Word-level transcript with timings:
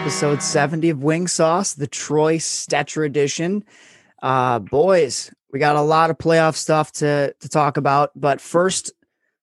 episode 0.00 0.42
70 0.42 0.88
of 0.88 1.02
Wing 1.02 1.26
Sauce, 1.26 1.74
the 1.74 1.86
Troy 1.86 2.38
Stecher 2.38 3.04
edition. 3.04 3.62
Uh, 4.22 4.58
boys, 4.58 5.30
we 5.52 5.58
got 5.58 5.76
a 5.76 5.82
lot 5.82 6.08
of 6.08 6.16
playoff 6.16 6.56
stuff 6.56 6.90
to 6.92 7.34
to 7.38 7.48
talk 7.50 7.76
about, 7.76 8.10
but 8.16 8.40
first, 8.40 8.92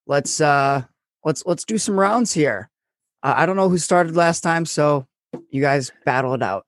let's 0.08 0.42
uh 0.42 0.82
let's 1.24 1.46
let's 1.46 1.64
do 1.64 1.78
some 1.78 2.00
rounds 2.00 2.34
here. 2.34 2.72
Uh, 3.22 3.36
I 3.38 3.46
don't 3.46 3.56
know 3.56 3.70
who 3.70 3.78
started 3.78 4.16
last 4.16 4.42
time, 4.42 4.66
so 4.66 5.06
you 5.52 5.62
guys 5.62 5.92
battle 6.06 6.34
it 6.34 6.42
out. 6.42 6.66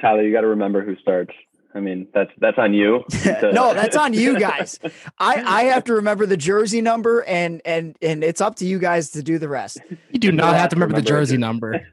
Tyler, 0.00 0.22
you 0.22 0.32
got 0.32 0.42
to 0.42 0.48
remember 0.48 0.84
who 0.84 0.94
starts. 0.96 1.34
I 1.74 1.80
mean, 1.80 2.06
that's 2.14 2.30
that's 2.38 2.58
on 2.58 2.72
you. 2.74 3.02
no, 3.42 3.74
that's 3.74 3.96
on 3.96 4.14
you 4.14 4.38
guys. 4.38 4.78
I 5.18 5.42
I 5.44 5.62
have 5.64 5.82
to 5.84 5.94
remember 5.94 6.26
the 6.26 6.36
jersey 6.36 6.80
number, 6.80 7.24
and 7.24 7.60
and 7.64 7.96
and 8.00 8.22
it's 8.22 8.40
up 8.40 8.54
to 8.56 8.64
you 8.64 8.78
guys 8.78 9.10
to 9.10 9.22
do 9.22 9.40
the 9.40 9.48
rest. 9.48 9.80
You 10.10 10.20
do 10.20 10.30
not 10.30 10.54
have 10.54 10.70
to 10.70 10.76
remember, 10.76 10.94
the 10.94 11.02
jersey 11.02 11.38
number. 11.38 11.84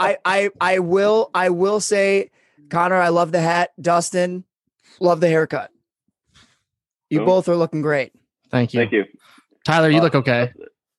I 0.00 0.18
I 0.24 0.50
I 0.60 0.78
will 0.80 1.30
I 1.34 1.50
will 1.50 1.80
say, 1.80 2.30
Connor, 2.70 2.96
I 2.96 3.08
love 3.08 3.32
the 3.32 3.40
hat. 3.40 3.70
Dustin, 3.80 4.44
love 5.00 5.20
the 5.20 5.28
haircut. 5.28 5.70
You 7.10 7.20
Boom. 7.20 7.26
both 7.26 7.48
are 7.48 7.56
looking 7.56 7.82
great. 7.82 8.12
Thank 8.50 8.74
you. 8.74 8.80
Thank 8.80 8.92
you. 8.92 9.04
Tyler, 9.64 9.88
you 9.90 9.98
Uh, 9.98 10.02
look 10.02 10.14
okay. 10.14 10.52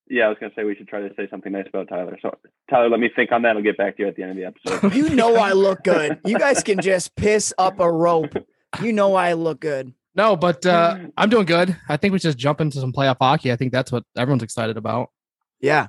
Yeah, 0.09 0.25
I 0.25 0.29
was 0.29 0.37
gonna 0.39 0.51
say 0.55 0.63
we 0.63 0.75
should 0.75 0.87
try 0.87 1.01
to 1.01 1.13
say 1.15 1.27
something 1.29 1.51
nice 1.51 1.67
about 1.67 1.87
Tyler. 1.87 2.17
So 2.21 2.35
Tyler, 2.69 2.89
let 2.89 2.99
me 2.99 3.09
think 3.15 3.31
on 3.31 3.43
that. 3.43 3.55
I'll 3.55 3.61
get 3.61 3.77
back 3.77 3.97
to 3.97 4.03
you 4.03 4.07
at 4.07 4.15
the 4.15 4.23
end 4.23 4.31
of 4.31 4.37
the 4.37 4.45
episode. 4.45 4.93
You 4.95 5.09
know 5.09 5.35
I 5.35 5.51
look 5.51 5.83
good. 5.83 6.19
You 6.25 6.37
guys 6.39 6.63
can 6.63 6.79
just 6.81 7.15
piss 7.15 7.53
up 7.57 7.79
a 7.79 7.91
rope. 7.91 8.33
You 8.81 8.91
know 8.93 9.15
I 9.15 9.33
look 9.33 9.59
good. 9.59 9.93
No, 10.15 10.35
but 10.35 10.65
uh, 10.65 10.97
I'm 11.15 11.29
doing 11.29 11.45
good. 11.45 11.77
I 11.87 11.97
think 11.97 12.11
we 12.11 12.19
should 12.19 12.29
just 12.29 12.37
jump 12.39 12.59
into 12.59 12.79
some 12.79 12.91
playoff 12.91 13.17
hockey. 13.21 13.51
I 13.51 13.55
think 13.55 13.71
that's 13.71 13.91
what 13.91 14.03
everyone's 14.17 14.43
excited 14.43 14.75
about. 14.77 15.11
Yeah. 15.61 15.87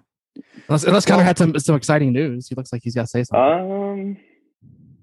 Unless, 0.68 0.84
unless 0.84 1.04
Connor 1.06 1.22
had 1.24 1.36
some 1.38 1.58
some 1.58 1.74
exciting 1.76 2.12
news. 2.12 2.48
He 2.48 2.54
looks 2.54 2.72
like 2.72 2.82
he's 2.84 2.94
got 2.94 3.02
to 3.02 3.06
say 3.08 3.24
something. 3.24 3.70
Um, 3.72 4.16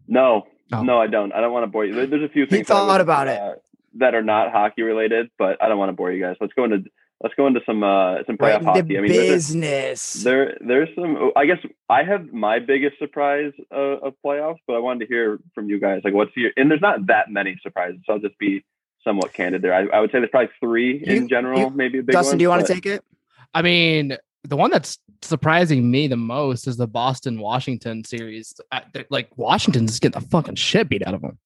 no, 0.08 0.47
Oh. 0.72 0.83
no, 0.83 1.00
I 1.00 1.08
don't. 1.08 1.31
I 1.33 1.39
don't 1.42 1.53
want 1.53 1.64
to 1.64 1.67
bore 1.67 1.86
you. 1.86 2.06
There's 2.08 2.23
a 2.23 2.30
few 2.30 2.45
things 2.45 2.67
that 2.67 2.73
I 2.73 2.78
thought 2.78 2.92
would, 2.94 3.02
about 3.02 3.28
it. 3.28 3.39
uh, 3.39 3.55
that 3.95 4.14
are 4.16 4.23
not 4.23 4.52
hockey 4.52 4.81
related, 4.83 5.30
but 5.38 5.61
I 5.61 5.70
don't 5.70 5.78
want 5.78 5.89
to 5.89 5.94
bore 5.94 6.11
you 6.11 6.22
guys. 6.23 6.36
Let's 6.42 6.53
go 6.53 6.66
into 6.66 6.83
let's 7.23 7.33
go 7.36 7.48
into 7.48 7.61
some 7.66 7.83
uh 7.83 8.17
some 8.28 8.38
playoff 8.38 8.59
into 8.59 8.66
hockey. 8.72 8.98
I 8.98 9.02
mean, 9.02 9.11
business. 9.11 10.14
There, 10.23 10.58
there's 10.59 10.89
some. 10.95 11.31
I 11.36 11.45
guess 11.45 11.59
I 11.89 12.03
have 12.03 12.31
my 12.33 12.59
biggest 12.59 13.00
surprise 13.00 13.53
uh, 13.72 13.75
of 14.08 14.14
playoffs, 14.25 14.58
but 14.67 14.73
I 14.75 14.80
wanted 14.80 15.05
to 15.05 15.14
hear 15.14 15.39
from 15.55 15.70
you 15.70 15.80
guys. 15.80 16.02
Like, 16.03 16.14
what's 16.14 16.31
your? 16.36 16.52
And 16.58 16.70
there's 16.70 16.81
not 16.81 17.08
that 17.08 17.30
many 17.31 17.58
surprises, 17.64 18.02
so 18.05 18.14
I'll 18.14 18.20
just 18.20 18.38
be 18.38 18.64
somewhat 19.03 19.33
candid 19.33 19.61
there. 19.61 19.73
I, 19.73 19.86
I 19.98 20.00
would 20.02 20.11
say 20.11 20.20
there's 20.20 20.30
probably 20.31 20.52
three 20.59 21.03
You- 21.05 21.16
in 21.16 21.28
general, 21.30 21.59
you- 21.59 21.70
maybe 21.70 22.00
a 22.00 22.03
big 22.03 22.14
Dustin, 22.14 22.33
one, 22.33 22.38
do 22.39 22.42
you 22.44 22.50
want 22.50 22.66
to 22.66 22.73
take 22.73 22.86
it? 22.86 23.03
I 23.53 23.61
mean, 23.61 24.17
the 24.47 24.57
one 24.57 24.71
that's 24.71 24.97
surprising 25.21 25.89
me 25.89 26.07
the 26.07 26.17
most 26.17 26.67
is 26.67 26.77
the 26.77 26.87
Boston 26.87 27.39
Washington 27.39 28.03
series. 28.03 28.59
Like 29.09 29.29
Washington's 29.37 29.99
getting 29.99 30.21
the 30.21 30.27
fucking 30.29 30.55
shit 30.55 30.89
beat 30.89 31.05
out 31.05 31.13
of 31.13 31.21
them. 31.21 31.37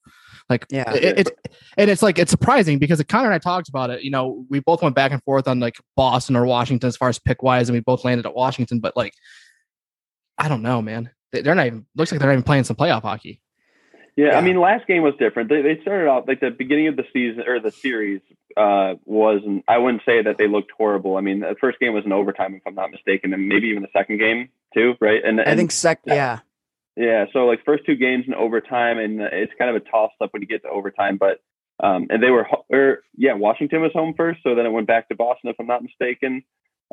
Like 0.49 0.66
Yeah. 0.69 0.91
it, 0.94 1.19
it, 1.27 1.47
and 1.77 1.89
it's 1.89 2.02
like 2.02 2.19
it's 2.19 2.31
surprising 2.31 2.77
because 2.79 3.02
Connor 3.03 3.25
and 3.27 3.33
I 3.33 3.39
talked 3.39 3.69
about 3.69 3.89
it. 3.89 4.03
You 4.03 4.11
know, 4.11 4.45
we 4.49 4.59
both 4.59 4.81
went 4.81 4.95
back 4.95 5.11
and 5.11 5.23
forth 5.23 5.47
on 5.47 5.59
like 5.59 5.77
Boston 5.95 6.35
or 6.35 6.45
Washington 6.45 6.88
as 6.88 6.97
far 6.97 7.09
as 7.09 7.19
pick 7.19 7.41
wise, 7.44 7.69
and 7.69 7.75
we 7.75 7.79
both 7.81 8.03
landed 8.05 8.25
at 8.25 8.35
Washington. 8.35 8.79
But 8.79 8.95
like, 8.97 9.13
I 10.38 10.47
don't 10.47 10.61
know, 10.61 10.81
man. 10.81 11.09
They- 11.31 11.41
They're 11.41 11.55
not 11.55 11.67
even 11.67 11.85
looks 11.95 12.11
like 12.11 12.19
they're 12.19 12.29
not 12.29 12.33
even 12.33 12.44
playing 12.44 12.66
some 12.66 12.75
playoff 12.75 13.02
hockey. 13.03 13.41
Yeah, 14.16 14.28
Yeah. 14.28 14.38
I 14.38 14.42
mean, 14.42 14.59
last 14.59 14.88
game 14.88 15.04
was 15.04 15.14
different. 15.20 15.50
They, 15.50 15.62
they 15.62 15.80
started 15.81 16.09
out 16.09 16.28
like 16.28 16.40
the 16.40 16.52
beginning 16.52 16.88
of 16.88 16.95
the 16.95 17.06
season 17.14 17.44
or 17.48 17.59
the 17.59 17.72
series 17.72 18.22
uh, 18.58 18.95
was. 19.06 19.42
I 19.68 19.78
wouldn't 19.78 20.03
say 20.06 20.22
that 20.23 20.38
they 20.38 20.48
looked 20.48 20.72
horrible. 20.78 21.18
I 21.18 21.22
mean, 21.22 21.40
the 21.40 21.56
first 21.59 21.80
game 21.80 21.94
was 21.94 22.06
an 22.06 22.12
overtime, 22.12 22.56
if 22.56 22.62
I'm 22.66 22.75
not 22.75 22.91
mistaken, 22.91 23.34
and 23.34 23.47
maybe 23.47 23.68
even 23.68 23.84
the 23.84 23.90
second 23.94 24.19
game 24.19 24.50
too, 24.74 24.96
right? 25.00 25.22
And, 25.24 25.40
I 25.41 25.56
think 25.56 25.72
sec 25.72 26.02
yeah. 26.06 26.40
Yeah, 26.97 27.25
so 27.31 27.46
like 27.46 27.63
first 27.63 27.85
two 27.85 27.96
games 27.96 28.25
in 28.28 28.34
overtime, 28.34 29.00
and 29.00 29.22
it's 29.22 29.53
kind 29.58 29.75
of 29.75 29.81
a 29.81 29.85
toss 29.90 30.12
up 30.22 30.34
when 30.34 30.41
you 30.41 30.47
get 30.47 30.64
to 30.64 30.69
overtime. 30.69 31.18
But 31.18 31.40
um, 31.81 32.08
and 32.09 32.22
they 32.22 32.30
were, 32.30 32.47
or 32.69 33.03
yeah, 33.16 33.34
Washington 33.34 33.81
was 33.81 33.91
home 33.94 34.14
first, 34.16 34.41
so 34.44 34.56
then 34.56 34.66
it 34.66 34.72
went 34.72 34.88
back 34.88 35.08
to 35.09 35.16
Boston, 35.16 35.50
if 35.50 35.56
I'm 35.59 35.68
not 35.68 35.84
mistaken. 35.84 36.44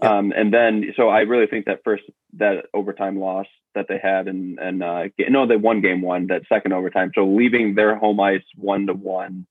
Yeah. 0.03 0.19
Um, 0.19 0.33
and 0.37 0.53
then 0.53 0.93
so 0.97 1.09
I 1.09 1.21
really 1.21 1.47
think 1.47 1.67
that 1.67 1.81
first 1.85 2.05
that 2.35 2.67
overtime 2.73 3.19
loss 3.19 3.47
that 3.75 3.87
they 3.89 3.99
had, 4.03 4.29
and 4.29 4.59
and 4.59 4.83
uh, 4.83 5.05
no, 5.29 5.47
they 5.47 5.57
won 5.57 5.81
game 5.81 6.03
one, 6.03 6.29
that 6.29 6.43
second 6.49 6.73
overtime. 6.73 7.13
So 7.15 7.27
leaving 7.27 7.75
their 7.75 7.97
home 7.97 8.21
ice 8.21 8.43
one 8.57 8.87
to 8.87 8.95
one, 8.95 9.47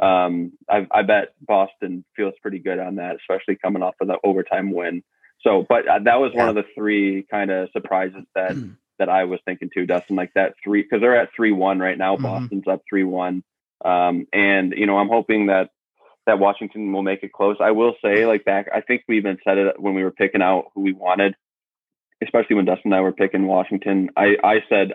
um, 0.00 0.52
I, 0.68 0.86
I 0.90 1.02
bet 1.02 1.34
Boston 1.40 2.04
feels 2.16 2.34
pretty 2.42 2.58
good 2.58 2.78
on 2.78 2.96
that, 2.96 3.16
especially 3.16 3.56
coming 3.56 3.82
off 3.82 3.94
of 4.00 4.08
the 4.08 4.18
overtime 4.24 4.72
win. 4.72 5.02
So, 5.42 5.64
but 5.68 5.86
uh, 5.88 6.00
that 6.04 6.20
was 6.20 6.32
one 6.34 6.48
of 6.48 6.54
the 6.54 6.64
three 6.74 7.26
kind 7.30 7.50
of 7.50 7.68
surprises 7.72 8.24
that 8.34 8.56
that 8.98 9.08
I 9.08 9.24
was 9.24 9.40
thinking 9.44 9.70
too, 9.74 9.86
Dustin. 9.86 10.16
Like 10.16 10.32
that 10.34 10.54
three 10.62 10.82
because 10.82 11.00
they're 11.00 11.16
at 11.16 11.30
three 11.34 11.52
one 11.52 11.78
right 11.78 11.98
now. 11.98 12.16
Mhm. 12.16 12.22
Boston's 12.22 12.68
up 12.68 12.82
three 12.88 13.04
one, 13.04 13.42
um, 13.84 14.26
and 14.32 14.72
you 14.76 14.86
know 14.86 14.98
I'm 14.98 15.08
hoping 15.08 15.46
that 15.46 15.70
that 16.26 16.38
Washington 16.38 16.92
will 16.92 17.02
make 17.02 17.22
it 17.22 17.32
close. 17.32 17.56
I 17.60 17.72
will 17.72 17.94
say, 18.04 18.26
like 18.26 18.44
back, 18.44 18.66
I 18.74 18.80
think 18.80 19.02
we 19.08 19.16
even 19.18 19.38
said 19.44 19.58
it 19.58 19.80
when 19.80 19.94
we 19.94 20.02
were 20.04 20.10
picking 20.12 20.42
out 20.42 20.66
who 20.74 20.82
we 20.82 20.92
wanted, 20.92 21.34
especially 22.22 22.56
when 22.56 22.64
Dustin 22.64 22.92
and 22.92 22.94
I 22.94 23.00
were 23.00 23.12
picking 23.12 23.46
Washington. 23.46 24.10
I 24.16 24.36
I 24.44 24.56
said 24.68 24.92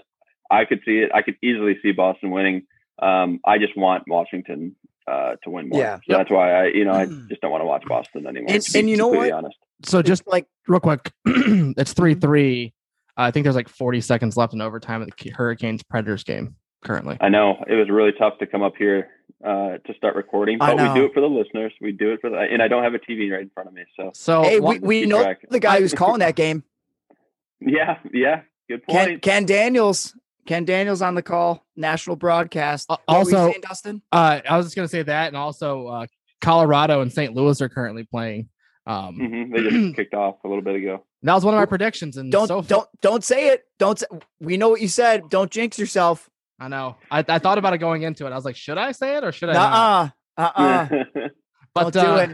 I 0.49 0.65
could 0.65 0.79
see 0.85 0.99
it. 0.99 1.11
I 1.13 1.21
could 1.21 1.35
easily 1.43 1.77
see 1.81 1.91
Boston 1.91 2.31
winning. 2.31 2.63
Um, 2.99 3.39
I 3.45 3.57
just 3.57 3.77
want 3.77 4.03
Washington 4.07 4.75
uh, 5.07 5.35
to 5.43 5.49
win 5.49 5.69
more. 5.69 5.79
Yeah. 5.79 5.97
So 6.09 6.17
that's 6.17 6.31
why 6.31 6.51
I, 6.53 6.65
you 6.67 6.83
know, 6.85 6.93
I 6.93 7.05
Mm. 7.05 7.29
just 7.29 7.41
don't 7.41 7.51
want 7.51 7.61
to 7.61 7.65
watch 7.65 7.83
Boston 7.87 8.25
anymore. 8.27 8.53
And- 8.53 8.61
to 8.61 8.71
be 8.73 8.79
and 8.79 8.89
you 8.89 8.97
know 8.97 9.09
completely 9.09 9.31
what? 9.31 9.37
Honest. 9.45 9.57
So 9.83 10.01
just 10.01 10.25
like 10.27 10.47
real 10.67 10.79
quick, 10.79 11.11
it's 11.25 11.93
three 11.93 12.13
three. 12.15 12.73
I 13.19 13.31
think 13.31 13.43
there's 13.45 13.55
like 13.55 13.67
40 13.69 14.01
seconds 14.01 14.37
left 14.37 14.53
in 14.53 14.61
overtime 14.61 15.01
of 15.01 15.09
the 15.19 15.29
Hurricanes 15.31 15.81
Predators 15.83 16.23
game 16.23 16.55
currently. 16.85 17.17
I 17.19 17.29
know 17.29 17.63
it 17.67 17.73
was 17.73 17.89
really 17.89 18.11
tough 18.11 18.37
to 18.39 18.45
come 18.45 18.61
up 18.61 18.73
here 18.77 19.07
uh, 19.43 19.77
to 19.85 19.93
start 19.95 20.15
recording, 20.15 20.57
but 20.57 20.77
we 20.77 20.99
do 20.99 21.05
it 21.05 21.13
for 21.13 21.21
the 21.21 21.27
listeners. 21.27 21.73
We 21.81 21.91
do 21.91 22.11
it 22.13 22.21
for 22.21 22.29
the, 22.29 22.37
and 22.37 22.61
I 22.61 22.67
don't 22.67 22.83
have 22.83 22.93
a 22.93 22.99
TV 22.99 23.31
right 23.31 23.41
in 23.41 23.49
front 23.49 23.67
of 23.69 23.73
me, 23.75 23.83
so 23.95 24.11
So 24.13 24.43
hey, 24.43 24.59
we, 24.59 24.79
we 24.79 25.05
know 25.05 25.21
track. 25.23 25.45
the 25.49 25.59
guy 25.59 25.79
who's 25.79 25.93
calling 25.93 26.19
that 26.19 26.35
game. 26.35 26.63
yeah, 27.59 27.97
yeah, 28.13 28.41
good 28.69 28.85
Ken, 28.87 29.07
point. 29.07 29.21
Ken 29.21 29.45
Daniels. 29.45 30.15
Ken 30.45 30.63
Daniels 30.63 31.01
on 31.01 31.13
the 31.15 31.21
call, 31.21 31.65
national 31.75 32.15
broadcast. 32.15 32.89
Uh, 32.89 32.95
What 33.05 33.25
were 33.25 33.31
you 33.31 33.37
also- 33.37 33.51
saying, 33.51 33.61
Dustin? 33.67 34.01
uh, 34.13 34.39
I 34.49 34.55
was 34.57 34.65
just 34.67 34.75
gonna 34.75 34.87
say 34.87 35.03
that, 35.03 35.27
and 35.27 35.35
also 35.37 35.87
uh, 35.87 36.05
Colorado 36.39 37.01
and 37.01 37.11
St. 37.11 37.33
Louis 37.35 37.59
are 37.61 37.67
currently 37.69 38.03
playing. 38.05 38.47
Um, 38.85 39.15
hmm 39.15 39.51
They 39.53 39.69
just 39.69 39.95
kicked 39.97 40.13
off 40.13 40.35
a 40.45 40.47
little 40.47 40.63
bit 40.63 40.75
ago. 40.75 41.03
that 41.23 41.33
was 41.33 41.43
one 41.43 41.53
of 41.53 41.57
my 41.59 41.65
predictions, 41.65 42.15
and 42.15 42.31
Don't 42.31 42.47
so 42.47 42.61
far- 42.61 42.67
don't 42.69 42.89
don't 43.01 43.23
say 43.25 43.49
it. 43.49 43.65
Don't. 43.77 43.99
Say, 43.99 44.05
we 44.39 44.55
know 44.55 44.69
what 44.69 44.79
you 44.79 44.87
said. 44.87 45.29
Don't 45.29 45.51
jinx 45.51 45.77
yourself. 45.77 46.29
I 46.59 46.67
know. 46.69 46.95
I, 47.11 47.23
I 47.27 47.39
thought 47.39 47.57
about 47.57 47.73
it 47.73 47.77
going 47.77 48.01
into 48.01 48.25
it. 48.25 48.31
I 48.31 48.35
was 48.35 48.45
like, 48.45 48.55
should 48.55 48.77
I 48.77 48.91
say 48.91 49.17
it 49.17 49.23
or 49.23 49.31
should 49.31 49.49
I? 49.49 49.53
not? 49.53 50.11
Uh 50.37 50.41
uh. 50.41 50.51
Uh 50.57 50.89
uh. 51.19 51.27
But 51.73 51.93
don't 51.93 52.05
uh, 52.07 52.15
it. 52.23 52.29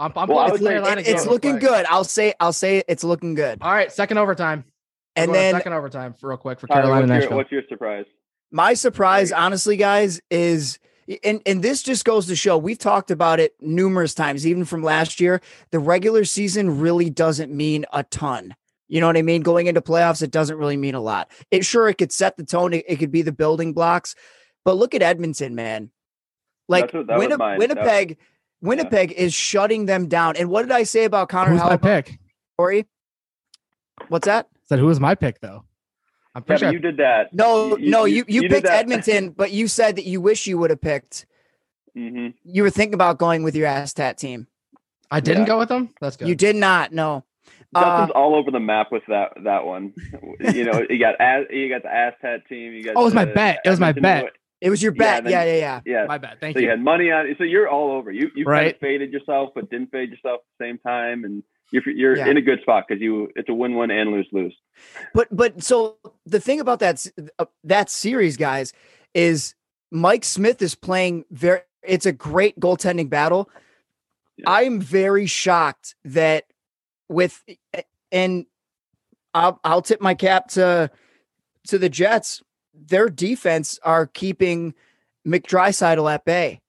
I'm, 0.00 0.12
I'm 0.16 0.28
Well, 0.28 0.38
I 0.40 0.48
pulling 0.48 0.50
would 0.52 0.60
the 0.60 0.64
say 0.64 0.70
Carolina 0.70 1.02
It's 1.04 1.26
looking 1.26 1.52
quick. 1.58 1.62
good. 1.62 1.86
I'll 1.88 2.04
say. 2.04 2.34
I'll 2.40 2.52
say 2.52 2.82
it's 2.88 3.04
looking 3.04 3.34
good. 3.34 3.58
All 3.62 3.72
right, 3.72 3.90
second 3.92 4.18
overtime. 4.18 4.64
We're 5.16 5.22
And 5.24 5.34
then 5.34 5.54
second 5.54 5.72
overtime 5.72 6.14
for 6.14 6.28
real 6.30 6.38
quick 6.38 6.58
for 6.60 6.66
Tyler, 6.66 6.82
Carolina 6.82 7.14
what's, 7.14 7.26
your, 7.26 7.36
what's 7.36 7.52
your 7.52 7.62
surprise? 7.68 8.04
my 8.50 8.74
surprise, 8.74 9.30
honestly, 9.32 9.76
guys, 9.76 10.20
is 10.30 10.78
and 11.24 11.40
and 11.46 11.62
this 11.62 11.82
just 11.82 12.04
goes 12.04 12.26
to 12.26 12.36
show 12.36 12.58
we've 12.58 12.78
talked 12.78 13.10
about 13.10 13.38
it 13.40 13.54
numerous 13.60 14.14
times, 14.14 14.46
even 14.46 14.64
from 14.64 14.82
last 14.82 15.20
year. 15.20 15.40
The 15.70 15.78
regular 15.78 16.24
season 16.24 16.80
really 16.80 17.10
doesn't 17.10 17.52
mean 17.52 17.84
a 17.92 18.02
ton. 18.02 18.54
You 18.88 19.00
know 19.00 19.06
what 19.06 19.16
I 19.16 19.22
mean? 19.22 19.42
Going 19.42 19.66
into 19.66 19.80
playoffs, 19.82 20.22
it 20.22 20.30
doesn't 20.30 20.56
really 20.56 20.76
mean 20.76 20.94
a 20.94 21.00
lot. 21.00 21.30
It 21.50 21.64
sure 21.64 21.88
it 21.88 21.94
could 21.98 22.10
set 22.12 22.36
the 22.36 22.44
tone. 22.44 22.72
It, 22.72 22.84
it 22.88 22.96
could 22.96 23.12
be 23.12 23.22
the 23.22 23.32
building 23.32 23.72
blocks, 23.74 24.14
but 24.64 24.76
look 24.76 24.94
at 24.94 25.02
Edmonton, 25.02 25.54
man. 25.54 25.90
Like 26.68 26.92
That's 26.92 26.94
what- 26.94 27.06
was 27.18 27.26
Winni- 27.26 27.38
mine. 27.38 27.58
That- 27.60 27.68
Winnipeg, 27.68 28.18
Winnipeg 28.62 29.12
is 29.12 29.32
shutting 29.34 29.86
them 29.86 30.08
down. 30.08 30.36
And 30.36 30.48
what 30.50 30.62
did 30.62 30.72
I 30.72 30.82
say 30.84 31.04
about 31.04 31.28
Connor 31.28 31.50
Who's 31.52 31.60
my 31.60 31.76
pick? 31.76 32.18
Corey? 32.56 32.86
What's 34.08 34.26
that? 34.26 34.48
Said 34.68 34.78
who 34.78 34.86
was 34.86 35.00
my 35.00 35.14
pick 35.14 35.40
though? 35.40 35.64
I'm 36.34 36.42
pretty 36.42 36.60
but 36.60 36.66
sure. 36.66 36.72
you 36.72 36.78
did 36.78 36.96
that. 36.98 37.32
No, 37.34 37.76
no, 37.80 38.04
you 38.04 38.24
you, 38.28 38.42
did 38.42 38.50
picked. 38.50 38.66
Edmonton, 38.66 39.30
but 39.36 39.50
you 39.50 39.66
said 39.66 39.96
that 39.96 40.04
you 40.04 40.20
wish 40.20 40.46
you 40.46 40.56
would 40.58 40.70
have 40.70 40.80
picked. 40.80 41.26
hmm 41.94 42.28
You 42.44 42.62
were 42.62 42.70
thinking 42.70 42.94
about 42.94 43.18
going 43.18 43.42
with 43.42 43.54
your 43.56 43.66
Astat 43.66 44.16
team. 44.18 44.46
I 45.10 45.20
didn't 45.20 45.42
Yeah. 45.42 45.48
go 45.48 45.58
with 45.58 45.68
them. 45.68 45.90
That's 46.00 46.16
good. 46.16 46.28
You 46.28 46.34
did 46.34 46.54
not. 46.56 46.92
No. 46.92 47.24
Uh, 47.74 48.08
all 48.14 48.34
over 48.34 48.50
the 48.50 48.60
map 48.60 48.90
with 48.90 49.02
that 49.08 49.32
that 49.44 49.66
one. 49.66 49.92
you 50.54 50.64
know, 50.64 50.82
you 50.88 50.98
got 50.98 51.16
you 51.50 51.68
got 51.68 51.82
the 51.82 51.92
Aztec 51.92 52.48
team. 52.48 52.72
You 52.72 52.82
got 52.84 52.96
Oh, 52.96 53.02
it 53.02 53.04
was 53.04 53.14
my 53.14 53.24
bet. 53.26 53.60
It 53.64 53.70
was 53.70 53.80
my 53.80 53.92
bet. 53.92 54.32
It 54.60 54.70
was 54.70 54.82
your 54.82 54.92
Yeah, 54.94 54.98
bet. 55.20 55.24
then- 55.24 55.32
Yeah, 55.32 55.44
yeah, 55.44 55.56
yeah. 55.56 55.80
Yeah, 56.00 56.06
my 56.06 56.18
bad. 56.18 56.40
Thank 56.40 56.56
you. 56.56 56.60
so 56.60 56.62
you 56.62 56.64
you. 56.66 56.70
had 56.70 56.80
money 56.80 57.10
on 57.12 57.26
it. 57.26 57.36
So 57.38 57.44
you're 57.44 57.68
all 57.68 57.92
over. 57.92 58.10
You 58.10 58.30
you 58.34 58.44
kind 58.44 58.68
of 58.68 58.78
faded 58.80 59.12
yourself, 59.12 59.50
but 59.54 59.70
didn't 59.70 59.90
fade 59.92 60.10
yourself 60.10 60.40
at 60.40 60.58
the 60.58 60.64
same 60.64 60.78
time, 60.78 61.24
and 61.24 61.42
you're 61.70 61.82
you're 61.88 62.16
Yeah. 62.16 62.26
in 62.28 62.36
a 62.38 62.40
good 62.40 62.60
spot 62.62 62.86
because 62.88 63.00
you 63.02 63.28
it's 63.36 63.48
a 63.48 63.54
win 63.54 63.76
win 63.76 63.90
and 63.90 64.10
lose 64.12 64.26
lose. 64.32 64.56
But 65.14 65.28
but 65.30 65.62
so 65.62 65.96
the 66.26 66.40
thing 66.40 66.60
about 66.60 66.80
that 66.80 67.06
uh, 67.38 67.44
that 67.64 67.90
series, 67.90 68.36
guys, 68.36 68.72
is 69.14 69.54
Mike 69.92 70.24
Smith 70.24 70.60
is 70.62 70.74
playing 70.74 71.24
very. 71.30 71.60
It's 71.84 72.06
a 72.06 72.12
great 72.12 72.58
goaltending 72.58 73.08
battle. 73.10 73.48
Yeah. 74.38 74.44
I'm 74.50 74.80
very 74.80 75.26
shocked 75.26 75.94
that 76.04 76.44
with 77.08 77.42
and 78.12 78.46
I'll 79.34 79.60
I'll 79.64 79.82
tip 79.82 80.00
my 80.00 80.14
cap 80.14 80.48
to 80.50 80.90
to 81.68 81.78
the 81.78 81.88
Jets, 81.88 82.42
their 82.74 83.08
defense 83.08 83.78
are 83.82 84.06
keeping 84.06 84.74
McDraisaitl 85.26 86.10
at 86.12 86.24
bay. 86.24 86.60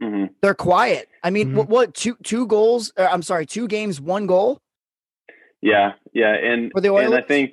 hmm 0.00 0.24
They're 0.40 0.54
quiet. 0.54 1.08
I 1.22 1.30
mean, 1.30 1.50
Mhm. 1.50 1.54
what, 1.54 1.68
what 1.68 1.94
two 1.94 2.16
two 2.24 2.46
goals? 2.46 2.92
Uh, 2.96 3.08
I'm 3.10 3.22
sorry, 3.22 3.46
two 3.46 3.68
games, 3.68 4.00
one 4.00 4.26
goal 4.26 4.58
Yeah, 5.60 5.92
yeah, 6.12 6.34
and 6.34 6.72
and 6.74 7.14
I 7.14 7.22
think, 7.22 7.52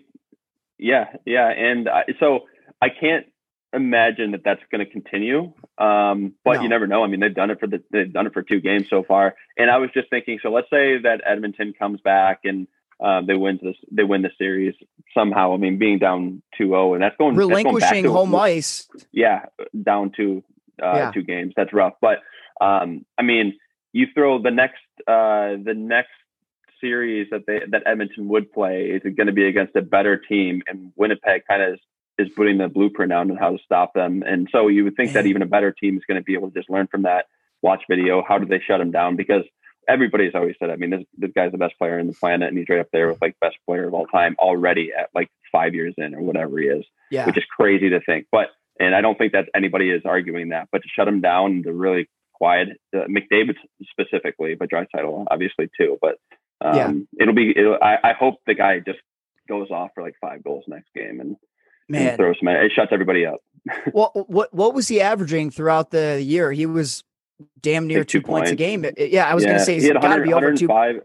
yeah, 0.80 1.14
yeah, 1.26 1.48
and 1.50 1.88
I, 1.88 2.06
so 2.20 2.48
I 2.82 2.90
can't 2.90 3.28
imagine 3.74 4.32
that 4.32 4.42
that's 4.44 4.62
going 4.72 4.86
to 4.86 4.92
continue. 4.92 5.54
Um, 5.78 6.34
but 6.44 6.56
No. 6.58 6.62
you 6.64 6.70
never 6.70 6.88
know. 6.88 7.04
I 7.04 7.08
mean, 7.08 7.20
they've 7.20 7.34
done 7.34 7.52
it 7.52 7.60
for 7.60 7.68
the 7.68 7.84
they've 7.92 8.12
done 8.12 8.28
it 8.28 8.34
for 8.34 8.42
two 8.42 8.60
games 8.62 8.88
so 8.90 9.04
far. 9.04 9.36
And 9.58 9.70
I 9.70 9.78
was 9.78 9.90
just 9.94 10.10
thinking, 10.10 10.40
so 10.42 10.50
let's 10.52 10.70
say 10.70 10.98
that 11.00 11.22
Edmonton 11.26 11.74
comes 11.78 12.02
back 12.02 12.42
and 12.46 12.68
um, 13.00 13.28
they 13.28 13.36
win 13.36 13.60
this 13.62 13.76
they 13.92 14.04
win 14.04 14.22
the 14.24 14.32
series 14.38 14.76
somehow. 15.14 15.54
I 15.54 15.58
mean, 15.58 15.78
being 15.78 16.00
down 16.00 16.42
2-0 16.60 16.94
and 16.96 17.04
that's 17.04 17.16
going 17.18 17.36
that's 17.36 17.48
going 17.48 17.64
back 17.64 17.64
relinquishing 17.66 18.04
to- 18.04 18.12
home 18.12 18.36
ice. 18.36 18.88
yeah, 19.12 19.46
down 19.84 20.12
to 20.18 20.44
uh, 20.82 20.94
Yeah. 20.96 21.12
two 21.12 21.24
games. 21.24 21.54
That's 21.56 21.72
rough. 21.74 21.94
But 22.02 22.20
um, 22.62 23.06
I 23.18 23.22
mean, 23.22 23.58
you 23.94 24.08
throw 24.14 24.42
the 24.42 24.52
next 24.52 24.82
uh, 25.08 25.56
the 25.64 25.74
next 25.76 26.10
series 26.82 27.28
that 27.32 27.42
they 27.48 27.62
that 27.72 27.84
Edmonton 27.86 28.28
would 28.30 28.52
play 28.52 28.86
is 28.88 29.02
going 29.16 29.28
to 29.28 29.34
be 29.34 29.46
against 29.48 29.76
a 29.76 29.82
better 29.82 30.18
team, 30.18 30.62
and 30.68 30.92
Winnipeg 30.96 31.44
kind 31.48 31.62
of 31.62 31.80
is, 32.20 32.30
putting 32.36 32.58
the 32.58 32.68
blueprint 32.68 33.12
out 33.12 33.30
on 33.30 33.38
how 33.38 33.52
to 33.52 33.58
stop 33.64 33.94
them. 33.94 34.24
And 34.26 34.48
so 34.52 34.68
you 34.68 34.84
would 34.84 34.96
think 34.96 35.14
that 35.14 35.26
even 35.26 35.42
a 35.42 35.48
better 35.48 35.72
team 35.72 35.98
is 35.98 36.04
going 36.08 36.20
to 36.20 36.24
be 36.24 36.34
able 36.34 36.50
to 36.52 36.54
just 36.60 36.70
learn 36.70 36.88
from 36.88 37.04
that, 37.04 37.26
watch 37.62 37.84
video, 37.90 38.24
how 38.28 38.38
do 38.38 38.46
they 38.46 38.60
shut 38.60 38.82
him 38.82 38.92
down? 38.92 39.16
Because 39.16 39.44
everybody's 39.88 40.36
always 40.36 40.56
said, 40.60 40.70
I 40.70 40.76
mean, 40.76 40.92
this, 40.92 41.04
this 41.18 41.32
guy's 41.36 41.52
the 41.52 41.58
best 41.58 41.78
player 41.78 41.98
in 42.00 42.08
the 42.08 42.14
planet, 42.14 42.50
and 42.50 42.58
he's 42.58 42.70
right 42.70 42.80
up 42.80 42.90
there 42.94 43.10
with 43.10 43.22
like 43.22 43.36
best 43.42 43.58
player 43.66 43.88
of 43.88 43.94
all 43.94 44.06
time 44.06 44.36
already 44.40 44.92
at 44.98 45.10
like 45.16 45.30
five 45.52 45.74
years 45.74 45.96
in 45.98 46.14
or 46.14 46.22
whatever 46.22 46.60
he 46.60 46.68
is 46.68 46.86
Yeah, 47.10 47.26
which 47.26 47.38
is 47.38 47.44
crazy 47.58 47.90
to 47.90 48.00
think. 48.02 48.28
But 48.32 48.48
and 48.80 48.96
I 48.96 49.02
don't 49.02 49.18
think 49.18 49.34
that 49.34 49.50
anybody 49.56 49.90
is 49.90 50.04
arguing 50.06 50.50
that. 50.50 50.70
But 50.72 50.84
to 50.84 50.88
shut 50.96 51.08
him 51.08 51.22
down 51.22 51.64
to 51.64 51.74
really 51.74 52.08
quiet 52.34 52.70
uh, 52.96 53.06
McDavid 53.10 53.56
specifically, 53.90 54.56
but 54.56 54.70
Draisaitl 54.70 55.26
obviously 55.30 55.70
too. 55.78 55.98
But 56.02 56.16
um, 56.62 56.76
Yeah. 56.76 57.24
it'll 57.24 57.34
be. 57.36 57.52
It'll, 57.58 57.78
I, 57.82 57.98
I 58.04 58.14
hope 58.14 58.36
the 58.46 58.54
guy 58.54 58.80
just 58.80 59.00
goes 59.48 59.72
off 59.72 59.90
for 59.96 60.04
like 60.04 60.14
five 60.22 60.44
goals 60.44 60.66
next 60.68 60.90
game 60.96 61.20
and 61.20 61.36
man. 61.90 62.18
throws 62.18 62.36
some. 62.40 62.48
It 62.50 62.72
shuts 62.76 62.92
everybody 62.92 63.26
up. 63.26 63.42
Well, 63.94 64.12
what 64.28 64.54
what 64.54 64.74
was 64.74 64.88
he 64.88 65.02
averaging 65.02 65.52
throughout 65.52 65.92
the 65.92 66.22
year? 66.24 66.52
He 66.52 66.66
was 66.66 67.04
damn 67.62 67.88
near 67.88 68.04
two, 68.04 68.20
two 68.22 68.26
points. 68.26 68.52
a 68.52 68.56
game. 68.56 68.86
Yeah, 68.98 69.28
I 69.30 69.36
was 69.36 69.44
Yeah, 69.44 69.52
gonna 69.52 69.66
say 69.66 69.74
he 69.76 69.80
he's 69.82 69.88
had 69.92 70.02
got 70.02 70.16
to 70.16 70.24
be 70.24 70.34
over 70.34 70.54
two. 70.54 70.68
105, 70.68 71.04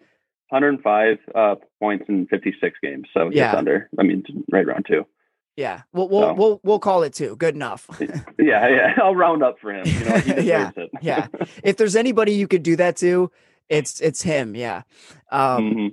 105 0.51 1.19
uh, 1.35 1.55
points 1.81 2.05
in 2.09 2.27
56 2.29 2.79
games. 2.83 3.09
So 3.13 3.31
Yeah. 3.31 3.47
just 3.47 3.57
under. 3.59 3.89
I 3.99 4.03
mean, 4.05 4.23
right 4.53 4.65
around 4.65 4.87
two. 4.89 5.05
Yeah, 5.57 5.83
we'll 5.93 6.09
we'll, 6.09 6.21
So. 6.23 6.35
we'll 6.35 6.61
we'll 6.65 6.79
call 6.81 7.03
it 7.05 7.13
two. 7.15 7.37
Good 7.37 7.55
enough. 7.55 7.89
Yeah, 8.39 8.69
yeah. 8.69 8.95
I'll 9.03 9.15
round 9.15 9.43
up 9.43 9.59
for 9.61 9.73
him. 9.73 9.87
You 9.87 10.05
know, 10.05 10.17
Yeah, 10.43 10.71
it. 10.77 10.91
yeah. 11.01 11.27
if 11.63 11.77
there's 11.77 11.95
anybody 11.97 12.33
you 12.33 12.49
could 12.49 12.63
do 12.63 12.77
that 12.77 12.97
to, 12.99 13.31
it's 13.69 14.01
it's 14.01 14.23
him. 14.23 14.55
Yeah. 14.57 14.83
Um, 15.31 15.75
Mhm. 15.75 15.93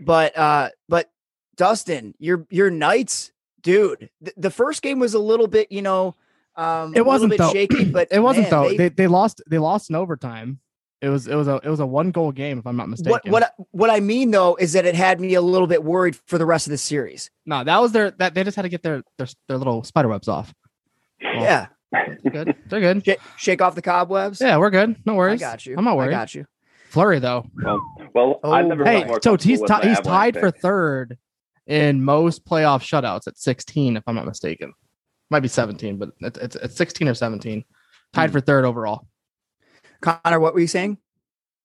but 0.00 0.36
uh, 0.38 0.70
but 0.88 1.10
Dustin, 1.56 2.14
your 2.18 2.46
your 2.50 2.70
Knights, 2.70 3.30
dude. 3.64 4.08
th- 4.22 4.34
the 4.36 4.50
first 4.50 4.80
game 4.82 5.00
was 5.00 5.14
a 5.14 5.18
little 5.18 5.48
bit, 5.48 5.72
you 5.72 5.82
know, 5.82 6.14
um, 6.56 6.94
It 6.94 7.04
wasn't 7.04 7.32
a 7.32 7.36
little 7.36 7.48
though. 7.48 7.52
bit 7.52 7.72
shaky, 7.72 7.84
but 7.90 8.08
it 8.12 8.20
wasn't 8.20 8.44
man, 8.44 8.50
though. 8.50 8.68
They, 8.68 8.76
They, 8.76 8.88
they 8.90 9.06
lost. 9.08 9.42
They 9.48 9.58
lost 9.58 9.90
in 9.90 9.96
overtime. 9.96 10.60
It 11.02 11.08
was 11.08 11.26
it 11.26 11.34
was 11.34 11.48
a 11.48 11.56
it 11.62 11.68
was 11.68 11.80
a 11.80 11.86
one 11.86 12.12
goal 12.12 12.32
game 12.32 12.58
if 12.58 12.66
I'm 12.66 12.76
not 12.76 12.88
mistaken. 12.88 13.10
what 13.10 13.28
what 13.28 13.42
I- 13.42 13.62
what 13.72 13.90
I 13.90 14.00
mean 14.00 14.30
though 14.30 14.54
is 14.54 14.72
that 14.74 14.86
it 14.86 14.94
had 14.94 15.20
me 15.20 15.34
a 15.34 15.42
little 15.42 15.66
bit 15.66 15.82
worried 15.84 16.16
for 16.26 16.38
the 16.38 16.46
rest 16.46 16.66
of 16.66 16.70
the 16.70 16.78
series. 16.78 17.30
No, 17.44 17.62
that 17.64 17.78
was 17.82 17.92
their 17.92 18.12
that 18.12 18.32
they 18.34 18.42
just 18.44 18.54
had 18.56 18.62
to 18.62 18.68
get 18.70 18.82
their 18.82 19.02
their, 19.18 19.26
their 19.48 19.58
little 19.58 19.82
spider 19.84 20.08
webs 20.08 20.28
off. 20.28 20.54
Well, 21.22 21.42
Yeah, 21.42 21.66
they're 21.92 22.32
good. 22.32 22.56
They're 22.68 22.80
good. 22.80 23.04
Sh- 23.04 23.22
shake 23.36 23.60
off 23.60 23.74
the 23.74 23.82
cobwebs. 23.82 24.40
Yeah, 24.40 24.56
we're 24.56 24.70
good. 24.70 24.96
No 25.04 25.14
worries. 25.16 25.42
I 25.42 25.46
worries. 25.46 25.52
got 25.52 25.66
you. 25.66 25.74
I'm 25.76 25.84
not 25.84 25.96
worried. 25.96 26.08
I 26.08 26.12
got 26.12 26.34
you. 26.34 26.46
Fleury 26.88 27.18
though. 27.18 27.44
Well, 27.62 27.80
well 28.14 28.40
I've 28.44 28.64
Oh, 28.64 28.68
never 28.68 28.84
Hey, 28.84 29.06
so 29.20 29.36
he's 29.36 29.60
with 29.60 29.68
ti- 29.68 29.74
my 29.82 29.88
he's 29.88 30.00
tied 30.00 30.34
for 30.38 30.52
pick. 30.52 30.60
third 30.62 31.18
in 31.66 32.02
most 32.04 32.44
playoff 32.44 32.82
shutouts 32.82 33.26
at 33.26 33.38
16, 33.38 33.96
if 33.96 34.02
I'm 34.06 34.14
not 34.14 34.26
mistaken. 34.26 34.72
Might 35.30 35.40
be 35.40 35.48
17, 35.48 35.96
but 35.98 36.10
it's 36.20 36.38
it's, 36.38 36.56
it's 36.56 36.76
16 36.76 37.08
or 37.08 37.14
17. 37.14 37.64
Tied 38.12 38.30
Hmm. 38.30 38.32
for 38.32 38.40
third 38.40 38.64
overall. 38.64 39.06
Connor, 40.00 40.38
what 40.40 40.54
were 40.54 40.60
you 40.60 40.66
saying? 40.66 40.98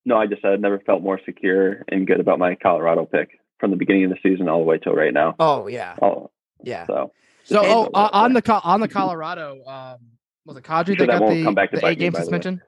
No, 0.05 0.17
I 0.17 0.25
just 0.27 0.41
said 0.41 0.53
I've 0.53 0.61
never 0.61 0.79
felt 0.79 1.03
more 1.03 1.19
secure 1.25 1.83
and 1.89 2.07
good 2.07 2.19
about 2.19 2.39
my 2.39 2.55
Colorado 2.55 3.05
pick 3.05 3.29
from 3.59 3.71
the 3.71 3.77
beginning 3.77 4.05
of 4.05 4.11
the 4.11 4.17
season 4.23 4.47
all 4.47 4.59
the 4.59 4.65
way 4.65 4.77
till 4.77 4.93
right 4.93 5.13
now. 5.13 5.35
Oh 5.39 5.67
yeah, 5.67 5.95
Oh, 6.01 6.31
yeah. 6.63 6.87
so 6.87 7.11
So 7.43 7.59
And- 7.59 7.67
oh, 7.69 7.89
uh, 7.93 8.09
on 8.13 8.33
the 8.33 8.41
Co- 8.41 8.61
on 8.63 8.79
the 8.79 8.87
Colorado, 8.87 9.61
um, 9.67 9.97
was 10.45 10.55
it 10.57 10.63
Kadri 10.63 10.95
Sure 10.97 11.05
that 11.07 11.07
that 11.07 11.19
got 11.19 11.29
the, 11.29 11.51
back 11.51 11.71
to 11.71 11.77
the 11.79 11.87
eight 11.87 11.99
game 11.99 12.13
by 12.13 12.19
the 12.19 12.21
way. 12.21 12.25
suspension? 12.25 12.61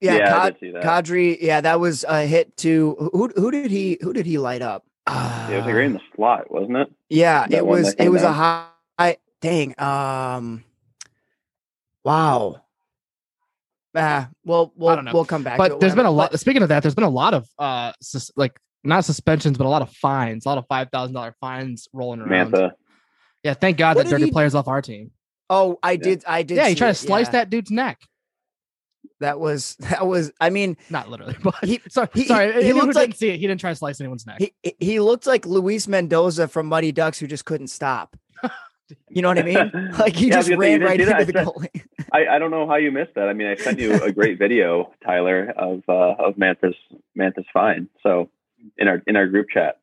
Yeah, 0.00 0.16
I 0.16 0.28
Cod- 0.30 0.52
did 0.52 0.60
see 0.60 0.70
that. 0.72 0.82
Kadri, 0.82 1.38
yeah, 1.40 1.60
that 1.62 1.80
was 1.80 2.04
a 2.06 2.26
hit 2.26 2.56
to 2.58 3.10
who? 3.12 3.28
Who 3.34 3.50
did 3.50 3.70
he? 3.70 3.96
Who 4.02 4.12
did 4.12 4.26
he 4.26 4.36
light 4.38 4.60
up? 4.60 4.84
Yeah, 5.06 5.50
it 5.50 5.56
was 5.56 5.66
like 5.66 5.74
right 5.74 5.84
in 5.84 5.92
the 5.94 6.00
slot, 6.16 6.50
wasn't 6.50 6.76
it? 6.78 6.92
Yeah, 7.08 7.46
That 7.46 7.52
it 7.58 7.66
was. 7.66 7.94
It 7.94 8.08
was 8.08 8.22
a 8.22 8.32
high. 8.32 8.66
high- 8.98 9.18
Dang. 9.40 9.74
Um. 9.78 10.64
Wow. 12.04 12.62
Ah, 13.96 14.28
well, 14.44 14.72
we'll 14.76 15.02
we'll 15.12 15.24
come 15.24 15.42
back. 15.44 15.56
But 15.58 15.72
it, 15.72 15.80
there's 15.80 15.94
been 15.94 16.06
a 16.06 16.12
whatever. 16.12 16.32
lot. 16.32 16.40
Speaking 16.40 16.62
of 16.62 16.68
that, 16.70 16.82
there's 16.82 16.94
been 16.94 17.04
a 17.04 17.08
lot 17.10 17.32
of 17.34 17.48
uh, 17.58 17.92
sus- 18.00 18.32
like 18.36 18.58
not 18.82 19.04
suspensions, 19.04 19.56
but 19.56 19.66
a 19.66 19.68
lot 19.68 19.82
of 19.82 19.90
fines, 19.92 20.46
a 20.46 20.48
lot 20.48 20.58
of 20.58 20.66
five 20.68 20.88
thousand 20.90 21.14
dollar 21.14 21.34
fines 21.40 21.88
rolling 21.92 22.20
around. 22.20 22.52
Mantha. 22.52 22.72
Yeah, 23.44 23.54
thank 23.54 23.76
God 23.76 23.96
What 23.96 24.04
that 24.04 24.10
did 24.10 24.16
dirty 24.16 24.24
he- 24.26 24.30
players 24.32 24.54
off 24.54 24.66
our 24.68 24.82
team. 24.82 25.10
Oh, 25.50 25.78
I 25.82 25.96
did. 25.96 26.24
I 26.26 26.42
did. 26.42 26.56
Yeah, 26.56 26.64
he 26.68 26.74
see 26.74 26.78
tried 26.78 26.88
to 26.88 26.94
slice 26.94 27.26
yeah. 27.26 27.32
that 27.32 27.50
dude's 27.50 27.70
neck. 27.70 28.00
That 29.20 29.38
was. 29.40 29.76
That 29.80 30.06
was. 30.06 30.32
I 30.40 30.50
mean, 30.50 30.76
Not 30.90 31.08
literally, 31.08 31.36
but 31.42 31.54
He- 31.62 31.80
sorry, 31.88 32.08
he- 32.14 32.24
sorry. 32.26 32.52
he 32.52 32.58
anyone 32.60 32.80
who 32.80 32.86
looked 32.86 32.96
like- 32.96 33.08
didn't 33.10 33.18
see 33.18 33.28
it. 33.30 33.40
He 33.40 33.46
didn't 33.46 33.60
try 33.60 33.70
to 33.70 33.76
slice 33.76 34.00
anyone's 34.00 34.26
neck. 34.26 34.40
he 34.40 34.74
he 34.80 35.00
looked 35.00 35.26
like 35.26 35.46
Luis 35.46 35.86
Mendoza 35.88 36.48
from 36.48 36.66
Mighty 36.66 36.92
Ducks, 36.92 37.18
who 37.18 37.26
just 37.26 37.44
couldn't 37.44 37.68
stop. 37.68 38.16
You 39.08 39.22
know 39.22 39.28
what 39.28 39.38
I 39.38 39.42
mean? 39.42 39.92
Like 39.98 40.14
he 40.14 40.28
Yeah, 40.28 40.42
just 40.42 40.50
ran 40.50 40.82
right 40.82 40.98
see 41.00 41.04
that? 41.06 41.20
into 41.22 41.32
the 41.32 41.40
I 41.40 41.44
goalie. 41.44 41.82
I, 42.12 42.26
I 42.36 42.38
don't 42.38 42.50
know 42.50 42.68
how 42.68 42.76
you 42.76 42.92
missed 42.92 43.14
that. 43.14 43.30
I 43.30 43.32
mean, 43.32 43.46
I 43.46 43.54
sent 43.54 43.78
you 43.78 43.94
a 43.94 44.12
great 44.12 44.38
video, 44.38 44.92
Tyler, 45.02 45.50
of 45.56 45.82
uh, 45.88 46.22
of 46.22 46.36
Mantha's 46.36 46.74
Mantha's 47.16 47.46
fine. 47.50 47.88
So 48.02 48.28
in 48.76 48.86
our 48.86 49.02
in 49.06 49.16
our 49.16 49.26
group 49.26 49.48
chat. 49.48 49.78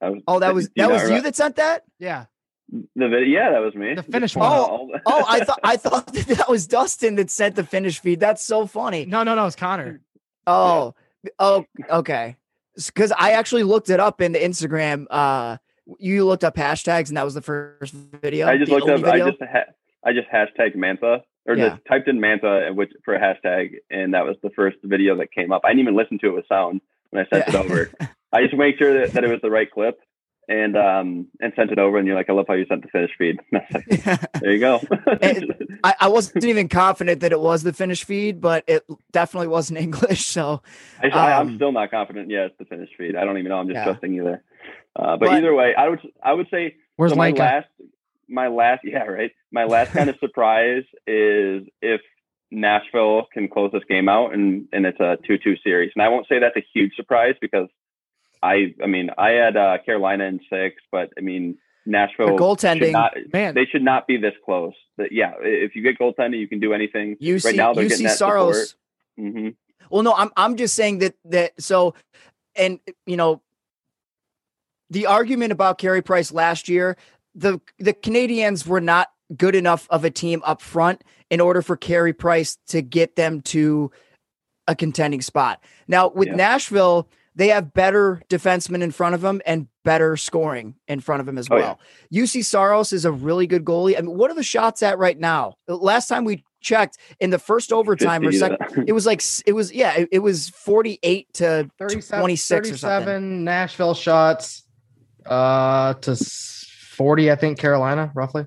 Was, 0.00 0.22
Oh, 0.28 0.38
that 0.38 0.54
was 0.54 0.66
do 0.68 0.72
you 0.76 0.82
that 0.86 0.92
was 0.92 1.02
you 1.10 1.16
re- 1.16 1.20
that 1.22 1.34
sent 1.34 1.56
that. 1.56 1.82
yeah, 1.98 2.26
the 2.70 3.08
video. 3.08 3.26
Yeah, 3.40 3.50
that 3.52 3.58
was 3.60 3.74
me. 3.74 3.94
The 3.94 4.02
Finnish 4.02 4.32
Just 4.32 4.36
one. 4.36 4.52
out 4.52 4.70
all 4.70 4.86
the- 4.88 5.00
Oh, 5.06 5.24
I 5.28 5.40
thought 5.44 5.60
I 5.62 5.76
thought 5.76 6.06
that, 6.12 6.26
that 6.26 6.48
was 6.48 6.66
Dustin 6.66 7.14
that 7.16 7.30
sent 7.30 7.56
the 7.56 7.64
Finnish 7.64 7.98
feed. 8.00 8.20
That's 8.20 8.44
so 8.44 8.66
funny. 8.66 9.04
no, 9.06 9.22
no, 9.22 9.34
no. 9.34 9.46
It's 9.46 9.56
Connor. 9.56 10.00
Oh, 10.46 10.94
oh, 11.38 11.64
okay. 11.90 12.36
Because 12.76 13.12
I 13.16 13.32
actually 13.32 13.62
looked 13.62 13.88
it 13.90 14.00
up 14.00 14.20
in 14.20 14.32
the 14.32 14.38
Instagram. 14.40 15.06
Uh, 15.10 15.58
you 15.98 16.24
looked 16.24 16.44
up 16.44 16.56
hashtags, 16.56 17.08
and 17.08 17.16
that 17.16 17.24
was 17.24 17.34
the 17.34 17.42
first 17.42 17.92
video. 17.94 18.48
I 18.48 18.56
just 18.58 18.70
looked 18.72 18.88
up. 18.88 19.00
video? 19.00 19.26
I 19.26 19.30
just 19.30 19.42
ha- 19.42 19.72
I 20.04 20.12
just 20.12 20.28
hashtag 20.28 20.74
Mantha 20.76 21.20
or 21.46 21.56
Yeah. 21.56 21.70
just 21.70 21.82
typed 21.86 22.08
in 22.08 22.18
Mantha 22.18 22.74
which 22.74 22.90
for 23.04 23.14
a 23.14 23.20
hashtag, 23.20 23.74
and 23.90 24.14
that 24.14 24.24
was 24.24 24.36
the 24.42 24.50
first 24.50 24.78
video 24.82 25.16
that 25.18 25.30
came 25.32 25.52
up. 25.52 25.62
I 25.64 25.68
didn't 25.68 25.80
even 25.80 25.94
listen 25.96 26.18
to 26.20 26.28
it 26.28 26.34
with 26.34 26.46
sound 26.48 26.80
when 27.10 27.24
I 27.24 27.28
sent 27.36 27.48
Yeah. 27.48 27.60
it 27.60 27.64
over. 27.64 27.90
I 28.32 28.42
just 28.42 28.54
made 28.54 28.76
sure 28.78 28.98
that, 29.00 29.12
that 29.12 29.22
it 29.24 29.30
was 29.30 29.40
the 29.42 29.50
right 29.50 29.70
clip 29.70 29.98
and 30.48 30.76
um 30.76 31.26
and 31.40 31.52
sent 31.56 31.70
it 31.70 31.78
over. 31.78 31.98
And 31.98 32.06
you're 32.06 32.16
like, 32.16 32.28
I 32.28 32.32
love 32.32 32.46
how 32.48 32.54
you 32.54 32.66
sent 32.66 32.82
the 32.82 32.88
Finnish 32.88 33.10
feed. 33.18 33.40
There 34.40 34.52
you 34.52 34.60
go. 34.60 34.80
I, 35.84 35.94
I 36.00 36.08
wasn't 36.08 36.44
even 36.44 36.68
confident 36.68 37.20
that 37.20 37.32
it 37.32 37.40
was 37.40 37.62
the 37.62 37.72
Finnish 37.72 38.04
feed, 38.04 38.40
but 38.40 38.64
it 38.66 38.84
definitely 39.12 39.48
wasn't 39.48 39.78
English. 39.86 40.26
So 40.26 40.62
I, 41.02 41.08
I, 41.08 41.32
Um, 41.34 41.48
I'm 41.48 41.56
still 41.56 41.72
not 41.72 41.90
confident. 41.90 42.30
Yeah, 42.30 42.46
it's 42.46 42.58
the 42.58 42.64
Finnish 42.64 42.90
feed. 42.98 43.16
I 43.16 43.24
don't 43.24 43.38
even 43.38 43.48
know. 43.50 43.58
I'm 43.58 43.66
just 43.68 43.76
Yeah. 43.76 43.84
trusting 43.84 44.14
either. 44.14 44.42
Uh, 44.96 45.16
but, 45.16 45.20
But- 45.20 45.28
either 45.32 45.54
way, 45.54 45.74
I 45.74 45.88
would 45.88 46.00
I 46.22 46.32
would 46.32 46.48
say 46.50 46.76
Where's 46.96 47.12
so 47.12 47.16
my 47.16 47.26
Lanka? 47.26 47.42
last 47.42 47.68
my 48.28 48.48
last 48.48 48.80
yeah 48.84 49.04
right 49.04 49.32
my 49.52 49.64
last 49.64 49.92
kind 49.92 50.08
of 50.08 50.16
surprise 50.18 50.84
is 51.06 51.64
if 51.82 52.00
Nashville 52.50 53.26
can 53.32 53.48
close 53.48 53.72
this 53.72 53.82
game 53.88 54.08
out 54.08 54.32
and 54.32 54.66
and 54.72 54.86
it's 54.86 55.00
a 55.00 55.18
two 55.26 55.38
two 55.38 55.56
series. 55.64 55.90
And 55.94 56.02
I 56.02 56.08
won't 56.08 56.26
say 56.28 56.38
that's 56.38 56.56
a 56.56 56.64
huge 56.72 56.94
surprise 56.94 57.34
because 57.40 57.68
I 58.44 58.74
I 58.82 58.86
mean 58.86 59.10
I 59.16 59.30
had 59.30 59.56
uh, 59.56 59.78
Carolina 59.84 60.24
in 60.24 60.40
six, 60.50 60.76
but 60.92 61.10
I 61.18 61.20
mean 61.20 61.56
Nashville 61.86 62.28
should 62.28 62.40
goaltending, 62.40 62.92
not 62.92 63.12
Man, 63.32 63.54
they 63.54 63.66
should 63.66 63.82
not 63.82 64.06
be 64.06 64.16
this 64.16 64.34
close. 64.44 64.74
But 64.96 65.12
yeah, 65.12 65.32
if 65.40 65.74
you 65.74 65.82
get 65.82 65.98
goaltending, 65.98 66.38
you 66.38 66.48
can 66.48 66.60
do 66.60 66.72
anything. 66.72 67.16
you 67.20 67.38
right 67.38 67.54
now 67.54 67.74
they're 67.74 67.84
getting 67.84 67.98
see 67.98 68.04
that 68.04 68.18
support. 68.18 68.54
Saros. 68.54 68.76
hmm 69.18 69.48
Well, 69.90 70.02
no, 70.02 70.14
I'm 70.14 70.30
I'm 70.36 70.56
just 70.56 70.74
saying 70.74 70.98
that 70.98 71.14
that 71.26 71.60
so, 71.60 71.94
and 72.56 72.80
you 73.06 73.16
know, 73.16 73.42
the 74.90 75.06
argument 75.06 75.52
about 75.52 75.78
Carey 75.78 76.02
Price 76.02 76.32
last 76.32 76.68
year, 76.68 76.96
the 77.34 77.60
the 77.78 77.94
Canadiens 77.94 78.66
were 78.66 78.80
not 78.80 79.08
good 79.36 79.54
enough 79.54 79.86
of 79.90 80.04
a 80.04 80.10
team 80.10 80.42
up 80.44 80.60
front 80.60 81.02
in 81.30 81.40
order 81.40 81.62
for 81.62 81.76
Carey 81.76 82.12
Price 82.12 82.58
to 82.68 82.82
get 82.82 83.16
them 83.16 83.40
to 83.42 83.90
a 84.68 84.74
contending 84.74 85.20
spot. 85.20 85.62
Now 85.88 86.08
with 86.08 86.28
Yeah. 86.28 86.36
Nashville, 86.36 87.08
they 87.36 87.48
have 87.48 87.72
better 87.74 88.22
defensemen 88.28 88.82
in 88.82 88.90
front 88.92 89.14
of 89.14 89.20
them 89.20 89.40
and 89.44 89.66
better 89.84 90.16
scoring 90.16 90.74
in 90.88 91.00
front 91.00 91.20
of 91.20 91.26
them 91.26 91.36
as 91.36 91.48
Oh, 91.50 91.56
well. 91.56 91.80
Juuse 92.12 92.44
Saros 92.44 92.92
is 92.92 93.04
a 93.04 93.12
really 93.12 93.46
good 93.46 93.64
goalie. 93.64 93.98
I 93.98 94.00
mean, 94.02 94.16
what 94.16 94.30
are 94.30 94.34
the 94.34 94.42
shots 94.42 94.82
at 94.82 94.98
right 94.98 95.18
now? 95.18 95.54
Last 95.66 96.06
time 96.08 96.24
we 96.24 96.44
checked 96.60 96.96
in 97.20 97.30
the 97.30 97.38
first 97.38 97.72
overtime 97.72 98.22
or 98.22 98.32
50 98.32 98.38
second, 98.38 98.84
it 98.88 98.92
was 98.92 99.04
like 99.04 99.22
it 99.46 99.52
was 99.52 99.72
yeah, 99.72 99.94
it, 99.94 100.08
it 100.12 100.18
was 100.20 100.48
48 100.50 101.32
to 101.34 101.70
37, 101.78 102.20
26 102.20 102.70
or 102.70 102.76
something. 102.76 103.44
Nashville 103.44 103.94
shots 103.94 104.62
uh 105.26 105.94
to 105.94 106.16
40 106.16 107.30
I 107.32 107.36
think 107.36 107.58
Carolina 107.58 108.12
roughly. 108.14 108.46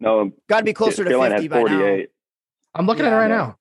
no, 0.00 0.30
Got 0.48 0.58
to 0.60 0.64
be 0.64 0.72
closer 0.72 1.02
to 1.04 1.10
Carolina 1.10 1.36
50 1.40 1.42
had 1.42 1.50
by 1.64 1.70
now. 1.70 1.78
48. 1.78 2.08
I'm 2.74 2.86
looking 2.86 3.04
at 3.04 3.12
it 3.12 3.16
right 3.16 3.28
yeah. 3.28 3.36
now. 3.36 3.58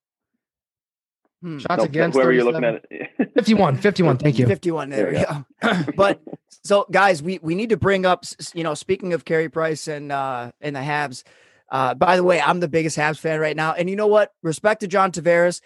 Hmm. 1.42 1.58
Shots 1.58 1.78
No, 1.80 1.84
against 1.86 2.16
whoever 2.16 2.32
you're 2.32 2.44
looking 2.44 2.62
37. 2.62 3.08
at. 3.20 3.34
51 3.34 3.78
51 3.78 4.18
thank 4.18 4.38
you. 4.38 4.46
51 4.48 4.90
there, 4.90 5.12
There 5.12 5.46
we 5.62 5.68
yeah. 5.70 5.84
but 5.96 6.22
so 6.64 6.86
guys, 6.92 7.24
we 7.24 7.40
we 7.42 7.56
need 7.56 7.70
to 7.70 7.78
bring 7.78 8.06
up 8.06 8.20
s- 8.24 8.36
s- 8.40 8.52
you 8.54 8.64
know, 8.64 8.74
speaking 8.76 9.14
of 9.14 9.26
Carey 9.26 9.50
Price 9.50 9.88
and 9.88 10.12
uh 10.12 10.52
and 10.62 10.76
the 10.76 10.80
Habs. 10.82 11.24
Uh 11.70 11.96
by 11.96 12.16
the 12.16 12.24
way, 12.24 12.40
I'm 12.40 12.60
the 12.60 12.68
biggest 12.68 12.98
Habs 12.98 13.18
fan 13.18 13.40
right 13.40 13.56
now. 13.56 13.74
And 13.74 13.90
you 13.90 13.96
know 13.96 14.08
what? 14.08 14.34
Respect 14.44 14.82
to 14.82 14.88
John 14.88 15.12
Tavares. 15.12 15.62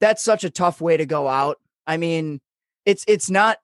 That's 0.00 0.22
such 0.24 0.42
a 0.44 0.50
tough 0.50 0.80
way 0.80 0.96
to 0.96 1.06
go 1.06 1.28
out. 1.28 1.60
I 1.86 1.96
mean, 1.96 2.40
it's 2.84 3.04
it's 3.06 3.30
not 3.30 3.58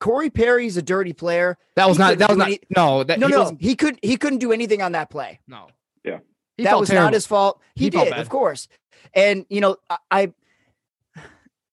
Corey 0.00 0.30
Perry's 0.30 0.76
a 0.76 0.82
dirty 0.82 1.12
player. 1.12 1.58
That 1.76 1.88
was 1.88 1.96
He 1.96 2.02
not 2.04 2.18
that 2.18 2.28
was 2.28 2.36
do 2.36 2.38
not 2.38 2.46
any- 2.48 2.60
no 2.74 3.02
that 3.04 3.18
No, 3.18 3.26
he 3.26 3.32
no, 3.32 3.56
he 3.58 3.74
could 3.74 3.98
he 4.02 4.16
couldn't 4.16 4.38
do 4.38 4.52
anything 4.52 4.80
on 4.80 4.92
that 4.92 5.10
play. 5.10 5.40
no. 5.46 5.66
Yeah. 6.04 6.18
He 6.58 6.64
that 6.64 6.78
was 6.78 6.90
terrible. 6.90 7.06
not 7.06 7.14
his 7.14 7.26
fault. 7.26 7.60
He, 7.74 7.84
He 7.84 7.90
did, 7.90 8.12
of 8.12 8.28
course. 8.28 8.68
And 9.14 9.46
you 9.48 9.60
know, 9.62 9.76
I, 9.88 9.98
I 10.10 10.32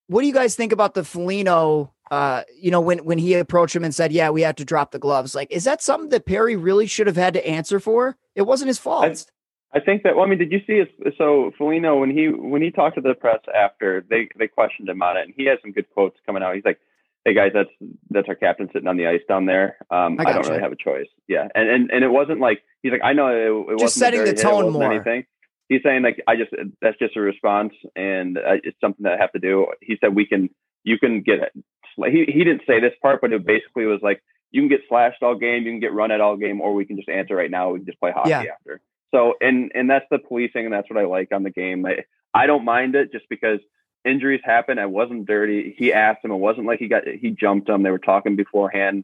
what 0.07 0.21
do 0.21 0.27
you 0.27 0.33
guys 0.33 0.55
think 0.55 0.71
about 0.71 0.93
the 0.93 1.03
Foligno? 1.03 1.91
Uh, 2.11 2.43
you 2.57 2.69
know, 2.69 2.79
when 2.79 2.99
when 2.99 3.17
he 3.17 3.33
approached 3.33 3.75
him 3.75 3.83
and 3.83 3.93
said, 3.93 4.11
"Yeah, 4.11 4.29
we 4.29 4.43
have 4.43 4.55
to 4.57 4.65
drop 4.65 4.91
the 4.91 4.99
gloves." 4.99 5.33
Like, 5.33 5.51
is 5.51 5.63
that 5.63 5.81
something 5.81 6.09
that 6.09 6.25
Perry 6.25 6.55
really 6.55 6.85
should 6.85 7.07
have 7.07 7.15
had 7.15 7.33
to 7.33 7.45
answer 7.45 7.79
for? 7.79 8.15
It 8.35 8.43
wasn't 8.43 8.67
his 8.67 8.77
fault. 8.77 9.25
I 9.73 9.79
think 9.79 10.03
that. 10.03 10.15
Well, 10.15 10.25
I 10.25 10.29
mean, 10.29 10.37
did 10.37 10.51
you 10.51 10.61
see 10.67 10.77
his? 10.77 10.87
So 11.17 11.51
Foligno, 11.57 11.99
when 11.99 12.11
he 12.11 12.29
when 12.29 12.61
he 12.61 12.69
talked 12.69 12.95
to 12.95 13.01
the 13.01 13.15
press 13.15 13.39
after, 13.53 14.05
they 14.09 14.29
they 14.37 14.47
questioned 14.47 14.87
him 14.87 15.01
on 15.01 15.17
it, 15.17 15.23
and 15.23 15.33
he 15.35 15.45
had 15.45 15.57
some 15.61 15.71
good 15.71 15.89
quotes 15.93 16.17
coming 16.25 16.43
out. 16.43 16.53
He's 16.55 16.63
like, 16.63 16.79
"Hey 17.25 17.33
guys, 17.33 17.51
that's 17.53 17.69
that's 18.09 18.29
our 18.29 18.35
captain 18.35 18.69
sitting 18.71 18.87
on 18.87 18.97
the 18.97 19.07
ice 19.07 19.21
down 19.27 19.45
there. 19.45 19.77
Um, 19.89 20.17
I 20.19 20.23
I, 20.23 20.33
don't 20.33 20.47
really 20.47 20.61
have 20.61 20.71
a 20.71 20.77
choice." 20.77 21.07
Yeah, 21.27 21.47
and 21.55 21.69
and 21.69 21.91
and 21.91 22.03
it 22.03 22.09
wasn't 22.09 22.39
like 22.39 22.61
he's 22.83 22.91
like, 22.91 23.01
"I 23.03 23.13
know 23.13 23.27
it, 23.27 23.71
it 23.71 23.81
wasn't 23.81 23.91
setting 23.91 24.21
the 24.21 24.27
hit, 24.27 24.39
tone 24.39 24.71
more. 24.71 24.91
Anything. 24.91 25.25
He's 25.67 25.81
saying 25.83 26.03
like, 26.03 26.21
"I 26.27 26.35
just 26.35 26.51
that's 26.81 26.97
just 26.99 27.17
a 27.17 27.21
response, 27.21 27.73
and 27.95 28.37
uh, 28.37 28.57
it's 28.63 28.79
something 28.79 29.03
that 29.03 29.13
I 29.13 29.17
have 29.17 29.31
to 29.33 29.39
do." 29.39 29.67
He 29.81 29.97
said, 29.99 30.15
"We 30.15 30.25
can, 30.25 30.49
you 30.83 30.97
can 30.99 31.21
get 31.21 31.39
it." 31.39 31.51
He 31.97 32.25
he 32.31 32.43
didn't 32.43 32.61
say 32.67 32.79
this 32.79 32.93
part, 33.01 33.21
but 33.21 33.33
it 33.33 33.45
basically 33.45 33.85
was 33.85 33.99
like, 34.03 34.21
"You 34.51 34.61
can 34.61 34.69
get 34.69 34.81
slashed 34.87 35.23
all 35.23 35.35
game, 35.35 35.63
you 35.63 35.71
can 35.71 35.79
get 35.79 35.93
run 35.93 36.11
at 36.11 36.21
all 36.21 36.37
game, 36.37 36.61
or 36.61 36.73
we 36.73 36.85
can 36.85 36.95
just 36.95 37.09
answer 37.09 37.35
right 37.35 37.49
now. 37.49 37.71
We 37.71 37.79
can 37.79 37.87
just 37.87 37.99
play 37.99 38.11
hockey 38.11 38.29
Yeah. 38.29 38.43
after." 38.53 38.81
So 39.11 39.33
and 39.41 39.71
and 39.73 39.89
that's 39.89 40.05
the 40.11 40.19
policing, 40.19 40.65
and 40.65 40.73
that's 40.73 40.89
what 40.89 40.99
I 40.99 41.05
like 41.05 41.29
on 41.33 41.43
the 41.43 41.49
game. 41.49 41.85
I 41.85 42.03
I 42.33 42.47
don't 42.47 42.65
mind 42.65 42.95
it 42.95 43.11
just 43.11 43.27
because 43.29 43.59
injuries 44.05 44.41
happen. 44.43 44.79
I 44.79 44.85
wasn't 44.85 45.25
dirty. 45.25 45.75
He 45.77 45.91
asked 45.91 46.23
him. 46.23 46.31
It 46.31 46.35
wasn't 46.37 46.67
like 46.67 46.79
he 46.79 46.87
got 46.87 47.07
he 47.07 47.31
jumped 47.31 47.67
him. 47.69 47.83
They 47.83 47.91
were 47.91 47.99
talking 47.99 48.35
beforehand. 48.35 49.03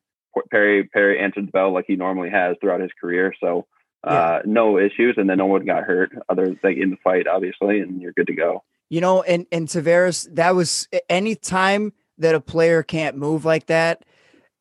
Perry 0.49 0.85
Perry 0.85 1.19
answered 1.19 1.47
the 1.47 1.51
bell 1.51 1.71
like 1.73 1.85
he 1.87 1.95
normally 1.95 2.29
has 2.29 2.55
throughout 2.61 2.79
his 2.79 2.91
career. 2.99 3.33
So 3.41 3.67
uh, 4.03 4.39
no 4.45 4.77
issues, 4.77 5.15
and 5.17 5.29
then 5.29 5.37
no 5.37 5.45
one 5.45 5.65
got 5.65 5.83
hurt 5.83 6.11
other 6.29 6.55
than 6.61 6.73
in 6.73 6.89
the 6.91 6.97
fight, 7.03 7.27
obviously, 7.27 7.81
and 7.81 8.01
you're 8.01 8.13
good 8.13 8.27
to 8.27 8.33
go. 8.33 8.63
You 8.89 9.01
know, 9.01 9.21
and 9.23 9.45
and 9.51 9.67
Tavares, 9.67 10.27
that 10.35 10.55
was 10.55 10.87
any 11.09 11.35
time 11.35 11.93
that 12.17 12.35
a 12.35 12.41
player 12.41 12.83
can't 12.83 13.17
move 13.17 13.45
like 13.45 13.67
that. 13.67 14.03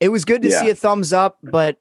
It 0.00 0.08
was 0.08 0.24
good 0.24 0.42
to 0.42 0.48
Yeah. 0.48 0.60
see 0.60 0.70
a 0.70 0.74
thumbs 0.74 1.12
up, 1.12 1.38
but 1.42 1.78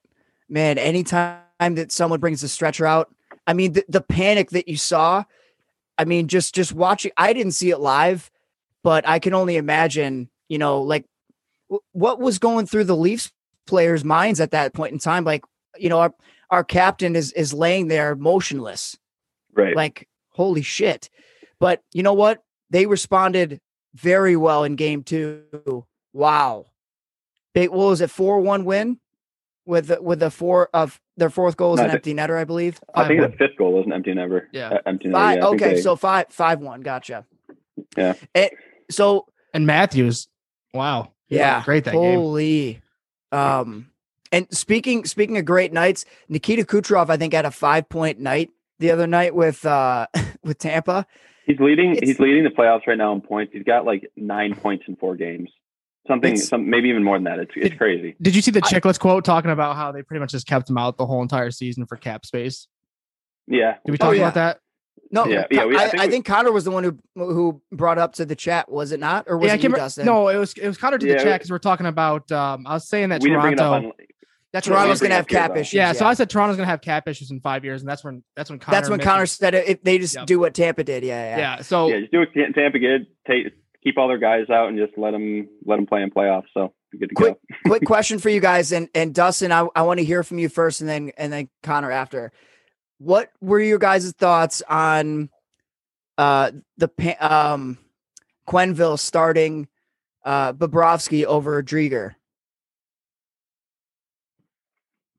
man, 0.49 0.77
anytime 0.77 1.39
that 1.59 1.91
someone 1.91 2.19
brings 2.19 2.43
a 2.43 2.49
stretcher 2.49 2.85
out, 2.85 3.13
I 3.47 3.53
mean, 3.53 3.73
the, 3.73 3.85
the 3.87 4.01
panic 4.01 4.51
that 4.51 4.67
you 4.67 4.77
saw. 4.77 5.23
I 5.97 6.05
mean, 6.05 6.27
just 6.27 6.55
just 6.55 6.73
watching. 6.73 7.11
I 7.17 7.33
didn't 7.33 7.51
see 7.53 7.71
it 7.71 7.79
live, 7.79 8.31
but 8.83 9.07
I 9.07 9.19
can 9.19 9.33
only 9.33 9.55
imagine. 9.57 10.29
You 10.48 10.57
know, 10.57 10.81
like 10.81 11.05
w- 11.69 11.81
what 11.91 12.19
was 12.19 12.39
going 12.39 12.65
through 12.65 12.86
the 12.86 12.95
Leafs 12.95 13.31
players' 13.67 14.03
minds 14.03 14.39
at 14.39 14.51
that 14.51 14.74
point 14.74 14.93
in 14.93 15.00
time. 15.00 15.24
Like, 15.24 15.43
you 15.77 15.89
know, 15.89 16.00
our 16.00 16.13
our 16.50 16.63
captain 16.63 17.15
is 17.15 17.31
is 17.33 17.53
laying 17.53 17.88
there 17.89 18.15
motionless 18.15 18.98
Right. 19.53 19.75
like 19.75 20.07
holy 20.31 20.62
shit 20.62 21.09
but 21.59 21.81
you 21.93 22.01
know 22.01 22.13
what 22.13 22.43
they 22.69 22.86
responded 22.86 23.59
very 23.93 24.36
well 24.36 24.63
in 24.63 24.75
game 24.75 25.03
two 25.03 25.86
wow 26.13 26.65
big 27.53 27.69
what 27.69 27.77
was 27.89 28.00
it 28.01 28.09
4-1 28.09 28.63
win 28.63 29.00
with 29.65 29.88
the, 29.88 30.01
with 30.01 30.19
the 30.19 30.31
four 30.31 30.69
of 30.74 31.00
their 31.17 31.29
fourth 31.29 31.57
goal 31.57 31.74
is 31.74 31.79
No, 31.79 31.86
an 31.86 31.91
I 31.91 31.93
empty 31.95 32.13
netter 32.13 32.38
i 32.38 32.43
believe 32.45 32.79
I 32.95 33.07
think 33.07 33.21
5-1. 33.21 33.31
the 33.31 33.38
fifth 33.38 33.57
goal 33.57 33.74
was 33.74 33.86
an 33.86 33.93
empty 33.93 34.13
netter. 34.13 34.43
Yeah. 34.53 34.69
Uh, 34.69 34.77
empty 34.86 35.09
netter. 35.09 35.13
five, 35.13 35.38
Yeah, 35.38 35.45
okay 35.48 35.74
they- 35.75 35.81
so 35.81 35.95
five 35.95 36.25
five 36.29 36.59
one 36.62 36.81
gotcha 36.81 37.25
Yeah. 37.98 38.13
Eh, 38.36 38.50
so 38.89 39.25
And 39.53 39.65
Matthews. 39.65 40.27
Wow. 40.74 41.13
Yeah 41.27 41.63
Great 41.63 41.84
that 41.86 41.93
game. 41.93 42.15
holy 42.19 42.81
um 43.31 43.89
and 44.31 44.48
speaking 44.51 45.05
speaking 45.05 45.38
of 45.38 45.46
great 45.46 45.72
nights 45.72 46.03
nikita 46.29 46.63
kucherov 46.63 47.10
i 47.12 47.17
think 47.17 47.31
had 47.34 47.46
a 47.46 47.51
five 47.51 47.88
point 47.89 48.19
night 48.19 48.50
the 48.79 48.89
other 48.89 49.05
night 49.05 49.36
with 49.36 49.63
uh 49.65 50.08
with 50.43 50.58
tampa 50.58 51.05
He's 51.46 51.60
leading. 51.60 51.93
It's- 51.93 52.08
he's 52.08 52.19
leading 52.19 52.43
the 52.43 52.51
playoffs 52.51 52.86
right 52.86 52.96
now 52.98 53.12
in 53.12 53.22
points. 53.22 53.51
He's 53.53 53.63
got 53.63 53.84
like 53.84 54.08
nine 54.15 54.53
points 54.53 54.84
in 54.88 54.96
four 54.98 55.15
games. 55.15 55.50
Something. 56.08 56.38
Some 56.38 56.69
maybe 56.69 56.89
even 56.89 57.03
more 57.03 57.17
than 57.17 57.24
that. 57.24 57.39
It's 57.39 57.51
it's 57.55 57.69
Did- 57.69 57.77
crazy. 57.79 58.15
Did 58.22 58.36
you 58.36 58.43
see 58.43 58.51
the 58.51 58.62
Chiclets 58.62 59.00
quote 59.00 59.25
talking 59.25 59.50
about 59.50 59.75
how 59.75 59.91
they 59.91 60.03
pretty 60.03 60.19
much 60.19 60.29
just 60.31 60.46
kept 60.46 60.69
him 60.69 60.77
out 60.77 60.98
the 60.98 61.08
whole 61.08 61.24
entire 61.24 61.50
season 61.50 61.88
for 61.88 61.98
cap 61.98 62.24
space? 62.27 62.67
Yeah. 63.48 63.77
Did 63.84 63.91
we 63.93 63.98
Oh, 64.00 64.05
talk 64.05 64.13
yeah. 64.15 64.22
about 64.22 64.34
that? 64.36 64.60
No, 65.11 65.25
Yeah, 65.25 65.45
yeah, 65.51 65.65
we- 65.65 65.75
I 65.77 65.81
I, 65.81 65.85
I, 65.85 65.89
think 65.89 66.11
think 66.11 66.25
Connor 66.25 66.51
was 66.51 66.63
the 66.65 66.71
one 66.71 66.83
who 66.83 66.97
who 67.15 67.61
brought 67.71 67.97
up 67.97 68.13
to 68.13 68.25
the 68.25 68.35
chat, 68.35 68.71
was 68.71 68.91
it 68.91 68.99
not? 68.99 69.25
Or 69.27 69.37
was 69.37 69.47
yeah, 69.47 69.51
I 69.53 69.55
it 69.55 69.57
can't 69.57 69.63
you, 69.63 69.67
remember- 69.69 69.85
Dustin? 69.85 70.05
No, 70.05 70.27
it 70.29 70.37
was 70.37 70.53
it 70.53 70.67
was 70.67 70.77
Connor 70.77 70.97
to 70.97 71.05
the 71.07 71.15
chat 71.15 71.39
because 71.39 71.49
we're 71.51 71.57
talking 71.59 71.85
about. 71.85 72.31
Um, 72.31 72.65
I 72.67 72.73
was 72.75 72.87
saying 72.87 73.09
that 73.09 73.21
we 73.21 73.29
didn't 73.29 73.41
bring 73.41 73.53
it 73.53 73.59
up 73.59 73.71
Toronto. 73.81 73.87
on. 73.89 73.93
that 74.53 74.63
Toronto's 74.63 74.99
going 74.99 75.09
to 75.11 75.15
have 75.15 75.27
bring 75.27 75.37
it 75.37 75.41
up 75.41 75.47
cap 75.49 75.55
here, 75.55 75.61
issues. 75.61 75.73
yeah, 75.73 75.91
so 75.93 76.05
I 76.05 76.13
said 76.13 76.29
Toronto's 76.29 76.57
gonna 76.57 76.67
have 76.67 76.81
cap 76.81 77.07
issues 77.07 77.29
in 77.31 77.39
five 77.39 77.63
years, 77.65 77.81
and 77.81 77.89
that's 77.89 78.03
when 78.03 78.23
that's 78.35 78.49
when 78.49 78.59
Connor. 78.59 78.75
that's 78.75 78.89
when 78.89 78.99
Connor 78.99 79.25
said 79.25 79.53
it, 79.53 79.67
if 79.67 79.83
they 79.83 79.97
just 79.99 80.15
Yep. 80.15 80.25
do 80.27 80.39
what 80.39 80.53
Tampa 80.53 80.83
did. 80.83 81.03
Yeah, 81.03 81.23
yeah. 81.23 81.37
Yeah, 81.37 81.61
so 81.61 81.87
Yeah, 81.87 81.99
just 82.01 82.11
do 82.11 82.19
what 82.19 82.33
Tampa 82.55 82.79
did. 82.79 83.07
Take 83.27 83.53
keep 83.83 83.97
all 83.97 84.07
their 84.09 84.17
guys 84.17 84.49
out 84.49 84.67
and 84.69 84.77
just 84.77 84.97
let 84.97 85.11
them 85.11 85.47
let 85.65 85.75
them 85.77 85.85
play 85.85 86.01
in 86.01 86.09
playoffs. 86.11 86.45
So 86.53 86.73
good 86.99 87.09
to 87.09 87.15
Quick- 87.15 87.33
go. 87.33 87.69
Quick 87.69 87.83
question 87.85 88.19
for 88.19 88.29
you 88.29 88.39
guys, 88.41 88.71
and 88.71 88.89
and 88.95 89.13
Dustin, 89.13 89.51
I, 89.51 89.67
I 89.75 89.83
want 89.83 89.99
to 89.99 90.05
hear 90.05 90.23
from 90.23 90.39
you 90.39 90.49
first, 90.49 90.81
and 90.81 90.89
then 90.89 91.11
and 91.17 91.31
then 91.31 91.49
Connor 91.63 91.91
after. 91.91 92.31
What 92.99 93.31
were 93.41 93.59
your 93.59 93.79
guys' 93.79 94.11
thoughts 94.11 94.61
on 94.69 95.29
uh 96.17 96.51
the 96.77 96.89
um 97.19 97.77
Quenneville 98.47 98.99
starting 98.99 99.67
uh 100.23 100.53
Bobrovsky 100.53 101.25
over 101.25 101.63
Driedger? 101.63 102.15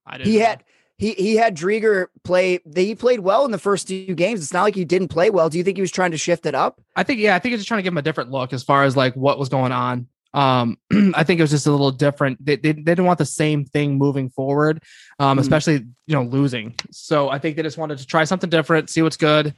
I 0.06 0.18
didn't 0.18 0.32
he 0.32 0.38
know. 0.38 0.44
had 0.46 0.64
he 0.98 1.12
he 1.14 1.36
had 1.36 1.56
Driedger 1.56 2.08
play. 2.24 2.60
He 2.74 2.94
played 2.94 3.20
well 3.20 3.46
in 3.46 3.52
the 3.52 3.58
first 3.58 3.88
two 3.88 4.14
games. 4.14 4.42
It's 4.42 4.52
not 4.52 4.64
like 4.64 4.74
he 4.74 4.84
didn't 4.84 5.08
play 5.08 5.30
well. 5.30 5.48
Do 5.48 5.56
you 5.56 5.64
think 5.64 5.78
he 5.78 5.80
was 5.80 5.90
trying 5.90 6.10
to 6.10 6.18
shift 6.18 6.44
it 6.44 6.54
up? 6.54 6.80
I 6.94 7.02
think 7.02 7.20
yeah, 7.20 7.34
I 7.34 7.38
think 7.38 7.54
it's 7.54 7.60
just 7.60 7.68
trying 7.68 7.78
to 7.78 7.82
give 7.82 7.94
him 7.94 7.98
a 7.98 8.02
different 8.02 8.30
look 8.30 8.52
as 8.52 8.62
far 8.62 8.84
as 8.84 8.96
like 8.96 9.14
what 9.16 9.38
was 9.38 9.48
going 9.48 9.72
on. 9.72 10.08
Um, 10.32 10.78
I 11.14 11.24
think 11.24 11.40
it 11.40 11.42
was 11.42 11.50
just 11.50 11.66
a 11.66 11.70
little 11.70 11.90
different. 11.90 12.44
They, 12.44 12.56
they, 12.56 12.72
they 12.72 12.82
didn't 12.82 13.04
want 13.06 13.18
the 13.18 13.24
same 13.26 13.64
thing 13.64 13.98
moving 13.98 14.30
forward, 14.30 14.82
um, 15.18 15.38
Mhm. 15.38 15.40
especially 15.40 15.74
you 16.06 16.14
know 16.14 16.22
losing. 16.22 16.74
So 16.90 17.28
I 17.28 17.38
think 17.38 17.56
they 17.56 17.62
just 17.62 17.78
wanted 17.78 17.98
to 17.98 18.06
try 18.06 18.24
something 18.24 18.48
different, 18.50 18.90
see 18.90 19.02
what's 19.02 19.16
good. 19.16 19.54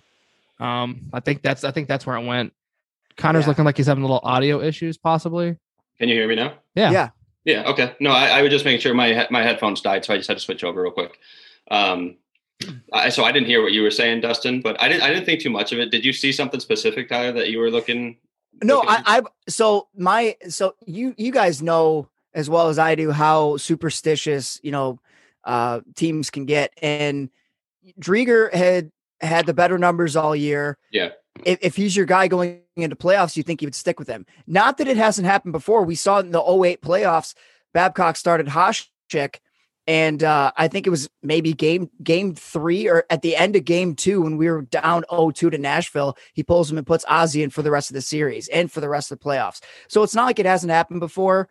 Um, 0.60 1.02
I 1.12 1.20
think 1.20 1.42
that's 1.42 1.64
I 1.64 1.70
think 1.72 1.88
that's 1.88 2.06
where 2.06 2.16
it 2.16 2.24
went. 2.24 2.52
Connor's 3.16 3.44
Yeah. 3.44 3.48
looking 3.50 3.64
like 3.64 3.76
he's 3.76 3.86
having 3.86 4.02
a 4.04 4.06
little 4.06 4.20
audio 4.22 4.62
issues, 4.62 4.96
possibly. 4.96 5.56
Can 5.98 6.08
you 6.08 6.14
hear 6.14 6.26
me 6.28 6.36
now? 6.36 6.54
Yeah. 6.74 6.90
Yeah. 6.90 7.08
Yeah. 7.44 7.70
Okay. 7.70 7.94
No, 8.00 8.10
I, 8.10 8.38
I 8.38 8.42
was 8.42 8.50
just 8.50 8.64
making 8.64 8.80
sure 8.80 8.94
my 8.94 9.26
my 9.30 9.42
headphones 9.42 9.80
died, 9.82 10.04
so 10.04 10.14
I 10.14 10.16
just 10.16 10.28
had 10.28 10.38
to 10.38 10.42
switch 10.42 10.64
over 10.64 10.82
real 10.82 10.92
quick. 10.92 11.18
Um, 11.70 12.16
I, 12.92 13.08
so 13.08 13.24
I 13.24 13.32
didn't 13.32 13.48
hear 13.48 13.60
what 13.62 13.72
you 13.72 13.82
were 13.82 13.90
saying, 13.90 14.20
Dustin, 14.20 14.60
but 14.62 14.80
I 14.80 14.88
didn't 14.88 15.02
I 15.02 15.08
didn't 15.08 15.26
think 15.26 15.40
too 15.42 15.50
much 15.50 15.72
of 15.72 15.80
it. 15.80 15.90
Did 15.90 16.04
you 16.04 16.12
see 16.12 16.32
something 16.32 16.60
specific, 16.60 17.08
Tyler, 17.08 17.32
that 17.32 17.50
you 17.50 17.58
were 17.58 17.70
looking? 17.70 18.16
No, 18.62 18.82
I, 18.82 19.02
I 19.06 19.22
so 19.48 19.88
my 19.96 20.36
so 20.48 20.74
you 20.86 21.14
you 21.16 21.32
guys 21.32 21.62
know 21.62 22.08
as 22.34 22.48
well 22.48 22.68
as 22.68 22.78
I 22.78 22.94
do 22.94 23.10
how 23.10 23.56
superstitious 23.56 24.60
you 24.62 24.70
know 24.70 25.00
uh 25.44 25.80
teams 25.94 26.30
can 26.30 26.46
get, 26.46 26.72
and 26.80 27.30
Driedger 28.00 28.52
had 28.52 28.92
had 29.20 29.46
the 29.46 29.54
better 29.54 29.78
numbers 29.78 30.16
all 30.16 30.34
year. 30.34 30.78
Yeah. 30.90 31.10
If, 31.44 31.58
if 31.62 31.76
he's 31.76 31.96
your 31.96 32.06
guy 32.06 32.28
going 32.28 32.60
into 32.76 32.96
playoffs, 32.96 33.36
you 33.36 33.42
think 33.42 33.62
you 33.62 33.66
would 33.66 33.74
stick 33.74 33.98
with 33.98 34.08
him. 34.08 34.26
Not 34.46 34.78
that 34.78 34.88
it 34.88 34.96
hasn't 34.96 35.26
happened 35.26 35.52
before. 35.52 35.84
We 35.84 35.94
saw 35.94 36.18
in 36.18 36.30
the 36.30 36.42
08 36.42 36.82
playoffs. 36.82 37.34
Babcock 37.72 38.16
started 38.16 38.48
Hasek, 38.48 39.36
And 39.86 40.22
uh, 40.22 40.52
I 40.56 40.68
think 40.68 40.86
it 40.86 40.90
was 40.90 41.10
maybe 41.22 41.52
game 41.52 41.90
game 42.02 42.34
three 42.34 42.88
or 42.88 43.04
at 43.10 43.22
the 43.22 43.34
end 43.34 43.56
of 43.56 43.64
game 43.64 43.96
two 43.96 44.22
when 44.22 44.36
we 44.36 44.48
were 44.48 44.62
down 44.62 45.04
0-2 45.10 45.50
to 45.50 45.58
Nashville, 45.58 46.16
he 46.34 46.44
pulls 46.44 46.70
him 46.70 46.78
and 46.78 46.86
puts 46.86 47.04
Ozzy 47.06 47.42
in 47.42 47.50
for 47.50 47.62
the 47.62 47.70
rest 47.70 47.90
of 47.90 47.94
the 47.94 48.00
series 48.00 48.46
and 48.48 48.70
for 48.70 48.80
the 48.80 48.88
rest 48.88 49.10
of 49.10 49.18
the 49.18 49.24
playoffs. 49.24 49.60
So 49.88 50.02
it's 50.02 50.14
not 50.14 50.26
like 50.26 50.38
it 50.38 50.46
hasn't 50.46 50.70
happened 50.70 51.00
before. 51.00 51.48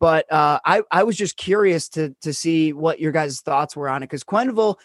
But 0.00 0.30
uh, 0.32 0.60
I 0.64 0.82
I 0.90 1.02
was 1.02 1.16
just 1.16 1.36
curious 1.36 1.88
to 1.90 2.14
to 2.22 2.32
see 2.32 2.72
what 2.72 3.00
your 3.00 3.12
guys' 3.12 3.40
thoughts 3.40 3.74
were 3.74 3.88
on 3.88 4.02
it 4.02 4.06
because 4.06 4.22
Quenneville 4.22 4.76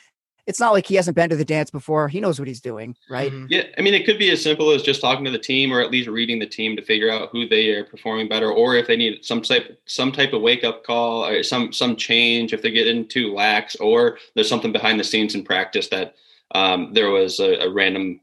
it's 0.46 0.60
not 0.60 0.74
like 0.74 0.86
he 0.86 0.96
hasn't 0.96 1.16
been 1.16 1.30
to 1.30 1.36
the 1.36 1.46
dance 1.46 1.72
before. 1.72 2.08
He 2.10 2.20
knows 2.20 2.38
what 2.40 2.48
he's 2.48 2.60
doing, 2.62 2.96
right? 3.10 3.32
Mhm. 3.32 3.48
Yeah, 3.50 3.64
I 3.78 3.82
mean, 3.82 3.94
it 3.94 4.06
could 4.06 4.18
be 4.20 4.30
as 4.32 4.42
simple 4.42 4.72
as 4.72 4.82
just 4.84 5.00
talking 5.02 5.24
to 5.26 5.32
the 5.32 5.40
team, 5.40 5.72
or 5.72 5.80
at 5.80 5.90
least 5.92 6.10
reading 6.10 6.40
the 6.40 6.46
team 6.46 6.76
to 6.76 6.82
figure 6.82 7.10
out 7.10 7.30
who 7.32 7.48
they 7.48 7.70
are 7.70 7.84
performing 7.86 8.28
better, 8.28 8.52
or 8.52 8.76
if 8.76 8.88
they 8.88 8.98
need 8.98 9.24
some 9.24 9.42
type 9.42 9.80
some 9.86 10.12
type 10.12 10.34
of 10.34 10.42
wake 10.42 10.64
up 10.64 10.84
call, 10.84 11.26
or 11.26 11.44
some 11.44 11.72
some 11.72 11.96
change 11.96 12.52
if 12.54 12.62
they 12.62 12.72
get 12.72 12.88
into 12.88 13.34
lax, 13.34 13.76
or 13.78 14.18
there's 14.36 14.50
something 14.50 14.72
behind 14.74 15.00
the 15.00 15.04
scenes 15.04 15.34
in 15.36 15.44
practice 15.44 15.88
that 15.90 16.16
um, 16.56 16.94
there 16.94 17.10
was 17.10 17.40
a, 17.40 17.60
a 17.66 17.70
random 17.72 18.20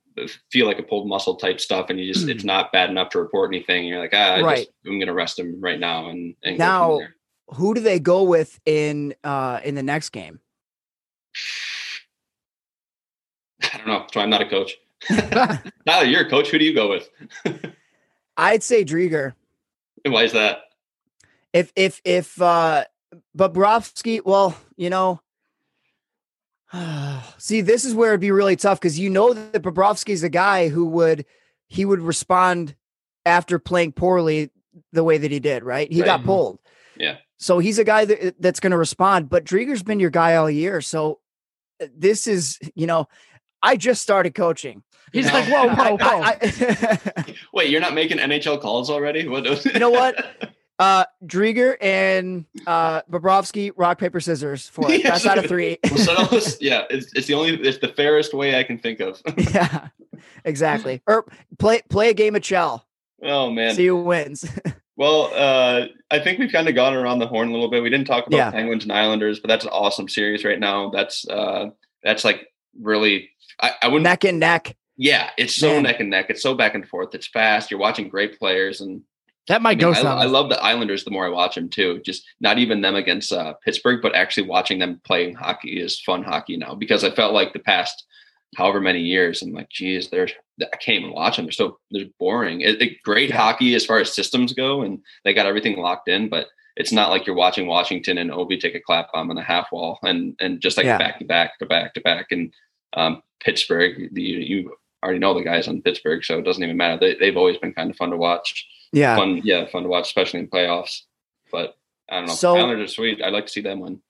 feel 0.51 0.67
like 0.67 0.79
a 0.79 0.83
pulled 0.83 1.09
muscle 1.09 1.37
type 1.37 1.59
stuff, 1.61 1.89
and 1.89 1.99
you 1.99 2.13
just 2.13 2.29
it's 2.29 2.45
not 2.45 2.71
bad 2.73 2.91
enough 2.91 3.09
to 3.11 3.19
report 3.19 3.51
anything. 3.55 3.87
You're 3.87 3.99
like, 4.01 4.13
ah, 4.13 4.35
I 4.35 4.43
Right. 4.43 4.57
just, 4.59 4.71
I'm 4.87 4.99
gonna 4.99 5.15
rest 5.15 5.39
him 5.39 5.59
right 5.61 5.81
now, 5.81 6.11
and, 6.11 6.35
and 6.43 6.59
go 6.59 6.65
from 6.65 6.67
Now, 6.67 6.99
there. 6.99 7.17
who 7.55 7.73
do 7.75 7.81
they 7.81 7.99
go 7.99 8.25
with 8.25 8.61
in 8.67 9.15
uh 9.25 9.61
in 9.65 9.75
the 9.75 9.83
next 9.83 10.11
game? 10.11 10.41
I 13.73 13.79
don't 13.79 13.87
know. 13.87 14.07
So 14.13 14.21
I'm 14.21 14.31
not 14.31 14.43
a 14.43 14.49
coach. 14.49 14.77
now 15.11 15.61
that 15.87 16.09
you're 16.09 16.27
a 16.27 16.31
coach, 16.31 16.51
who 16.51 16.59
do 16.59 16.65
you 16.65 16.75
go 16.75 16.91
with? 16.91 17.09
I'd 18.37 18.63
say 18.63 18.85
Driedger. 18.85 19.35
And 20.05 20.15
why 20.15 20.25
is 20.25 20.33
that? 20.33 20.63
If 21.53 21.73
if 21.77 22.01
if 22.05 22.41
uh 22.41 22.85
Bobrovsky, 23.37 24.21
well, 24.25 24.57
you 24.77 24.91
know, 24.91 25.21
see, 27.39 27.61
this 27.61 27.85
is 27.85 27.95
where 27.95 28.11
it'd 28.11 28.21
be 28.21 28.31
really 28.31 28.57
tough 28.57 28.81
because 28.81 28.99
you 28.99 29.11
know 29.11 29.35
that 29.35 29.63
Bobrovsky's 29.63 30.23
a 30.23 30.29
guy 30.29 30.69
who 30.69 30.87
would 30.87 31.27
he 31.67 31.85
would 31.85 32.01
respond 32.01 32.75
after 33.27 33.59
playing 33.59 33.93
poorly 33.93 34.51
the 34.93 35.05
way 35.05 35.19
that 35.19 35.31
he 35.31 35.41
did, 35.41 35.63
right? 35.63 35.91
He 35.91 36.03
got 36.03 36.25
pulled. 36.25 36.59
Yeah. 36.97 37.17
So 37.39 37.59
he's 37.59 37.79
a 37.79 37.85
guy 37.85 38.05
that, 38.05 38.41
that's 38.41 38.61
going 38.61 38.73
to 38.73 38.77
respond, 38.77 39.31
but 39.31 39.45
Driedger's 39.45 39.83
been 39.83 40.01
your 40.01 40.11
guy 40.11 40.37
all 40.37 40.51
year. 40.51 40.81
So 40.81 41.21
uh, 41.81 41.87
this 41.97 42.27
is, 42.27 42.59
you 42.75 42.87
know, 42.87 43.09
I 43.63 43.77
just 43.77 44.03
started 44.03 44.35
coaching. 44.35 44.83
He's 45.13 45.27
No. 45.27 45.33
like, 45.33 45.45
whoa, 45.49 45.69
whoa, 45.75 45.97
whoa. 45.97 46.23
I- 46.23 46.39
I- 46.41 47.35
Wait, 47.53 47.71
you're 47.71 47.81
not 47.81 47.95
making 47.95 48.19
NHL 48.19 48.61
calls 48.61 48.91
already? 48.91 49.27
What? 49.27 49.65
You 49.65 49.81
know 49.81 49.91
what? 49.91 50.53
uh, 50.79 51.05
Driedger 51.25 51.77
and 51.81 52.47
uh, 52.67 53.03
Bobrovsky, 53.11 53.73
rock, 53.77 53.99
paper, 53.99 54.21
scissors 54.21 54.69
for 54.69 54.91
it. 54.91 55.03
That's 55.03 55.27
out 55.27 55.39
of 55.39 55.47
three. 55.47 55.79
We'll 55.91 56.41
yeah, 56.61 56.85
it's, 56.91 57.13
it's 57.15 57.27
the 57.27 57.35
only 57.35 57.55
it's 57.61 57.79
the 57.79 57.89
fairest 57.89 58.33
way 58.35 58.57
I 58.59 58.63
can 58.63 58.79
think 58.79 59.01
of. 59.01 59.21
yeah, 59.37 59.89
exactly. 60.45 61.03
Or 61.07 61.27
play 61.59 61.83
play 61.89 62.11
a 62.11 62.15
game 62.15 62.37
of 62.37 62.43
Chel. 62.43 62.87
Oh 63.23 63.51
man. 63.51 63.75
See 63.75 63.87
who 63.87 63.97
wins. 64.03 64.49
Well, 64.97 65.31
uh, 65.35 65.87
I 66.11 66.19
think 66.19 66.39
we've 66.39 66.53
kind 66.53 66.69
of 66.69 66.75
gone 66.75 66.95
around 66.95 67.21
the 67.21 67.27
horn 67.27 67.49
a 67.49 67.53
little 67.53 67.71
bit. 67.71 67.83
We 67.83 67.89
didn't 67.91 68.07
talk 68.07 68.27
about 68.27 68.37
Yeah. 68.37 68.51
Penguins 68.51 68.83
and 68.85 68.93
Islanders, 68.93 69.41
but 69.41 69.49
that's 69.49 69.65
an 69.65 69.71
awesome 69.73 70.09
series 70.09 70.45
right 70.45 70.61
now. 70.61 70.91
That's 70.91 71.27
uh, 71.29 71.71
that's 72.03 72.25
like 72.25 72.49
really. 72.81 73.31
I, 73.63 73.73
I 73.83 73.89
wouldn't. 73.89 74.05
neck 74.05 74.25
and 74.25 74.41
neck. 74.41 74.77
yeah, 74.97 75.31
it's 75.37 75.55
so 75.55 75.75
Man. 75.75 75.83
neck 75.85 76.01
and 76.01 76.11
neck. 76.11 76.27
It's 76.29 76.43
so 76.43 76.55
back 76.55 76.75
and 76.75 76.87
forth. 76.89 77.15
It's 77.15 77.27
fast. 77.27 77.71
You're 77.71 77.81
watching 77.81 78.09
great 78.09 78.39
players, 78.39 78.81
and 78.81 79.03
that 79.49 79.57
I, 79.57 79.59
might 79.59 79.79
mean, 79.79 79.93
go 79.93 80.09
I. 80.09 80.23
I 80.23 80.25
love 80.27 80.49
the 80.49 80.63
Islanders. 80.63 81.05
The 81.05 81.11
more 81.11 81.27
I 81.27 81.31
watch 81.31 81.55
them 81.55 81.69
too, 81.69 82.01
just 82.05 82.25
not 82.41 82.59
even 82.59 82.81
them 82.81 82.95
against 82.95 83.33
uh, 83.33 83.55
Pittsburgh, 83.65 84.01
but 84.03 84.15
actually 84.15 84.47
watching 84.49 84.79
them 84.79 85.01
playing 85.05 85.35
hockey 85.35 85.81
is 85.81 86.01
fun 86.01 86.23
hockey 86.23 86.57
now 86.57 86.75
because 86.75 87.05
I 87.05 87.11
felt 87.11 87.33
like 87.35 87.53
the 87.53 87.59
past 87.61 88.05
however 88.57 88.81
many 88.81 89.01
years, 89.01 89.43
I'm 89.43 89.53
like, 89.53 89.69
geez, 89.71 90.09
they're 90.11 90.29
I 90.61 90.77
can't 90.77 90.99
even 91.01 91.13
watch 91.13 91.37
them. 91.37 91.47
They're 91.47 91.53
so 91.53 91.79
they're 91.91 92.07
boring. 92.19 92.61
It, 92.63 92.81
it- 92.83 93.03
great 93.03 93.31
hockey 93.31 93.75
as 93.75 93.87
far 93.87 93.99
as 93.99 94.13
systems 94.15 94.53
go, 94.53 94.83
and 94.83 95.01
they 95.25 95.33
got 95.35 95.47
everything 95.47 95.77
locked 95.79 96.09
in, 96.09 96.29
but 96.29 96.47
it's 96.77 96.93
not 96.93 97.11
like 97.11 97.27
you're 97.27 97.37
watching 97.37 97.67
Washington 97.67 98.19
and 98.19 98.31
Ovi 98.31 98.59
take 98.59 98.75
a 98.75 98.81
clap 98.81 99.13
bomb 99.13 99.29
on 99.31 99.37
the 99.37 99.43
half 99.43 99.71
wall 99.73 99.99
and 100.03 100.35
and 100.41 100.61
just 100.61 100.77
like 100.77 100.87
Yeah. 100.87 100.99
back 100.99 101.19
to 101.19 101.25
back 101.25 101.59
to 101.59 101.67
back 101.67 101.95
to 101.95 102.01
back 102.01 102.27
and 102.31 102.53
um, 102.95 103.23
Pittsburgh. 103.41 104.11
You, 104.13 104.39
you 104.39 104.77
already 105.03 105.19
know 105.19 105.35
the 105.35 105.43
guys 105.45 105.67
on 105.69 105.83
Pittsburgh, 105.83 106.25
so 106.25 106.39
it 106.39 106.43
doesn't 106.45 106.63
even 106.63 106.77
matter. 106.77 106.99
They, 107.01 107.15
they've 107.17 107.37
always 107.37 107.57
been 107.59 107.73
kind 107.73 107.91
of 107.91 107.97
fun 107.97 108.11
to 108.11 108.17
watch. 108.17 108.67
Yeah. 108.93 109.17
Fun, 109.17 109.41
yeah, 109.45 109.67
fun 109.67 109.83
to 109.85 109.89
watch, 109.89 110.07
especially 110.07 110.41
in 110.41 110.49
playoffs. 110.49 111.03
But 111.53 111.77
I 112.11 112.17
don't 112.19 112.27
know. 112.27 112.35
So- 112.35 112.57
Islanders 112.57 112.91
are 112.91 112.95
sweet. 112.95 113.23
I'd 113.23 113.33
like 113.33 113.47
to 113.47 113.53
see 113.53 113.61
them 113.63 113.81
win. 113.81 114.01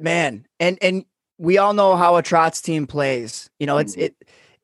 man 0.00 0.44
and 0.58 0.76
and 0.82 1.04
we 1.38 1.56
all 1.58 1.72
know 1.72 1.94
how 1.96 2.16
a 2.16 2.22
Trotz 2.22 2.60
team 2.62 2.84
plays 2.86 3.48
you 3.60 3.66
know 3.66 3.78
it's 3.78 3.94
Mhm. 3.96 4.02
it 4.02 4.14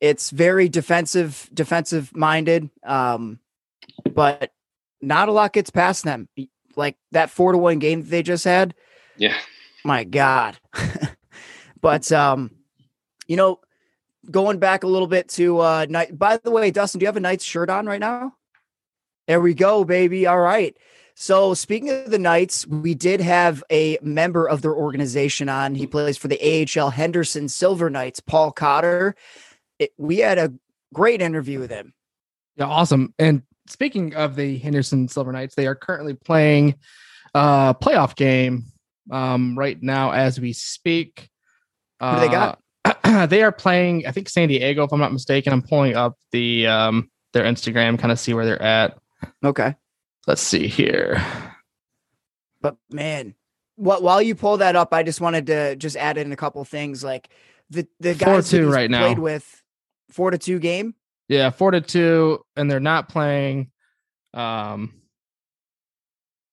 it's 0.01 0.29
very 0.29 0.67
defensive 0.67 1.49
defensive 1.53 2.13
minded 2.15 2.69
um 2.83 3.39
but 4.13 4.51
not 5.01 5.29
a 5.29 5.31
lot 5.31 5.53
gets 5.53 5.69
past 5.69 6.03
them 6.03 6.27
like 6.75 6.97
that 7.11 7.29
four 7.29 7.53
to 7.53 7.57
one 7.57 7.79
game 7.79 8.01
that 8.01 8.09
they 8.09 8.21
just 8.23 8.43
had 8.43 8.75
Yeah. 9.17 9.37
my 9.85 10.03
god 10.03 10.57
but 11.81 12.11
um 12.11 12.51
you 13.27 13.37
know 13.37 13.59
going 14.29 14.59
back 14.59 14.83
a 14.83 14.87
little 14.87 15.07
bit 15.07 15.27
to 15.27 15.59
uh 15.59 15.85
night 15.89 16.17
by 16.17 16.37
the 16.37 16.51
way 16.51 16.69
dustin 16.69 16.99
do 16.99 17.03
you 17.03 17.07
have 17.07 17.17
a 17.17 17.21
knight's 17.21 17.43
shirt 17.43 17.69
on 17.69 17.85
right 17.85 17.99
now 17.99 18.33
there 19.27 19.41
we 19.41 19.53
go 19.53 19.83
baby 19.83 20.27
all 20.27 20.39
right 20.39 20.77
so 21.15 21.53
speaking 21.53 21.89
of 21.89 22.11
the 22.11 22.19
knights 22.19 22.67
we 22.67 22.93
did 22.93 23.19
have 23.19 23.63
a 23.71 23.97
member 24.01 24.47
of 24.47 24.61
their 24.61 24.75
organization 24.75 25.49
on 25.49 25.73
he 25.73 25.87
plays 25.87 26.17
for 26.17 26.27
the 26.27 26.39
ahl 26.41 26.91
henderson 26.91 27.49
silver 27.49 27.89
knights 27.89 28.19
paul 28.19 28.51
cotter 28.51 29.15
it, 29.79 29.91
we 29.97 30.17
had 30.17 30.37
a 30.37 30.53
great 30.93 31.21
interview 31.21 31.59
with 31.59 31.71
him 31.71 31.93
Yeah, 32.57 32.65
awesome. 32.65 33.13
And 33.17 33.43
speaking 33.67 34.13
of 34.15 34.35
the 34.35 34.57
Henderson 34.57 35.07
Silver 35.07 35.31
Knights, 35.31 35.55
they 35.55 35.67
are 35.67 35.75
currently 35.75 36.13
playing 36.13 36.75
a 37.33 37.75
playoff 37.79 38.15
game 38.15 38.65
um, 39.09 39.57
right 39.57 39.81
now 39.81 40.11
as 40.11 40.39
we 40.39 40.53
speak. 40.53 41.29
Who 42.01 42.11
do 42.11 42.19
they 42.19 42.27
got? 42.29 42.59
They 43.29 43.43
are 43.43 43.51
playing, 43.51 44.05
I 44.07 44.11
think, 44.11 44.29
San 44.29 44.47
Diego, 44.49 44.83
if 44.83 44.91
I'm 44.91 44.99
not 44.99 45.13
mistaken. 45.13 45.53
I'm 45.53 45.61
pulling 45.61 45.95
up 45.95 46.17
the 46.31 46.67
um, 46.67 47.09
their 47.33 47.43
Instagram, 47.43 47.97
kind 47.99 48.11
of 48.11 48.19
see 48.19 48.33
where 48.33 48.45
they're 48.45 48.61
at. 48.61 48.97
okay 49.43 49.75
Let's 50.27 50.41
see 50.41 50.67
here. 50.67 51.23
But 52.61 52.77
man, 52.91 53.33
what 53.75 54.03
while 54.03 54.21
you 54.21 54.35
pull 54.35 54.57
that 54.57 54.75
up, 54.75 54.93
I 54.93 55.01
just 55.03 55.19
wanted 55.19 55.47
to 55.47 55.75
just 55.75 55.97
add 55.97 56.17
in 56.17 56.31
a 56.31 56.35
couple 56.35 56.63
things 56.63 57.03
like 57.03 57.29
the 57.69 57.87
the 57.99 58.13
Four 58.13 58.35
guys 58.35 58.49
that 58.51 58.57
two 58.57 58.69
right 58.69 58.89
now. 58.89 59.05
played 59.05 59.19
with 59.19 59.63
four 60.11 60.29
to 60.31 60.37
two 60.37 60.59
game. 60.59 60.93
Yeah, 61.27 61.49
four 61.49 61.71
to 61.71 61.81
two, 61.81 62.45
and 62.55 62.69
they're 62.69 62.79
not 62.79 63.09
playing. 63.09 63.71
Um, 64.33 65.01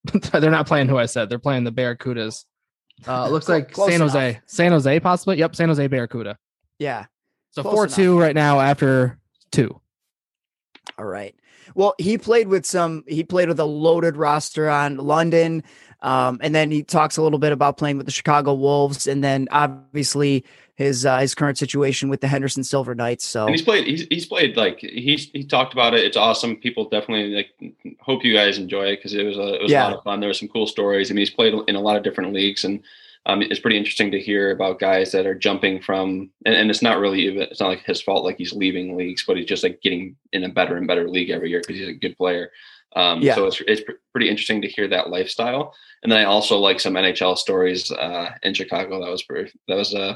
they're 0.33 0.51
not 0.51 0.66
playing 0.66 0.88
who 0.88 0.97
I 0.97 1.07
said. 1.07 1.29
They're 1.29 1.38
playing 1.38 1.64
the 1.64 1.73
Barracudas. 1.73 2.44
Uh, 3.07 3.29
looks 3.29 3.49
like 3.49 3.71
close 3.73 3.90
San 3.90 4.01
enough. 4.01 4.12
Jose, 4.12 4.40
San 4.47 4.73
Jose, 4.73 5.01
possibly. 5.01 5.37
Yep, 5.38 5.57
San 5.57 5.68
Jose 5.68 5.87
Barracuda. 5.88 6.38
Yeah. 6.78 7.06
So 7.50 7.62
Close 7.62 7.74
four 7.74 7.84
enough. 7.84 7.96
two 7.96 8.18
right 8.18 8.34
now 8.34 8.60
after 8.60 9.18
two. 9.50 9.80
All 10.98 11.04
right. 11.04 11.34
Well, 11.74 11.94
he 11.98 12.18
played 12.18 12.48
with 12.48 12.66
some. 12.66 13.04
He 13.06 13.22
played 13.24 13.48
with 13.48 13.60
a 13.60 13.64
loaded 13.64 14.16
roster 14.16 14.68
on 14.68 14.96
London, 14.96 15.62
um, 16.02 16.38
and 16.42 16.54
then 16.54 16.70
he 16.70 16.82
talks 16.82 17.16
a 17.16 17.22
little 17.22 17.38
bit 17.38 17.52
about 17.52 17.76
playing 17.76 17.98
with 17.98 18.06
the 18.06 18.12
Chicago 18.12 18.54
Wolves, 18.54 19.06
and 19.06 19.22
then 19.22 19.48
obviously 19.50 20.44
his 20.74 21.04
uh, 21.04 21.18
his 21.18 21.34
current 21.34 21.58
situation 21.58 22.08
with 22.08 22.20
the 22.20 22.28
Henderson 22.28 22.64
Silver 22.64 22.94
Knights. 22.94 23.26
So 23.26 23.46
And 23.46 23.54
he's 23.54 23.62
played. 23.62 23.86
He's, 23.86 24.06
he's 24.08 24.26
played 24.26 24.56
like 24.56 24.78
he's 24.78 25.30
he 25.30 25.44
talked 25.44 25.72
about 25.72 25.94
it. 25.94 26.04
It's 26.04 26.16
awesome. 26.16 26.56
People 26.56 26.88
definitely 26.88 27.34
like. 27.34 27.74
Hope 28.00 28.24
you 28.24 28.32
guys 28.32 28.58
enjoy 28.58 28.86
it 28.86 28.96
because 28.96 29.12
it 29.12 29.24
was 29.24 29.36
a 29.36 29.54
it 29.54 29.62
was 29.62 29.72
a 29.72 29.76
lot 29.76 29.92
of 29.92 30.04
fun. 30.04 30.20
There 30.20 30.28
were 30.28 30.34
some 30.34 30.48
cool 30.48 30.66
stories. 30.66 31.10
I 31.10 31.14
mean, 31.14 31.20
he's 31.20 31.30
played 31.30 31.54
in 31.66 31.74
a 31.74 31.80
lot 31.80 31.96
of 31.96 32.02
different 32.02 32.32
leagues, 32.32 32.64
and 32.64 32.80
um, 33.28 33.42
it's 33.42 33.60
pretty 33.60 33.76
interesting 33.76 34.10
to 34.12 34.18
hear 34.20 34.50
about 34.50 34.78
guys 34.80 35.12
that 35.12 35.26
are 35.26 35.34
jumping 35.34 35.80
from. 35.82 36.30
And, 36.46 36.54
and 36.54 36.70
it's 36.70 36.82
not 36.82 36.98
really 36.98 37.20
even. 37.26 37.42
It's 37.42 37.60
not 37.60 37.68
like 37.68 37.84
his 37.84 38.00
fault. 38.02 38.24
Like 38.24 38.38
he's 38.38 38.52
leaving 38.54 38.96
leagues, 38.96 39.24
but 39.26 39.36
he's 39.36 39.46
just 39.46 39.62
like 39.62 39.80
getting 39.82 40.16
in 40.32 40.44
a 40.44 40.48
better 40.48 40.76
and 40.76 40.86
better 40.86 41.08
league 41.08 41.30
every 41.30 41.50
year 41.50 41.60
because 41.60 41.76
he's 41.76 41.88
a 41.88 41.92
good 41.92 42.16
player. 42.16 42.50
Um, 42.96 43.20
Yeah. 43.20 43.34
So 43.34 43.46
it's 43.46 43.60
it's 43.66 43.82
pr- 43.82 43.92
pretty 44.12 44.28
interesting 44.30 44.62
to 44.62 44.68
hear 44.68 44.88
that 44.88 45.10
lifestyle. 45.10 45.74
And 46.02 46.10
then 46.10 46.18
I 46.18 46.24
also 46.24 46.58
like 46.58 46.80
some 46.80 46.94
NHL 46.94 47.36
stories 47.36 47.92
uh, 47.92 48.30
in 48.42 48.54
Chicago. 48.54 49.04
That 49.04 49.10
was 49.10 49.22
pretty. 49.24 49.52
That 49.68 49.76
was 49.76 49.94
uh 49.94 50.14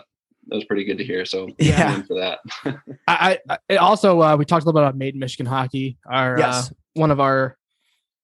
that 0.48 0.56
was 0.56 0.64
pretty 0.64 0.84
good 0.84 0.98
to 0.98 1.04
hear. 1.04 1.24
So 1.26 1.48
Yeah. 1.58 2.02
For 2.02 2.14
that. 2.18 2.38
I, 3.06 3.38
I 3.48 3.58
it 3.68 3.76
also 3.76 4.20
uh, 4.22 4.36
we 4.36 4.44
talked 4.46 4.64
a 4.64 4.66
little 4.66 4.80
bit 4.80 4.84
about 4.84 4.96
Made 4.96 5.14
in 5.14 5.20
Michigan 5.20 5.46
Hockey, 5.46 5.98
our 6.06 6.38
Yes. 6.38 6.70
uh, 6.70 6.74
one 6.94 7.10
of 7.10 7.20
our 7.20 7.56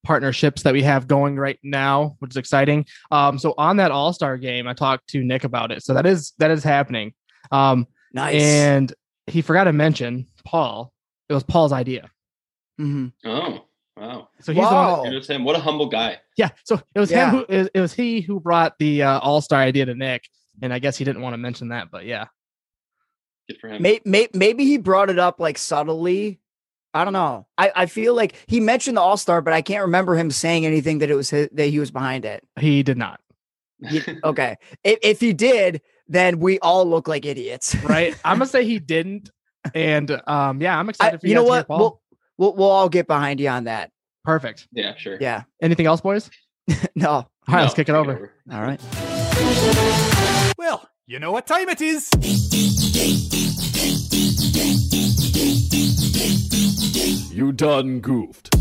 partnerships 0.04 0.62
that 0.62 0.72
we 0.72 0.82
have 0.82 1.06
going 1.06 1.36
right 1.36 1.58
now, 1.62 2.16
which 2.20 2.30
is 2.32 2.36
exciting. 2.36 2.86
Um, 3.10 3.38
so 3.38 3.54
on 3.58 3.76
that 3.78 3.90
All 3.90 4.12
Star 4.12 4.36
game, 4.36 4.66
I 4.66 4.72
talked 4.74 5.08
to 5.10 5.22
Nick 5.24 5.44
about 5.44 5.70
it. 5.72 5.82
So 5.82 5.94
that 5.94 6.06
is 6.06 6.32
that 6.38 6.50
is 6.50 6.62
happening. 6.64 7.14
Um, 7.50 7.86
nice. 8.12 8.34
and 8.42 8.92
he 9.26 9.42
forgot 9.42 9.64
to 9.64 9.72
mention 9.72 10.26
Paul. 10.44 10.92
It 11.28 11.34
was 11.34 11.42
Paul's 11.42 11.72
idea. 11.72 12.10
Mhm. 12.80 13.12
Oh, 13.24 13.64
Wow. 13.96 14.28
So 14.40 14.52
he's 14.52 14.62
the 14.62 14.74
one. 14.74 15.12
It 15.12 15.16
was 15.16 15.26
him. 15.26 15.42
What 15.44 15.56
a 15.56 15.58
humble 15.60 15.86
guy. 15.88 16.18
Yeah. 16.36 16.50
So 16.64 16.80
it 16.94 17.00
was 17.00 17.10
Yeah. 17.10 17.30
him 17.30 17.36
who 17.38 17.46
it 17.48 17.58
was, 17.58 17.68
it 17.74 17.80
was 17.80 17.92
he 17.92 18.20
who 18.20 18.38
brought 18.38 18.78
the 18.78 19.02
uh, 19.02 19.18
All 19.18 19.40
Star 19.40 19.60
idea 19.60 19.86
to 19.86 19.94
Nick, 19.96 20.28
and 20.62 20.72
I 20.72 20.78
guess 20.78 20.96
he 20.96 21.04
didn't 21.04 21.20
want 21.22 21.34
to 21.34 21.38
mention 21.38 21.68
that, 21.70 21.90
but 21.90 22.04
yeah. 22.06 22.26
Good 23.48 23.58
for 23.60 23.68
him. 23.68 23.82
May, 23.82 24.00
may, 24.04 24.28
maybe 24.34 24.64
he 24.64 24.76
brought 24.78 25.10
it 25.10 25.18
up 25.18 25.40
like 25.40 25.58
subtly. 25.58 26.38
I 26.94 27.04
don't 27.04 27.12
know. 27.12 27.46
I, 27.56 27.70
I 27.76 27.86
feel 27.86 28.14
like 28.14 28.34
he 28.46 28.60
mentioned 28.60 28.96
the 28.96 29.00
All 29.02 29.16
Star, 29.16 29.40
but 29.42 29.52
I 29.52 29.62
can't 29.62 29.82
remember 29.82 30.14
him 30.16 30.30
saying 30.30 30.64
anything 30.66 30.98
that 30.98 31.10
it 31.10 31.14
was 31.14 31.30
his, 31.30 31.48
that 31.52 31.66
he 31.66 31.78
was 31.78 31.90
behind 31.90 32.24
it. 32.24 32.42
He 32.58 32.82
did 32.82 32.96
not. 32.98 33.20
He- 33.88 34.02
okay, 34.24 34.56
if, 34.82 34.98
if 35.02 35.20
he 35.20 35.32
did, 35.32 35.80
then 36.08 36.40
we 36.40 36.58
all 36.60 36.84
look 36.86 37.06
like 37.06 37.24
idiots, 37.26 37.74
Right. 37.84 38.16
I'm 38.24 38.38
gonna 38.38 38.46
say 38.46 38.64
he 38.64 38.78
didn't, 38.80 39.30
and 39.74 40.10
um, 40.26 40.60
yeah, 40.62 40.78
I'm 40.78 40.88
I, 40.88 40.90
excited 40.90 41.20
for 41.20 41.26
you 41.26 41.34
know 41.34 41.42
guys 41.42 41.48
to 41.48 41.52
hear 41.54 41.60
what? 41.60 41.68
Paul. 41.68 41.78
We'll, 41.78 42.00
we'll 42.38 42.56
we'll 42.56 42.70
all 42.70 42.88
get 42.88 43.06
behind 43.06 43.38
you 43.40 43.48
on 43.50 43.64
that. 43.64 43.90
Perfect. 44.24 44.66
yeah, 44.72 44.94
sure. 44.96 45.16
Yeah. 45.20 45.42
Anything 45.62 45.86
else, 45.86 46.00
boys? 46.00 46.28
No. 46.94 47.10
All 47.10 47.26
right, 47.48 47.62
let's 47.62 47.74
kick 47.74 47.88
it 47.88 47.94
over. 47.94 48.32
All 48.52 48.60
right. 48.60 48.78
Well, 50.58 50.86
you 51.06 51.18
know 51.18 51.32
what 51.32 51.46
time 51.46 51.68
it 51.70 51.80
is. 51.80 52.10
You 57.38 57.52
done 57.52 58.00
goofed. 58.00 58.54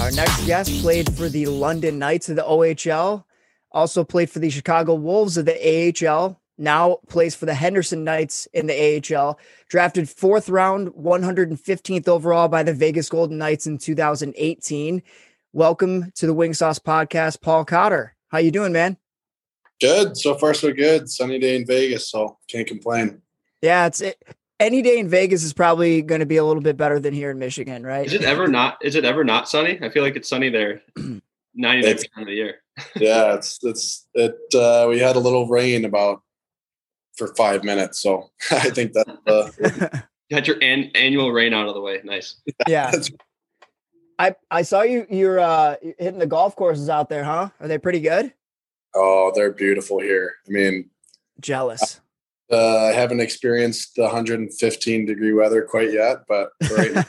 Our 0.00 0.10
next 0.10 0.46
guest 0.46 0.82
played 0.82 1.14
for 1.14 1.28
the 1.28 1.46
London 1.46 1.98
Knights 1.98 2.28
of 2.28 2.36
the 2.36 2.42
OHL, 2.42 3.24
also 3.70 4.04
played 4.04 4.30
for 4.30 4.38
the 4.38 4.48
Chicago 4.50 4.94
Wolves 4.94 5.36
of 5.36 5.44
the 5.44 6.06
AHL, 6.06 6.40
now 6.58 6.98
plays 7.08 7.34
for 7.34 7.46
the 7.46 7.54
Henderson 7.54 8.02
Knights 8.02 8.46
in 8.52 8.66
the 8.66 9.14
AHL, 9.14 9.38
drafted 9.68 10.08
fourth 10.08 10.48
round, 10.48 10.88
115th 10.94 12.08
overall 12.08 12.48
by 12.48 12.62
the 12.62 12.72
Vegas 12.72 13.08
Golden 13.08 13.38
Knights 13.38 13.66
in 13.66 13.78
2018. 13.78 15.02
Welcome 15.54 16.12
to 16.12 16.26
the 16.26 16.32
Wing 16.32 16.54
Sauce 16.54 16.78
Podcast, 16.78 17.42
Paul 17.42 17.66
Cotter. 17.66 18.16
How 18.28 18.38
you 18.38 18.50
doing, 18.50 18.72
man? 18.72 18.96
Good. 19.82 20.16
So 20.16 20.34
far, 20.34 20.54
so 20.54 20.72
good. 20.72 21.10
Sunny 21.10 21.38
day 21.38 21.56
in 21.56 21.66
Vegas, 21.66 22.08
so 22.10 22.38
can't 22.48 22.66
complain. 22.66 23.20
Yeah, 23.60 23.86
it's 23.86 24.00
it, 24.00 24.16
any 24.58 24.80
day 24.80 24.98
in 24.98 25.08
Vegas 25.08 25.44
is 25.44 25.52
probably 25.52 26.00
going 26.00 26.20
to 26.20 26.26
be 26.26 26.38
a 26.38 26.44
little 26.44 26.62
bit 26.62 26.78
better 26.78 26.98
than 26.98 27.12
here 27.12 27.30
in 27.30 27.38
Michigan, 27.38 27.84
right? 27.84 28.06
Is 28.06 28.14
it 28.14 28.22
ever 28.22 28.48
not? 28.48 28.78
Is 28.82 28.94
it 28.94 29.04
ever 29.04 29.24
not 29.24 29.46
sunny? 29.46 29.78
I 29.82 29.90
feel 29.90 30.02
like 30.02 30.16
it's 30.16 30.28
sunny 30.28 30.48
there, 30.48 30.80
ninety 30.96 31.22
nine 31.54 31.82
percent 31.82 32.10
of 32.16 32.26
the 32.26 32.32
year. 32.34 32.54
Yeah, 32.96 33.34
it's 33.34 33.58
it's 33.62 34.08
it. 34.14 34.34
Uh, 34.54 34.86
we 34.88 34.98
had 34.98 35.16
a 35.16 35.20
little 35.20 35.46
rain 35.46 35.84
about 35.84 36.22
for 37.14 37.34
five 37.34 37.62
minutes, 37.62 38.00
so 38.00 38.30
I 38.50 38.70
think 38.70 38.94
that 38.94 39.18
uh, 39.26 39.98
Got 40.30 40.46
your 40.46 40.56
an- 40.62 40.90
annual 40.94 41.30
rain 41.30 41.52
out 41.52 41.68
of 41.68 41.74
the 41.74 41.82
way. 41.82 42.00
Nice. 42.04 42.40
yeah. 42.66 42.90
I 44.22 44.36
I 44.52 44.62
saw 44.62 44.82
you 44.82 45.04
you're 45.10 45.40
uh 45.40 45.76
hitting 45.98 46.20
the 46.20 46.26
golf 46.26 46.54
courses 46.54 46.88
out 46.88 47.08
there, 47.08 47.24
huh? 47.24 47.48
Are 47.58 47.68
they 47.68 47.78
pretty 47.78 48.00
good? 48.00 48.32
oh, 48.94 49.32
they're 49.34 49.52
beautiful 49.52 49.98
here. 50.00 50.34
I 50.46 50.50
mean, 50.50 50.90
Jealous. 51.40 52.00
uh, 52.52 52.78
I 52.84 52.92
haven't 52.92 53.20
experienced 53.20 53.94
the 53.96 54.02
115 54.02 55.06
degree 55.06 55.32
weather 55.32 55.62
quite 55.62 55.92
yet, 55.92 56.18
but 56.28 56.50
right 56.70 57.04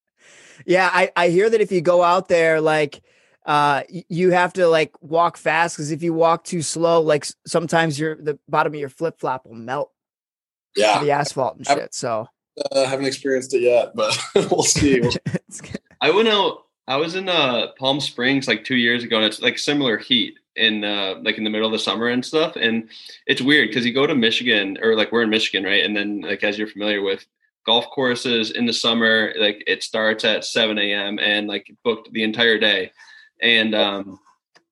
yeah, 0.66 0.90
I 0.92 1.12
I 1.14 1.28
hear 1.28 1.48
that 1.48 1.60
if 1.60 1.70
you 1.70 1.80
go 1.80 2.02
out 2.02 2.28
there 2.28 2.60
like 2.60 3.02
uh 3.46 3.82
you 3.88 4.32
have 4.32 4.52
to 4.54 4.66
like 4.66 4.92
walk 5.00 5.36
fast 5.36 5.76
cuz 5.76 5.92
if 5.92 6.02
you 6.02 6.12
walk 6.12 6.42
too 6.42 6.60
slow 6.60 7.00
like 7.00 7.24
sometimes 7.46 8.00
your 8.00 8.16
the 8.16 8.38
bottom 8.48 8.74
of 8.74 8.80
your 8.80 8.88
flip-flop 8.88 9.46
will 9.46 9.54
melt 9.54 9.92
yeah, 10.76 11.02
the 11.02 11.12
asphalt 11.12 11.56
and 11.56 11.66
shit. 11.66 11.94
So 11.94 12.28
uh, 12.72 12.84
haven't 12.84 13.06
experienced 13.06 13.54
it 13.54 13.62
yet, 13.62 13.94
but 13.94 14.18
we'll 14.50 14.64
see. 14.64 15.00
We'll-. 15.00 15.12
I 16.00 16.10
went 16.10 16.28
out. 16.28 16.64
I 16.86 16.96
was 16.96 17.16
in 17.16 17.28
uh, 17.28 17.68
Palm 17.78 18.00
Springs 18.00 18.48
like 18.48 18.64
two 18.64 18.76
years 18.76 19.04
ago, 19.04 19.16
and 19.16 19.26
it's 19.26 19.42
like 19.42 19.58
similar 19.58 19.98
heat 19.98 20.38
in 20.56 20.84
uh, 20.84 21.16
like 21.22 21.38
in 21.38 21.44
the 21.44 21.50
middle 21.50 21.66
of 21.66 21.72
the 21.72 21.78
summer 21.78 22.08
and 22.08 22.24
stuff. 22.24 22.56
And 22.56 22.88
it's 23.26 23.40
weird 23.40 23.68
because 23.68 23.86
you 23.86 23.94
go 23.94 24.06
to 24.06 24.14
Michigan 24.14 24.78
or 24.82 24.96
like 24.96 25.12
we're 25.12 25.22
in 25.22 25.30
Michigan, 25.30 25.64
right? 25.64 25.84
And 25.84 25.96
then 25.96 26.20
like 26.22 26.42
as 26.42 26.58
you're 26.58 26.66
familiar 26.66 27.02
with 27.02 27.24
golf 27.66 27.86
courses 27.90 28.52
in 28.52 28.66
the 28.66 28.72
summer, 28.72 29.32
like 29.38 29.62
it 29.66 29.82
starts 29.82 30.24
at 30.24 30.44
7 30.44 30.78
a.m. 30.78 31.18
and 31.18 31.46
like 31.46 31.70
booked 31.84 32.12
the 32.12 32.22
entire 32.22 32.58
day. 32.58 32.90
And 33.42 33.74
um, 33.74 34.18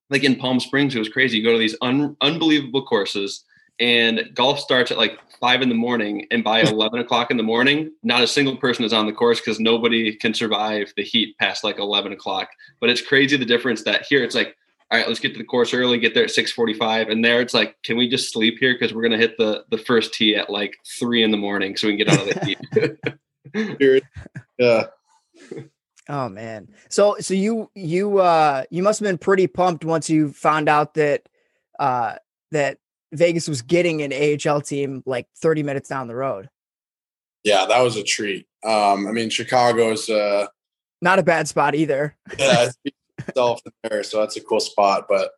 like 0.09 0.23
in 0.23 0.35
Palm 0.35 0.59
Springs, 0.59 0.95
it 0.95 0.99
was 0.99 1.09
crazy. 1.09 1.37
You 1.37 1.43
go 1.43 1.53
to 1.53 1.59
these 1.59 1.77
un- 1.81 2.17
unbelievable 2.21 2.85
courses, 2.85 3.43
and 3.79 4.29
golf 4.33 4.59
starts 4.59 4.91
at 4.91 4.97
like 4.97 5.19
five 5.39 5.61
in 5.61 5.69
the 5.69 5.75
morning, 5.75 6.27
and 6.31 6.43
by 6.43 6.61
eleven 6.61 6.99
o'clock 6.99 7.31
in 7.31 7.37
the 7.37 7.43
morning, 7.43 7.91
not 8.03 8.23
a 8.23 8.27
single 8.27 8.57
person 8.57 8.85
is 8.85 8.93
on 8.93 9.05
the 9.05 9.13
course 9.13 9.39
because 9.39 9.59
nobody 9.59 10.15
can 10.15 10.33
survive 10.33 10.93
the 10.95 11.03
heat 11.03 11.37
past 11.37 11.63
like 11.63 11.79
eleven 11.79 12.11
o'clock. 12.11 12.49
But 12.79 12.89
it's 12.89 13.01
crazy 13.01 13.37
the 13.37 13.45
difference 13.45 13.83
that 13.83 14.05
here 14.07 14.23
it's 14.23 14.35
like, 14.35 14.55
all 14.91 14.97
right, 14.97 15.07
let's 15.07 15.19
get 15.19 15.33
to 15.33 15.37
the 15.37 15.43
course 15.43 15.73
early, 15.73 15.99
get 15.99 16.13
there 16.13 16.23
at 16.23 16.31
six 16.31 16.51
forty-five, 16.51 17.09
and 17.09 17.23
there 17.23 17.41
it's 17.41 17.53
like, 17.53 17.75
can 17.83 17.97
we 17.97 18.09
just 18.09 18.31
sleep 18.31 18.57
here 18.59 18.73
because 18.73 18.93
we're 18.93 19.03
gonna 19.03 19.17
hit 19.17 19.37
the 19.37 19.65
the 19.69 19.77
first 19.77 20.13
tee 20.13 20.35
at 20.35 20.49
like 20.49 20.75
three 20.99 21.23
in 21.23 21.31
the 21.31 21.37
morning 21.37 21.75
so 21.75 21.87
we 21.87 21.97
can 21.97 22.05
get 22.05 22.13
out 22.13 22.27
of 22.27 22.33
the 22.33 22.97
heat. 23.53 23.77
Here- 23.79 24.01
yeah, 24.57 24.85
Oh 26.09 26.29
man. 26.29 26.69
So 26.89 27.17
so 27.19 27.33
you 27.33 27.69
you 27.75 28.19
uh 28.19 28.63
you 28.69 28.81
must 28.81 28.99
have 28.99 29.07
been 29.07 29.17
pretty 29.17 29.47
pumped 29.47 29.83
once 29.83 30.09
you 30.09 30.31
found 30.31 30.69
out 30.69 30.93
that 30.93 31.23
uh 31.79 32.15
that 32.51 32.77
Vegas 33.13 33.47
was 33.47 33.61
getting 33.61 34.01
an 34.01 34.11
AHL 34.13 34.61
team 34.61 35.03
like 35.05 35.27
30 35.37 35.63
minutes 35.63 35.89
down 35.89 36.07
the 36.07 36.15
road. 36.15 36.49
yeah, 37.43 37.65
that 37.65 37.81
was 37.81 37.95
a 37.95 38.03
treat. 38.03 38.47
Um, 38.65 39.07
I 39.07 39.11
mean, 39.11 39.29
Chicago's 39.29 40.09
uh, 40.09 40.47
Not 41.01 41.19
a 41.19 41.23
bad 41.23 41.47
spot 41.47 41.75
either. 41.75 42.15
yeah, 42.37 42.65
it's 42.69 42.77
itself 43.27 43.61
in 43.65 43.71
there, 43.89 44.03
so 44.03 44.19
that's 44.19 44.35
a 44.37 44.41
cool 44.41 44.59
spot. 44.59 45.07
But 45.07 45.31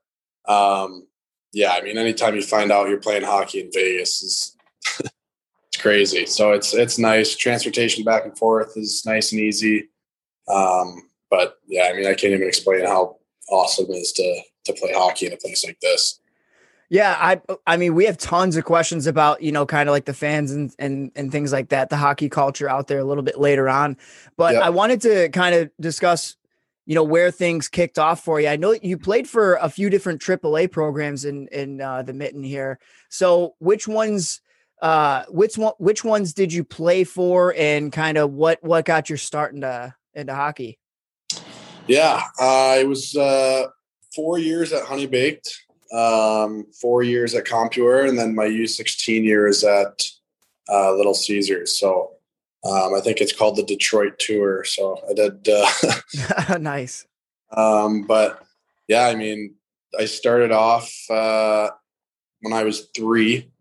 um, 0.52 1.08
yeah, 1.54 1.72
I 1.74 1.82
mean, 1.82 1.98
anytime 1.98 2.36
you 2.36 2.42
find 2.42 2.72
out 2.72 2.90
you're 2.90 3.00
playing 3.00 3.24
hockey 3.24 3.60
in 3.62 3.72
Vegas 3.72 4.22
is 4.24 4.58
it's 5.00 5.78
crazy. 5.78 6.26
So 6.26 6.54
it's 6.54 6.74
it's 6.74 6.98
nice. 6.98 7.36
Transportation 7.36 8.04
back 8.04 8.26
and 8.26 8.38
forth 8.38 8.76
is 8.78 9.06
nice 9.06 9.32
and 9.32 9.42
easy. 9.42 9.90
Um, 10.48 11.10
but 11.30 11.60
yeah, 11.68 11.90
I 11.92 11.94
mean, 11.94 12.08
I 12.08 12.14
can't 12.16 12.34
even 12.34 12.48
explain 12.48 12.86
how 12.86 13.18
awesome 13.52 13.86
it 13.90 13.96
is 13.98 14.12
to 14.14 14.42
to 14.66 14.74
play 14.74 14.92
hockey 14.94 15.28
in 15.28 15.34
a 15.34 15.38
place 15.38 15.64
like 15.66 15.80
this. 15.82 16.20
Yeah, 16.90 17.16
I 17.20 17.42
I 17.68 17.78
mean 17.78 17.94
we 17.94 18.06
have 18.06 18.18
tons 18.18 18.58
of 18.58 18.66
questions 18.66 19.06
about, 19.06 19.44
you 19.44 19.52
know, 19.52 19.66
kind 19.66 19.88
of 19.88 19.94
like 19.94 20.06
the 20.06 20.14
fans 20.14 20.52
and 20.52 20.74
and 20.80 21.12
and 21.16 21.32
things 21.32 21.52
like 21.54 21.70
that, 21.70 21.90
the 21.90 21.98
hockey 21.98 22.30
culture 22.30 22.68
out 22.68 22.88
there 22.88 23.00
a 23.00 23.04
little 23.04 23.24
bit 23.24 23.40
later 23.40 23.70
on. 23.70 23.96
But 24.38 24.54
Yep. 24.54 24.64
I 24.64 24.70
wanted 24.70 25.02
to 25.02 25.30
kind 25.30 25.54
of 25.54 25.70
discuss, 25.80 26.36
you 26.88 26.96
know, 26.96 27.04
where 27.04 27.30
things 27.30 27.68
kicked 27.68 28.00
off 28.00 28.24
for 28.24 28.42
you. 28.42 28.48
I 28.48 28.56
know 28.56 28.72
you 28.82 28.98
played 28.98 29.30
for 29.30 29.56
a 29.56 29.70
few 29.70 29.92
different 29.92 30.20
AAA 30.20 30.72
programs 30.72 31.26
in 31.26 31.48
in 31.50 31.80
uh, 31.80 32.02
the 32.02 32.14
mitten 32.14 32.44
here. 32.44 32.80
So, 33.10 33.56
which 33.60 33.88
ones 33.88 34.42
uh 34.82 35.26
which 35.30 35.58
one 35.58 35.74
which 35.78 36.04
ones 36.04 36.34
did 36.34 36.54
you 36.54 36.64
play 36.64 37.04
for 37.04 37.54
and 37.56 37.92
kind 37.92 38.18
of 38.18 38.32
what 38.32 38.64
what 38.64 38.86
got 38.86 39.10
your 39.10 39.18
start 39.18 39.54
into 39.54 39.94
into 40.16 40.34
hockey? 40.34 40.80
Yeah, 41.88 42.22
uh, 42.40 42.78
it 42.80 42.88
was 42.88 43.16
uh, 43.16 43.66
four 44.16 44.38
years 44.38 44.72
at 44.74 44.84
Honey 44.84 45.08
Baked, 45.08 45.50
um, 45.92 46.66
four 46.80 47.04
years 47.04 47.34
at 47.36 47.46
Compuware, 47.46 48.08
and 48.08 48.18
then 48.18 48.36
my 48.36 48.46
U16 48.46 49.24
years 49.24 49.64
at 49.64 50.08
uh, 50.72 50.94
Little 50.94 51.14
Caesars. 51.14 51.80
So 51.80 52.12
um, 52.64 52.94
I 52.96 53.02
think 53.02 53.22
it's 53.22 53.34
called 53.34 53.56
the 53.56 53.64
Detroit 53.64 54.20
Tour. 54.20 54.64
So 54.64 55.00
I 55.10 55.14
did, 55.14 55.48
uh, 55.50 56.58
nice. 56.60 57.06
um, 57.56 58.04
but 58.04 58.44
yeah, 58.88 59.08
I 59.08 59.16
mean, 59.16 59.56
I 59.98 60.06
started 60.06 60.52
off 60.52 60.92
uh, 61.10 61.70
when 62.42 62.54
I 62.54 62.64
was 62.64 62.90
three. 62.96 63.52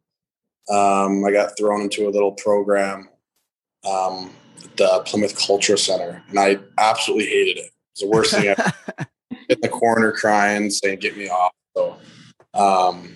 Um, 0.70 1.24
I 1.24 1.32
got 1.32 1.56
thrown 1.56 1.82
into 1.82 2.06
a 2.06 2.10
little 2.10 2.32
program, 2.32 3.08
um, 3.88 4.30
at 4.62 4.76
the 4.76 5.02
Plymouth 5.06 5.38
Culture 5.38 5.76
Center, 5.76 6.22
and 6.28 6.38
I 6.38 6.58
absolutely 6.78 7.26
hated 7.26 7.58
it. 7.58 7.60
It 7.60 7.72
was 7.94 8.00
the 8.00 8.06
worst 8.08 8.34
thing 8.34 8.46
ever 8.48 8.72
in 9.48 9.60
the 9.62 9.68
corner 9.68 10.12
crying, 10.12 10.68
saying, 10.68 10.98
"Get 10.98 11.16
me 11.16 11.28
off." 11.28 11.52
So, 11.78 11.96
um, 12.54 13.14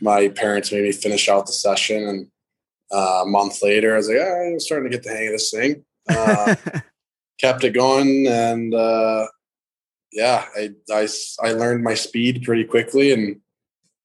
my 0.00 0.28
parents 0.28 0.70
made 0.70 0.84
me 0.84 0.92
finish 0.92 1.28
out 1.28 1.46
the 1.46 1.52
session, 1.52 2.06
and 2.06 2.26
uh, 2.92 3.22
a 3.22 3.26
month 3.26 3.60
later, 3.62 3.94
I 3.94 3.96
was 3.96 4.08
like, 4.08 4.18
oh, 4.18 4.52
"I'm 4.52 4.60
starting 4.60 4.90
to 4.90 4.96
get 4.96 5.04
the 5.04 5.10
hang 5.10 5.26
of 5.26 5.32
this 5.32 5.50
thing." 5.50 5.84
Uh, 6.08 6.54
kept 7.40 7.64
it 7.64 7.74
going, 7.74 8.28
and 8.28 8.72
uh, 8.72 9.26
yeah, 10.12 10.44
I 10.94 11.52
learned 11.52 11.82
my 11.82 11.94
speed 11.94 12.44
pretty 12.44 12.64
quickly, 12.64 13.12
and 13.12 13.40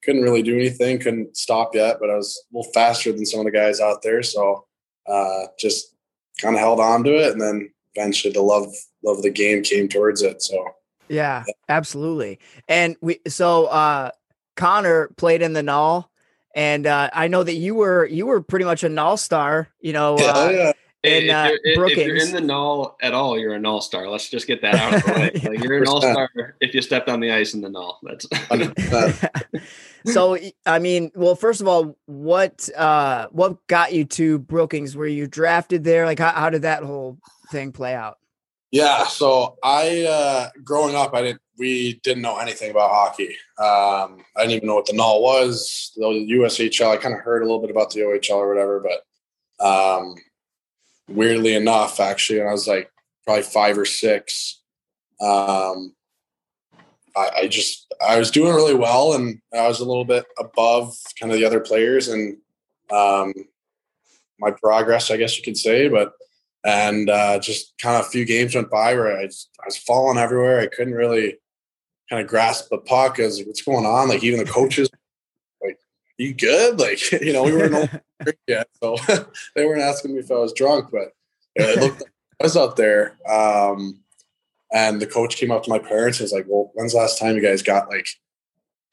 couldn't 0.04 0.24
really 0.24 0.42
do 0.42 0.56
anything. 0.56 0.98
Couldn't 0.98 1.38
stop 1.38 1.76
yet, 1.76 1.98
but 2.00 2.10
I 2.10 2.16
was 2.16 2.44
a 2.52 2.58
little 2.58 2.72
faster 2.74 3.12
than 3.12 3.28
some 3.28 3.42
of 3.42 3.46
the 3.46 3.52
guys 3.52 3.80
out 3.80 4.02
there, 4.02 4.24
so 4.24 4.66
uh, 5.08 5.44
just 5.60 5.94
kind 6.42 6.56
of 6.56 6.62
held 6.62 6.80
on 6.80 7.04
to 7.04 7.16
it, 7.16 7.34
and 7.34 7.42
then 7.42 7.72
eventually 7.94 8.34
the 8.34 8.42
love 8.42 8.74
love 9.04 9.18
of 9.18 9.24
the 9.24 9.30
game 9.30 9.62
came 9.62 9.88
towards 9.88 10.24
it. 10.24 10.42
So. 10.42 10.66
Yeah, 11.10 11.44
absolutely. 11.70 12.40
And 12.68 12.96
we 13.02 13.20
so 13.28 13.66
uh 13.66 14.12
Connor 14.56 15.10
played 15.18 15.42
in 15.42 15.54
the 15.54 15.64
null 15.64 16.10
and 16.56 16.86
uh, 16.86 17.10
I 17.14 17.28
know 17.28 17.44
that 17.44 17.56
you 17.56 17.76
were 17.76 18.06
you 18.06 18.28
were 18.28 18.42
pretty 18.42 18.66
much 18.66 18.84
an 18.84 18.98
all 19.00 19.18
star. 19.18 19.70
You 19.82 19.94
know, 19.94 20.18
Yeah, 20.18 20.26
uh, 20.26 20.50
yeah. 20.50 20.72
And, 21.06 21.26
if, 21.26 21.36
uh, 21.36 21.50
you're, 21.66 21.86
if- 21.88 21.98
if 21.98 22.08
you're 22.08 22.16
in 22.16 22.32
the 22.32 22.40
null 22.40 22.96
at 23.02 23.14
all, 23.14 23.38
you're 23.38 23.56
a 23.56 23.60
null 23.60 23.82
star. 23.82 24.08
Let's 24.08 24.30
just 24.30 24.48
get 24.48 24.62
that 24.62 24.76
out 24.76 24.94
of 24.94 25.04
the 25.04 25.12
way. 25.12 25.32
Like 25.44 25.64
you're 25.64 25.82
an 25.82 25.88
all 25.88 26.00
star 26.02 26.30
if 26.62 26.74
you 26.74 26.82
stepped 26.82 27.10
on 27.10 27.20
the 27.20 27.32
ice 27.32 27.54
in 27.54 27.62
the 27.62 27.70
null. 27.70 28.00
That's 28.04 28.26
so 30.06 30.38
I 30.66 30.80
mean, 30.80 31.12
well, 31.16 31.36
first 31.36 31.60
of 31.60 31.68
all, 31.68 31.98
what 32.06 32.70
uh 32.78 33.28
what 33.32 33.66
got 33.68 33.94
you 33.94 34.06
to 34.06 34.40
Brookings? 34.40 34.96
Were 34.96 35.08
you 35.08 35.28
drafted 35.28 35.84
there? 35.84 36.06
Like 36.06 36.20
how, 36.20 36.32
how 36.32 36.50
did 36.50 36.62
that 36.62 36.84
whole 36.84 37.18
thing 37.52 37.72
play 37.72 37.94
out? 37.96 38.18
Yeah, 38.74 39.06
so 39.06 39.56
I 39.64 40.02
uh 40.02 40.50
growing 40.64 40.96
up 40.96 41.14
I 41.14 41.22
didn't 41.22 41.42
we 41.60 42.00
didn't 42.04 42.24
know 42.24 42.40
anything 42.40 42.72
about 42.72 42.90
hockey. 42.90 43.38
Um 43.60 44.26
I 44.36 44.42
didn't 44.42 44.54
even 44.54 44.68
know 44.68 44.74
what 44.74 44.88
the 44.88 44.94
null 44.94 45.22
was, 45.22 45.92
the 45.96 46.06
USHL. 46.06 46.90
I 46.90 46.98
kind 46.98 47.14
of 47.14 47.22
heard 47.22 47.44
a 47.44 47.46
little 47.46 47.62
bit 47.62 47.70
about 47.70 47.92
the 47.92 48.00
OHL 48.00 48.32
or 48.38 48.50
whatever, 48.50 48.84
but 49.60 49.64
um 49.64 50.16
weirdly 51.08 51.54
enough, 51.54 52.00
actually, 52.00 52.40
when 52.40 52.48
I 52.48 52.52
was 52.52 52.68
like 52.68 52.92
probably 53.26 53.44
five 53.44 53.78
or 53.78 53.86
six, 53.86 54.60
um 55.22 55.94
I, 57.16 57.30
I 57.42 57.48
just 57.48 57.94
I 58.04 58.18
was 58.18 58.32
doing 58.32 58.56
really 58.56 58.74
well 58.74 59.14
and 59.14 59.40
I 59.54 59.68
was 59.68 59.82
a 59.82 59.86
little 59.86 60.04
bit 60.04 60.26
above 60.40 60.96
kind 61.20 61.32
of 61.32 61.38
the 61.38 61.46
other 61.46 61.60
players 61.60 62.08
and 62.08 62.38
um 62.92 63.36
my 64.40 64.50
progress, 64.50 65.12
I 65.12 65.18
guess 65.18 65.38
you 65.38 65.44
could 65.44 65.58
say, 65.58 65.90
but 65.90 66.14
and 66.66 67.10
uh, 67.10 67.40
just 67.40 67.74
kind 67.82 67.98
of 67.98 68.06
a 68.06 68.10
few 68.10 68.26
games 68.26 68.56
went 68.56 68.70
by 68.70 68.94
where 68.94 69.18
I, 69.18 69.26
just- 69.26 69.50
I 69.62 69.66
was 69.66 69.78
falling 69.78 70.18
everywhere. 70.18 70.60
I 70.60 70.68
couldn't 70.68 70.94
really 70.94 71.38
kind 72.10 72.22
of 72.22 72.28
grasp 72.28 72.70
the 72.70 72.78
puck 72.78 73.20
as 73.20 73.42
what's 73.46 73.62
going 73.62 73.86
on. 73.86 74.10
Like 74.10 74.24
even 74.24 74.40
the 74.40 74.52
coaches, 74.52 74.90
like, 75.62 75.80
you 76.18 76.34
good? 76.34 76.80
Like 76.80 77.12
you 77.22 77.34
know, 77.34 77.44
we 77.44 77.54
weren't 77.54 77.90
yet, 78.48 78.68
so 78.82 78.98
they 79.56 79.66
weren't 79.66 79.82
asking 79.82 80.14
me 80.14 80.20
if 80.20 80.32
I 80.32 80.36
was 80.36 80.54
drunk, 80.54 80.90
but 80.92 81.14
it 81.56 81.80
looked 81.80 82.02
like 82.02 82.12
I 82.40 82.44
was 82.44 82.58
out 82.58 82.76
there. 82.78 83.18
Um, 83.30 84.00
and 84.72 85.00
the 85.00 85.06
coach 85.08 85.36
came 85.36 85.52
up 85.52 85.64
to 85.64 85.70
my 85.70 85.80
parents 85.80 86.20
and 86.20 86.26
was 86.26 86.34
like, 86.34 86.46
"Well, 86.48 86.72
when's 86.74 86.94
the 86.94 86.98
last 87.00 87.20
time 87.20 87.36
you 87.36 87.42
guys 87.42 87.62
got 87.62 87.90
like 87.90 88.08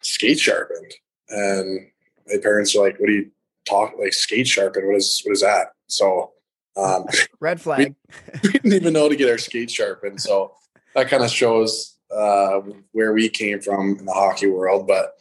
skate 0.02 0.38
sharpened?" 0.38 0.92
And 1.30 1.90
my 2.26 2.36
parents 2.38 2.74
are 2.74 2.84
like, 2.84 2.98
"What 3.00 3.06
do 3.06 3.12
you 3.12 3.30
talk 3.66 3.94
like 3.98 4.12
skate 4.12 4.46
sharpened? 4.46 4.86
What 4.86 4.96
is 4.96 5.22
what 5.24 5.32
is 5.32 5.40
that?" 5.40 5.72
So. 5.86 6.32
Um, 6.80 7.06
Red 7.40 7.60
flag. 7.60 7.94
we 8.42 8.50
didn't 8.50 8.72
even 8.72 8.92
know 8.92 9.08
to 9.08 9.16
get 9.16 9.30
our 9.30 9.38
skate 9.38 9.70
sharpened. 9.70 10.20
So 10.20 10.54
that 10.94 11.08
kind 11.08 11.22
of 11.22 11.30
shows 11.30 11.96
uh, 12.14 12.60
where 12.92 13.12
we 13.12 13.28
came 13.28 13.60
from 13.60 13.98
in 13.98 14.04
the 14.04 14.12
hockey 14.12 14.46
world. 14.46 14.86
But 14.86 15.12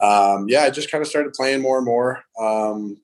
um, 0.00 0.48
yeah, 0.48 0.62
I 0.62 0.70
just 0.70 0.90
kind 0.90 1.02
of 1.02 1.08
started 1.08 1.32
playing 1.32 1.62
more 1.62 1.78
and 1.78 1.86
more. 1.86 2.22
Um, 2.40 2.98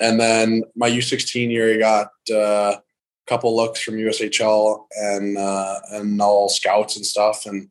and 0.00 0.18
then 0.18 0.62
my 0.76 0.90
U16 0.90 1.50
year, 1.50 1.74
I 1.74 1.78
got 1.78 2.08
uh, 2.30 2.76
a 2.76 2.82
couple 3.26 3.54
looks 3.56 3.80
from 3.80 3.96
USHL 3.96 4.86
and 4.96 5.38
uh, 5.38 5.80
and 5.92 6.20
all 6.20 6.48
scouts 6.48 6.96
and 6.96 7.06
stuff. 7.06 7.46
And 7.46 7.68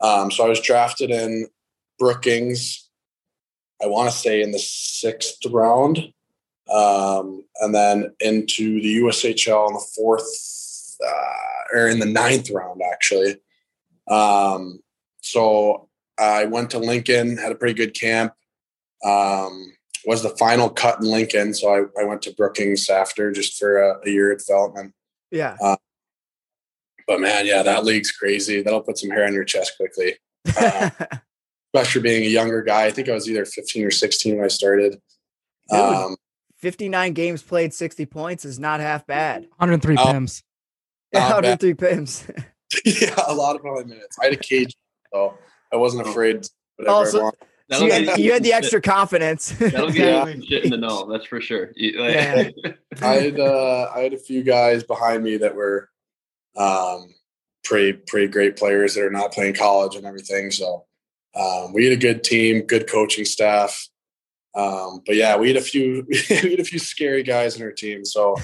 um, 0.00 0.30
so 0.30 0.44
I 0.44 0.48
was 0.48 0.60
drafted 0.60 1.10
in 1.10 1.48
Brookings. 1.98 2.88
I 3.82 3.86
want 3.86 4.10
to 4.10 4.16
say 4.16 4.42
in 4.42 4.50
the 4.50 4.58
sixth 4.58 5.38
round 5.46 6.12
um, 6.70 7.44
and 7.60 7.74
then 7.74 8.14
into 8.20 8.80
the 8.80 8.98
USHL 8.98 9.68
in 9.68 9.74
the 9.74 9.86
fourth 9.96 10.96
uh, 11.06 11.76
or 11.76 11.88
in 11.88 11.98
the 11.98 12.06
ninth 12.06 12.50
round, 12.50 12.82
actually. 12.92 13.36
Um, 14.08 14.80
so 15.20 15.88
I 16.18 16.44
went 16.46 16.70
to 16.70 16.78
Lincoln, 16.78 17.36
had 17.36 17.52
a 17.52 17.56
pretty 17.56 17.74
good 17.74 17.94
camp. 17.94 18.32
Um, 19.04 19.72
was 20.04 20.22
the 20.22 20.30
final 20.30 20.70
cut 20.70 21.00
in 21.00 21.06
Lincoln, 21.06 21.52
so 21.54 21.68
I, 21.68 22.00
I 22.00 22.04
went 22.04 22.22
to 22.22 22.34
Brookings 22.34 22.88
after 22.88 23.30
just 23.32 23.58
for 23.58 23.78
a, 23.78 24.00
a 24.06 24.10
year 24.10 24.32
of 24.32 24.38
development. 24.38 24.94
Yeah. 25.30 25.56
But 27.08 27.20
man, 27.20 27.46
yeah, 27.46 27.62
that 27.62 27.84
league's 27.84 28.12
crazy. 28.12 28.62
That'll 28.62 28.82
put 28.82 28.98
some 28.98 29.10
hair 29.10 29.26
on 29.26 29.32
your 29.32 29.44
chest 29.44 29.72
quickly, 29.78 30.14
Uh, 30.56 30.90
especially 31.74 32.02
being 32.02 32.24
a 32.24 32.28
younger 32.28 32.62
guy. 32.62 32.84
I 32.84 32.90
think 32.90 33.08
I 33.08 33.14
was 33.14 33.28
either 33.28 33.46
15 33.46 33.84
or 33.84 33.90
16 33.90 34.36
when 34.36 34.44
I 34.44 34.48
started. 34.48 35.00
Um, 35.70 36.16
59 36.58 37.12
games 37.14 37.42
played, 37.42 37.72
60 37.72 38.06
points 38.06 38.44
is 38.44 38.58
not 38.58 38.80
half 38.80 39.06
bad. 39.06 39.42
103 39.56 39.96
Oh. 39.98 40.04
pims. 40.04 40.42
Not 41.14 41.32
Out 41.32 41.42
bad. 41.42 41.60
pims. 41.60 42.44
yeah, 42.84 43.14
a 43.26 43.32
lot 43.34 43.56
of 43.56 43.64
my 43.64 43.82
minutes. 43.82 44.18
I 44.20 44.24
had 44.26 44.34
a 44.34 44.36
cage, 44.36 44.76
so 45.10 45.38
I 45.72 45.76
wasn't 45.76 46.06
afraid. 46.06 46.42
to 46.42 46.50
Whatever 46.76 46.98
I 46.98 47.04
so- 47.04 47.22
want. 47.22 47.34
So 47.70 47.84
you, 47.84 47.92
had, 47.92 48.18
you 48.18 48.32
had 48.32 48.42
the 48.42 48.48
some 48.50 48.58
extra 48.58 48.80
confidence. 48.80 49.50
That'll 49.50 49.90
get 49.92 50.26
Yeah. 50.26 50.34
shit 50.46 50.64
in 50.64 50.70
the 50.70 50.78
null. 50.78 51.06
That's 51.06 51.26
for 51.26 51.38
sure. 51.40 51.70
Yeah. 51.76 52.48
I 53.02 53.14
had 53.14 53.38
uh, 53.38 53.90
I 53.94 54.00
had 54.00 54.14
a 54.14 54.18
few 54.18 54.42
guys 54.42 54.84
behind 54.84 55.22
me 55.22 55.36
that 55.36 55.54
were 55.54 55.90
um, 56.56 57.14
pretty 57.64 57.92
pretty 58.06 58.28
great 58.28 58.56
players 58.56 58.94
that 58.94 59.04
are 59.04 59.10
not 59.10 59.32
playing 59.32 59.52
college 59.54 59.96
and 59.96 60.06
everything. 60.06 60.50
So 60.50 60.86
um, 61.34 61.74
we 61.74 61.84
had 61.84 61.92
a 61.92 62.00
good 62.00 62.24
team, 62.24 62.62
good 62.62 62.88
coaching 62.88 63.26
staff. 63.26 63.86
Um, 64.58 65.02
but 65.06 65.14
yeah, 65.14 65.36
we 65.36 65.48
had 65.48 65.56
a 65.56 65.60
few 65.62 66.04
we 66.08 66.16
had 66.16 66.60
a 66.60 66.64
few 66.64 66.80
scary 66.80 67.22
guys 67.22 67.56
in 67.56 67.62
our 67.62 67.70
team. 67.70 68.04
So 68.04 68.36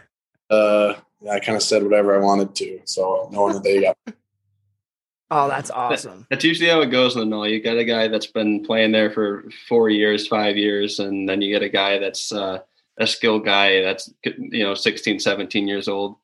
uh, 0.50 0.94
I 1.30 1.40
kind 1.40 1.56
of 1.56 1.62
said 1.62 1.84
whatever 1.84 2.14
I 2.14 2.24
wanted 2.24 2.54
to. 2.56 2.80
So 2.84 3.28
knowing 3.32 3.54
that 3.54 3.62
they 3.62 3.80
got 3.80 3.96
oh, 5.30 5.48
that's 5.48 5.70
awesome. 5.70 6.26
That's 6.28 6.44
usually 6.44 6.70
how 6.70 6.80
it 6.80 6.90
goes 6.90 7.14
in 7.14 7.20
the 7.20 7.26
null. 7.26 7.46
You 7.46 7.60
get 7.60 7.78
a 7.78 7.84
guy 7.84 8.08
that's 8.08 8.26
been 8.26 8.64
playing 8.64 8.90
there 8.90 9.10
for 9.12 9.44
four 9.68 9.90
years, 9.90 10.26
five 10.26 10.56
years, 10.56 10.98
and 10.98 11.28
then 11.28 11.40
you 11.40 11.52
get 11.52 11.62
a 11.62 11.68
guy 11.68 11.98
that's 11.98 12.32
uh, 12.32 12.58
a 12.98 13.06
skilled 13.06 13.44
guy 13.44 13.80
that's 13.80 14.12
you 14.24 14.64
know 14.64 14.74
16, 14.74 15.20
17 15.20 15.68
years 15.68 15.86
old, 15.86 16.16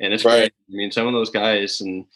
and 0.00 0.14
it's 0.14 0.24
Right. 0.24 0.38
great. 0.38 0.52
I 0.70 0.76
mean, 0.76 0.90
some 0.90 1.06
of 1.06 1.12
those 1.12 1.30
guys, 1.30 1.82
and 1.82 2.06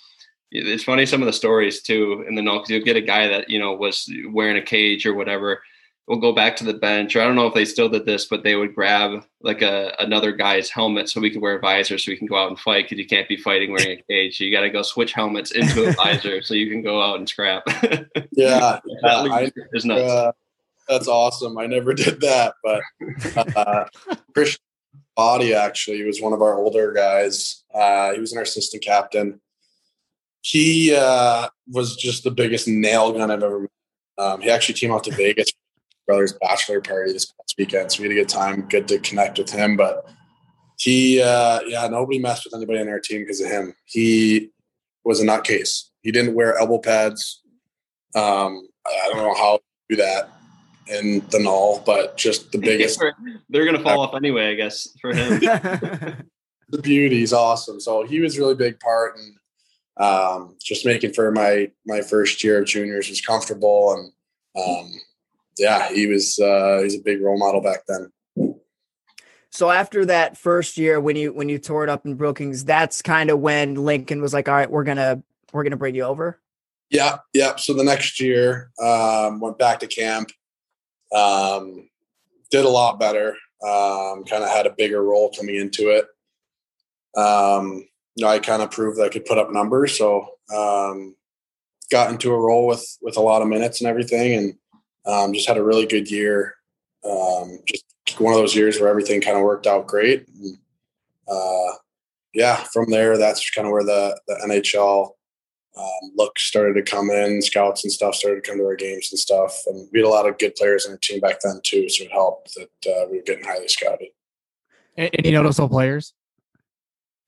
it's 0.51 0.85
funny 0.85 1.05
some 1.05 1.21
of 1.21 1.27
the 1.27 1.33
stories 1.35 1.83
too 1.83 2.25
in 2.27 2.35
the 2.35 2.41
null 2.41 2.61
because 2.61 2.71
you'll 2.71 2.85
get 2.85 2.97
a 2.97 3.03
guy 3.03 3.29
that 3.29 3.51
you 3.51 3.59
know 3.59 3.75
was 3.75 4.11
wearing 4.31 4.57
a 4.57 4.63
cage 4.63 5.05
or 5.05 5.13
whatever. 5.13 5.63
Will 6.09 6.19
go 6.19 6.33
back 6.33 6.57
to 6.57 6.65
the 6.65 6.73
bench, 6.73 7.15
or 7.15 7.21
I 7.21 7.25
don't 7.27 7.35
know 7.35 7.47
if 7.47 7.53
they 7.53 7.67
still 7.67 7.91
did 7.91 8.07
this, 8.07 8.25
but 8.25 8.43
they 8.43 8.57
would 8.57 8.75
grab 8.75 9.25
like 9.43 9.61
a 9.61 9.95
another 9.99 10.33
guy's 10.33 10.71
helmet 10.71 11.11
so 11.11 11.21
we 11.21 11.31
could 11.31 11.43
wear 11.43 11.57
a 11.57 11.61
visor 11.61 11.99
so 11.99 12.11
we 12.11 12.17
can 12.17 12.27
go 12.27 12.43
out 12.43 12.49
and 12.49 12.59
fight 12.59 12.87
because 12.87 12.99
you 12.99 13.07
can't 13.07 13.29
be 13.29 13.37
fighting 13.37 13.73
wearing 13.73 13.99
a 13.99 14.03
cage. 14.09 14.39
So 14.39 14.45
you 14.45 14.51
got 14.51 14.63
to 14.63 14.71
go 14.71 14.81
switch 14.81 15.13
helmets 15.13 15.51
into 15.51 15.87
a 15.87 15.93
visor 15.93 16.41
so 16.41 16.55
you 16.55 16.71
can 16.71 16.81
go 16.81 17.03
out 17.03 17.19
and 17.19 17.29
scrap. 17.29 17.63
yeah. 18.33 18.81
that 19.03 19.53
is 19.75 19.85
nuts. 19.85 20.11
Uh, 20.11 20.33
that's 20.89 21.09
awesome. 21.09 21.59
I 21.59 21.67
never 21.67 21.93
did 22.05 22.23
that, 22.23 22.55
but 22.65 22.83
uh, 23.55 23.85
Christian 24.33 24.63
Body 25.15 25.53
actually 25.53 26.05
was 26.05 26.23
one 26.23 26.33
of 26.33 26.41
our 26.41 26.55
older 26.55 26.93
guys. 26.93 27.65
Uh, 27.75 28.15
he 28.15 28.21
was 28.21 28.33
an 28.33 28.41
assistant 28.41 28.83
captain. 28.83 29.41
He 30.41 30.95
uh, 30.97 31.49
was 31.71 31.97
just 31.97 32.25
the 32.25 32.31
biggest 32.31 32.67
nail 32.67 33.13
gun 33.13 33.31
I've 33.31 33.43
ever 33.43 33.61
met. 33.61 33.71
Um, 34.17 34.41
he 34.41 34.51
actually 34.51 34.75
came 34.75 34.91
out 34.91 35.05
to 35.05 35.15
Vegas 35.15 35.53
brother's 36.09 36.33
bachelor 36.33 36.81
party 36.81 37.13
this 37.13 37.27
past 37.27 37.55
weekend, 37.59 37.93
so 37.93 38.03
we 38.03 38.09
had 38.09 38.17
a 38.17 38.21
good 38.23 38.29
time. 38.29 38.63
Good 38.63 38.89
to 38.89 38.99
connect 38.99 39.39
with 39.39 39.51
him, 39.51 39.77
but 39.77 40.09
he, 40.79 41.21
uh, 41.21 41.61
yeah, 41.67 41.87
nobody 41.87 42.19
messed 42.19 42.47
with 42.47 42.55
anybody 42.55 42.81
on 42.81 42.89
our 42.89 42.99
team 42.99 43.21
because 43.21 43.41
of 43.41 43.51
him. 43.51 43.75
He 43.85 44.51
was 45.05 45.21
a 45.21 45.27
nutcase. 45.27 45.91
He 46.03 46.11
didn't 46.11 46.35
wear 46.35 46.59
elbow 46.59 46.79
pads. 46.79 47.43
Um, 48.15 48.69
I 48.87 49.11
don't 49.13 49.19
know 49.19 49.35
how 49.35 49.59
to 49.59 49.63
do 49.91 49.97
that 49.97 50.31
in 50.87 51.21
the 51.31 51.41
null, 51.41 51.83
but 51.85 52.17
just 52.17 52.51
the 52.53 52.59
biggest 52.71 52.99
They're 53.51 53.67
gonna 53.67 53.83
fall 53.83 54.01
off 54.01 54.15
anyway, 54.15 54.51
I 54.51 54.55
guess, 54.55 54.89
for 55.01 55.13
him. 55.13 55.39
the 56.71 56.83
beauty 56.83 57.23
is 57.23 57.33
awesome. 57.35 57.81
So 57.81 58.05
he 58.05 58.21
was 58.21 58.37
a 58.37 58.41
really 58.41 58.55
big 58.55 58.81
part 58.81 59.17
and 59.19 59.35
um, 59.99 60.57
just 60.63 60.87
making 60.87 61.13
for 61.13 61.31
my 61.33 61.71
my 61.87 62.01
first 62.01 62.43
year 62.45 62.61
of 62.61 62.67
juniors 62.67 63.11
was 63.11 63.21
comfortable 63.21 63.93
and 63.93 64.13
um, 64.57 64.93
yeah, 65.59 65.93
he 65.93 66.07
was 66.07 66.39
uh, 66.39 66.81
he's 66.83 66.97
a 66.97 67.03
big 67.03 67.21
role 67.21 67.39
model 67.39 67.61
back 67.61 67.81
then. 67.87 68.55
so 69.51 69.71
after 69.71 70.05
that 70.07 70.37
first 70.37 70.77
year 70.77 71.01
when 71.01 71.17
you 71.17 71.33
when 71.33 71.49
you 71.49 71.59
tore 71.59 71.85
it 71.85 71.91
up 71.91 72.07
in 72.07 72.15
Brookings, 72.15 72.65
that's 72.65 73.03
kind 73.03 73.31
of 73.31 73.41
when 73.41 73.75
Lincoln 73.75 74.23
was 74.23 74.33
like, 74.33 74.49
all 74.49 74.55
right, 74.55 74.71
we're 74.71 74.85
gonna 74.85 75.23
we're 75.53 75.65
gonna 75.65 75.77
bring 75.77 75.95
you 75.95 76.05
over. 76.05 76.41
Yeah, 76.91 77.19
yeah. 77.35 77.57
So 77.57 77.75
the 77.75 77.85
next 77.85 78.21
year, 78.21 78.71
um, 78.83 79.41
went 79.41 79.59
back 79.59 79.81
to 79.81 79.87
camp, 79.87 80.31
um, 81.15 81.89
did 82.51 82.65
a 82.65 82.69
lot 82.69 82.99
better. 82.99 83.37
Um, 83.63 84.25
kind 84.25 84.45
of 84.45 84.51
had 84.51 84.67
a 84.67 84.75
bigger 84.77 85.03
role 85.03 85.33
coming 85.37 85.57
into 85.57 85.91
it. 85.91 86.07
Um, 87.19 87.89
you 88.15 88.25
know, 88.25 88.29
I 88.31 88.39
kind 88.39 88.63
of 88.63 88.71
proved 88.71 88.99
that 88.99 89.05
I 89.05 89.09
could 89.09 89.25
put 89.25 89.39
up 89.39 89.53
numbers, 89.53 89.99
so 89.99 90.29
um, 90.55 91.17
got 91.91 92.11
into 92.11 92.33
a 92.33 92.39
role 92.39 92.67
with 92.67 92.99
with 93.03 93.17
a 93.17 93.21
lot 93.21 93.43
of 93.43 93.49
minutes 93.49 93.81
and 93.81 93.89
everything, 93.89 94.35
and 94.35 94.55
um, 95.09 95.33
just 95.33 95.49
had 95.49 95.57
a 95.57 95.65
really 95.65 95.87
good 95.87 96.11
year. 96.11 96.55
Um, 97.05 97.59
just 97.67 97.85
one 98.21 98.35
of 98.35 98.39
those 98.39 98.55
years 98.55 98.79
where 98.79 98.91
everything 98.91 99.21
kind 99.21 99.37
of 99.37 99.43
worked 99.43 99.67
out 99.67 99.87
great. 99.87 100.27
And, 100.29 100.59
uh, 101.29 101.75
yeah, 102.35 102.57
from 102.73 102.91
there, 102.91 103.17
that's 103.17 103.51
kind 103.51 103.67
of 103.67 103.73
where 103.73 103.85
the 103.85 104.21
the 104.27 104.35
NHL 104.47 105.11
um, 105.77 106.13
looks 106.17 106.43
started 106.43 106.75
to 106.75 106.83
come 106.83 107.11
in, 107.11 107.41
scouts 107.41 107.85
and 107.85 107.93
stuff 107.93 108.15
started 108.15 108.43
to 108.43 108.49
come 108.49 108.59
to 108.59 108.65
our 108.65 108.77
games 108.77 109.09
and 109.11 109.19
stuff. 109.19 109.63
And 109.67 109.89
we 109.93 110.01
had 110.01 110.07
a 110.07 110.11
lot 110.11 110.29
of 110.29 110.39
good 110.39 110.55
players 110.55 110.87
on 110.87 110.93
our 110.93 110.99
team 110.99 111.21
back 111.21 111.41
then 111.43 111.61
too, 111.63 111.89
so 111.89 112.05
it 112.05 112.13
helped 112.13 112.55
that 112.55 112.91
uh, 112.91 113.07
we 113.11 113.19
were 113.19 113.25
getting 113.25 113.45
highly 113.45 113.69
scouted. 113.69 114.09
Any 114.97 115.31
noticeable 115.31 115.69
players? 115.69 116.13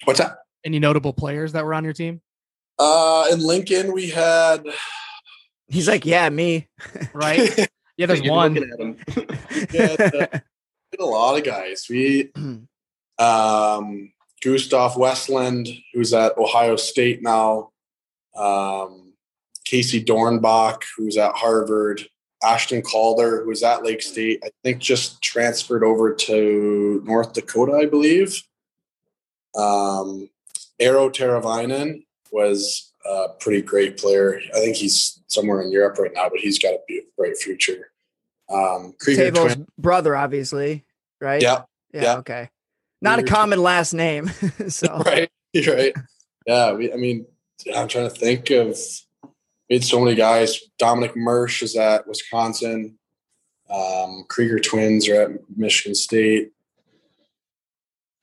What's 0.05 0.19
that? 0.19 0.39
Any 0.65 0.81
notable 0.81 1.13
players 1.13 1.53
that 1.53 1.65
were 1.65 1.75
on 1.75 1.85
your 1.85 1.93
team? 1.93 2.21
Uh, 2.79 3.27
in 3.31 3.41
Lincoln, 3.41 3.93
we 3.93 4.11
had 4.11 4.65
He's 5.71 5.89
like, 5.89 6.05
yeah, 6.05 6.29
me. 6.29 6.69
Right? 7.13 7.69
Yeah, 7.97 8.07
there's 8.07 8.21
You're 8.23 8.33
one. 8.33 8.57
at 8.57 8.81
him. 8.81 8.97
yeah, 9.73 9.97
we 10.13 10.19
had 10.19 10.43
a 10.99 11.05
lot 11.05 11.39
of 11.39 11.45
guys. 11.45 11.87
We 11.89 12.31
um, 12.37 12.69
Gustaf 14.43 14.97
Westlund, 14.97 15.83
who's 15.95 16.13
at 16.13 16.37
Ohio 16.37 16.77
State 16.77 17.23
now. 17.23 17.71
Um, 18.35 19.13
Casey 19.65 20.05
Dornbach, 20.05 20.83
who's 20.97 21.17
at 21.17 21.35
Harvard. 21.35 22.07
Ashton 22.43 22.81
Calder, 22.83 23.45
who's 23.45 23.63
at 23.63 23.85
Lake 23.85 24.01
State, 24.01 24.41
I 24.43 24.51
think 24.65 24.81
just 24.81 25.21
transferred 25.21 25.85
over 25.85 26.15
to 26.15 27.03
North 27.05 27.35
Dakota, 27.35 27.73
I 27.73 27.85
believe. 27.85 28.43
Um, 29.55 30.31
Eero 30.81 31.13
Teravainen 31.13 32.05
was 32.33 32.90
a 33.11 33.29
pretty 33.41 33.63
great 33.63 33.97
player. 33.99 34.41
I 34.55 34.61
think 34.61 34.77
he's 34.77 35.21
somewhere 35.27 35.63
in 35.63 35.73
Europe 35.73 35.99
right 35.99 36.11
now, 36.15 36.29
but 36.29 36.41
he's 36.41 36.59
got 36.59 36.75
a 36.75 37.03
bright 37.17 37.37
future. 37.37 37.91
Um, 38.49 38.95
Krygier 39.05 39.31
Teuvo's 39.33 39.55
Twin- 39.55 39.67
brother, 39.79 40.17
obviously, 40.17 40.85
right? 41.21 41.41
yeah, 41.43 41.63
Yeah. 41.93 42.03
yeah. 42.03 42.17
Okay. 42.19 42.51
Not 43.03 43.19
a 43.19 43.23
Krygier 43.23 43.27
Twin- 43.27 43.35
common 43.35 43.63
last 43.63 43.93
name. 43.95 44.29
so 44.69 44.89
right, 45.07 45.31
right. 45.67 45.95
Yeah, 46.47 46.73
we, 46.73 46.93
I 46.93 46.97
mean, 46.97 47.27
I'm 47.75 47.89
trying 47.89 48.09
to 48.09 48.15
think 48.15 48.51
of. 48.51 48.79
We 49.69 49.77
had 49.77 49.85
so 49.85 50.01
many 50.01 50.17
guys. 50.17 50.59
Dominick 50.79 51.15
Mersch 51.17 51.63
is 51.63 51.77
at 51.77 52.07
Wisconsin. 52.09 52.99
Um, 53.69 54.25
Krygier 54.29 54.61
twins 54.61 55.09
are 55.09 55.23
at 55.23 55.31
Michigan 55.57 55.95
State. 55.95 56.51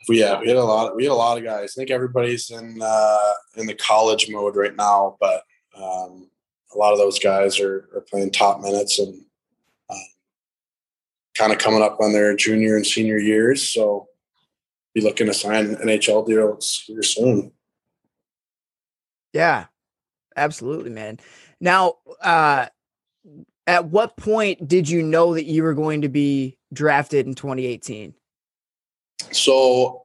We, 0.08 0.20
yeah, 0.20 0.40
we 0.40 0.48
had 0.48 0.58
a 0.58 0.64
lot. 0.64 0.96
We 0.96 1.04
had 1.04 1.12
a 1.12 1.16
lot 1.16 1.38
of 1.38 1.44
guys. 1.44 1.74
I 1.76 1.82
think 1.82 1.92
everybody's 1.92 2.50
in 2.50 2.80
uh, 2.82 3.34
in 3.56 3.66
the 3.66 3.74
college 3.74 4.30
mode 4.30 4.56
right 4.56 4.76
now, 4.76 5.18
but 5.20 5.44
um, 5.76 6.30
a 6.74 6.78
lot 6.78 6.94
of 6.94 7.00
those 7.00 7.20
guys 7.20 7.60
are, 7.60 7.90
are 7.96 8.06
playing 8.10 8.32
top 8.32 8.62
minutes 8.62 9.00
and 9.00 9.14
um, 9.90 9.98
kind 11.38 11.52
of 11.52 11.60
coming 11.60 11.82
up 11.82 12.00
on 12.00 12.14
their 12.14 12.36
junior 12.36 12.76
and 12.76 12.86
senior 12.86 13.18
years. 13.18 13.70
So 13.70 14.08
be 14.94 15.02
looking 15.02 15.28
to 15.28 15.34
sign 15.34 15.76
NHL 15.76 16.26
deals 16.26 16.84
here 16.86 17.04
soon. 17.04 17.52
Yeah, 19.34 19.66
absolutely, 20.36 20.90
man. 20.90 21.20
Now, 21.60 21.96
uh, 22.22 22.68
at 23.68 23.86
what 23.86 24.18
point 24.18 24.68
did 24.68 24.90
you 24.90 25.04
know 25.04 25.34
that 25.34 25.46
you 25.46 25.64
were 25.64 25.74
going 25.74 26.02
to 26.02 26.10
be 26.10 26.58
drafted 26.74 27.28
in 27.28 27.36
2018? 27.36 28.14
So 29.32 30.04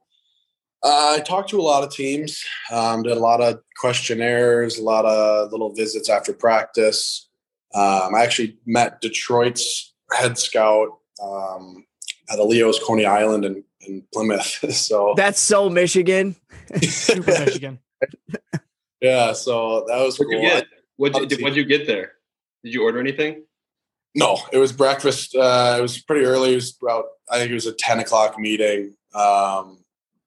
uh, 0.83 1.15
I 1.17 1.19
talked 1.21 1.49
to 1.51 1.59
a 1.59 1.61
lot 1.61 1.83
of 1.83 1.93
teams, 1.93 2.43
um, 2.71 3.03
did 3.03 3.13
a 3.13 3.19
lot 3.19 3.41
of 3.41 3.61
questionnaires, 3.77 4.77
a 4.77 4.83
lot 4.83 5.05
of 5.05 5.51
little 5.51 5.73
visits 5.73 6.09
after 6.09 6.33
practice. 6.33 7.29
Um, 7.73 8.13
I 8.15 8.23
actually 8.23 8.57
met 8.65 9.01
Detroit's 9.01 9.93
head 10.11 10.37
scout 10.37 10.89
um, 11.23 11.85
at 12.29 12.39
a 12.39 12.43
Leo's 12.43 12.79
Coney 12.79 13.05
Island 13.05 13.45
in, 13.45 13.63
in 13.81 14.03
Plymouth. 14.13 14.45
so 14.73 15.13
That's 15.15 15.39
so 15.39 15.69
Michigan. 15.69 16.35
Super 16.81 17.39
Michigan. 17.39 17.79
yeah, 19.01 19.33
so 19.33 19.85
that 19.87 20.03
was 20.03 20.19
What'd 20.19 20.33
cool. 20.33 20.43
you 20.43 20.49
get? 20.49 20.67
What'd 20.97 21.21
you, 21.21 21.27
did, 21.27 21.41
what'd 21.41 21.57
you 21.57 21.65
get 21.65 21.87
there? 21.87 22.13
Did 22.63 22.73
you 22.73 22.83
order 22.83 22.99
anything? 22.99 23.43
No, 24.15 24.37
it 24.51 24.57
was 24.57 24.71
breakfast. 24.71 25.35
Uh, 25.35 25.75
it 25.79 25.81
was 25.81 26.01
pretty 26.01 26.25
early. 26.25 26.51
It 26.51 26.55
was 26.55 26.77
about, 26.81 27.05
I 27.31 27.39
think 27.39 27.51
it 27.51 27.55
was 27.55 27.65
a 27.65 27.73
10 27.73 27.99
o'clock 27.99 28.37
meeting. 28.37 28.95
Um, 29.15 29.79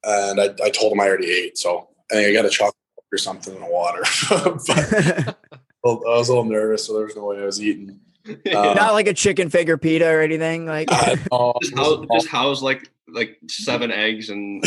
and 0.05 0.40
I, 0.40 0.51
I 0.64 0.70
told 0.70 0.92
him 0.92 1.01
I 1.01 1.09
already 1.09 1.31
ate. 1.31 1.59
So 1.59 1.88
I 2.11 2.14
think 2.14 2.29
I 2.29 2.33
got 2.33 2.44
a 2.44 2.51
chocolate 2.51 2.75
or 3.12 3.18
something 3.18 3.55
in 3.55 3.61
the 3.61 3.66
water. 3.66 4.03
but 5.83 6.03
I 6.09 6.18
was 6.18 6.29
a 6.29 6.33
little 6.33 6.44
nervous, 6.44 6.87
so 6.87 6.94
there 6.94 7.05
was 7.05 7.16
no 7.16 7.27
way 7.27 7.40
I 7.40 7.44
was 7.44 7.62
eating. 7.62 8.01
Uh, 8.29 8.35
Not 8.75 8.92
like 8.92 9.07
a 9.07 9.14
chicken 9.14 9.51
finger 9.51 9.77
pita 9.77 10.09
or 10.09 10.20
anything. 10.20 10.66
Like, 10.66 10.88
I 10.90 11.16
know. 11.31 11.55
just 11.62 11.77
house, 11.77 12.07
just 12.12 12.29
house 12.29 12.62
like 12.62 12.90
like 13.09 13.38
seven 13.49 13.92
eggs 13.92 14.31
and, 14.31 14.64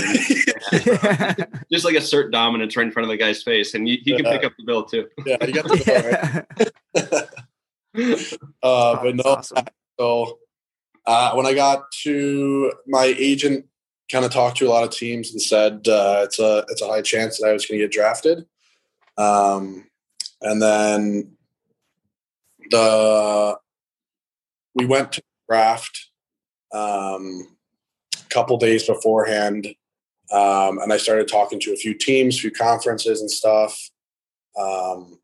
and 0.71 1.47
just 1.69 1.83
like 1.83 1.95
assert 1.95 2.31
dominance 2.31 2.77
right 2.77 2.85
in 2.85 2.91
front 2.91 3.03
of 3.03 3.09
the 3.09 3.17
guy's 3.17 3.43
face, 3.43 3.73
and 3.73 3.87
you, 3.87 3.97
he 4.01 4.15
can 4.15 4.23
pick 4.23 4.45
up 4.45 4.53
the 4.57 4.63
bill 4.63 4.83
too. 4.83 5.09
yeah, 5.25 5.37
you 5.45 5.53
got 5.53 5.65
the 5.65 6.45
bill, 6.95 7.13
right? 7.13 7.29
Uh, 8.63 9.01
but 9.01 9.15
no, 9.15 9.23
awesome. 9.25 9.65
so 9.99 10.39
uh, 11.05 11.33
when 11.33 11.45
I 11.45 11.53
got 11.53 11.91
to 12.03 12.71
my 12.87 13.13
agent, 13.17 13.65
kind 14.11 14.25
of 14.25 14.31
talked 14.31 14.57
to 14.57 14.67
a 14.67 14.69
lot 14.69 14.83
of 14.83 14.89
teams 14.89 15.31
and 15.31 15.41
said 15.41 15.87
uh, 15.87 16.21
it's 16.23 16.39
a 16.39 16.65
it's 16.69 16.81
a 16.81 16.87
high 16.87 17.01
chance 17.01 17.39
that 17.39 17.47
I 17.47 17.53
was 17.53 17.65
going 17.65 17.79
to 17.79 17.85
get 17.85 17.93
drafted. 17.93 18.45
Um, 19.17 19.85
and 20.41 20.61
then 20.61 21.31
the 22.71 23.57
we 24.75 24.85
went 24.85 25.13
to 25.13 25.21
draft 25.47 26.09
um, 26.73 27.57
a 28.15 28.29
couple 28.29 28.57
days 28.57 28.87
beforehand, 28.87 29.67
um, 30.31 30.79
and 30.79 30.93
I 30.93 30.97
started 30.97 31.27
talking 31.27 31.59
to 31.61 31.73
a 31.73 31.77
few 31.77 31.93
teams, 31.93 32.37
a 32.37 32.41
few 32.41 32.51
conferences 32.51 33.21
and 33.21 33.29
stuff. 33.29 33.89
Um, 34.59 35.19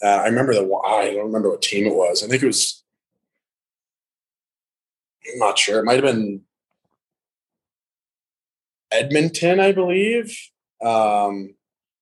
and 0.00 0.20
I 0.20 0.26
remember 0.26 0.54
the 0.54 0.62
I 0.86 1.14
don't 1.14 1.26
remember 1.26 1.50
what 1.50 1.62
team 1.62 1.86
it 1.86 1.94
was. 1.94 2.22
I 2.22 2.28
think 2.28 2.42
it 2.42 2.46
was. 2.46 2.82
I'm 5.30 5.38
not 5.38 5.58
sure. 5.58 5.80
It 5.80 5.84
might 5.84 6.02
have 6.02 6.14
been 6.14 6.42
Edmonton, 8.90 9.60
I 9.60 9.72
believe. 9.72 10.36
Um, 10.82 11.54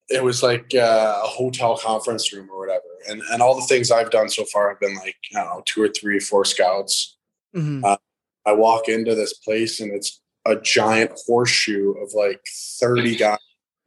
it 0.08 0.22
was 0.22 0.42
like 0.42 0.72
uh, 0.74 1.20
a 1.24 1.26
hotel 1.26 1.76
conference 1.76 2.32
room 2.32 2.48
or 2.50 2.58
whatever, 2.60 2.82
and 3.08 3.22
and 3.32 3.42
all 3.42 3.56
the 3.58 3.66
things 3.66 3.90
I've 3.90 4.10
done 4.10 4.28
so 4.28 4.44
far 4.44 4.68
have 4.68 4.78
been 4.80 4.94
like 4.94 5.16
I 5.34 5.40
don't 5.40 5.46
know 5.48 5.62
two 5.66 5.82
or 5.82 5.88
three, 5.88 6.20
four 6.20 6.44
scouts. 6.44 7.16
Mhm. 7.54 7.98
I 8.44 8.52
walk 8.52 8.88
into 8.88 9.16
this 9.16 9.32
place 9.34 9.80
and 9.80 9.92
it's 9.92 10.20
a 10.46 10.54
giant 10.54 11.10
horseshoe 11.26 11.92
of 12.00 12.12
like 12.14 12.40
thirty 12.80 13.16
guys 13.24 13.38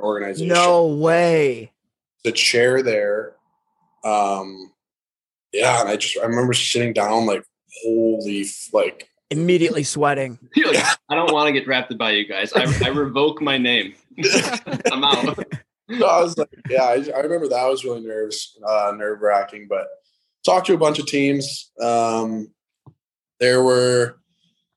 organization. 0.01 0.49
No 0.53 0.87
way. 0.87 1.71
the 2.25 2.31
chair 2.33 2.83
there. 2.83 3.35
Um, 4.03 4.71
yeah, 5.53 5.79
and 5.81 5.89
I 5.89 5.95
just 5.95 6.17
I 6.17 6.25
remember 6.25 6.53
sitting 6.53 6.91
down 6.93 7.25
like, 7.25 7.43
holy, 7.83 8.45
like 8.73 9.07
Immediately 9.31 9.83
sweating. 9.83 10.39
Like, 10.55 10.83
I 11.09 11.15
don't 11.15 11.31
want 11.31 11.47
to 11.47 11.53
get 11.53 11.65
drafted 11.65 11.97
by 11.97 12.11
you 12.11 12.27
guys. 12.27 12.53
I, 12.53 12.65
I 12.85 12.89
revoke 12.89 13.41
my 13.41 13.57
name. 13.57 13.95
I'm 14.91 15.03
out. 15.03 15.37
So 15.97 16.05
I 16.05 16.21
was 16.21 16.37
like, 16.37 16.49
yeah, 16.69 16.83
I, 16.83 17.03
I 17.15 17.19
remember 17.21 17.47
that 17.47 17.67
was 17.67 17.83
really 17.83 18.01
nerves, 18.01 18.57
uh, 18.65 18.93
nerve 18.95 19.21
wracking. 19.21 19.67
But 19.67 19.87
talked 20.45 20.67
to 20.67 20.73
a 20.73 20.77
bunch 20.77 20.99
of 20.99 21.07
teams. 21.07 21.71
Um, 21.81 22.51
there 23.39 23.63
were 23.63 24.17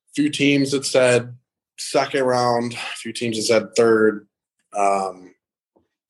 a 0.09 0.13
few 0.15 0.31
teams 0.31 0.71
that 0.71 0.87
said 0.87 1.35
second 1.79 2.25
round, 2.25 2.75
a 2.75 2.97
few 2.97 3.13
teams 3.13 3.37
that 3.37 3.43
said 3.43 3.69
third. 3.77 4.27
Um, 4.75 5.35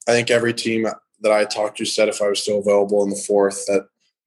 I 0.06 0.12
think 0.12 0.30
every 0.30 0.54
team 0.54 0.86
that 1.20 1.32
I 1.32 1.44
talked 1.44 1.78
to 1.78 1.84
said 1.84 2.08
if 2.08 2.20
I 2.20 2.28
was 2.28 2.42
still 2.42 2.60
available 2.60 3.02
in 3.02 3.10
the 3.10 3.24
fourth 3.26 3.66
that 3.66 3.86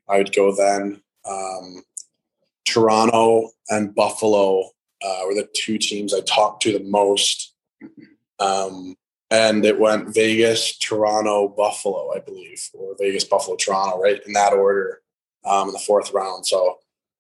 I 0.09 0.17
would 0.17 0.35
go 0.35 0.55
then. 0.55 1.01
Um, 1.25 1.83
Toronto 2.75 3.51
and 3.69 3.95
Buffalo 3.95 4.69
uh, 5.01 5.21
were 5.25 5.33
the 5.33 5.47
two 5.53 5.77
teams 5.77 6.13
I 6.13 6.19
talked 6.21 6.61
to 6.63 6.77
the 6.77 6.83
most. 6.83 7.53
Um, 8.37 8.97
and 9.31 9.63
it 9.63 9.79
went 9.79 10.13
Vegas, 10.13 10.77
Toronto, 10.77 11.47
Buffalo, 11.47 12.13
I 12.13 12.19
believe, 12.19 12.61
or 12.73 12.93
Vegas, 12.99 13.23
Buffalo, 13.23 13.55
Toronto, 13.55 14.01
right 14.01 14.21
in 14.27 14.33
that 14.33 14.51
order 14.51 15.01
um, 15.45 15.69
in 15.69 15.73
the 15.73 15.79
fourth 15.79 16.11
round. 16.11 16.45
So 16.45 16.79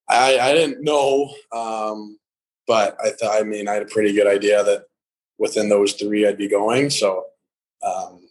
I, 0.09 0.37
I 0.39 0.53
didn't 0.53 0.83
know, 0.83 1.33
um, 1.53 2.19
but 2.67 2.97
I 3.01 3.11
thought, 3.11 3.39
I 3.39 3.43
mean, 3.43 3.69
I 3.69 3.75
had 3.75 3.83
a 3.83 3.87
pretty 3.87 4.11
good 4.11 4.27
idea 4.27 4.61
that 4.61 4.87
within 5.37 5.69
those 5.69 5.93
three 5.93 6.27
I'd 6.27 6.37
be 6.37 6.49
going. 6.49 6.89
So 6.89 7.23
um, 7.81 8.27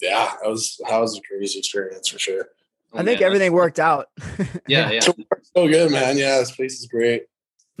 yeah, 0.00 0.32
that 0.42 0.48
was 0.48 0.80
that 0.88 0.98
was 0.98 1.16
a 1.18 1.22
crazy 1.22 1.60
experience 1.60 2.08
for 2.08 2.18
sure. 2.18 2.48
Oh, 2.92 2.98
I 2.98 3.04
think 3.04 3.20
man, 3.20 3.26
everything 3.26 3.52
worked 3.52 3.78
out. 3.78 4.08
Yeah, 4.66 4.90
yeah, 4.90 5.00
So, 5.00 5.14
so 5.56 5.68
good, 5.68 5.90
man. 5.90 6.16
Yeah, 6.18 6.38
this 6.38 6.50
place 6.52 6.78
is 6.80 6.86
great. 6.86 7.24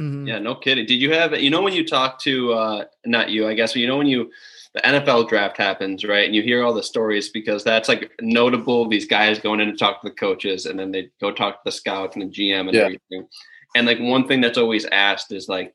Mhm. 0.00 0.26
yeah. 0.26 0.38
No 0.40 0.54
kidding. 0.56 0.86
Did 0.86 1.00
you 1.00 1.12
have? 1.12 1.40
You 1.40 1.50
know 1.50 1.62
when 1.62 1.72
you 1.72 1.86
talk 1.86 2.20
to 2.22 2.52
uh, 2.52 2.84
not 3.06 3.30
you, 3.30 3.46
I 3.46 3.54
guess. 3.54 3.72
But 3.74 3.80
you 3.80 3.86
know 3.86 3.96
when 3.96 4.08
you 4.08 4.30
the 4.74 4.80
NFL 4.80 5.28
draft 5.28 5.56
happens, 5.56 6.04
right? 6.04 6.26
And 6.26 6.34
you 6.34 6.42
hear 6.42 6.64
all 6.64 6.74
the 6.74 6.82
stories 6.82 7.28
because 7.28 7.62
that's 7.62 7.88
like 7.88 8.10
notable. 8.20 8.88
These 8.88 9.06
guys 9.06 9.38
going 9.38 9.60
in 9.60 9.70
to 9.70 9.76
talk 9.76 10.02
to 10.02 10.08
the 10.08 10.14
coaches, 10.14 10.66
and 10.66 10.76
then 10.78 10.90
they 10.90 11.10
go 11.20 11.30
talk 11.30 11.54
to 11.56 11.60
the 11.64 11.72
scouts 11.72 12.16
and 12.16 12.24
the 12.24 12.34
GM 12.34 12.66
and 12.68 12.74
Yeah. 12.74 12.80
everything. 12.86 13.28
And 13.76 13.86
like 13.86 14.00
one 14.00 14.26
thing 14.26 14.40
that's 14.40 14.58
always 14.58 14.84
asked 14.86 15.30
is 15.32 15.48
like, 15.48 15.72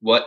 what 0.00 0.26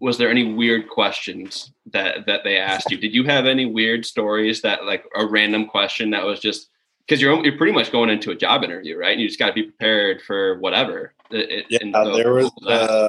was 0.00 0.18
there 0.18 0.30
any 0.30 0.52
weird 0.52 0.88
questions 0.88 1.72
that 1.92 2.26
that 2.26 2.42
they 2.42 2.56
asked 2.56 2.90
you? 2.90 2.96
Did 2.96 3.14
you 3.14 3.22
have 3.24 3.46
any 3.46 3.64
weird 3.66 4.04
stories 4.04 4.60
that 4.62 4.84
like 4.86 5.04
a 5.14 5.24
random 5.24 5.66
question 5.66 6.10
that 6.10 6.24
was 6.26 6.40
just 6.40 6.68
because 7.06 7.20
you're 7.20 7.44
you're 7.44 7.56
pretty 7.56 7.72
much 7.72 7.92
going 7.92 8.10
into 8.10 8.30
a 8.30 8.34
job 8.34 8.64
interview, 8.64 8.96
right? 8.96 9.12
And 9.12 9.20
you 9.20 9.28
just 9.28 9.38
got 9.38 9.48
to 9.48 9.52
be 9.52 9.64
prepared 9.64 10.22
for 10.22 10.58
whatever. 10.58 11.14
It, 11.30 11.66
yeah, 11.68 11.78
so, 11.92 12.16
there 12.16 12.32
was 12.32 12.50
uh, 12.66 13.08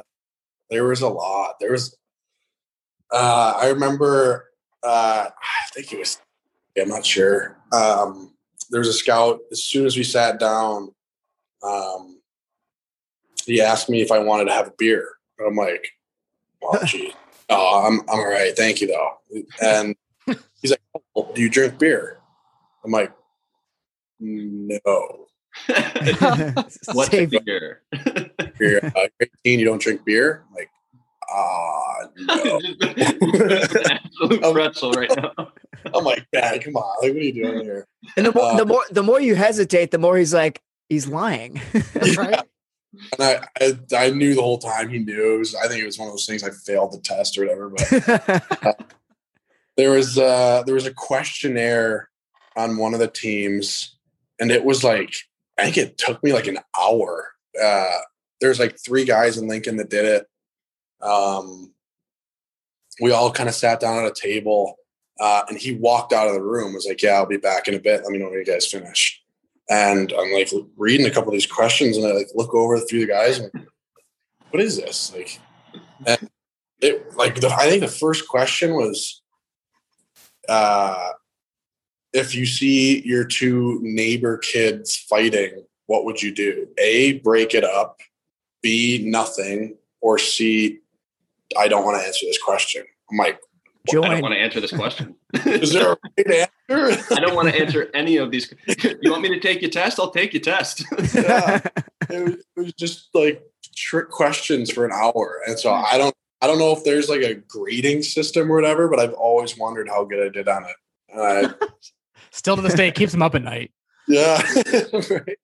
there 0.70 0.84
was 0.84 1.02
a 1.02 1.08
lot. 1.08 1.56
There 1.60 1.72
was. 1.72 1.96
Uh, 3.10 3.54
I 3.56 3.68
remember. 3.68 4.50
Uh, 4.82 5.28
I 5.30 5.66
think 5.72 5.92
it 5.92 5.98
was. 5.98 6.20
I'm 6.78 6.88
not 6.88 7.06
sure. 7.06 7.56
Um, 7.72 8.34
there 8.70 8.80
was 8.80 8.88
a 8.88 8.92
scout. 8.92 9.40
As 9.52 9.62
soon 9.62 9.86
as 9.86 9.96
we 9.96 10.02
sat 10.02 10.40
down, 10.40 10.92
um, 11.62 12.20
he 13.46 13.60
asked 13.60 13.88
me 13.88 14.02
if 14.02 14.10
I 14.10 14.18
wanted 14.18 14.46
to 14.46 14.52
have 14.52 14.68
a 14.68 14.72
beer. 14.76 15.08
And 15.38 15.48
I'm 15.48 15.56
like, 15.56 15.88
"Well, 16.60 16.80
gee, 16.84 17.14
oh, 17.48 17.86
I'm 17.86 18.00
I'm 18.02 18.20
all 18.20 18.28
right, 18.28 18.56
thank 18.56 18.80
you 18.80 18.88
though." 18.88 19.44
And 19.62 19.94
he's 20.60 20.70
like, 20.70 20.82
oh, 21.14 21.30
"Do 21.34 21.40
you 21.40 21.48
drink 21.48 21.78
beer?" 21.78 22.18
I'm 22.84 22.90
like, 22.90 23.12
"No." 24.20 25.26
What's 26.92 27.10
Save- 27.10 27.30
beer? 27.44 27.82
You're 28.60 28.84
uh, 28.84 29.06
18, 29.44 29.58
you 29.60 29.64
don't 29.64 29.80
drink 29.80 30.04
beer? 30.04 30.44
I'm 30.48 30.54
like, 30.54 30.70
ah, 31.30 31.94
no. 32.16 32.60
Absolute 33.86 34.52
pretzel 34.52 34.92
right 34.92 35.10
now. 35.16 35.52
I'm 35.94 36.04
like, 36.04 36.26
Dad, 36.32 36.64
come 36.64 36.76
on. 36.76 36.82
Like, 37.02 37.12
what 37.12 37.20
are 37.20 37.24
you 37.24 37.32
doing 37.32 37.60
here? 37.64 37.86
And 38.16 38.26
the 38.26 38.32
more, 38.32 38.44
Uh, 38.44 38.56
the 38.56 38.66
more 38.66 38.84
the 38.90 39.02
more 39.02 39.20
you 39.20 39.34
hesitate, 39.34 39.90
the 39.90 39.98
more 39.98 40.16
he's 40.16 40.34
like, 40.34 40.60
he's 40.88 41.06
lying. 41.08 41.60
right? 42.16 42.42
And 43.18 43.20
I, 43.20 43.44
I, 43.60 43.78
I 44.06 44.10
knew 44.10 44.34
the 44.34 44.42
whole 44.42 44.58
time 44.58 44.88
he 44.88 44.98
knew. 45.00 45.34
It 45.34 45.38
was, 45.38 45.54
I 45.56 45.66
think 45.68 45.82
it 45.82 45.86
was 45.86 45.98
one 45.98 46.08
of 46.08 46.12
those 46.14 46.26
things 46.26 46.42
I 46.44 46.50
failed 46.50 46.92
the 46.92 46.98
test 47.00 47.36
or 47.38 47.42
whatever. 47.46 47.70
But 47.70 48.92
there 49.76 49.90
was 49.90 50.16
uh, 50.18 50.62
there 50.64 50.74
was 50.74 50.86
a 50.86 50.94
questionnaire 50.94 52.08
on 52.56 52.76
one 52.76 52.94
of 52.94 53.00
the 53.00 53.08
teams, 53.08 53.93
and 54.40 54.50
it 54.50 54.64
was 54.64 54.84
like 54.84 55.14
I 55.58 55.64
think 55.64 55.76
it 55.76 55.98
took 55.98 56.22
me 56.22 56.32
like 56.32 56.46
an 56.46 56.58
hour. 56.78 57.32
Uh, 57.62 57.98
there's 58.40 58.58
like 58.58 58.76
three 58.78 59.04
guys 59.04 59.38
in 59.38 59.48
Lincoln 59.48 59.76
that 59.76 59.90
did 59.90 60.04
it. 60.04 60.26
Um, 61.00 61.72
we 63.00 63.12
all 63.12 63.30
kind 63.30 63.48
of 63.48 63.54
sat 63.54 63.80
down 63.80 64.04
at 64.04 64.10
a 64.10 64.14
table, 64.14 64.76
uh, 65.20 65.42
and 65.48 65.58
he 65.58 65.74
walked 65.74 66.12
out 66.12 66.28
of 66.28 66.34
the 66.34 66.42
room. 66.42 66.74
Was 66.74 66.86
like, 66.86 67.02
"Yeah, 67.02 67.12
I'll 67.12 67.26
be 67.26 67.36
back 67.36 67.68
in 67.68 67.74
a 67.74 67.78
bit. 67.78 68.02
Let 68.02 68.10
me 68.10 68.18
know 68.18 68.26
when 68.26 68.38
you 68.38 68.44
guys 68.44 68.66
finish." 68.66 69.20
And 69.70 70.12
I'm 70.12 70.32
like 70.32 70.50
reading 70.76 71.06
a 71.06 71.10
couple 71.10 71.30
of 71.30 71.34
these 71.34 71.46
questions, 71.46 71.96
and 71.96 72.06
I 72.06 72.12
like 72.12 72.28
look 72.34 72.54
over 72.54 72.78
through 72.80 73.00
the 73.00 73.06
guys. 73.06 73.38
And 73.38 73.50
like, 73.54 73.68
what 74.50 74.62
is 74.62 74.76
this? 74.76 75.12
Like, 75.14 75.40
and 76.06 76.28
it 76.80 77.14
like 77.16 77.40
the, 77.40 77.48
I 77.48 77.68
think 77.68 77.80
the 77.80 77.88
first 77.88 78.28
question 78.28 78.74
was, 78.74 79.22
uh, 80.48 81.10
if 82.14 82.34
you 82.34 82.46
see 82.46 83.02
your 83.04 83.24
two 83.24 83.80
neighbor 83.82 84.38
kids 84.38 84.96
fighting, 84.96 85.64
what 85.86 86.04
would 86.04 86.22
you 86.22 86.32
do? 86.32 86.68
A, 86.78 87.18
break 87.18 87.54
it 87.54 87.64
up. 87.64 88.00
B, 88.62 89.02
nothing. 89.04 89.76
Or 90.00 90.18
C, 90.18 90.78
I 91.58 91.68
don't 91.68 91.84
want 91.84 92.00
to 92.00 92.06
answer 92.06 92.24
this 92.24 92.42
question. 92.42 92.84
I'm 93.10 93.18
like, 93.18 93.38
I 93.88 93.92
don't 93.92 94.22
want 94.22 94.32
to 94.32 94.40
answer 94.40 94.60
this 94.60 94.72
question. 94.72 95.14
is 95.34 95.72
there 95.72 95.92
a 95.92 95.96
right 96.16 96.48
answer? 96.70 97.14
I 97.14 97.20
don't 97.20 97.34
want 97.34 97.48
to 97.48 97.60
answer 97.60 97.90
any 97.92 98.16
of 98.16 98.30
these. 98.30 98.52
You 99.02 99.10
want 99.10 99.22
me 99.22 99.28
to 99.30 99.40
take 99.40 99.60
your 99.60 99.70
test? 99.70 100.00
I'll 100.00 100.10
take 100.10 100.32
your 100.32 100.40
test. 100.40 100.84
yeah. 101.14 101.60
It 102.08 102.22
was, 102.22 102.34
it 102.34 102.60
was 102.60 102.72
just 102.74 103.08
like 103.14 103.42
trick 103.74 104.08
questions 104.08 104.70
for 104.70 104.84
an 104.86 104.92
hour. 104.92 105.40
And 105.46 105.58
so 105.58 105.72
I 105.72 105.98
don't 105.98 106.14
I 106.40 106.46
don't 106.46 106.58
know 106.58 106.72
if 106.72 106.84
there's 106.84 107.08
like 107.08 107.22
a 107.22 107.34
grading 107.34 108.02
system 108.02 108.52
or 108.52 108.56
whatever, 108.56 108.88
but 108.88 109.00
I've 109.00 109.14
always 109.14 109.56
wondered 109.56 109.88
how 109.88 110.04
good 110.04 110.26
I 110.26 110.28
did 110.28 110.48
on 110.48 110.64
it. 110.64 110.76
And 111.08 111.22
I, 111.22 111.66
Still 112.34 112.56
to 112.56 112.62
this 112.62 112.74
day, 112.74 112.88
it 112.88 112.96
keeps 112.96 113.14
him 113.14 113.22
up 113.22 113.34
at 113.36 113.42
night. 113.42 113.70
yeah. 114.08 114.42
Right. 115.08 115.38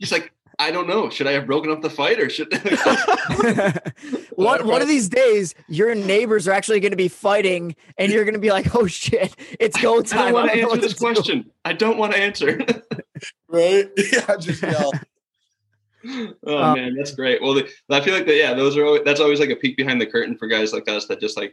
He's 0.00 0.10
like, 0.10 0.32
I 0.58 0.70
don't 0.70 0.88
know. 0.88 1.10
Should 1.10 1.26
I 1.26 1.32
have 1.32 1.46
broken 1.46 1.70
up 1.70 1.82
the 1.82 1.90
fight 1.90 2.18
or 2.18 2.30
should? 2.30 2.48
one 4.36 4.66
one 4.66 4.80
of 4.80 4.88
these 4.88 5.08
days, 5.08 5.54
your 5.68 5.94
neighbors 5.94 6.48
are 6.48 6.52
actually 6.52 6.80
going 6.80 6.92
to 6.92 6.96
be 6.96 7.08
fighting, 7.08 7.76
and 7.98 8.10
you're 8.10 8.24
going 8.24 8.34
to 8.34 8.40
be 8.40 8.50
like, 8.50 8.74
"Oh 8.74 8.86
shit, 8.86 9.36
it's 9.60 9.80
go 9.82 10.00
time. 10.00 10.20
I 10.20 10.30
don't 10.30 10.34
want 10.34 10.50
to 10.50 10.56
answer 10.56 10.68
what 10.68 10.80
this 10.80 10.92
do." 10.94 10.98
question. 10.98 11.50
I 11.64 11.72
don't 11.74 11.98
want 11.98 12.12
to 12.12 12.18
answer. 12.18 12.60
Right. 13.48 13.88
Yeah. 13.96 14.36
Just 14.40 14.60
yell. 14.62 14.90
oh 16.44 16.58
Um, 16.58 16.74
man, 16.74 16.94
that's 16.96 17.12
great. 17.14 17.40
Well, 17.40 17.54
the, 17.54 17.68
I 17.88 18.00
feel 18.00 18.12
like 18.14 18.26
that. 18.26 18.34
Yeah, 18.36 18.54
those 18.54 18.76
are 18.76 18.84
always, 18.84 19.02
that's 19.04 19.20
always 19.20 19.38
like 19.38 19.50
a 19.50 19.56
peek 19.56 19.76
behind 19.76 20.00
the 20.00 20.06
curtain 20.06 20.36
for 20.36 20.48
guys 20.48 20.72
like 20.72 20.88
us 20.88 21.06
that 21.06 21.20
just 21.20 21.36
like, 21.36 21.52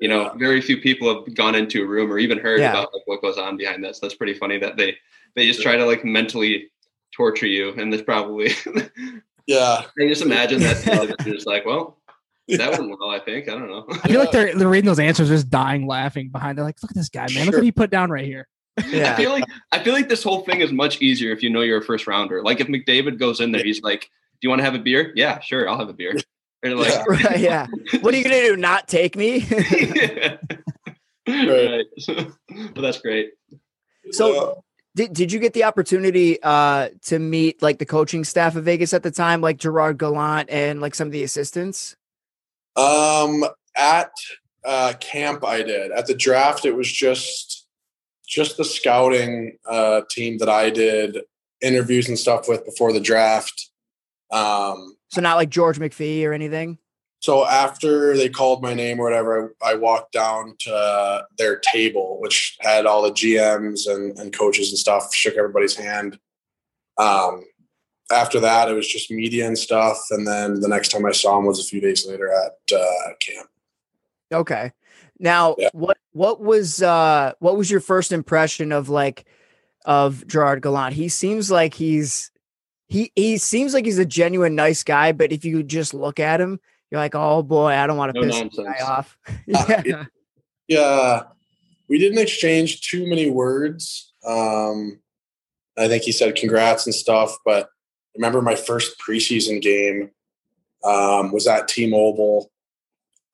you 0.00 0.08
know, 0.08 0.32
very 0.38 0.60
few 0.60 0.78
people 0.78 1.12
have 1.14 1.34
gone 1.34 1.54
into 1.54 1.82
a 1.82 1.86
room 1.86 2.10
or 2.12 2.18
even 2.18 2.38
heard 2.38 2.60
Yeah. 2.60 2.70
about 2.70 2.92
like 2.94 3.02
what 3.06 3.22
goes 3.22 3.38
on 3.38 3.56
behind 3.56 3.84
this. 3.84 4.00
That's 4.00 4.14
pretty 4.14 4.34
funny 4.34 4.58
that 4.58 4.76
they 4.76 4.96
they 5.36 5.46
just 5.46 5.62
try 5.62 5.76
to 5.76 5.84
like 5.86 6.04
mentally 6.04 6.70
torture 7.14 7.46
you, 7.46 7.72
and 7.74 7.92
there's 7.92 8.02
probably 8.02 8.50
Yeah. 9.46 9.84
I 10.00 10.06
just 10.08 10.22
imagine 10.22 10.60
that 10.60 11.16
they're 11.24 11.34
just 11.34 11.46
like, 11.46 11.64
well, 11.66 11.98
that 12.48 12.58
Yeah. 12.58 12.78
went 12.78 12.98
well. 12.98 13.10
I 13.10 13.18
think 13.18 13.48
I 13.48 13.52
don't 13.52 13.68
know. 13.68 13.86
I 14.02 14.08
feel 14.08 14.20
like 14.20 14.30
they're 14.32 14.54
they're 14.54 14.68
reading 14.68 14.86
those 14.86 14.98
answers, 14.98 15.28
just 15.28 15.50
dying 15.50 15.86
laughing 15.86 16.30
behind. 16.30 16.56
They're 16.56 16.64
like, 16.64 16.82
look 16.82 16.90
at 16.90 16.96
this 16.96 17.08
guy, 17.08 17.26
man. 17.34 17.44
Look 17.46 17.54
Sure. 17.54 17.60
what 17.60 17.64
he 17.64 17.72
put 17.72 17.90
down 17.90 18.10
right 18.10 18.24
here. 18.24 18.48
Yeah. 18.88 19.12
I 19.12 19.16
feel 19.16 19.30
like 19.30 19.44
I 19.72 19.78
feel 19.82 19.92
like 19.92 20.08
this 20.08 20.22
whole 20.22 20.40
thing 20.42 20.60
is 20.60 20.72
much 20.72 21.02
easier 21.02 21.32
if 21.32 21.42
you 21.42 21.50
know 21.50 21.60
you're 21.60 21.78
a 21.78 21.84
first 21.84 22.06
rounder. 22.06 22.42
Like 22.42 22.60
if 22.60 22.68
McDavid 22.68 23.18
goes 23.18 23.40
in 23.40 23.52
there, 23.52 23.62
he's 23.62 23.82
like, 23.82 24.02
"Do 24.02 24.08
you 24.42 24.48
want 24.48 24.60
to 24.60 24.64
have 24.64 24.74
a 24.74 24.78
beer?" 24.78 25.12
Yeah, 25.14 25.40
sure, 25.40 25.68
I'll 25.68 25.78
have 25.78 25.88
a 25.90 25.92
beer. 25.92 26.14
Or 26.64 26.74
like, 26.74 26.88
Yeah. 26.88 27.04
Right, 27.08 27.40
yeah. 27.40 27.66
What 28.00 28.14
are 28.14 28.16
you 28.16 28.24
going 28.24 28.36
to 28.36 28.48
do? 28.48 28.56
Not 28.56 28.88
take 28.88 29.16
me? 29.16 29.46
right. 31.28 31.86
well, 32.08 32.32
that's 32.76 33.00
great. 33.00 33.30
So- 34.12 34.62
did 34.96 35.12
Did 35.12 35.30
you 35.30 35.38
get 35.38 35.52
the 35.52 35.64
opportunity 35.64 36.42
uh, 36.42 36.88
to 37.02 37.18
meet 37.20 37.62
like 37.62 37.78
the 37.78 37.86
coaching 37.86 38.24
staff 38.24 38.56
of 38.56 38.64
Vegas 38.64 38.92
at 38.92 39.04
the 39.04 39.10
time, 39.12 39.40
like 39.40 39.56
Gerard 39.56 39.98
Gallant 39.98 40.50
and 40.50 40.80
like 40.80 40.96
some 40.96 41.06
of 41.06 41.12
the 41.12 41.22
assistants? 41.22 41.94
Um, 42.74 43.44
at 43.76 44.10
uh, 44.64 44.94
camp, 44.98 45.44
I 45.44 45.62
did. 45.62 45.92
At 45.92 46.06
the 46.08 46.14
draft, 46.14 46.64
it 46.64 46.74
was 46.74 46.90
just 46.90 47.68
just 48.26 48.56
the 48.56 48.64
scouting 48.64 49.58
uh, 49.64 50.02
team 50.10 50.38
that 50.38 50.48
I 50.48 50.70
did 50.70 51.18
interviews 51.60 52.08
and 52.08 52.18
stuff 52.18 52.48
with 52.48 52.64
before 52.64 52.92
the 52.92 53.00
draft. 53.00 53.70
Um, 54.32 54.96
So 55.10 55.20
not 55.20 55.36
like 55.36 55.50
George 55.50 55.78
McPhee 55.78 56.24
or 56.24 56.32
anything. 56.32 56.78
so 57.20 57.44
after 57.46 58.16
they 58.16 58.28
called 58.28 58.62
my 58.62 58.74
name 58.74 58.98
or 59.00 59.04
whatever, 59.04 59.54
I, 59.62 59.72
I 59.72 59.74
walked 59.74 60.12
down 60.12 60.54
to 60.60 60.74
uh, 60.74 61.22
their 61.36 61.58
table, 61.58 62.18
which 62.20 62.56
had 62.60 62.86
all 62.86 63.02
the 63.02 63.10
GMs 63.10 63.88
and, 63.88 64.16
and 64.18 64.32
coaches 64.32 64.70
and 64.70 64.78
stuff. 64.78 65.14
Shook 65.14 65.34
everybody's 65.36 65.74
hand. 65.76 66.18
Um, 66.96 67.44
after 68.12 68.40
that, 68.40 68.68
it 68.68 68.74
was 68.74 68.88
just 68.88 69.10
media 69.10 69.46
and 69.46 69.56
stuff, 69.58 69.98
and 70.10 70.26
then 70.26 70.60
the 70.60 70.68
next 70.68 70.88
time 70.88 71.06
I 71.06 71.12
saw 71.12 71.38
him 71.38 71.46
was 71.46 71.60
a 71.60 71.64
few 71.68 71.80
days 71.80 72.06
later 72.06 72.32
at 72.32 72.76
uh, 72.76 73.12
camp. 73.20 73.48
Okay. 74.32 74.72
Now, 75.18 75.54
Yeah. 75.58 75.68
what 75.72 75.98
what 76.12 76.40
was 76.40 76.82
uh 76.82 77.32
what 77.40 77.56
was 77.56 77.70
your 77.70 77.80
first 77.80 78.10
impression 78.12 78.72
of 78.72 78.88
like 78.88 79.26
of 79.84 80.26
Gerard 80.26 80.62
Gallant? 80.62 80.94
He 80.94 81.08
seems 81.08 81.50
like 81.50 81.74
he's 81.74 82.29
he 82.90 83.12
he 83.14 83.38
seems 83.38 83.72
like 83.72 83.84
he's 83.84 83.98
a 83.98 84.04
genuine 84.04 84.54
nice 84.56 84.82
guy, 84.82 85.12
but 85.12 85.32
if 85.32 85.44
you 85.44 85.62
just 85.62 85.94
look 85.94 86.20
at 86.20 86.40
him, 86.40 86.60
you're 86.90 87.00
like, 87.00 87.14
oh 87.14 87.42
boy, 87.42 87.68
I 87.68 87.86
don't 87.86 87.96
want 87.96 88.12
to 88.14 88.20
No 88.20 88.26
piss 88.26 88.40
this 88.40 88.56
guy 88.56 88.64
nonsense. 88.64 88.82
off. 88.82 89.18
Uh, 89.54 89.82
yeah. 89.86 90.04
Yeah, 90.68 91.22
we 91.88 91.98
didn't 91.98 92.18
exchange 92.18 92.88
too 92.88 93.08
many 93.08 93.30
words. 93.30 94.12
Um, 94.24 95.00
I 95.78 95.88
think 95.88 96.02
he 96.02 96.12
said 96.12 96.36
congrats 96.36 96.86
and 96.86 96.94
stuff, 96.94 97.36
but 97.44 97.64
I 97.66 97.68
remember 98.16 98.42
my 98.42 98.54
first 98.56 98.98
preseason 99.00 99.60
game 99.62 100.10
um, 100.84 101.32
was 101.32 101.46
at 101.46 101.68
T-Mobile. 101.68 102.50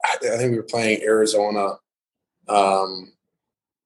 I, 0.04 0.16
I 0.32 0.36
think 0.36 0.50
we 0.52 0.56
were 0.56 0.62
playing 0.62 1.02
Arizona, 1.02 1.78
um, 2.48 3.12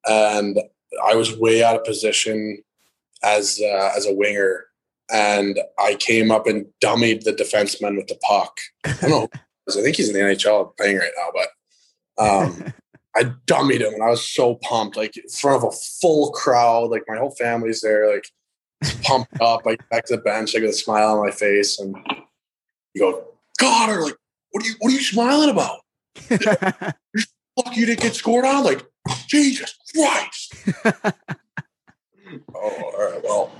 and 0.07 0.59
I 1.05 1.15
was 1.15 1.37
way 1.37 1.63
out 1.63 1.77
of 1.77 1.85
position 1.85 2.63
as 3.23 3.61
uh, 3.63 3.93
as 3.97 4.07
a 4.07 4.15
winger, 4.15 4.67
and 5.13 5.59
I 5.79 5.95
came 5.95 6.31
up 6.31 6.47
and 6.47 6.67
dummied 6.83 7.25
the 7.25 7.33
defenseman 7.33 7.97
with 7.97 8.07
the 8.09 8.19
puck. 8.23 8.59
I 8.85 8.97
don't 9.01 9.11
know. 9.11 9.21
who 9.21 9.25
it 9.35 9.41
was. 9.67 9.77
I 9.77 9.83
think 9.83 9.97
he's 9.97 10.09
in 10.09 10.15
the 10.15 10.21
NHL 10.21 10.77
playing 10.77 10.99
right 10.99 11.11
now, 11.17 11.31
but 11.35 11.49
um, 12.21 12.73
I 13.17 13.25
dummied 13.47 13.81
him 13.81 13.95
and 13.95 14.03
I 14.03 14.11
was 14.11 14.27
so 14.27 14.57
pumped, 14.57 14.97
like 14.97 15.17
in 15.17 15.29
front 15.29 15.63
of 15.63 15.69
a 15.69 15.77
full 16.01 16.31
crowd, 16.33 16.91
like 16.91 17.03
my 17.09 17.17
whole 17.17 17.33
family's 17.33 17.81
there, 17.81 18.13
like 18.13 18.27
pumped 19.03 19.33
up. 19.41 19.63
I 19.67 19.71
get 19.73 19.91
back 19.91 20.05
to 20.07 20.17
the 20.17 20.23
bench, 20.23 20.55
I 20.55 20.61
got 20.61 20.71
a 20.71 20.73
smile 20.73 21.19
on 21.19 21.25
my 21.25 21.33
face, 21.33 21.79
and 21.79 21.97
you 22.95 23.01
go, 23.01 23.25
God, 23.59 23.91
or 23.91 24.03
like, 24.03 24.17
what 24.53 24.65
are 24.65 24.67
you 24.69 24.75
what 24.79 24.93
are 24.93 24.95
you 24.95 25.03
smiling 25.03 25.51
about? 25.51 25.81
Fuck 26.15 27.77
you 27.77 27.87
didn't 27.87 28.01
get 28.01 28.15
scored 28.15 28.45
on? 28.45 28.65
Like, 28.65 28.87
Jesus 29.27 29.77
Christ. 29.95 30.55
oh, 30.85 31.13
all 32.55 33.11
right, 33.11 33.21
well. 33.23 33.53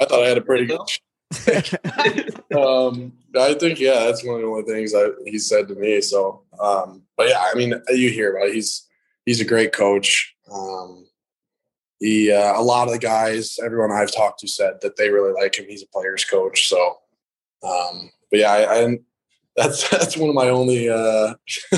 I 0.00 0.04
thought 0.04 0.22
I 0.22 0.28
had 0.28 0.38
a 0.38 0.42
pretty 0.42 0.66
good 0.66 0.80
um, 2.56 3.12
I 3.36 3.54
think 3.54 3.80
yeah, 3.80 4.04
that's 4.04 4.24
one 4.24 4.36
of 4.36 4.42
the 4.42 4.46
only 4.46 4.62
things 4.62 4.94
I, 4.94 5.08
he 5.24 5.38
said 5.38 5.66
to 5.68 5.74
me. 5.74 6.00
So, 6.00 6.42
um, 6.60 7.02
but 7.16 7.28
yeah, 7.28 7.40
I 7.40 7.54
mean, 7.54 7.74
you 7.88 8.10
hear 8.10 8.36
about 8.36 8.48
it. 8.48 8.54
He's 8.54 8.86
he's 9.24 9.40
a 9.40 9.44
great 9.44 9.72
coach. 9.72 10.36
Um, 10.52 11.06
he 11.98 12.30
uh, 12.30 12.58
a 12.58 12.62
lot 12.62 12.86
of 12.86 12.92
the 12.92 13.00
guys, 13.00 13.58
everyone 13.64 13.90
I've 13.90 14.14
talked 14.14 14.40
to 14.40 14.48
said 14.48 14.74
that 14.82 14.96
they 14.96 15.10
really 15.10 15.32
like 15.32 15.58
him. 15.58 15.66
He's 15.68 15.82
a 15.82 15.88
player's 15.88 16.24
coach. 16.24 16.68
So, 16.68 16.98
um, 17.64 18.10
but 18.30 18.40
yeah, 18.40 18.52
I, 18.52 18.84
I 18.84 18.98
that's 19.56 19.88
that's 19.90 20.16
one 20.16 20.28
of 20.28 20.34
my 20.36 20.48
only 20.48 20.88
uh, 20.88 21.34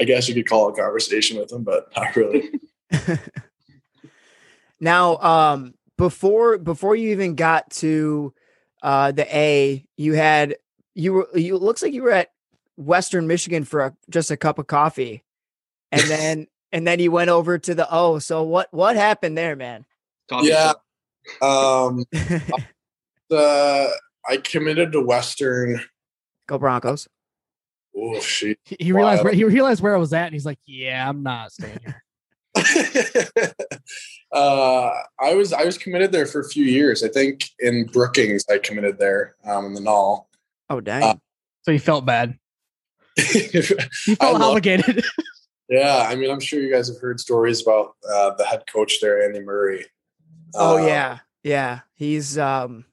I 0.00 0.04
guess 0.04 0.28
you 0.28 0.34
could 0.34 0.48
call 0.48 0.68
it 0.68 0.76
conversation 0.76 1.38
with 1.38 1.50
him, 1.50 1.64
but 1.64 1.88
not 1.96 2.14
really. 2.14 2.52
now, 4.80 5.16
um, 5.18 5.74
before 6.04 6.58
before 6.58 6.94
you 6.94 7.12
even 7.12 7.34
got 7.34 7.70
to 7.70 8.34
uh, 8.82 9.10
the 9.10 9.24
A, 9.34 9.86
you 9.96 10.12
had 10.12 10.56
you 10.94 11.14
were 11.14 11.28
you 11.34 11.56
looks 11.56 11.82
like 11.82 11.94
you 11.94 12.02
were 12.02 12.10
at 12.10 12.28
Western 12.76 13.26
Michigan 13.26 13.64
for 13.64 13.80
a, 13.80 13.96
just 14.10 14.30
a 14.30 14.36
cup 14.36 14.58
of 14.58 14.66
coffee, 14.66 15.24
and 15.90 16.02
then 16.02 16.46
and 16.72 16.86
then 16.86 17.00
you 17.00 17.10
went 17.10 17.30
over 17.30 17.58
to 17.58 17.74
the 17.74 17.90
O. 17.90 18.18
So 18.18 18.42
what 18.42 18.68
what 18.70 18.96
happened 18.96 19.38
there, 19.38 19.56
man? 19.56 19.86
Coffee 20.28 20.48
yeah, 20.48 20.74
um, 21.40 22.04
uh, 23.30 23.86
I 24.28 24.36
committed 24.42 24.92
to 24.92 25.00
Western. 25.00 25.80
Go 26.46 26.58
Broncos. 26.58 27.08
Oh 27.96 28.20
shit! 28.20 28.58
He, 28.66 28.76
he 28.78 28.92
realized 28.92 29.24
where 29.24 29.32
he 29.32 29.44
realized 29.44 29.80
where 29.80 29.94
I 29.94 29.98
was 29.98 30.12
at, 30.12 30.26
and 30.26 30.34
he's 30.34 30.44
like, 30.44 30.58
"Yeah, 30.66 31.08
I'm 31.08 31.22
not 31.22 31.50
staying 31.52 31.78
here." 31.82 32.03
uh, 34.32 34.90
I 35.20 35.34
was 35.34 35.52
I 35.52 35.64
was 35.64 35.78
committed 35.78 36.12
there 36.12 36.26
for 36.26 36.40
a 36.40 36.48
few 36.48 36.64
years. 36.64 37.02
I 37.02 37.08
think 37.08 37.50
in 37.58 37.86
Brookings, 37.86 38.44
I 38.50 38.58
committed 38.58 38.98
there 38.98 39.36
um, 39.44 39.66
in 39.66 39.74
the 39.74 39.80
Null. 39.80 40.28
Oh 40.70 40.80
dang! 40.80 41.02
Uh, 41.02 41.14
so 41.62 41.70
you 41.70 41.78
felt 41.78 42.04
bad. 42.04 42.38
you 43.16 43.62
felt 43.62 44.40
obligated. 44.40 45.04
yeah, 45.68 46.06
I 46.08 46.14
mean, 46.14 46.30
I'm 46.30 46.40
sure 46.40 46.60
you 46.60 46.70
guys 46.70 46.88
have 46.88 47.00
heard 47.00 47.20
stories 47.20 47.62
about 47.62 47.94
uh, 48.08 48.34
the 48.34 48.44
head 48.44 48.64
coach 48.72 48.98
there, 49.00 49.24
Andy 49.24 49.40
Murray. 49.40 49.86
Oh 50.54 50.78
uh, 50.78 50.86
yeah, 50.86 51.18
yeah. 51.42 51.80
He's 51.94 52.38
um. 52.38 52.84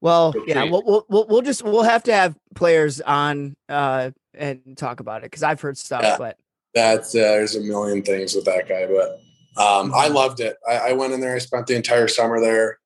Well, 0.00 0.32
yeah, 0.46 0.62
we'll, 0.64 1.04
we'll 1.08 1.26
we'll 1.26 1.42
just 1.42 1.64
we'll 1.64 1.82
have 1.82 2.04
to 2.04 2.12
have 2.12 2.36
players 2.54 3.00
on 3.00 3.56
uh 3.68 4.12
and 4.32 4.76
talk 4.76 5.00
about 5.00 5.22
it 5.22 5.24
because 5.24 5.42
I've 5.42 5.60
heard 5.60 5.76
stuff, 5.76 6.02
yeah, 6.02 6.16
but 6.16 6.38
that's 6.74 7.14
uh, 7.14 7.18
there's 7.18 7.56
a 7.56 7.60
million 7.60 8.02
things 8.02 8.34
with 8.34 8.44
that 8.44 8.68
guy, 8.68 8.86
but 8.86 9.20
um, 9.60 9.92
I 9.94 10.08
loved 10.08 10.40
it. 10.40 10.56
I, 10.68 10.90
I, 10.90 10.92
went 10.92 11.12
in 11.12 11.20
there. 11.20 11.34
I 11.34 11.38
spent 11.38 11.66
the 11.66 11.74
entire 11.74 12.06
summer 12.06 12.40
there. 12.40 12.78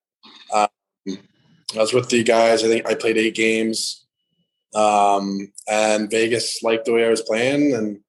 Um, 0.54 0.68
I 1.06 1.78
was 1.78 1.92
with 1.92 2.08
the 2.08 2.22
guys. 2.22 2.64
I 2.64 2.68
think 2.68 2.86
I 2.86 2.94
played 2.94 3.18
eight 3.18 3.34
games. 3.34 4.06
Um, 4.74 5.52
and 5.68 6.10
Vegas 6.10 6.62
liked 6.62 6.86
the 6.86 6.94
way 6.94 7.04
I 7.06 7.10
was 7.10 7.22
playing, 7.22 7.74
and 7.74 8.00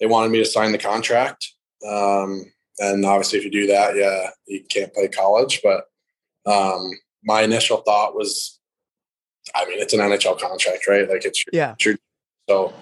they 0.00 0.06
wanted 0.06 0.32
me 0.32 0.38
to 0.38 0.44
sign 0.44 0.72
the 0.72 0.78
contract. 0.78 1.46
Um, 1.88 2.44
and 2.78 3.04
obviously, 3.04 3.38
if 3.38 3.44
you 3.44 3.50
do 3.50 3.66
that, 3.68 3.94
yeah, 3.96 4.30
you 4.46 4.64
can't 4.68 4.92
play 4.92 5.06
college. 5.08 5.60
But 5.62 5.84
um, 6.46 6.90
my 7.22 7.42
initial 7.42 7.78
thought 7.78 8.16
was, 8.16 8.58
I 9.54 9.66
mean, 9.66 9.80
it's 9.80 9.92
an 9.92 10.00
NHL 10.00 10.40
contract, 10.40 10.88
right? 10.88 11.08
Like 11.08 11.24
it's 11.24 11.44
your, 11.46 11.50
yeah. 11.52 11.72
It's 11.74 11.84
your, 11.84 11.96
so 12.48 12.72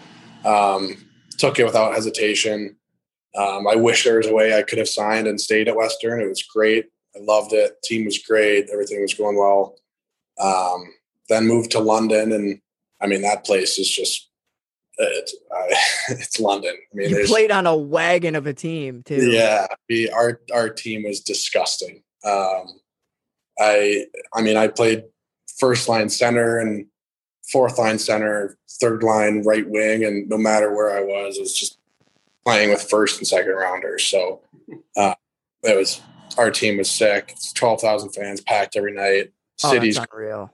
um, 0.45 1.08
took 1.39 1.59
it 1.59 1.65
without 1.65 1.95
hesitation. 1.95 2.77
Um, 3.37 3.67
I 3.69 3.77
wish 3.77 4.05
there 4.05 4.19
was 4.19 4.27
a 4.27 4.35
way 4.35 4.57
I 4.57 4.63
could 4.63 4.79
have 4.79 4.89
signed 4.89 5.27
and 5.27 5.41
stayed 5.41 5.69
at 5.69 5.77
Western. 5.77 6.21
It 6.21 6.29
was 6.29 6.43
great. 6.43 6.87
I 7.17 7.21
loved 7.21 7.53
it. 7.53 7.81
Team 7.83 8.05
was 8.05 8.19
great. 8.19 8.69
Everything 8.73 9.01
was 9.01 9.15
going 9.15 9.37
well. 9.37 9.77
Um, 10.41 10.93
then 11.29 11.47
moved 11.47 11.71
to 11.73 11.81
London, 11.81 12.33
and 12.33 12.61
I 13.01 13.07
mean 13.07 13.23
that 13.23 13.45
place 13.45 13.79
is 13.79 13.89
just 13.89 14.29
it's 14.99 15.35
uh, 15.51 15.75
it's 16.11 16.41
London. 16.41 16.75
I 16.75 16.97
mean, 16.97 17.11
you 17.11 17.27
played 17.27 17.51
on 17.51 17.67
a 17.67 17.77
wagon 17.77 18.35
of 18.35 18.47
a 18.47 18.55
team 18.55 19.03
too. 19.03 19.31
Yeah, 19.31 19.67
we, 19.89 20.11
our 20.11 20.41
our 20.53 20.69
team 20.69 21.05
was 21.05 21.21
disgusting. 21.21 22.03
Um, 22.25 22.81
I 23.59 24.07
I 24.35 24.43
mean, 24.43 24.57
I 24.57 24.69
played 24.69 25.05
first 25.59 25.89
line 25.89 26.09
center 26.09 26.59
and 26.59 26.87
fourth 27.51 27.79
line 27.79 27.99
center, 27.99 28.57
third 28.81 29.03
line 29.03 29.43
right 29.43 29.69
wing, 29.69 30.05
and 30.05 30.29
no 30.29 30.39
matter 30.39 30.75
where 30.75 30.97
I 30.97 31.01
was, 31.01 31.37
it 31.37 31.41
was 31.41 31.55
just 31.55 31.79
playing 32.45 32.71
with 32.71 32.83
first 32.83 33.19
and 33.19 33.27
second 33.27 33.53
rounders. 33.53 34.05
So 34.05 34.41
uh, 34.97 35.15
it 35.63 35.77
was 35.77 36.01
our 36.37 36.51
team 36.51 36.79
was 36.79 36.91
sick. 36.91 37.35
Twelve 37.55 37.81
thousand 37.81 38.11
fans 38.11 38.41
packed 38.41 38.77
every 38.77 38.93
night. 38.93 39.33
Oh, 39.65 39.73
Cities 39.73 39.99
real. 40.13 40.53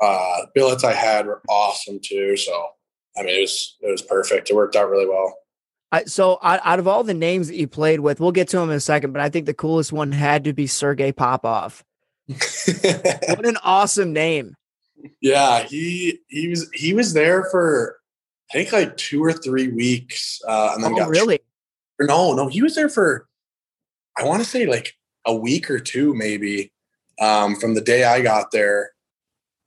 Uh, 0.00 0.46
billets 0.54 0.84
I 0.84 0.92
had 0.92 1.26
were 1.26 1.42
awesome 1.48 2.00
too. 2.02 2.36
So 2.36 2.68
I 3.16 3.22
mean, 3.22 3.36
it 3.36 3.40
was 3.42 3.76
it 3.80 3.90
was 3.90 4.02
perfect. 4.02 4.50
It 4.50 4.54
worked 4.54 4.76
out 4.76 4.90
really 4.90 5.06
well. 5.06 5.36
I, 5.90 6.04
so 6.04 6.38
out 6.42 6.78
of 6.78 6.86
all 6.86 7.02
the 7.02 7.14
names 7.14 7.48
that 7.48 7.56
you 7.56 7.66
played 7.66 8.00
with, 8.00 8.20
we'll 8.20 8.30
get 8.30 8.48
to 8.48 8.58
him 8.58 8.68
in 8.68 8.76
a 8.76 8.80
second, 8.80 9.12
but 9.12 9.22
I 9.22 9.30
think 9.30 9.46
the 9.46 9.54
coolest 9.54 9.90
one 9.90 10.12
had 10.12 10.44
to 10.44 10.52
be 10.52 10.66
Sergei 10.66 11.12
Popov. 11.12 11.82
what 12.26 13.46
an 13.46 13.56
awesome 13.62 14.12
name! 14.12 14.54
Yeah, 15.20 15.62
he 15.62 16.20
he 16.28 16.48
was 16.48 16.68
he 16.72 16.94
was 16.94 17.12
there 17.12 17.44
for 17.50 17.98
I 18.50 18.54
think 18.54 18.72
like 18.72 18.96
two 18.96 19.22
or 19.22 19.32
three 19.32 19.68
weeks, 19.68 20.40
uh, 20.46 20.72
and 20.74 20.82
then 20.82 20.94
oh, 20.94 20.96
got 20.96 21.08
really. 21.08 21.40
No, 22.00 22.34
no, 22.34 22.48
he 22.48 22.62
was 22.62 22.74
there 22.74 22.88
for 22.88 23.28
I 24.16 24.24
want 24.24 24.42
to 24.42 24.48
say 24.48 24.66
like 24.66 24.94
a 25.24 25.34
week 25.34 25.70
or 25.70 25.78
two, 25.78 26.14
maybe. 26.14 26.72
Um, 27.20 27.56
from 27.56 27.74
the 27.74 27.80
day 27.80 28.04
I 28.04 28.20
got 28.20 28.52
there, 28.52 28.92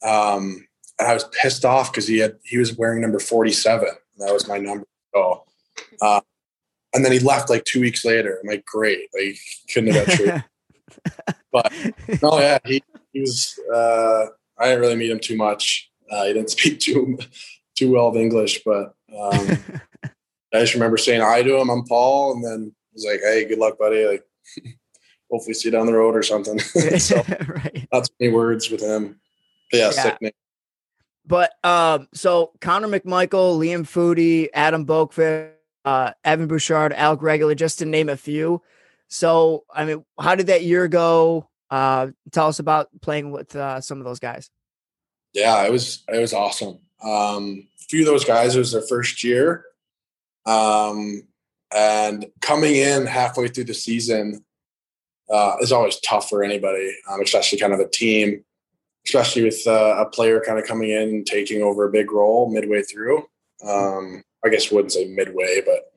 um, 0.04 0.68
and 0.98 1.08
I 1.08 1.14
was 1.14 1.26
pissed 1.42 1.66
off 1.66 1.92
because 1.92 2.08
he 2.08 2.20
had 2.20 2.38
he 2.44 2.58
was 2.58 2.78
wearing 2.78 3.02
number 3.02 3.20
forty 3.20 3.52
seven. 3.52 3.90
That 4.18 4.34
was 4.34 4.48
my 4.48 4.58
number. 4.58 4.86
So, 5.14 5.44
uh, 6.02 6.22
and 6.94 7.04
then 7.04 7.12
he 7.12 7.20
left 7.20 7.50
like 7.50 7.66
two 7.66 7.82
weeks 7.82 8.06
later. 8.06 8.40
I'm 8.42 8.50
like, 8.50 8.66
great, 8.66 9.10
like 9.14 9.38
couldn't 9.74 9.94
have 9.94 10.08
got 10.08 10.16
traded. 10.16 10.44
but 11.52 11.74
no, 12.22 12.40
yeah, 12.40 12.60
he 12.66 12.84
he 13.14 13.22
was. 13.22 13.60
Uh, 13.74 14.28
I 14.62 14.66
didn't 14.66 14.82
really 14.82 14.96
meet 14.96 15.12
him 15.12 15.20
too 15.20 15.36
much. 15.36 15.90
Uh, 16.10 16.26
he 16.26 16.34
didn't 16.34 16.50
speak 16.58 16.80
too 16.80 17.18
too 17.76 17.92
well 17.92 18.08
of 18.08 18.16
English, 18.16 18.62
but 18.64 18.94
um, 19.18 19.58
I 20.54 20.60
just 20.60 20.74
remember 20.74 20.98
saying 20.98 21.22
hi 21.22 21.42
to 21.42 21.58
him. 21.58 21.70
I'm 21.70 21.86
Paul, 21.86 22.34
and 22.34 22.44
then 22.44 22.76
he's 22.94 23.06
like, 23.06 23.22
"Hey, 23.22 23.46
good 23.46 23.60
luck, 23.60 23.78
buddy. 23.78 24.06
Like, 24.06 24.24
hopefully 25.32 25.54
see 25.54 25.70
you 25.70 25.72
down 25.72 25.88
the 25.88 25.94
road 25.94 26.16
or 26.16 26.24
something." 26.24 26.60
so, 26.60 27.16
right. 27.48 27.88
Not 27.92 28.06
too 28.06 28.14
many 28.20 28.34
words 28.34 28.70
with 28.70 28.82
him. 28.82 29.20
But 29.72 29.78
yeah, 29.78 29.86
yeah. 29.86 29.92
sick 29.92 30.22
name. 30.22 30.32
But 31.26 31.54
um, 31.64 32.08
so 32.14 32.52
Connor 32.60 32.88
McMichael, 32.88 33.58
Liam 33.58 33.84
Foudy, 33.84 34.50
Adam 34.54 34.86
Boqvist, 34.86 35.52
uh, 35.86 36.12
Evan 36.24 36.48
Bouchard, 36.48 36.94
Alec 36.94 37.22
Regula, 37.22 37.56
just 37.56 37.80
to 37.80 37.86
name 37.86 38.10
a 38.10 38.18
few. 38.18 38.62
So, 39.08 39.66
I 39.74 39.86
mean, 39.86 40.06
how 40.20 40.36
did 40.36 40.48
that 40.48 40.64
year 40.64 40.88
go? 40.88 41.50
Uh, 41.72 42.10
tell 42.32 42.48
us 42.48 42.60
about 42.60 42.90
playing 43.02 43.32
with 43.32 43.56
uh, 43.56 43.80
some 43.80 43.98
of 44.00 44.04
those 44.04 44.20
guys. 44.20 44.50
Yeah, 45.34 45.66
it 45.66 45.72
was 45.72 46.04
it 46.10 46.20
was 46.20 46.34
awesome. 46.34 46.80
Um, 47.02 47.68
a 47.80 47.86
few 47.90 48.02
of 48.02 48.06
those 48.06 48.26
guys 48.26 48.56
it 48.56 48.60
was 48.60 48.74
their 48.74 48.82
first 48.82 49.24
year, 49.24 49.64
um, 50.46 51.24
and 51.74 52.26
coming 52.42 52.76
in 52.76 53.06
halfway 53.06 53.48
through 53.48 53.64
the 53.64 53.74
season 53.74 54.44
uh, 55.32 55.56
is 55.62 55.72
always 55.72 55.98
tough 56.02 56.28
for 56.28 56.44
anybody, 56.44 56.94
um, 57.10 57.22
especially 57.22 57.58
kind 57.58 57.74
of 57.74 57.80
a 57.80 57.88
team, 57.88 58.44
especially 59.08 59.44
with 59.44 59.66
uh, 59.66 59.96
a 60.00 60.06
player 60.10 60.44
kind 60.46 60.60
of 60.60 60.66
coming 60.66 60.90
in 60.90 61.10
and 61.10 61.26
taking 61.26 61.62
over 61.62 61.88
a 61.88 61.92
big 61.92 62.12
role 62.12 62.52
midway 62.52 62.82
through. 62.82 63.20
Um, 63.66 64.24
I 64.44 64.50
guess 64.50 64.72
wouldn't 64.72 64.92
say 64.92 65.06
midway, 65.06 65.62
but 65.66 65.94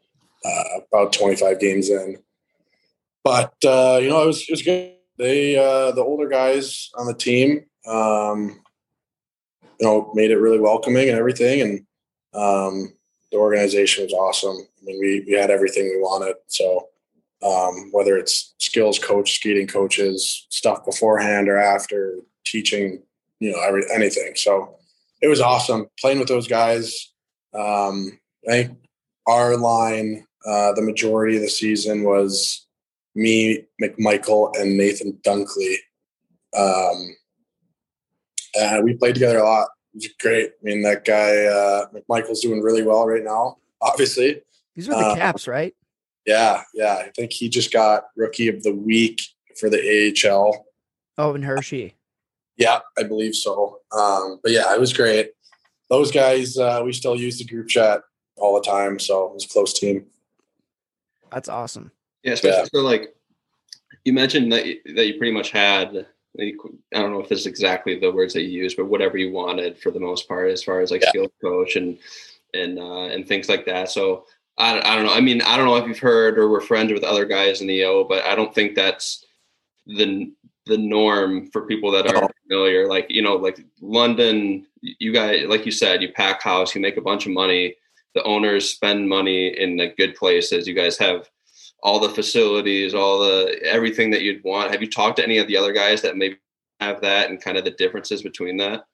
uh, 0.48 0.80
about 0.92 1.12
25 1.12 1.58
games 1.58 1.90
in. 1.90 2.18
But 3.24 3.54
uh, 3.64 3.98
you 4.00 4.10
know, 4.10 4.22
it 4.22 4.26
was 4.26 4.42
it 4.42 4.52
was 4.52 4.62
good 4.62 4.94
they 5.18 5.56
uh, 5.56 5.92
the 5.92 6.02
older 6.02 6.28
guys 6.28 6.90
on 6.96 7.06
the 7.06 7.14
team, 7.14 7.64
um, 7.86 8.60
you 9.80 9.86
know, 9.86 10.10
made 10.14 10.30
it 10.30 10.38
really 10.38 10.60
welcoming 10.60 11.08
and 11.08 11.18
everything, 11.18 11.60
and 11.60 11.78
um, 12.34 12.92
the 13.30 13.38
organization 13.38 14.04
was 14.04 14.12
awesome. 14.12 14.56
I 14.56 14.84
mean, 14.84 15.00
we 15.00 15.24
we 15.26 15.32
had 15.32 15.50
everything 15.50 15.84
we 15.84 16.00
wanted. 16.00 16.36
So 16.48 16.88
um, 17.44 17.90
whether 17.92 18.16
it's 18.16 18.54
skills 18.58 18.98
coach, 18.98 19.34
skating 19.34 19.66
coaches, 19.66 20.46
stuff 20.48 20.84
beforehand 20.84 21.48
or 21.48 21.58
after, 21.58 22.16
teaching, 22.44 23.02
you 23.38 23.52
know, 23.52 23.60
every 23.60 23.82
anything. 23.94 24.32
So 24.34 24.76
it 25.20 25.28
was 25.28 25.40
awesome 25.40 25.86
playing 26.00 26.18
with 26.18 26.28
those 26.28 26.48
guys. 26.48 27.12
Um, 27.52 28.18
I 28.48 28.50
think 28.50 28.78
our 29.26 29.56
line, 29.56 30.26
uh, 30.46 30.72
the 30.72 30.82
majority 30.82 31.36
of 31.36 31.42
the 31.42 31.48
season 31.48 32.02
was 32.02 32.63
me, 33.14 33.64
McMichael, 33.82 34.56
and 34.58 34.76
Nathan 34.76 35.18
Dunkley. 35.24 35.76
Um, 36.56 37.16
and 38.56 38.84
we 38.84 38.94
played 38.94 39.14
together 39.14 39.38
a 39.38 39.44
lot. 39.44 39.68
It 39.94 39.96
was 39.96 40.08
great. 40.20 40.50
I 40.50 40.62
mean, 40.62 40.82
that 40.82 41.04
guy 41.04 41.44
uh, 41.44 41.86
McMichael's 41.94 42.40
doing 42.40 42.62
really 42.62 42.82
well 42.82 43.06
right 43.06 43.22
now. 43.22 43.58
Obviously, 43.80 44.42
these 44.74 44.88
are 44.88 44.98
the 44.98 45.06
uh, 45.08 45.14
Caps, 45.14 45.46
right? 45.46 45.74
Yeah, 46.26 46.62
yeah. 46.72 46.94
I 46.94 47.10
think 47.14 47.32
he 47.32 47.48
just 47.48 47.72
got 47.72 48.04
Rookie 48.16 48.48
of 48.48 48.62
the 48.62 48.74
Week 48.74 49.22
for 49.58 49.68
the 49.68 49.78
AHL. 50.26 50.66
Oh, 51.18 51.34
and 51.34 51.44
Hershey. 51.44 51.96
Yeah, 52.56 52.80
I 52.98 53.02
believe 53.02 53.34
so. 53.34 53.80
Um, 53.92 54.40
but 54.42 54.52
yeah, 54.52 54.72
it 54.74 54.80
was 54.80 54.92
great. 54.92 55.30
Those 55.90 56.10
guys, 56.10 56.56
uh, 56.56 56.82
we 56.84 56.92
still 56.92 57.16
use 57.16 57.38
the 57.38 57.44
group 57.44 57.68
chat 57.68 58.00
all 58.36 58.54
the 58.54 58.66
time, 58.66 58.98
so 58.98 59.26
it 59.26 59.34
was 59.34 59.44
a 59.44 59.48
close 59.48 59.72
team. 59.72 60.06
That's 61.30 61.48
awesome. 61.48 61.90
Yeah, 62.24 62.32
especially 62.32 62.62
yeah. 62.62 62.68
for 62.72 62.80
like 62.80 63.14
you 64.04 64.12
mentioned 64.12 64.52
that 64.52 64.64
that 64.96 65.06
you 65.06 65.18
pretty 65.18 65.32
much 65.32 65.50
had. 65.50 66.06
I 66.36 66.50
don't 66.90 67.12
know 67.12 67.20
if 67.20 67.28
this 67.28 67.40
is 67.40 67.46
exactly 67.46 67.96
the 67.96 68.10
words 68.10 68.34
that 68.34 68.42
you 68.42 68.62
use, 68.62 68.74
but 68.74 68.86
whatever 68.86 69.16
you 69.16 69.30
wanted 69.30 69.78
for 69.78 69.92
the 69.92 70.00
most 70.00 70.26
part, 70.26 70.50
as 70.50 70.64
far 70.64 70.80
as 70.80 70.90
like 70.90 71.02
Yeah. 71.02 71.10
skills 71.10 71.30
coach 71.40 71.76
and 71.76 71.96
and 72.54 72.78
uh, 72.78 73.04
and 73.04 73.26
things 73.28 73.48
like 73.48 73.64
that. 73.66 73.88
So 73.90 74.26
I, 74.58 74.80
I 74.80 74.96
don't 74.96 75.06
know. 75.06 75.12
I 75.12 75.20
mean, 75.20 75.42
I 75.42 75.56
don't 75.56 75.66
know 75.66 75.76
if 75.76 75.86
you've 75.86 75.98
heard 75.98 76.38
or 76.38 76.48
were 76.48 76.60
friends 76.60 76.92
with 76.92 77.04
other 77.04 77.24
guys 77.24 77.60
in 77.60 77.66
the 77.66 77.84
O, 77.84 78.04
but 78.04 78.24
I 78.24 78.34
don't 78.34 78.54
think 78.54 78.74
that's 78.74 79.24
the 79.86 80.32
the 80.66 80.78
norm 80.78 81.50
for 81.50 81.66
people 81.66 81.90
that 81.92 82.06
are 82.06 82.28
familiar. 82.48 82.88
Like 82.88 83.06
you 83.10 83.22
know, 83.22 83.36
like 83.36 83.64
London, 83.80 84.66
you 84.80 85.12
guys, 85.12 85.46
like 85.46 85.66
you 85.66 85.72
said, 85.72 86.02
you 86.02 86.12
pack 86.12 86.42
house, 86.42 86.74
you 86.74 86.80
make 86.80 86.96
a 86.96 87.02
bunch 87.02 87.26
of 87.26 87.32
money. 87.32 87.76
The 88.14 88.22
owners 88.22 88.70
spend 88.70 89.08
money 89.08 89.48
in 89.60 89.76
the 89.76 89.88
good 89.96 90.14
places. 90.14 90.66
You 90.66 90.74
guys 90.74 90.96
have 90.98 91.28
all 91.84 92.00
the 92.00 92.08
facilities, 92.08 92.94
all 92.94 93.20
the 93.20 93.60
everything 93.62 94.10
that 94.10 94.22
you'd 94.22 94.42
want. 94.42 94.72
Have 94.72 94.80
you 94.80 94.90
talked 94.90 95.18
to 95.18 95.22
any 95.22 95.38
of 95.38 95.46
the 95.46 95.56
other 95.56 95.72
guys 95.72 96.02
that 96.02 96.16
maybe 96.16 96.38
have 96.80 97.02
that 97.02 97.30
and 97.30 97.40
kind 97.40 97.56
of 97.58 97.64
the 97.64 97.70
differences 97.72 98.22
between 98.22 98.56
that? 98.56 98.84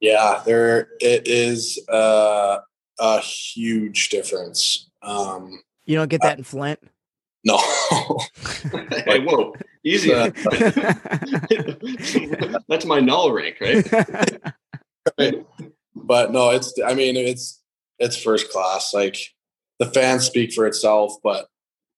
Yeah, 0.00 0.42
there 0.44 0.90
it 1.00 1.26
is 1.26 1.80
uh, 1.88 2.58
a 3.00 3.20
huge 3.20 4.10
difference. 4.10 4.90
Um, 5.02 5.62
You 5.86 5.96
don't 5.96 6.10
get 6.10 6.20
that 6.20 6.36
in 6.36 6.44
Flint. 6.44 6.78
no, 7.42 7.56
hey, 9.06 9.24
whoa, 9.24 9.54
easy. 9.82 10.12
Uh, 10.12 10.26
That's 12.68 12.84
my 12.84 13.00
null 13.00 13.32
rank, 13.32 13.56
right? 13.62 13.90
but 15.96 16.32
no, 16.32 16.50
it's 16.50 16.74
I 16.84 16.92
mean 16.92 17.16
it's 17.16 17.62
it's 17.98 18.22
first 18.22 18.52
class. 18.52 18.92
Like 18.92 19.16
the 19.78 19.86
fans 19.86 20.26
speak 20.26 20.52
for 20.52 20.66
itself, 20.66 21.14
but 21.22 21.48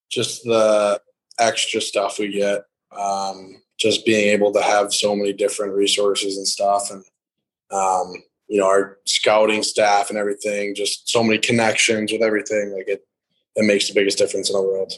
just 0.09 0.43
the 0.43 1.01
extra 1.39 1.81
stuff 1.81 2.19
we 2.19 2.29
get, 2.29 2.65
um, 2.97 3.61
just 3.77 4.05
being 4.05 4.29
able 4.29 4.51
to 4.51 4.61
have 4.61 4.93
so 4.93 5.15
many 5.15 5.33
different 5.33 5.73
resources 5.73 6.37
and 6.37 6.47
stuff, 6.47 6.91
and 6.91 7.03
um, 7.71 8.23
you 8.47 8.59
know 8.59 8.67
our 8.67 8.97
scouting 9.05 9.63
staff 9.63 10.09
and 10.09 10.17
everything, 10.17 10.75
just 10.75 11.09
so 11.09 11.23
many 11.23 11.37
connections 11.37 12.11
with 12.11 12.21
everything. 12.21 12.71
Like 12.71 12.87
it, 12.87 13.05
it 13.55 13.65
makes 13.65 13.87
the 13.87 13.93
biggest 13.93 14.17
difference 14.17 14.49
in 14.49 14.55
the 14.55 14.61
world. 14.61 14.93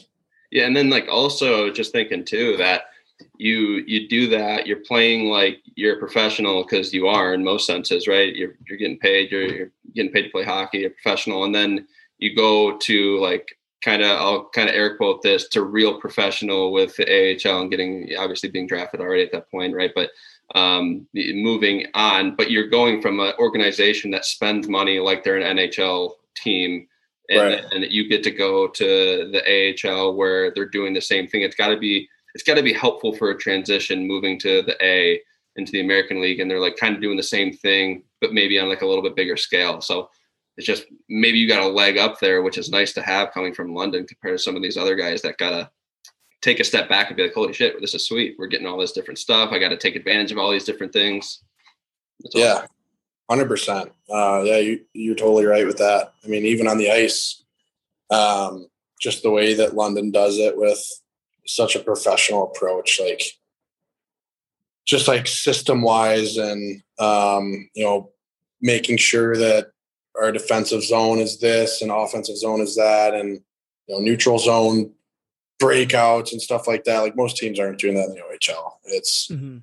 Yeah, 0.50 0.66
and 0.66 0.76
then 0.76 0.90
like 0.90 1.06
also 1.08 1.70
just 1.70 1.92
thinking 1.92 2.24
too 2.24 2.56
that 2.58 2.84
you 3.36 3.82
you 3.86 4.08
do 4.08 4.28
that 4.28 4.66
you're 4.66 4.78
playing 4.78 5.28
like 5.28 5.58
you're 5.74 5.96
a 5.96 5.98
professional 5.98 6.62
because 6.62 6.92
you 6.92 7.06
are 7.06 7.34
in 7.34 7.44
most 7.44 7.66
senses 7.66 8.08
right 8.08 8.34
you're 8.34 8.54
you're 8.66 8.78
getting 8.78 8.98
paid 8.98 9.30
you're, 9.30 9.46
you're 9.46 9.70
getting 9.94 10.12
paid 10.12 10.22
to 10.22 10.30
play 10.30 10.44
hockey 10.44 10.78
you're 10.78 10.90
professional 10.90 11.44
and 11.44 11.54
then 11.54 11.86
you 12.18 12.34
go 12.34 12.76
to 12.78 13.18
like 13.20 13.58
kind 13.82 14.02
of 14.02 14.10
I'll 14.10 14.44
kind 14.50 14.68
of 14.68 14.74
air 14.74 14.96
quote 14.96 15.22
this 15.22 15.48
to 15.50 15.62
real 15.62 16.00
professional 16.00 16.72
with 16.72 16.96
the 16.96 17.04
AHL 17.04 17.62
and 17.62 17.70
getting 17.70 18.08
obviously 18.18 18.48
being 18.48 18.66
drafted 18.66 19.00
already 19.00 19.22
at 19.22 19.32
that 19.32 19.50
point 19.50 19.74
right 19.74 19.90
but 19.94 20.10
um 20.54 21.06
moving 21.14 21.86
on 21.94 22.36
but 22.36 22.50
you're 22.50 22.68
going 22.68 23.00
from 23.02 23.20
an 23.20 23.32
organization 23.38 24.10
that 24.12 24.24
spends 24.24 24.68
money 24.68 24.98
like 24.98 25.24
they're 25.24 25.38
an 25.38 25.56
NHL 25.56 26.12
team 26.34 26.86
and, 27.28 27.40
Right. 27.40 27.64
and 27.72 27.84
you 27.90 28.08
get 28.08 28.22
to 28.24 28.30
go 28.30 28.68
to 28.68 28.84
the 29.32 29.42
AHL 29.84 30.14
where 30.14 30.52
they're 30.52 30.68
doing 30.68 30.92
the 30.92 31.00
same 31.00 31.26
thing. 31.26 31.42
It's 31.42 31.54
got 31.56 31.68
to 31.68 31.78
be 31.78 32.08
it's 32.34 32.44
got 32.44 32.54
to 32.54 32.62
be 32.62 32.72
helpful 32.72 33.14
for 33.14 33.30
a 33.30 33.38
transition 33.38 34.06
moving 34.06 34.38
to 34.40 34.62
the 34.62 34.76
A 34.84 35.20
into 35.56 35.70
the 35.72 35.82
American 35.82 36.20
League, 36.20 36.40
and 36.40 36.50
they're 36.50 36.60
like 36.60 36.76
kind 36.76 36.94
of 36.94 37.02
doing 37.02 37.16
the 37.16 37.22
same 37.22 37.52
thing, 37.52 38.02
but 38.22 38.32
maybe 38.32 38.58
on 38.58 38.68
like 38.70 38.80
a 38.82 38.86
little 38.86 39.02
bit 39.02 39.14
bigger 39.14 39.36
scale. 39.36 39.80
So 39.82 40.08
it's 40.56 40.66
just 40.66 40.84
maybe 41.08 41.38
you 41.38 41.48
got 41.48 41.62
a 41.62 41.68
leg 41.68 41.96
up 41.96 42.20
there, 42.20 42.42
which 42.42 42.58
is 42.58 42.70
nice 42.70 42.92
to 42.94 43.02
have 43.02 43.32
coming 43.32 43.54
from 43.54 43.74
London 43.74 44.06
compared 44.06 44.36
to 44.36 44.42
some 44.42 44.56
of 44.56 44.62
these 44.62 44.76
other 44.76 44.94
guys 44.94 45.22
that 45.22 45.38
gotta 45.38 45.70
take 46.42 46.60
a 46.60 46.64
step 46.64 46.88
back 46.88 47.08
and 47.08 47.16
be 47.16 47.22
like, 47.22 47.34
"Holy 47.34 47.52
shit, 47.52 47.80
this 47.80 47.94
is 47.94 48.06
sweet. 48.06 48.36
We're 48.38 48.48
getting 48.48 48.66
all 48.66 48.78
this 48.78 48.92
different 48.92 49.18
stuff. 49.18 49.50
I 49.52 49.58
got 49.58 49.68
to 49.68 49.76
take 49.76 49.96
advantage 49.96 50.32
of 50.32 50.38
all 50.38 50.50
these 50.50 50.64
different 50.64 50.92
things." 50.92 51.42
Awesome. 52.26 52.40
Yeah, 52.40 52.66
hundred 53.30 53.48
percent. 53.48 53.92
Uh, 54.10 54.42
yeah, 54.44 54.58
you 54.58 54.80
you're 54.92 55.14
totally 55.14 55.46
right 55.46 55.66
with 55.66 55.78
that. 55.78 56.12
I 56.24 56.28
mean, 56.28 56.44
even 56.44 56.68
on 56.68 56.78
the 56.78 56.90
ice, 56.90 57.42
um, 58.10 58.66
just 59.00 59.22
the 59.22 59.30
way 59.30 59.54
that 59.54 59.74
London 59.74 60.10
does 60.10 60.38
it 60.38 60.56
with 60.56 60.84
such 61.46 61.74
a 61.76 61.80
professional 61.80 62.44
approach, 62.44 63.00
like 63.02 63.22
just 64.84 65.08
like 65.08 65.26
system 65.26 65.82
wise, 65.82 66.36
and 66.36 66.82
um, 66.98 67.70
you 67.74 67.84
know, 67.84 68.10
making 68.60 68.98
sure 68.98 69.36
that 69.36 69.71
our 70.20 70.32
defensive 70.32 70.82
zone 70.82 71.18
is 71.18 71.38
this 71.38 71.82
and 71.82 71.90
offensive 71.90 72.36
zone 72.36 72.60
is 72.60 72.76
that, 72.76 73.14
and 73.14 73.40
you 73.86 73.94
know, 73.94 74.00
neutral 74.00 74.38
zone 74.38 74.92
breakouts 75.60 76.32
and 76.32 76.42
stuff 76.42 76.66
like 76.66 76.84
that. 76.84 77.00
Like 77.00 77.16
most 77.16 77.36
teams 77.36 77.58
aren't 77.58 77.78
doing 77.78 77.94
that 77.94 78.08
in 78.08 78.14
the 78.14 78.20
OHL. 78.22 78.78
It's 78.84 79.28
Mhm. 79.28 79.62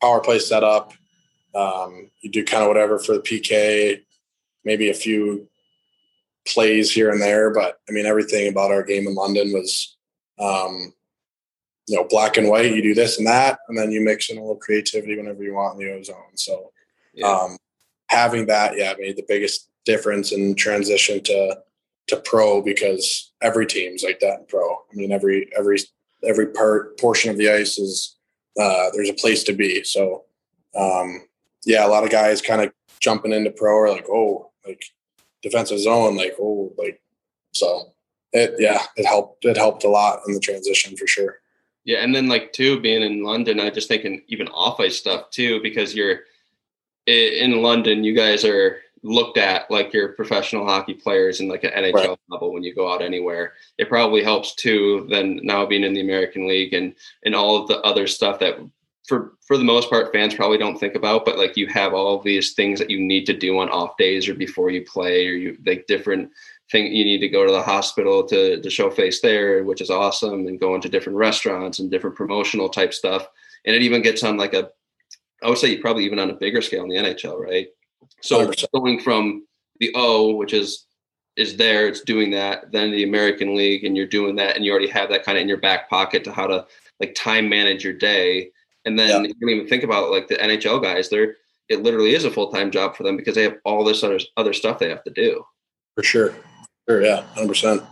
power 0.00 0.20
play 0.20 0.38
setup. 0.38 0.92
Um, 1.54 2.10
you 2.20 2.30
do 2.30 2.44
kind 2.44 2.62
of 2.62 2.68
whatever 2.68 2.98
for 2.98 3.14
the 3.14 3.20
PK, 3.20 4.04
maybe 4.64 4.90
a 4.90 4.94
few 4.94 5.48
plays 6.46 6.90
here 6.92 7.10
and 7.10 7.20
there, 7.20 7.50
but 7.50 7.80
I 7.88 7.92
mean 7.92 8.06
everything 8.06 8.48
about 8.48 8.70
our 8.70 8.82
game 8.84 9.06
in 9.06 9.14
London 9.14 9.52
was, 9.52 9.96
um, 10.38 10.94
you 11.86 11.96
know, 11.96 12.04
black 12.04 12.36
and 12.36 12.48
white. 12.48 12.72
You 12.74 12.82
do 12.82 12.94
this 12.94 13.18
and 13.18 13.26
that, 13.26 13.58
and 13.68 13.76
then 13.76 13.90
you 13.90 14.00
mix 14.00 14.30
in 14.30 14.38
a 14.38 14.40
little 14.40 14.56
creativity 14.56 15.16
whenever 15.16 15.42
you 15.42 15.54
want 15.54 15.80
in 15.80 15.86
the 15.86 15.92
ozone. 15.92 16.36
So 16.36 16.72
Yeah. 17.12 17.26
um, 17.26 17.58
having 18.08 18.46
that, 18.46 18.76
yeah, 18.76 18.92
i 18.92 19.00
made 19.00 19.16
the 19.16 19.24
biggest 19.26 19.68
difference 19.84 20.32
in 20.32 20.54
transition 20.54 21.22
to 21.24 21.58
to 22.08 22.16
pro 22.16 22.60
because 22.60 23.32
every 23.40 23.66
team's 23.66 24.02
like 24.02 24.20
that 24.20 24.40
in 24.40 24.46
pro. 24.46 24.72
I 24.72 24.94
mean, 24.94 25.12
every 25.12 25.50
every 25.56 25.78
every 26.26 26.46
part 26.46 26.98
portion 26.98 27.30
of 27.30 27.38
the 27.38 27.50
ice 27.50 27.78
is 27.78 28.16
uh, 28.60 28.90
there's 28.92 29.10
a 29.10 29.14
place 29.14 29.44
to 29.44 29.52
be. 29.52 29.84
So 29.84 30.24
um, 30.74 31.26
yeah, 31.64 31.86
a 31.86 31.88
lot 31.88 32.04
of 32.04 32.10
guys 32.10 32.42
kind 32.42 32.62
of 32.62 32.72
jumping 33.00 33.32
into 33.32 33.50
pro 33.50 33.76
are 33.76 33.90
like, 33.90 34.06
oh, 34.08 34.50
like 34.66 34.82
defensive 35.42 35.80
zone, 35.80 36.16
like 36.16 36.34
oh, 36.40 36.72
like 36.76 37.00
so. 37.52 37.92
It 38.32 38.54
yeah, 38.58 38.82
it 38.96 39.06
helped. 39.06 39.44
It 39.44 39.56
helped 39.56 39.82
a 39.82 39.88
lot 39.88 40.20
in 40.28 40.34
the 40.34 40.40
transition 40.40 40.96
for 40.96 41.08
sure. 41.08 41.40
Yeah, 41.84 41.98
and 41.98 42.14
then 42.14 42.28
like 42.28 42.52
too, 42.52 42.78
being 42.80 43.02
in 43.02 43.24
London, 43.24 43.58
I 43.58 43.70
just 43.70 43.88
thinking 43.88 44.22
even 44.28 44.46
off 44.48 44.78
ice 44.78 44.96
stuff 44.96 45.30
too, 45.30 45.60
because 45.62 45.94
you're 45.94 46.20
in 47.06 47.62
London, 47.62 48.04
you 48.04 48.14
guys 48.14 48.44
are 48.44 48.78
looked 49.02 49.38
at 49.38 49.70
like 49.70 49.92
you're 49.92 50.12
professional 50.12 50.66
hockey 50.66 50.94
players 50.94 51.40
in 51.40 51.48
like 51.48 51.64
an 51.64 51.70
NHL 51.70 51.94
Right. 51.94 52.18
level 52.28 52.52
when 52.52 52.62
you 52.62 52.74
go 52.74 52.92
out 52.92 53.02
anywhere. 53.02 53.54
It 53.78 53.88
probably 53.88 54.22
helps 54.22 54.54
too 54.54 55.06
than 55.10 55.40
now 55.42 55.64
being 55.66 55.84
in 55.84 55.94
the 55.94 56.02
American 56.02 56.46
League 56.46 56.74
and 56.74 56.94
and 57.24 57.34
all 57.34 57.56
of 57.56 57.68
the 57.68 57.80
other 57.80 58.06
stuff 58.06 58.38
that 58.40 58.58
for 59.06 59.32
for 59.46 59.56
the 59.56 59.64
most 59.64 59.90
part 59.90 60.12
fans 60.12 60.34
probably 60.34 60.58
don't 60.58 60.78
think 60.78 60.94
about, 60.94 61.24
but 61.24 61.38
like 61.38 61.56
you 61.56 61.66
have 61.68 61.94
all 61.94 62.16
of 62.16 62.24
these 62.24 62.52
things 62.52 62.78
that 62.78 62.90
you 62.90 63.00
need 63.00 63.24
to 63.26 63.36
do 63.36 63.58
on 63.58 63.68
off 63.70 63.96
days 63.96 64.28
or 64.28 64.34
before 64.34 64.70
you 64.70 64.84
play 64.84 65.26
or 65.26 65.32
you 65.32 65.56
like 65.66 65.86
different 65.86 66.30
thing 66.70 66.92
you 66.94 67.04
need 67.04 67.18
to 67.18 67.28
go 67.28 67.44
to 67.44 67.52
the 67.52 67.62
hospital 67.62 68.22
to 68.24 68.60
to 68.60 68.70
show 68.70 68.90
face 68.90 69.20
there, 69.20 69.64
which 69.64 69.80
is 69.80 69.90
awesome, 69.90 70.46
and 70.46 70.60
going 70.60 70.80
to 70.82 70.88
different 70.88 71.16
restaurants 71.18 71.78
and 71.78 71.90
different 71.90 72.16
promotional 72.16 72.68
type 72.68 72.94
stuff. 72.94 73.26
And 73.64 73.74
it 73.74 73.82
even 73.82 74.02
gets 74.02 74.22
on 74.22 74.36
like 74.36 74.54
a, 74.54 74.70
I 75.42 75.48
would 75.48 75.58
say 75.58 75.68
you 75.68 75.80
probably 75.80 76.04
even 76.04 76.18
on 76.18 76.30
a 76.30 76.34
bigger 76.34 76.62
scale 76.62 76.84
in 76.84 76.88
the 76.88 76.96
NHL, 76.96 77.38
right? 77.38 77.68
So 78.20 78.46
100%. 78.46 78.66
going 78.74 79.00
from 79.00 79.46
the 79.78 79.92
O, 79.94 80.34
which 80.34 80.52
is 80.52 80.86
is 81.36 81.56
there, 81.56 81.88
it's 81.88 82.00
doing 82.00 82.30
that, 82.32 82.70
then 82.72 82.90
the 82.90 83.04
American 83.04 83.56
League, 83.56 83.84
and 83.84 83.96
you're 83.96 84.06
doing 84.06 84.36
that, 84.36 84.56
and 84.56 84.64
you 84.64 84.70
already 84.70 84.88
have 84.88 85.08
that 85.08 85.24
kind 85.24 85.38
of 85.38 85.42
in 85.42 85.48
your 85.48 85.56
back 85.56 85.88
pocket 85.88 86.24
to 86.24 86.32
how 86.32 86.46
to 86.46 86.66
like 86.98 87.14
time 87.14 87.48
manage 87.48 87.82
your 87.82 87.94
day. 87.94 88.50
And 88.84 88.98
then 88.98 89.24
you 89.24 89.34
don't 89.40 89.50
even 89.50 89.68
think 89.68 89.82
about 89.82 90.10
like 90.10 90.28
the 90.28 90.36
NHL 90.36 90.82
guys, 90.82 91.08
they're 91.08 91.36
it 91.70 91.82
literally 91.82 92.14
is 92.14 92.24
a 92.24 92.30
full 92.30 92.50
time 92.50 92.70
job 92.70 92.96
for 92.96 93.04
them 93.04 93.16
because 93.16 93.36
they 93.36 93.44
have 93.44 93.56
all 93.64 93.84
this 93.84 94.02
other 94.02 94.18
other 94.36 94.52
stuff 94.52 94.78
they 94.78 94.90
have 94.90 95.04
to 95.04 95.10
do. 95.10 95.44
For 95.94 96.02
sure. 96.02 96.34
Sure. 96.88 97.02
Yeah. 97.02 97.22
Hundred 97.34 97.48
percent. 97.48 97.82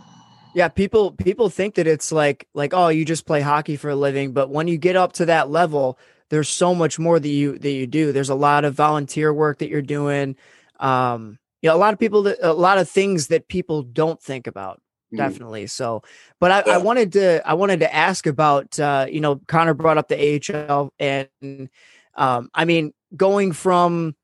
Yeah, 0.53 0.67
people 0.67 1.11
people 1.13 1.49
think 1.49 1.75
that 1.75 1.87
it's 1.87 2.11
like 2.11 2.47
like 2.53 2.73
oh, 2.73 2.89
you 2.89 3.05
just 3.05 3.25
play 3.25 3.41
hockey 3.41 3.77
for 3.77 3.89
a 3.89 3.95
living, 3.95 4.33
but 4.33 4.49
when 4.49 4.67
you 4.67 4.77
get 4.77 4.95
up 4.95 5.13
to 5.13 5.25
that 5.25 5.49
level, 5.49 5.97
there's 6.29 6.49
so 6.49 6.73
much 6.75 6.99
more 6.99 7.19
that 7.19 7.27
you 7.27 7.57
that 7.59 7.71
you 7.71 7.87
do. 7.87 8.11
There's 8.11 8.29
a 8.29 8.35
lot 8.35 8.65
of 8.65 8.75
volunteer 8.75 9.33
work 9.33 9.59
that 9.59 9.69
you're 9.69 9.81
doing. 9.81 10.35
Um, 10.79 11.39
you 11.61 11.69
know, 11.69 11.75
a 11.75 11.77
lot 11.77 11.93
of 11.93 11.99
people 11.99 12.23
that 12.23 12.37
a 12.41 12.53
lot 12.53 12.77
of 12.77 12.89
things 12.89 13.27
that 13.27 13.47
people 13.47 13.83
don't 13.83 14.21
think 14.21 14.47
about. 14.47 14.81
Mhm. 15.13 15.17
Definitely. 15.17 15.67
So, 15.67 16.03
but 16.39 16.51
I, 16.51 16.63
Yeah. 16.65 16.75
I 16.75 16.77
wanted 16.77 17.13
to 17.13 17.47
I 17.47 17.53
wanted 17.53 17.79
to 17.81 17.93
ask 17.93 18.27
about 18.27 18.79
uh, 18.79 19.07
you 19.09 19.19
know, 19.21 19.41
Connor 19.47 19.73
brought 19.73 19.97
up 19.97 20.07
the 20.07 20.39
AHL 20.55 20.93
and 20.99 21.69
um, 22.15 22.49
I 22.53 22.65
mean, 22.65 22.93
going 23.15 23.51
from 23.53 24.15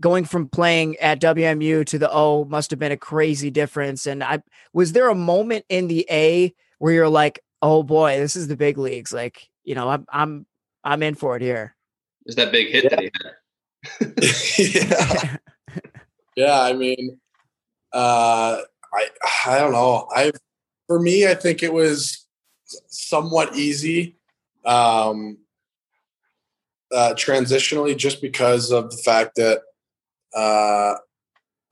going 0.00 0.24
from 0.24 0.48
playing 0.48 0.96
at 0.98 1.20
WMU 1.20 1.84
to 1.86 1.98
the 1.98 2.10
O 2.12 2.44
must 2.44 2.70
have 2.70 2.78
been 2.78 2.92
a 2.92 2.96
crazy 2.96 3.50
difference. 3.50 4.06
And 4.06 4.22
I 4.22 4.42
was 4.72 4.92
there 4.92 5.08
a 5.10 5.14
moment 5.14 5.64
in 5.68 5.88
the 5.88 6.06
A 6.10 6.54
where 6.78 6.92
you're 6.92 7.08
like, 7.08 7.40
oh 7.60 7.82
boy, 7.82 8.16
this 8.18 8.36
is 8.36 8.46
the 8.46 8.56
big 8.56 8.78
leagues. 8.78 9.12
Like, 9.12 9.48
you 9.64 9.74
know, 9.74 9.88
I'm 9.88 10.06
I'm 10.12 10.46
I'm 10.84 11.02
in 11.02 11.14
for 11.14 11.36
it 11.36 11.42
here. 11.42 11.74
Is 12.26 12.34
that 12.36 12.52
big 12.52 12.68
hit 12.68 12.90
that 12.90 13.00
he 13.00 13.10
had? 13.14 14.96
yeah. 14.98 15.36
Yeah. 16.36 16.60
I 16.62 16.72
mean, 16.72 17.18
uh, 17.92 18.58
I 18.94 19.08
I 19.46 19.58
don't 19.58 19.72
know. 19.72 20.06
I 20.14 20.30
for 20.86 21.00
me, 21.00 21.26
I 21.26 21.34
think 21.34 21.62
it 21.64 21.72
was 21.72 22.26
somewhat 22.86 23.56
easy. 23.56 24.16
Um, 24.64 25.38
uh, 26.92 27.14
transitionally, 27.16 27.96
just 27.96 28.22
because 28.22 28.70
of 28.70 28.90
the 28.90 28.96
fact 28.98 29.34
that 29.36 29.62
uh, 30.34 30.94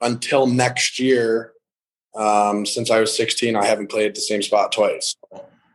until 0.01 0.47
next 0.47 0.99
year, 0.99 1.53
um, 2.17 2.67
since 2.67 2.91
I 2.91 2.99
was 3.01 3.17
16, 3.17 3.55
I 3.57 3.65
haven't 3.65 3.89
played 3.89 4.09
at 4.09 4.15
the 4.17 4.21
same 4.21 4.43
spot 4.43 4.73
twice. 4.73 5.15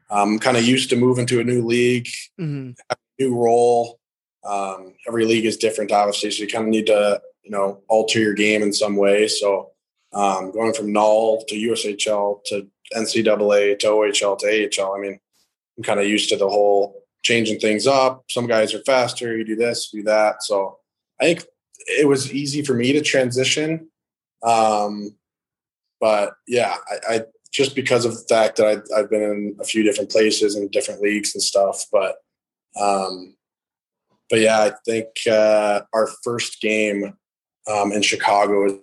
I'm 0.09 0.37
kind 0.39 0.57
of 0.57 0.63
used 0.63 0.89
to 0.89 0.95
moving 0.97 1.25
to 1.27 1.39
a 1.39 1.43
new 1.43 1.65
league, 1.65 2.09
Mhm. 2.39 2.75
New 3.21 3.35
role. 3.35 3.99
Um, 4.43 4.93
every 5.07 5.25
league 5.25 5.45
is 5.45 5.57
different, 5.57 5.91
obviously, 5.91 6.31
so 6.31 6.43
you 6.43 6.49
kind 6.49 6.65
of 6.65 6.69
need 6.69 6.87
to, 6.87 7.21
you 7.43 7.51
know, 7.51 7.81
alter 7.87 8.19
your 8.19 8.33
game 8.33 8.63
in 8.63 8.73
some 8.73 8.95
way. 8.95 9.27
So 9.27 9.71
um, 10.13 10.51
going 10.51 10.73
from 10.73 10.91
null 10.91 11.43
to 11.47 11.55
USHL 11.55 12.43
to 12.45 12.67
NCAA 12.95 13.79
to 13.79 13.87
OHL 13.87 14.37
to 14.39 14.83
AHL, 14.83 14.95
I 14.95 14.99
mean, 14.99 15.19
I'm 15.77 15.83
kind 15.83 15.99
of 15.99 16.07
used 16.07 16.29
to 16.29 16.37
the 16.37 16.49
whole 16.49 17.03
changing 17.23 17.59
things 17.59 17.87
up. 17.87 18.23
Some 18.29 18.47
guys 18.47 18.73
are 18.73 18.83
faster. 18.83 19.37
You 19.37 19.45
do 19.45 19.55
this, 19.55 19.89
do 19.89 20.03
that. 20.03 20.43
So 20.43 20.79
I 21.19 21.25
think 21.25 21.45
it 21.85 22.07
was 22.07 22.33
easy 22.33 22.63
for 22.63 22.73
me 22.73 22.93
to 22.93 23.01
transition. 23.01 23.89
Um, 24.43 25.15
but 25.99 26.33
yeah, 26.47 26.75
I, 26.89 27.15
I 27.15 27.21
just 27.51 27.75
because 27.75 28.05
of 28.05 28.13
the 28.13 28.25
fact 28.27 28.57
that 28.57 28.65
I, 28.65 28.99
I've 28.99 29.09
been 29.09 29.21
in 29.21 29.57
a 29.59 29.63
few 29.63 29.83
different 29.83 30.09
places 30.09 30.55
and 30.55 30.71
different 30.71 31.01
leagues 31.01 31.35
and 31.35 31.43
stuff. 31.43 31.85
But 31.91 32.15
um, 32.79 33.35
but 34.29 34.39
yeah, 34.39 34.59
I 34.61 34.73
think 34.85 35.07
uh, 35.29 35.81
our 35.93 36.07
first 36.23 36.61
game 36.61 37.13
um, 37.69 37.91
in 37.91 38.01
Chicago, 38.01 38.79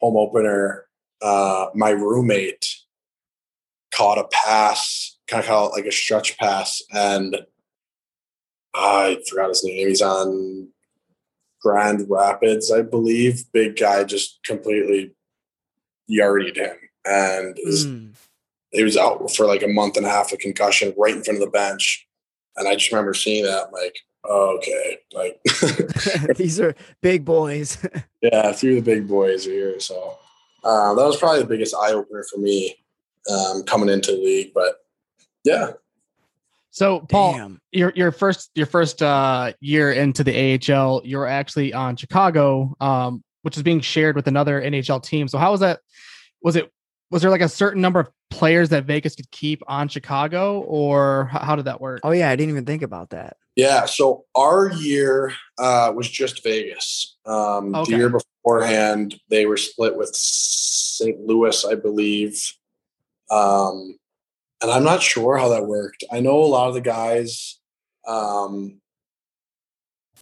home 0.00 0.16
opener. 0.16 0.86
Uh, 1.22 1.68
my 1.74 1.90
roommate 1.90 2.76
caught 3.94 4.18
a 4.18 4.28
pass, 4.30 5.16
kind 5.28 5.42
of 5.42 5.48
caught 5.48 5.72
like 5.72 5.86
a 5.86 5.92
stretch 5.92 6.36
pass, 6.38 6.82
and 6.92 7.36
I 8.74 9.18
forgot 9.28 9.48
his 9.48 9.64
name. 9.64 9.88
He's 9.88 10.02
on 10.02 10.68
Grand 11.62 12.06
Rapids, 12.10 12.70
I 12.70 12.82
believe. 12.82 13.44
Big 13.52 13.76
guy 13.76 14.04
just 14.04 14.40
completely 14.44 15.14
yarded 16.06 16.56
him, 16.56 16.76
and 17.04 17.56
Mm. 17.56 18.14
he 18.70 18.82
was 18.84 18.96
out 18.96 19.30
for 19.34 19.46
like 19.46 19.62
a 19.62 19.68
month 19.68 19.96
and 19.96 20.04
a 20.04 20.10
half 20.10 20.32
of 20.32 20.38
concussion 20.38 20.92
right 20.98 21.14
in 21.16 21.24
front 21.24 21.38
of 21.38 21.44
the 21.44 21.50
bench. 21.50 22.05
And 22.56 22.68
I 22.68 22.74
just 22.74 22.90
remember 22.90 23.14
seeing 23.14 23.44
that, 23.44 23.72
like, 23.72 23.98
oh, 24.24 24.56
okay, 24.56 24.98
like, 25.12 25.40
These 26.36 26.60
are 26.60 26.74
big 27.02 27.24
boys. 27.24 27.78
yeah, 28.22 28.52
through 28.52 28.76
the 28.76 28.82
big 28.82 29.08
boys 29.08 29.46
are 29.46 29.52
here. 29.52 29.80
So 29.80 30.18
uh, 30.64 30.94
that 30.94 31.06
was 31.06 31.16
probably 31.16 31.40
the 31.40 31.48
biggest 31.48 31.74
eye 31.74 31.92
opener 31.92 32.24
for 32.30 32.38
me 32.38 32.76
um, 33.30 33.62
coming 33.64 33.88
into 33.88 34.12
the 34.12 34.18
league. 34.18 34.52
But 34.54 34.76
yeah, 35.44 35.72
So 36.70 37.00
Paul, 37.00 37.34
Damn. 37.34 37.60
your 37.72 37.92
your 37.94 38.12
first 38.12 38.50
your 38.54 38.66
first 38.66 39.02
uh, 39.02 39.52
year 39.60 39.92
into 39.92 40.24
the 40.24 40.60
AHL, 40.72 41.02
you 41.04 41.18
were 41.18 41.26
actually 41.26 41.72
on 41.72 41.96
Chicago, 41.96 42.74
um, 42.80 43.22
which 43.42 43.56
is 43.56 43.62
being 43.62 43.80
shared 43.80 44.16
with 44.16 44.26
another 44.26 44.60
NHL 44.60 45.02
team. 45.02 45.28
So 45.28 45.38
how 45.38 45.52
was 45.52 45.60
that? 45.60 45.80
Was 46.42 46.56
it 46.56 46.70
was 47.10 47.22
there 47.22 47.30
like 47.30 47.40
a 47.40 47.48
certain 47.48 47.80
number 47.80 48.00
of 48.00 48.08
players 48.30 48.68
that 48.70 48.84
Vegas 48.84 49.14
could 49.16 49.30
keep 49.30 49.62
on 49.68 49.88
Chicago, 49.88 50.60
or 50.62 51.30
h- 51.32 51.40
how 51.42 51.56
did 51.56 51.64
that 51.66 51.80
work? 51.80 52.00
Oh 52.02 52.10
yeah, 52.10 52.28
I 52.30 52.36
didn't 52.36 52.50
even 52.50 52.66
think 52.66 52.82
about 52.82 53.10
that. 53.10 53.36
yeah. 53.54 53.86
So 53.86 54.24
our 54.34 54.70
year 54.72 55.32
uh, 55.58 55.92
was 55.94 56.08
just 56.10 56.42
Vegas. 56.42 57.16
Um, 57.24 57.74
Okay. 57.74 57.92
The 57.92 57.98
year 57.98 58.08
beforehand, 58.10 59.14
they 59.30 59.46
were 59.46 59.56
split 59.56 59.96
with 59.96 60.14
St. 60.14 61.20
Louis, 61.20 61.64
I 61.64 61.74
believe. 61.74 62.52
Um, 63.30 63.96
and 64.62 64.70
I'm 64.70 64.84
not 64.84 65.02
sure 65.02 65.36
how 65.36 65.48
that 65.50 65.66
worked. 65.66 66.04
I 66.12 66.20
know 66.20 66.38
a 66.42 66.46
lot 66.46 66.68
of 66.68 66.74
the 66.74 66.80
guys. 66.80 67.58
Um, 68.06 68.80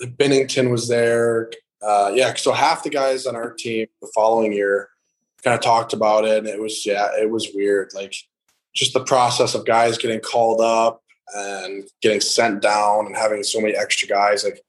Binnington 0.00 0.70
was 0.70 0.88
there. 0.88 1.50
Uh, 1.82 2.10
yeah, 2.14 2.34
so 2.34 2.52
half 2.52 2.82
the 2.82 2.90
guys 2.90 3.26
on 3.26 3.36
our 3.36 3.52
team 3.52 3.86
the 4.00 4.10
following 4.14 4.52
year 4.52 4.88
kind 5.44 5.54
of 5.54 5.60
talked 5.60 5.92
about 5.92 6.24
it, 6.24 6.38
and 6.38 6.46
it 6.46 6.60
was 6.60 6.84
yeah, 6.84 7.08
it 7.20 7.30
was 7.30 7.50
weird. 7.54 7.90
Like 7.94 8.14
just 8.74 8.92
the 8.92 9.04
process 9.04 9.54
of 9.54 9.66
guys 9.66 9.98
getting 9.98 10.20
called 10.20 10.60
up 10.60 11.02
and 11.34 11.84
getting 12.02 12.20
sent 12.20 12.62
down 12.62 13.06
and 13.06 13.16
having 13.16 13.42
so 13.42 13.60
many 13.60 13.76
extra 13.76 14.08
guys. 14.08 14.44
Like 14.44 14.60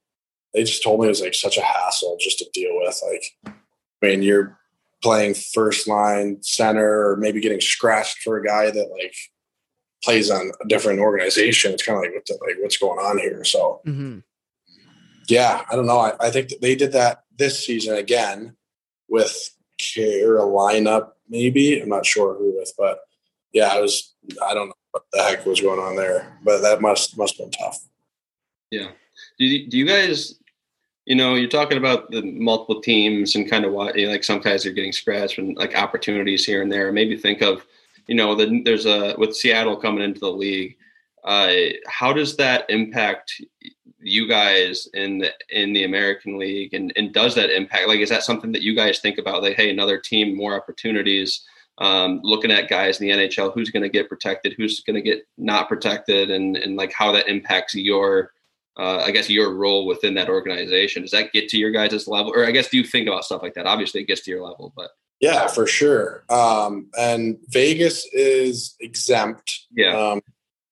they 0.54 0.64
just 0.64 0.82
told 0.82 1.00
me 1.00 1.06
it 1.06 1.10
was 1.10 1.20
like 1.20 1.34
such 1.34 1.58
a 1.58 1.62
hassle 1.62 2.16
just 2.20 2.38
to 2.38 2.46
deal 2.52 2.70
with. 2.76 3.00
Like, 3.10 3.54
I 4.02 4.06
mean, 4.06 4.22
you're 4.22 4.58
playing 5.02 5.34
first 5.34 5.88
line 5.88 6.38
center 6.42 7.10
or 7.10 7.16
maybe 7.16 7.40
getting 7.40 7.60
scratched 7.60 8.18
for 8.18 8.36
a 8.36 8.44
guy 8.44 8.70
that 8.70 8.90
like 8.90 9.14
plays 10.02 10.30
on 10.30 10.52
a 10.62 10.68
different 10.68 11.00
organization. 11.00 11.72
It's 11.72 11.84
kind 11.84 11.96
of 11.96 12.02
like 12.02 12.14
what 12.14 12.26
the, 12.26 12.38
like 12.46 12.56
what's 12.60 12.78
going 12.78 12.98
on 12.98 13.18
here. 13.18 13.44
So 13.44 13.80
hmm 13.84 14.18
yeah, 15.28 15.62
I 15.70 15.76
don't 15.76 15.86
know. 15.86 15.98
I, 15.98 16.12
I 16.20 16.30
think 16.30 16.50
that 16.50 16.60
they 16.60 16.76
did 16.76 16.92
that 16.92 17.24
this 17.36 17.64
season 17.64 17.96
again 17.96 18.56
with 19.08 19.50
Carolina, 19.78 21.08
maybe. 21.28 21.80
I'm 21.80 21.88
not 21.88 22.06
sure 22.06 22.34
who 22.34 22.56
with, 22.56 22.72
but 22.78 23.00
yeah, 23.52 23.68
I 23.68 23.80
was. 23.80 24.14
I 24.44 24.54
don't 24.54 24.68
know 24.68 24.74
what 24.90 25.04
the 25.12 25.22
heck 25.22 25.46
was 25.46 25.60
going 25.60 25.80
on 25.80 25.96
there, 25.96 26.38
but 26.42 26.60
that 26.62 26.80
must 26.80 27.16
must 27.16 27.38
have 27.38 27.50
been 27.50 27.58
tough. 27.58 27.78
Yeah. 28.70 28.88
Do 29.38 29.44
you, 29.44 29.68
do 29.68 29.78
you 29.78 29.86
guys, 29.86 30.34
you 31.04 31.14
know, 31.14 31.34
you're 31.34 31.48
talking 31.48 31.78
about 31.78 32.10
the 32.10 32.22
multiple 32.22 32.80
teams 32.80 33.34
and 33.34 33.48
kind 33.48 33.64
of 33.64 33.72
what, 33.72 33.96
you 33.96 34.06
know, 34.06 34.12
like 34.12 34.24
some 34.24 34.40
guys 34.40 34.66
are 34.66 34.72
getting 34.72 34.92
scratched 34.92 35.38
and 35.38 35.56
like 35.56 35.76
opportunities 35.76 36.44
here 36.44 36.62
and 36.62 36.70
there. 36.70 36.92
Maybe 36.92 37.16
think 37.16 37.42
of, 37.42 37.64
you 38.08 38.14
know, 38.14 38.34
the, 38.34 38.62
there's 38.64 38.86
a, 38.86 39.14
with 39.18 39.36
Seattle 39.36 39.76
coming 39.76 40.02
into 40.02 40.20
the 40.20 40.30
league, 40.30 40.76
uh, 41.24 41.52
how 41.86 42.12
does 42.12 42.36
that 42.36 42.68
impact 42.68 43.40
you 44.06 44.28
guys 44.28 44.88
in 44.94 45.18
the, 45.18 45.32
in 45.50 45.72
the 45.72 45.84
American 45.84 46.38
League? 46.38 46.74
And, 46.74 46.92
and 46.96 47.12
does 47.12 47.34
that 47.34 47.50
impact, 47.50 47.88
like, 47.88 48.00
is 48.00 48.08
that 48.10 48.22
something 48.24 48.52
that 48.52 48.62
you 48.62 48.74
guys 48.74 49.00
think 49.00 49.18
about? 49.18 49.42
Like, 49.42 49.56
hey, 49.56 49.70
another 49.70 49.98
team, 49.98 50.36
more 50.36 50.54
opportunities, 50.54 51.44
um, 51.78 52.20
looking 52.22 52.50
at 52.50 52.68
guys 52.68 53.00
in 53.00 53.06
the 53.06 53.14
NHL, 53.14 53.52
who's 53.52 53.70
going 53.70 53.82
to 53.82 53.88
get 53.88 54.08
protected, 54.08 54.54
who's 54.56 54.80
going 54.80 54.94
to 54.96 55.02
get 55.02 55.26
not 55.36 55.68
protected, 55.68 56.30
and, 56.30 56.56
and 56.56 56.76
like 56.76 56.92
how 56.92 57.12
that 57.12 57.28
impacts 57.28 57.74
your, 57.74 58.32
uh, 58.78 58.98
I 58.98 59.10
guess 59.10 59.28
your 59.28 59.54
role 59.54 59.86
within 59.86 60.14
that 60.14 60.28
organization. 60.28 61.02
Does 61.02 61.10
that 61.10 61.32
get 61.32 61.48
to 61.50 61.58
your 61.58 61.70
guys' 61.70 62.08
level, 62.08 62.32
or 62.34 62.46
I 62.46 62.50
guess 62.50 62.68
do 62.68 62.78
you 62.78 62.84
think 62.84 63.08
about 63.08 63.24
stuff 63.24 63.42
like 63.42 63.54
that? 63.54 63.66
Obviously, 63.66 64.00
it 64.00 64.06
gets 64.06 64.22
to 64.22 64.30
your 64.30 64.42
level, 64.42 64.72
but 64.76 64.90
Yeah, 65.20 65.46
for 65.48 65.66
sure. 65.66 66.24
Um, 66.28 66.88
and 66.98 67.38
Vegas 67.48 68.06
is 68.12 68.74
exempt. 68.80 69.66
yeah, 69.74 69.96
Um, 69.96 70.20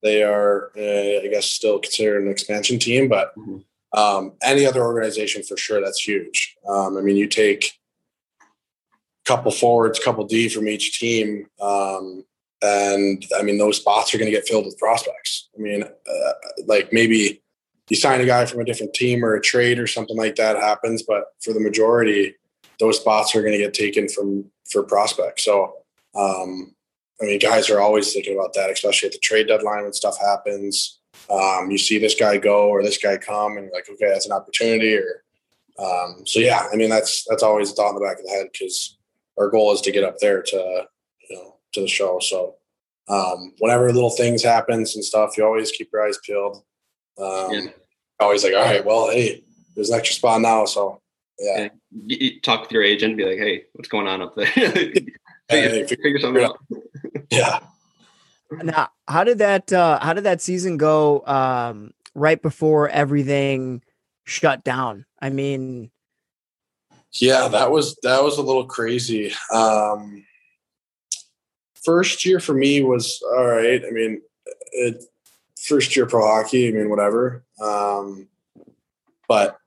they 0.05 0.23
are, 0.23 0.71
uh, 0.77 1.25
I 1.25 1.29
guess, 1.31 1.47
still 1.47 1.79
considered 1.81 2.23
an 2.23 2.31
expansion 2.31 2.79
team, 2.79 3.09
but 3.09 3.35
Mhm. 3.37 3.65
um, 3.93 4.35
any 4.43 4.67
other 4.67 4.85
organization 4.85 5.43
for 5.43 5.57
sure, 5.57 5.81
that's 5.81 6.07
huge. 6.07 6.57
Um, 6.69 6.97
I 6.99 7.01
mean, 7.01 7.17
you 7.17 7.27
take 7.27 7.73
a 8.41 8.45
couple 9.25 9.51
forwards, 9.51 9.99
couple 9.99 10.25
D 10.27 10.49
from 10.51 10.69
each 10.69 11.01
team, 11.01 11.49
um, 11.59 12.25
and 12.61 13.25
I 13.37 13.43
mean, 13.43 13.57
those 13.57 13.79
spots 13.79 14.15
are 14.15 14.19
going 14.19 14.31
to 14.31 14.37
get 14.37 14.47
filled 14.47 14.67
with 14.67 14.79
prospects. 14.79 15.49
I 15.57 15.61
mean, 15.61 15.83
uh, 15.83 16.33
like 16.67 16.93
maybe 16.93 17.43
you 17.89 17.97
sign 17.97 18.21
a 18.21 18.27
guy 18.27 18.45
from 18.45 18.61
a 18.61 18.65
different 18.65 18.95
team 18.95 19.25
or 19.25 19.35
a 19.35 19.41
trade 19.41 19.79
or 19.79 19.87
something 19.87 20.17
like 20.17 20.37
that 20.37 20.57
happens, 20.57 21.03
but 21.03 21.25
for 21.41 21.53
the 21.53 21.61
majority, 21.61 22.35
those 22.79 22.99
spots 22.99 23.35
are 23.35 23.41
going 23.41 23.53
to 23.53 23.59
get 23.59 23.75
taken 23.75 24.09
from 24.09 24.51
for 24.71 24.83
prospects. 24.83 25.45
So, 25.45 25.77
um, 26.15 26.74
I 27.25 27.27
mean, 27.27 27.39
guys 27.39 27.71
are 27.71 27.81
always 27.81 28.13
thinking 28.13 28.35
about 28.35 28.53
that, 28.55 28.71
especially 28.71 29.07
at 29.07 29.13
the 29.13 29.19
trade 29.19 29.49
deadline 29.49 29.85
when 29.85 29.93
stuff 29.93 30.19
happens. 30.21 31.01
Um, 31.31 31.71
you 31.71 31.79
see 31.79 31.99
this 31.99 32.15
guy 32.15 32.37
go 32.37 32.69
or 32.69 32.83
this 32.83 32.99
guy 32.99 33.17
come, 33.17 33.57
and 33.57 33.67
you're 33.67 33.75
like, 33.75 33.89
okay, 33.89 34.09
that's 34.09 34.27
an 34.27 34.33
opportunity. 34.33 34.97
Or 34.97 35.25
um, 35.79 36.27
so, 36.27 36.39
yeah. 36.41 36.67
I 36.71 36.77
mean, 36.77 36.91
that's 36.91 37.25
that's 37.29 37.43
always 37.43 37.71
a 37.71 37.75
thought 37.75 37.91
in 37.91 37.95
the 37.95 38.03
back 38.03 38.19
of 38.19 38.25
the 38.25 38.31
head 38.31 38.49
because 38.53 38.99
our 39.39 39.49
goal 39.49 39.73
is 39.73 39.81
to 39.83 39.93
get 39.93 40.05
up 40.05 40.19
there 40.19 40.43
to 40.43 40.87
you 41.31 41.37
know 41.37 41.57
to 41.73 41.81
the 41.81 41.89
show. 41.89 42.19
So, 42.21 42.57
um, 43.09 43.55
whenever 43.59 43.91
little 43.91 44.11
things 44.11 44.43
happens 44.43 44.95
and 44.95 45.05
stuff, 45.05 45.39
you 45.39 45.45
always 45.45 45.73
keep 45.73 45.89
your 45.93 46.07
eyes 46.07 46.19
peeled. 46.25 46.63
Um, 47.19 47.53
Yeah. 47.53 47.67
Always 48.21 48.45
like, 48.45 48.55
all 48.55 48.63
right, 48.63 48.85
well, 48.85 49.11
hey, 49.11 49.43
there's 49.75 49.91
an 49.91 49.99
extra 49.99 50.15
spot 50.15 50.41
now, 50.41 50.67
so 50.67 51.01
yeah. 51.39 51.69
Yeah. 52.07 52.31
talk 52.43 52.63
with 52.63 52.73
your 52.73 52.85
agent, 52.85 53.17
be 53.17 53.25
like, 53.25 53.39
hey, 53.39 53.65
what's 53.73 53.89
going 53.89 54.07
on 54.07 54.23
up 54.23 54.35
there? 54.37 54.47
Hey, 55.47 55.83
figure, 55.83 55.97
figure 56.03 56.21
something 56.21 56.43
out. 56.43 56.59
Yeah. 57.31 57.61
Now, 58.63 58.91
how 59.09 59.25
did 59.25 59.39
that 59.39 59.73
uh 59.73 59.99
how 60.01 60.13
did 60.13 60.25
that 60.25 60.41
season 60.41 60.77
go 60.77 61.25
um 61.27 61.93
right 62.15 62.41
before 62.41 62.89
everything 62.89 63.83
shut 64.25 64.65
down? 64.65 65.07
I 65.21 65.31
mean, 65.31 65.91
Yeah, 67.15 67.49
that 67.49 67.71
was 67.71 67.97
that 68.03 68.23
was 68.23 68.39
a 68.39 68.43
little 68.43 68.67
crazy. 68.67 69.33
Um, 69.53 70.25
first 71.85 72.25
year 72.25 72.41
for 72.41 72.55
me 72.55 72.83
was 72.83 73.23
all 73.37 73.47
right. 73.47 73.83
I 73.87 73.91
mean, 73.91 74.23
it, 74.73 75.05
first 75.61 75.97
year 75.97 76.07
pro 76.07 76.27
hockey. 76.27 76.69
I 76.69 76.73
mean, 76.73 76.91
whatever. 76.91 77.45
Um, 77.61 78.29
but 79.29 79.59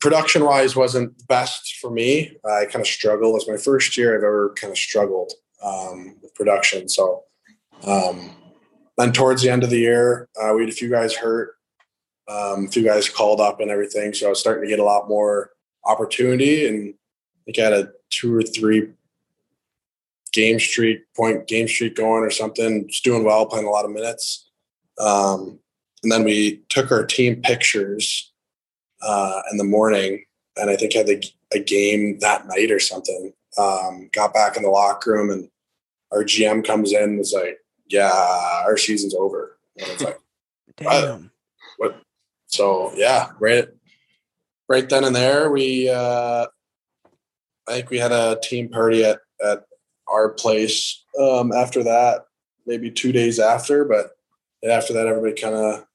production 0.00 0.44
wise, 0.44 0.76
wasn't 0.76 1.26
best 1.26 1.76
for 1.80 1.90
me. 1.90 2.36
I 2.44 2.66
kind 2.66 2.82
of 2.82 2.86
struggled. 2.86 3.30
It 3.30 3.34
was 3.34 3.48
my 3.48 3.56
first 3.56 3.96
year 3.96 4.14
I've 4.16 4.22
ever 4.22 4.54
kind 4.60 4.70
of 4.70 4.78
struggled 4.78 5.32
um, 5.64 6.16
production. 6.34 6.88
So, 6.88 7.24
um, 7.86 8.30
then 8.96 9.12
towards 9.12 9.42
the 9.42 9.50
end 9.50 9.64
of 9.64 9.70
the 9.70 9.78
year, 9.78 10.28
uh, 10.40 10.52
we 10.54 10.62
had 10.62 10.70
a 10.70 10.76
few 10.76 10.88
guys 10.88 11.14
hurt, 11.14 11.56
um, 12.28 12.66
a 12.66 12.68
few 12.68 12.84
guys 12.84 13.08
called 13.08 13.40
up 13.40 13.60
and 13.60 13.70
everything. 13.70 14.14
So 14.14 14.26
I 14.26 14.30
was 14.30 14.40
starting 14.40 14.62
to 14.62 14.68
get 14.68 14.78
a 14.78 14.84
lot 14.84 15.08
more 15.08 15.50
opportunity, 15.84 16.66
and 16.66 16.94
I 16.94 17.40
think 17.44 17.58
I 17.58 17.62
had 17.62 17.72
a 17.72 17.92
two 18.10 18.34
or 18.34 18.42
three 18.42 18.88
game 20.32 20.58
streak 20.58 21.00
point 21.16 21.46
game 21.46 21.68
streak 21.68 21.96
going 21.96 22.22
or 22.22 22.30
something. 22.30 22.86
Just 22.88 23.04
doing 23.04 23.24
well, 23.24 23.46
playing 23.46 23.66
a 23.66 23.70
lot 23.70 23.84
of 23.84 23.90
minutes. 23.90 24.50
Um, 24.98 25.58
and 26.02 26.12
then 26.12 26.24
we 26.24 26.62
took 26.68 26.92
our 26.92 27.04
team 27.04 27.40
pictures 27.42 28.32
uh, 29.02 29.42
in 29.50 29.58
the 29.58 29.64
morning, 29.64 30.24
and 30.56 30.70
I 30.70 30.76
think 30.76 30.92
had 30.92 31.06
the, 31.06 31.24
a 31.52 31.58
game 31.58 32.18
that 32.20 32.46
night 32.46 32.70
or 32.70 32.78
something. 32.78 33.32
Um, 33.58 34.10
got 34.12 34.34
back 34.34 34.56
in 34.56 34.62
the 34.62 34.68
locker 34.68 35.12
room, 35.12 35.30
and 35.30 35.48
our 36.14 36.24
GM 36.24 36.64
comes 36.64 36.92
in 36.92 37.02
and 37.02 37.18
was 37.18 37.32
like, 37.32 37.58
"Yeah, 37.88 38.10
our 38.64 38.76
season's 38.76 39.14
over." 39.14 39.56
And 39.78 39.88
it's 39.88 40.02
like, 40.02 40.20
Damn. 40.76 41.30
what? 41.78 42.00
So 42.46 42.92
yeah, 42.94 43.30
right, 43.40 43.68
right 44.68 44.88
then 44.88 45.04
and 45.04 45.14
there, 45.16 45.50
we 45.50 45.88
uh, 45.90 46.46
I 47.68 47.72
think 47.72 47.90
we 47.90 47.98
had 47.98 48.12
a 48.12 48.38
team 48.42 48.68
party 48.68 49.04
at 49.04 49.18
at 49.44 49.64
our 50.08 50.30
place. 50.30 51.02
Um, 51.20 51.52
after 51.52 51.82
that, 51.84 52.26
maybe 52.66 52.90
two 52.90 53.12
days 53.12 53.38
after, 53.38 53.84
but 53.84 54.10
after 54.68 54.92
that, 54.94 55.06
everybody 55.06 55.40
kind 55.40 55.54
of 55.54 55.86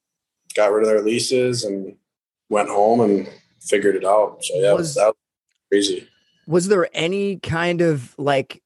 got 0.56 0.72
rid 0.72 0.84
of 0.84 0.90
their 0.90 1.02
leases 1.02 1.64
and 1.64 1.96
went 2.50 2.70
home 2.70 3.02
and 3.02 3.30
figured 3.62 3.96
it 3.96 4.06
out. 4.06 4.44
So 4.44 4.56
yeah, 4.56 4.74
Was- 4.74 4.96
that 4.96 5.08
was 5.08 5.16
crazy. 5.72 6.08
was 6.48 6.68
there 6.68 6.90
any 6.94 7.38
kind 7.38 7.82
of 7.82 8.16
like 8.18 8.62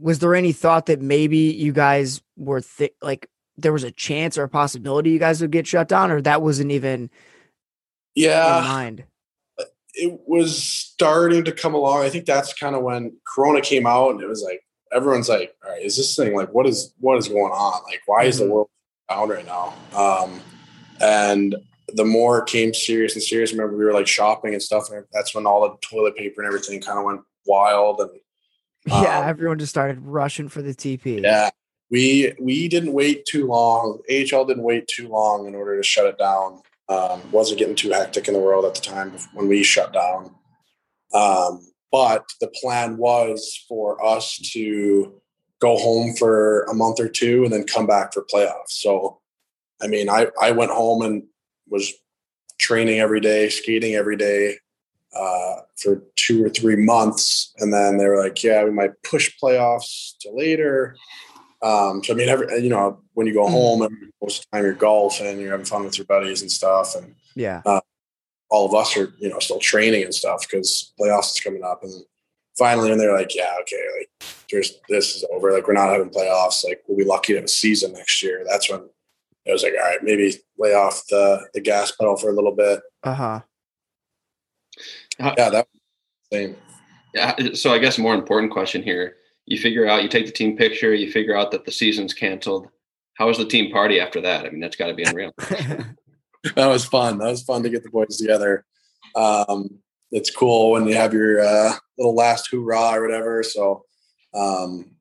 was 0.00 0.18
there 0.18 0.34
any 0.34 0.52
thought 0.52 0.86
that 0.86 1.00
maybe 1.00 1.38
you 1.38 1.72
guys 1.72 2.22
were 2.36 2.60
thi- 2.60 2.94
like 3.02 3.28
there 3.56 3.72
was 3.72 3.84
a 3.84 3.90
chance 3.90 4.38
or 4.38 4.44
a 4.44 4.48
possibility 4.48 5.10
you 5.10 5.18
guys 5.18 5.40
would 5.40 5.50
get 5.50 5.66
shut 5.66 5.88
down 5.88 6.10
or 6.10 6.22
that 6.22 6.42
wasn't 6.42 6.70
even 6.70 7.02
in 7.02 7.10
Yeah, 8.14 8.60
mind 8.62 9.04
it 9.94 10.20
was 10.26 10.62
starting 10.62 11.44
to 11.44 11.52
come 11.52 11.74
along. 11.74 12.02
I 12.02 12.10
think 12.10 12.26
that's 12.26 12.52
kind 12.54 12.76
of 12.76 12.82
when 12.82 13.16
Corona 13.26 13.60
came 13.60 13.86
out, 13.86 14.10
and 14.12 14.20
it 14.20 14.28
was 14.28 14.42
like 14.42 14.62
everyone's 14.92 15.28
like, 15.28 15.54
"All 15.64 15.70
right, 15.72 15.82
is 15.82 15.96
this 15.96 16.16
thing 16.16 16.34
like 16.34 16.52
what 16.52 16.66
is 16.66 16.94
what 16.98 17.18
is 17.18 17.28
going 17.28 17.52
on? 17.52 17.82
Like, 17.84 18.02
why 18.06 18.24
is 18.24 18.38
the 18.38 18.44
Mhm. 18.44 18.50
world 18.50 18.70
down 19.08 19.28
right 19.28 19.46
now?" 19.46 19.74
Um, 19.94 20.40
and 21.00 21.56
the 21.94 22.04
more 22.04 22.38
it 22.38 22.46
came 22.46 22.72
serious 22.72 23.14
and 23.14 23.22
serious, 23.22 23.50
I 23.50 23.54
remember 23.54 23.76
we 23.76 23.84
were 23.84 23.92
like 23.92 24.06
shopping 24.06 24.52
and 24.52 24.62
stuff, 24.62 24.90
and 24.90 25.04
that's 25.12 25.34
when 25.34 25.46
all 25.46 25.62
the 25.62 25.76
toilet 25.80 26.16
paper 26.16 26.40
and 26.40 26.46
everything 26.46 26.80
kind 26.80 26.98
of 26.98 27.04
went 27.04 27.20
wild. 27.46 28.00
And 28.00 28.10
yeah 28.86 29.20
Um, 29.20 29.28
everyone 29.28 29.58
just 29.58 29.70
started 29.70 30.00
rushing 30.00 30.48
for 30.48 30.62
the 30.62 30.74
tp 30.74 31.22
yeah, 31.22 31.50
we 31.90 32.32
we 32.40 32.68
didn't 32.68 32.92
wait 32.92 33.24
too 33.26 33.46
long. 33.46 33.98
AHL 34.08 34.44
didn't 34.44 34.62
wait 34.62 34.86
too 34.86 35.08
long 35.08 35.46
in 35.46 35.54
order 35.54 35.76
to 35.76 35.82
shut 35.82 36.06
it 36.06 36.18
down. 36.18 36.62
Um, 36.88 37.20
wasn't 37.30 37.58
getting 37.58 37.74
too 37.74 37.90
hectic 37.90 38.28
in 38.28 38.34
the 38.34 38.40
world 38.40 38.64
at 38.64 38.74
the 38.74 38.80
time 38.80 39.12
when 39.34 39.48
we 39.48 39.62
shut 39.62 39.92
down. 39.92 40.34
Um, 41.12 41.66
but 41.92 42.24
the 42.40 42.48
plan 42.60 42.96
was 42.96 43.64
for 43.68 44.04
us 44.04 44.36
to 44.52 45.20
go 45.60 45.76
home 45.76 46.14
for 46.16 46.62
a 46.64 46.74
month 46.74 47.00
or 47.00 47.08
two 47.08 47.44
and 47.44 47.52
then 47.52 47.64
come 47.64 47.86
back 47.86 48.12
for 48.12 48.24
playoffs. 48.24 48.70
So, 48.70 49.20
I 49.82 49.88
mean, 49.88 50.08
I 50.08 50.28
I 50.40 50.52
went 50.52 50.70
home 50.70 51.02
and 51.02 51.24
was 51.68 51.92
training 52.58 53.00
every 53.00 53.20
day, 53.20 53.48
skating 53.48 53.94
every 53.94 54.16
day 54.16 54.58
uh, 55.14 55.56
for 55.76 56.02
two 56.16 56.44
or 56.44 56.48
three 56.48 56.76
months, 56.76 57.52
and 57.58 57.72
then 57.72 57.98
they 57.98 58.06
were 58.06 58.18
like, 58.22 58.42
"Yeah, 58.42 58.64
we 58.64 58.70
might 58.70 58.92
push 59.02 59.32
playoffs 59.42 60.12
to 60.20 60.30
later." 60.30 60.96
Um, 61.62 62.02
so 62.02 62.14
I 62.14 62.16
mean, 62.16 62.28
every 62.28 62.62
you 62.62 62.70
know, 62.70 63.00
when 63.14 63.26
you 63.26 63.34
go 63.34 63.46
Mhm. 63.46 63.50
home, 63.50 63.82
every- 63.82 63.96
most 64.22 64.38
of 64.40 64.44
the 64.50 64.56
time 64.56 64.64
you're 64.64 64.74
golfing, 64.74 65.40
you're 65.40 65.50
having 65.50 65.66
fun 65.66 65.84
with 65.84 65.98
your 65.98 66.06
buddies 66.06 66.42
and 66.42 66.50
stuff, 66.50 66.94
and 66.94 67.14
yeah 67.36 67.62
all 68.52 68.66
of 68.66 68.74
us 68.74 68.96
are 68.96 69.14
you 69.18 69.28
know 69.28 69.38
still 69.38 69.60
training 69.60 70.02
and 70.02 70.12
stuff 70.14 70.40
because 70.42 70.92
playoffs 71.00 71.34
is 71.34 71.40
coming 71.40 71.62
up, 71.62 71.82
and 71.84 71.92
finally, 72.58 72.90
and 72.90 73.00
they're 73.00 73.16
like, 73.16 73.34
"Yeah, 73.34 73.54
okay, 73.62 73.84
like 73.98 74.10
there's 74.50 74.74
this 74.88 75.14
is 75.16 75.24
over, 75.32 75.52
like 75.52 75.66
we're 75.68 75.74
not 75.74 75.90
having 75.90 76.10
playoffs, 76.10 76.64
like 76.64 76.82
we'll 76.86 76.98
be 76.98 77.04
lucky 77.04 77.32
to 77.32 77.38
have 77.38 77.44
a 77.44 77.48
season 77.48 77.92
next 77.92 78.22
year." 78.22 78.42
That's 78.48 78.68
when 78.70 78.88
it 79.46 79.52
was 79.52 79.62
like, 79.62 79.74
"All 79.74 79.86
right, 79.88 80.02
maybe 80.02 80.34
lay 80.58 80.74
off 80.74 81.04
the 81.08 81.46
the 81.54 81.60
gas 81.60 81.92
pedal 81.92 82.16
for 82.16 82.30
a 82.30 82.34
little 82.34 82.54
bit." 82.54 82.80
Uh-huh 85.20 85.34
Yeah, 85.38 85.50
that 85.50 85.66
was 85.72 85.80
same. 86.32 86.56
Yeah. 87.14 87.34
So 87.54 87.72
I 87.72 87.78
guess 87.78 87.98
more 87.98 88.14
important 88.14 88.52
question 88.52 88.82
here. 88.82 89.16
You 89.46 89.58
figure 89.58 89.88
out, 89.88 90.02
you 90.02 90.08
take 90.08 90.26
the 90.26 90.32
team 90.32 90.56
picture, 90.56 90.94
you 90.94 91.10
figure 91.10 91.36
out 91.36 91.50
that 91.50 91.64
the 91.64 91.72
season's 91.72 92.14
canceled. 92.14 92.68
How 93.14 93.26
was 93.26 93.38
the 93.38 93.44
team 93.44 93.70
party 93.72 94.00
after 94.00 94.20
that? 94.20 94.46
I 94.46 94.50
mean, 94.50 94.60
that's 94.60 94.76
got 94.76 94.86
to 94.86 94.94
be 94.94 95.02
unreal. 95.02 95.32
that 95.38 95.96
was 96.56 96.84
fun. 96.84 97.18
That 97.18 97.30
was 97.30 97.42
fun 97.42 97.62
to 97.64 97.68
get 97.70 97.82
the 97.82 97.90
boys 97.90 98.16
together. 98.16 98.64
Um, 99.16 99.80
it's 100.12 100.30
cool 100.30 100.70
when 100.72 100.86
you 100.86 100.94
have 100.94 101.12
your 101.12 101.40
uh, 101.40 101.74
little 101.98 102.14
last 102.14 102.48
hoorah 102.50 102.96
or 102.96 103.02
whatever. 103.02 103.42
So, 103.42 103.84
um, 104.34 104.92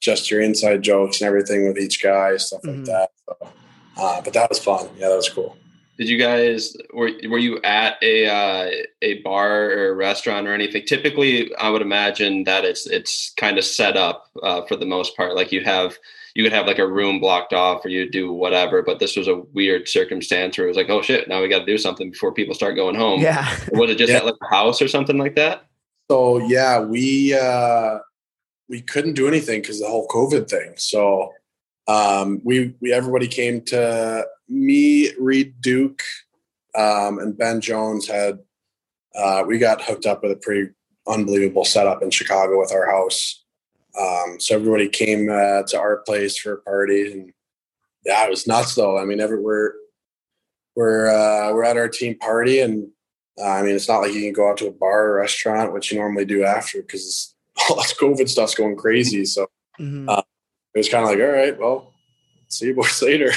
just 0.00 0.30
your 0.30 0.40
inside 0.40 0.82
jokes 0.82 1.20
and 1.20 1.26
everything 1.26 1.66
with 1.66 1.78
each 1.78 2.02
guy, 2.02 2.36
stuff 2.36 2.60
like 2.64 2.76
Mhm. 2.76 2.86
that. 2.86 3.10
So, 3.28 3.48
uh, 3.96 4.20
but 4.22 4.32
that 4.34 4.48
was 4.48 4.58
fun. 4.58 4.88
Yeah, 4.98 5.08
that 5.08 5.16
was 5.16 5.28
cool. 5.28 5.56
Did 5.98 6.08
you 6.10 6.18
guys 6.18 6.76
were 6.92 7.10
were 7.28 7.38
you 7.38 7.60
at 7.62 7.96
a 8.02 8.26
uh, 8.26 8.70
a 9.00 9.22
bar 9.22 9.70
or 9.70 9.88
a 9.88 9.94
restaurant 9.94 10.46
or 10.46 10.52
anything? 10.52 10.84
Typically, 10.84 11.54
I 11.56 11.70
would 11.70 11.80
imagine 11.82 12.44
that 12.44 12.64
it's 12.64 12.86
it's 12.86 13.32
kind 13.36 13.56
of 13.56 13.64
set 13.64 13.96
up 13.96 14.28
uh, 14.42 14.62
for 14.66 14.76
the 14.76 14.84
most 14.84 15.16
part. 15.16 15.34
Like 15.34 15.52
you 15.52 15.64
have 15.64 15.96
you 16.34 16.42
could 16.44 16.52
have 16.52 16.66
like 16.66 16.78
a 16.78 16.86
room 16.86 17.18
blocked 17.18 17.54
off, 17.54 17.82
or 17.82 17.88
you 17.88 18.10
do 18.10 18.30
whatever. 18.30 18.82
But 18.82 18.98
this 18.98 19.16
was 19.16 19.26
a 19.26 19.36
weird 19.54 19.88
circumstance 19.88 20.58
where 20.58 20.66
it 20.66 20.68
was 20.68 20.76
like, 20.76 20.90
oh 20.90 21.00
shit, 21.00 21.28
now 21.28 21.40
we 21.40 21.48
got 21.48 21.60
to 21.60 21.64
do 21.66 21.78
something 21.78 22.10
before 22.10 22.32
people 22.34 22.54
start 22.54 22.76
going 22.76 22.94
home. 22.94 23.20
yeah 23.22 23.48
was 23.72 23.88
it 23.90 23.96
just 23.96 24.12
Yeah. 24.12 24.18
at 24.18 24.26
like 24.26 24.34
a 24.42 24.54
house 24.54 24.82
or 24.82 24.88
something 24.88 25.16
like 25.16 25.34
that? 25.36 25.64
So 26.10 26.38
yeah, 26.46 26.78
we 26.80 27.32
uh, 27.34 28.00
we 28.68 28.82
couldn't 28.82 29.14
do 29.14 29.28
anything 29.28 29.62
because 29.62 29.80
the 29.80 29.88
whole 29.88 30.06
COVID 30.08 30.48
thing. 30.50 30.74
So 30.76 31.32
um, 31.88 32.42
we 32.44 32.74
we 32.80 32.92
everybody 32.92 33.28
came 33.28 33.62
to 33.62 34.26
me, 34.48 35.12
Reid 35.18 35.60
Duke, 35.60 36.02
um, 36.74 37.18
and 37.18 37.36
Ben 37.36 37.60
Jones 37.60 38.08
had 38.08 38.38
uh, 39.14 39.44
we 39.46 39.58
got 39.58 39.82
hooked 39.82 40.06
up 40.06 40.22
with 40.22 40.32
a 40.32 40.36
pretty 40.36 40.70
unbelievable 41.08 41.64
setup 41.64 42.02
in 42.02 42.10
Chicago 42.10 42.58
with 42.58 42.72
our 42.72 42.90
house. 42.90 43.42
Um, 43.98 44.38
so 44.38 44.56
everybody 44.56 44.88
came 44.88 45.30
uh, 45.30 45.62
to 45.68 45.78
our 45.78 45.98
place 45.98 46.36
for 46.38 46.54
a 46.54 46.60
party, 46.60 47.10
and 47.12 47.32
yeah, 48.04 48.24
it 48.24 48.30
was 48.30 48.46
nuts 48.46 48.74
though. 48.74 48.98
I 48.98 49.04
mean, 49.04 49.20
every, 49.20 49.40
we're 49.40 49.72
we're 50.74 51.08
uh, 51.08 51.52
we're 51.54 51.64
at 51.64 51.78
our 51.78 51.88
team 51.88 52.18
party, 52.18 52.60
and 52.60 52.88
uh, 53.38 53.44
I 53.44 53.62
mean, 53.62 53.74
it's 53.74 53.88
not 53.88 54.00
like 54.00 54.12
you 54.12 54.20
can 54.20 54.32
go 54.32 54.50
out 54.50 54.58
to 54.58 54.66
a 54.66 54.72
bar 54.72 55.08
or 55.08 55.16
restaurant, 55.16 55.72
which 55.72 55.90
you 55.90 55.98
normally 55.98 56.26
do 56.26 56.44
after, 56.44 56.82
because 56.82 57.34
all 57.70 57.76
this 57.76 57.94
COVID 57.94 58.28
stuff's 58.28 58.54
going 58.54 58.76
crazy. 58.76 59.24
So 59.24 59.46
Mhm. 59.78 60.08
Uh, 60.08 60.22
it 60.74 60.78
was 60.78 60.88
kind 60.88 61.04
of 61.04 61.10
like, 61.10 61.20
all 61.20 61.34
right, 61.34 61.58
well, 61.58 61.92
see 62.58 62.66
you 62.66 62.74
boys 62.74 63.02
later. 63.02 63.32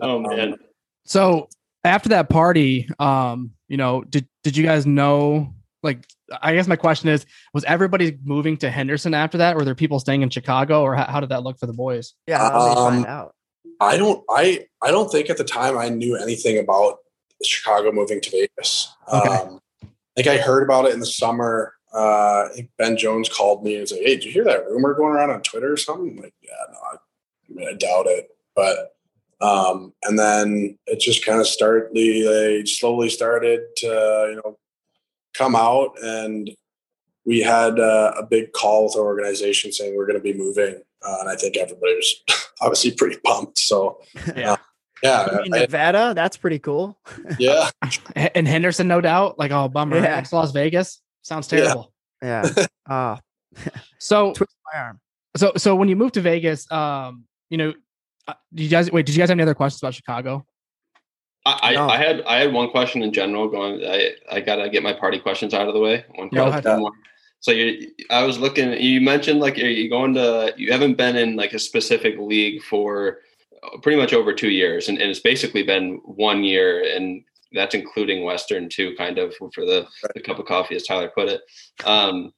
oh 0.00 0.20
man. 0.20 0.56
So 1.04 1.48
after 1.84 2.10
that 2.10 2.28
party, 2.28 2.88
um, 2.98 3.52
you 3.68 3.76
know, 3.76 4.02
did 4.02 4.28
did 4.42 4.56
you 4.56 4.64
guys 4.64 4.86
know? 4.86 5.54
Like, 5.82 6.04
I 6.42 6.54
guess 6.54 6.66
my 6.66 6.74
question 6.74 7.08
is, 7.08 7.24
was 7.54 7.62
everybody 7.64 8.18
moving 8.24 8.56
to 8.58 8.70
Henderson 8.70 9.14
after 9.14 9.38
that? 9.38 9.54
Or 9.54 9.58
were 9.60 9.64
there 9.64 9.76
people 9.76 10.00
staying 10.00 10.22
in 10.22 10.30
Chicago, 10.30 10.82
or 10.82 10.96
how, 10.96 11.04
how 11.04 11.20
did 11.20 11.28
that 11.28 11.44
look 11.44 11.58
for 11.58 11.66
the 11.66 11.72
boys? 11.72 12.14
yeah 12.26 12.38
how 12.38 12.50
did 12.50 12.70
they 12.70 12.74
find 12.74 13.04
Um, 13.06 13.10
out 13.10 13.34
I 13.80 13.96
don't, 13.96 14.24
I, 14.28 14.66
I 14.82 14.90
don't 14.90 15.08
think 15.08 15.30
at 15.30 15.36
the 15.36 15.44
time 15.44 15.78
I 15.78 15.88
knew 15.88 16.16
anything 16.16 16.58
about 16.58 16.96
Chicago 17.44 17.92
moving 17.92 18.20
to 18.20 18.30
Vegas. 18.30 18.92
Okay. 19.12 19.28
Um, 19.28 19.60
I 19.84 19.88
think 20.16 20.26
I 20.26 20.38
heard 20.38 20.64
about 20.64 20.86
it 20.86 20.94
in 20.94 20.98
the 20.98 21.06
summer. 21.06 21.74
Uh, 21.92 22.48
I 22.50 22.54
think 22.54 22.70
Ben 22.76 22.96
Jones 22.96 23.28
called 23.28 23.64
me 23.64 23.76
and 23.76 23.88
said, 23.88 23.98
"Hey, 23.98 24.16
did 24.16 24.24
you 24.24 24.32
hear 24.32 24.44
that 24.44 24.66
rumor 24.66 24.94
going 24.94 25.12
around 25.14 25.30
on 25.30 25.42
Twitter 25.42 25.72
or 25.72 25.76
something?" 25.76 26.10
I'm 26.10 26.22
like, 26.22 26.34
yeah, 26.42 26.50
no, 26.70 26.78
I, 26.78 26.94
I 26.96 27.54
mean, 27.54 27.68
I 27.68 27.72
doubt 27.72 28.06
it. 28.06 28.28
But 28.54 28.94
um, 29.40 29.92
and 30.02 30.18
then 30.18 30.78
it 30.86 31.00
just 31.00 31.24
kind 31.24 31.40
of 31.40 31.46
started. 31.46 31.90
They 31.94 32.64
slowly 32.66 33.08
started 33.08 33.60
to, 33.78 33.86
you 33.86 34.40
know, 34.44 34.58
come 35.34 35.54
out, 35.56 35.94
and 36.02 36.50
we 37.24 37.40
had 37.40 37.78
uh, 37.78 38.12
a 38.18 38.24
big 38.24 38.52
call 38.52 38.84
with 38.84 38.96
our 38.96 39.02
organization 39.04 39.72
saying 39.72 39.96
we're 39.96 40.06
going 40.06 40.18
to 40.18 40.22
be 40.22 40.34
moving, 40.34 40.80
uh, 41.02 41.16
and 41.20 41.28
I 41.28 41.36
think 41.36 41.56
everybody 41.56 41.94
was 41.94 42.22
obviously 42.60 42.90
pretty 42.92 43.18
pumped. 43.24 43.58
So 43.58 44.00
Yeah. 44.36 44.56
yeah, 45.02 45.28
I 45.30 45.42
mean, 45.42 45.54
I- 45.54 45.60
nevada 45.60 46.12
that's 46.14 46.36
pretty 46.36 46.58
cool 46.58 46.98
yeah, 47.38 47.70
And 48.16 48.48
Henderson, 48.48 48.88
no 48.88 49.00
doubt. 49.00 49.38
Like, 49.38 49.52
oh, 49.52 49.68
bummer. 49.68 49.96
Yeah. 49.96 50.02
Next 50.02 50.30
to 50.30 50.36
Las 50.36 50.52
Vegas 50.52 51.00
sounds 51.28 51.46
terrible. 51.46 51.92
yeah 52.22 52.48
oh 52.88 53.18
So, 53.98 54.32
twist 54.32 54.54
my 54.72 54.80
arm 54.80 55.00
so, 55.38 55.52
so 55.56 55.74
when 55.76 55.88
you 55.88 55.96
moved 55.96 56.14
to 56.14 56.20
Vegas, 56.20 56.70
um, 56.72 57.24
you 57.50 57.58
know, 57.58 57.74
uh, 58.26 58.34
did 58.52 58.64
you 58.64 58.68
guys 58.68 58.90
wait? 58.90 59.06
Did 59.06 59.14
you 59.14 59.20
guys 59.20 59.28
have 59.28 59.36
any 59.36 59.42
other 59.42 59.54
questions 59.54 59.82
about 59.82 59.94
Chicago? 59.94 60.44
I, 61.46 61.74
No. 61.74 61.86
I, 61.86 61.94
I 61.94 61.96
had 61.96 62.22
I 62.22 62.36
had 62.40 62.52
one 62.52 62.70
question 62.70 63.02
in 63.02 63.12
general 63.12 63.48
going. 63.48 63.84
I, 63.84 64.12
I 64.30 64.40
gotta 64.40 64.68
get 64.68 64.82
my 64.82 64.92
party 64.92 65.18
questions 65.18 65.54
out 65.54 65.68
of 65.68 65.74
the 65.74 65.80
way. 65.80 66.04
One 66.16 66.28
Go 66.28 66.50
question. 66.50 66.66
ahead. 66.66 66.80
more. 66.80 66.92
So 67.40 67.52
you, 67.52 67.90
I 68.10 68.24
was 68.24 68.38
looking. 68.38 68.72
You 68.72 69.00
mentioned 69.00 69.40
like 69.40 69.56
you're 69.56 69.88
going 69.88 70.14
to. 70.14 70.52
You 70.56 70.72
haven't 70.72 70.96
been 70.96 71.16
in 71.16 71.36
like 71.36 71.52
a 71.54 71.58
specific 71.58 72.18
league 72.18 72.62
for 72.62 73.18
uh, 73.62 73.78
pretty 73.78 73.98
much 73.98 74.12
over 74.12 74.34
two 74.34 74.50
years, 74.50 74.88
and, 74.88 74.98
and 74.98 75.08
it's 75.08 75.20
basically 75.20 75.62
been 75.62 76.00
one 76.04 76.42
year, 76.42 76.82
and 76.94 77.22
that's 77.52 77.74
including 77.74 78.24
Western 78.24 78.68
too, 78.68 78.94
kind 78.96 79.18
of 79.18 79.34
for 79.36 79.64
the, 79.64 79.86
the 80.14 80.20
cup 80.20 80.38
of 80.38 80.46
coffee, 80.46 80.76
as 80.76 80.84
Tyler 80.84 81.10
put 81.14 81.28
it. 81.28 81.40
Um, 81.84 82.32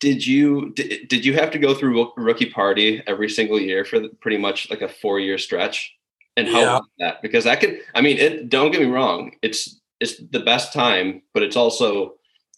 did 0.00 0.26
you 0.26 0.72
did, 0.74 1.08
did 1.08 1.24
you 1.24 1.34
have 1.34 1.50
to 1.52 1.58
go 1.58 1.74
through 1.74 2.12
rookie 2.16 2.50
party 2.50 3.02
every 3.06 3.30
single 3.30 3.60
year 3.60 3.84
for 3.84 3.98
the, 3.98 4.08
pretty 4.20 4.36
much 4.36 4.68
like 4.70 4.82
a 4.82 4.88
four 4.88 5.20
year 5.20 5.38
stretch? 5.38 5.92
And 6.36 6.46
how 6.48 6.60
Yeah. 6.60 6.80
that? 6.98 7.22
Because 7.22 7.44
that 7.44 7.60
could. 7.60 7.80
I 7.94 8.02
mean, 8.02 8.18
it. 8.18 8.50
Don't 8.50 8.70
get 8.70 8.82
me 8.82 8.88
wrong. 8.88 9.32
It's 9.40 9.80
it's 10.00 10.18
the 10.18 10.40
best 10.40 10.74
time, 10.74 11.22
but 11.32 11.42
it's 11.42 11.56
also 11.56 12.15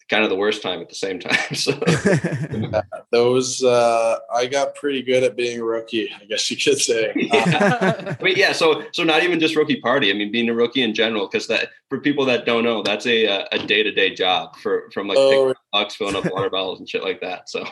kind 0.09 0.23
of 0.23 0.29
the 0.29 0.35
worst 0.35 0.61
time 0.61 0.81
at 0.81 0.89
the 0.89 0.95
same 0.95 1.19
time. 1.19 1.37
So 1.55 1.71
Those 3.11 3.63
uh, 3.63 4.17
I 4.33 4.47
got 4.47 4.75
pretty 4.75 5.01
good 5.01 5.23
at 5.23 5.35
being 5.35 5.59
a 5.59 5.63
rookie, 5.63 6.09
I 6.11 6.25
guess 6.25 6.49
you 6.49 6.57
could 6.57 6.79
say. 6.79 7.13
Yeah. 7.29 8.15
I 8.19 8.23
mean, 8.23 8.35
yeah. 8.37 8.51
So, 8.53 8.83
so 8.91 9.03
not 9.03 9.23
even 9.23 9.39
just 9.39 9.55
rookie 9.55 9.79
party. 9.79 10.09
I 10.09 10.13
mean, 10.13 10.31
being 10.31 10.49
a 10.49 10.53
rookie 10.53 10.81
in 10.81 10.93
general, 10.93 11.27
because 11.27 11.47
that 11.47 11.69
for 11.89 11.99
people 11.99 12.25
that 12.25 12.45
don't 12.45 12.63
know, 12.63 12.81
that's 12.81 13.05
a 13.05 13.27
uh, 13.27 13.45
a 13.51 13.59
day 13.59 13.83
to 13.83 13.91
day 13.91 14.13
job 14.13 14.55
for 14.57 14.89
from 14.93 15.07
like 15.07 15.17
Oh, 15.17 15.53
picking 15.53 15.55
up 15.73 15.91
filling 15.91 16.15
up 16.15 16.31
water 16.33 16.49
bottles, 16.49 16.79
and 16.79 16.89
shit 16.89 17.03
like 17.03 17.21
that. 17.21 17.49
So, 17.49 17.65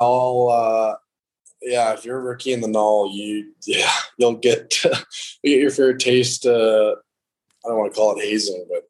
I'll 0.00 0.48
uh 0.50 0.94
yeah, 1.62 1.92
if 1.92 2.04
you're 2.04 2.18
a 2.18 2.22
rookie 2.22 2.52
in 2.52 2.60
the 2.60 2.68
null, 2.68 3.10
you 3.12 3.52
yeah, 3.66 3.92
you'll 4.18 4.36
get 4.36 4.82
you 4.84 4.90
get 5.44 5.60
your 5.60 5.70
fair 5.70 5.94
taste 5.94 6.46
uh 6.46 6.94
I 7.64 7.68
don't 7.68 7.78
want 7.78 7.92
to 7.92 7.96
call 7.96 8.16
it 8.18 8.24
hazing, 8.24 8.66
but 8.70 8.88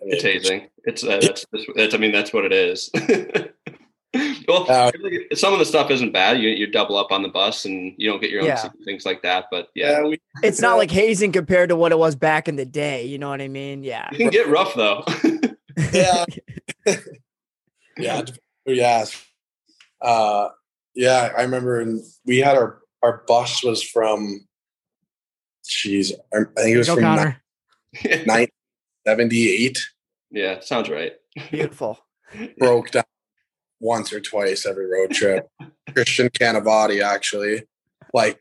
I 0.00 0.04
mean, 0.04 0.14
it's 0.14 0.22
hazing. 0.22 0.68
It's 0.84 1.04
uh, 1.04 1.18
that's, 1.20 1.44
that's 1.74 1.94
I 1.94 1.98
mean 1.98 2.12
that's 2.12 2.32
what 2.32 2.44
it 2.44 2.52
is. 2.52 2.90
well, 4.48 4.66
Uh, 4.70 4.90
some 5.34 5.52
of 5.52 5.58
the 5.58 5.64
stuff 5.64 5.90
isn't 5.90 6.12
bad. 6.12 6.40
You 6.40 6.50
you 6.50 6.66
double 6.66 6.96
up 6.96 7.12
on 7.12 7.22
the 7.22 7.28
bus 7.28 7.64
and 7.64 7.94
you 7.98 8.08
don't 8.10 8.20
get 8.20 8.30
your 8.30 8.40
own 8.42 8.46
Yeah. 8.48 8.68
things 8.84 9.04
like 9.04 9.22
that. 9.22 9.46
But 9.50 9.68
yeah, 9.74 10.00
Yeah, 10.00 10.02
we 10.04 10.20
it's 10.42 10.60
not 10.60 10.76
like 10.76 10.90
hazing 10.90 11.32
compared 11.32 11.68
to 11.70 11.76
what 11.76 11.92
it 11.92 11.98
was 11.98 12.14
back 12.14 12.48
in 12.48 12.56
the 12.56 12.64
day. 12.64 13.04
You 13.04 13.18
know 13.18 13.28
what 13.28 13.40
I 13.42 13.48
mean? 13.48 13.82
Yeah. 13.82 14.08
it 14.12 14.16
can 14.16 14.30
get 14.30 14.48
rough 14.48 14.74
though. 14.74 15.04
yeah. 15.92 16.24
yeah, 17.98 18.18
it 18.20 18.26
depends 18.26 18.38
who 18.64 18.72
you 18.72 18.82
ask. 18.82 19.22
Uh 20.00 20.48
yeah, 20.94 21.32
I 21.36 21.42
remember 21.42 21.80
in, 21.80 22.02
we 22.24 22.38
had 22.38 22.56
our 22.56 22.80
our 23.02 23.22
bus 23.28 23.62
was 23.62 23.82
from 23.82 24.46
jeez, 25.64 26.12
I 26.32 26.38
I 26.56 26.62
think 26.62 26.74
it 26.74 26.78
was 26.78 26.86
Go 26.86 26.94
from 26.94 27.04
Connor. 27.04 27.42
1978 29.08 29.78
yeah, 30.30 30.60
sounds 30.60 30.88
right. 30.90 31.12
Beautiful. 31.50 31.98
broke 32.58 32.90
down 32.90 33.04
once 33.80 34.12
or 34.12 34.20
twice 34.20 34.66
every 34.66 34.86
road 34.86 35.10
trip. 35.10 35.48
Christian 35.94 36.28
Canavati 36.28 37.02
actually 37.02 37.62
like 38.12 38.40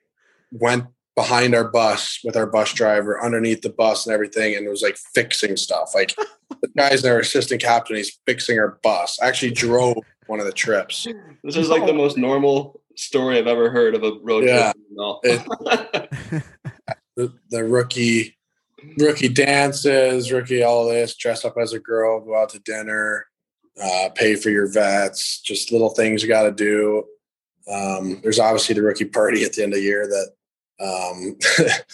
went 0.52 0.86
behind 1.16 1.56
our 1.56 1.68
bus 1.70 2.20
with 2.24 2.36
our 2.36 2.46
bus 2.46 2.74
driver 2.74 3.24
underneath 3.24 3.62
the 3.62 3.70
bus 3.70 4.06
and 4.06 4.14
everything 4.14 4.56
and 4.56 4.68
was 4.68 4.82
like 4.82 4.98
fixing 5.16 5.56
stuff. 5.58 5.92
Like 5.96 6.16
the 6.62 6.68
guy's 6.78 7.06
our 7.06 7.20
assistant 7.20 7.62
captain, 7.62 7.96
he's 7.96 8.20
fixing 8.26 8.60
our 8.60 8.78
bus. 8.84 9.18
I 9.22 9.28
Actually 9.28 9.52
drove 9.52 9.98
one 10.28 10.40
of 10.40 10.46
the 10.46 10.52
trips. 10.52 11.08
This 11.44 11.56
is 11.56 11.70
like 11.70 11.86
the 11.86 11.94
most 11.94 12.18
normal 12.18 12.82
story 12.96 13.38
I've 13.38 13.48
ever 13.48 13.70
heard 13.70 13.96
of 13.96 14.04
a 14.04 14.12
road 14.22 14.44
Yeah. 14.44 14.74
trip. 14.74 14.86
No. 14.92 15.22
The, 17.16 17.34
the 17.50 17.64
rookie 17.64 18.37
rookie 18.98 19.30
dances, 19.30 20.32
rookie 20.32 20.64
all 20.64 20.88
this, 20.88 21.16
dress 21.16 21.46
up 21.46 21.56
as 21.60 21.74
a 21.74 21.80
girl, 21.80 22.20
go 22.20 22.36
out 22.36 22.50
to 22.50 22.60
dinner, 22.60 23.28
uh, 23.82 24.10
pay 24.16 24.36
for 24.36 24.50
your 24.50 24.68
vets, 24.68 25.40
just 25.42 25.72
little 25.72 25.90
things 25.90 26.22
you 26.22 26.28
got 26.30 26.44
to 26.44 26.52
do. 26.52 27.04
Um, 27.72 28.20
there's 28.24 28.40
obviously 28.40 28.76
the 28.76 28.82
rookie 28.82 29.06
party 29.06 29.44
at 29.44 29.54
the 29.54 29.64
end 29.64 29.74
of 29.74 29.80
the 29.80 29.84
year 29.86 30.08
that 30.08 30.32
um, 30.80 31.38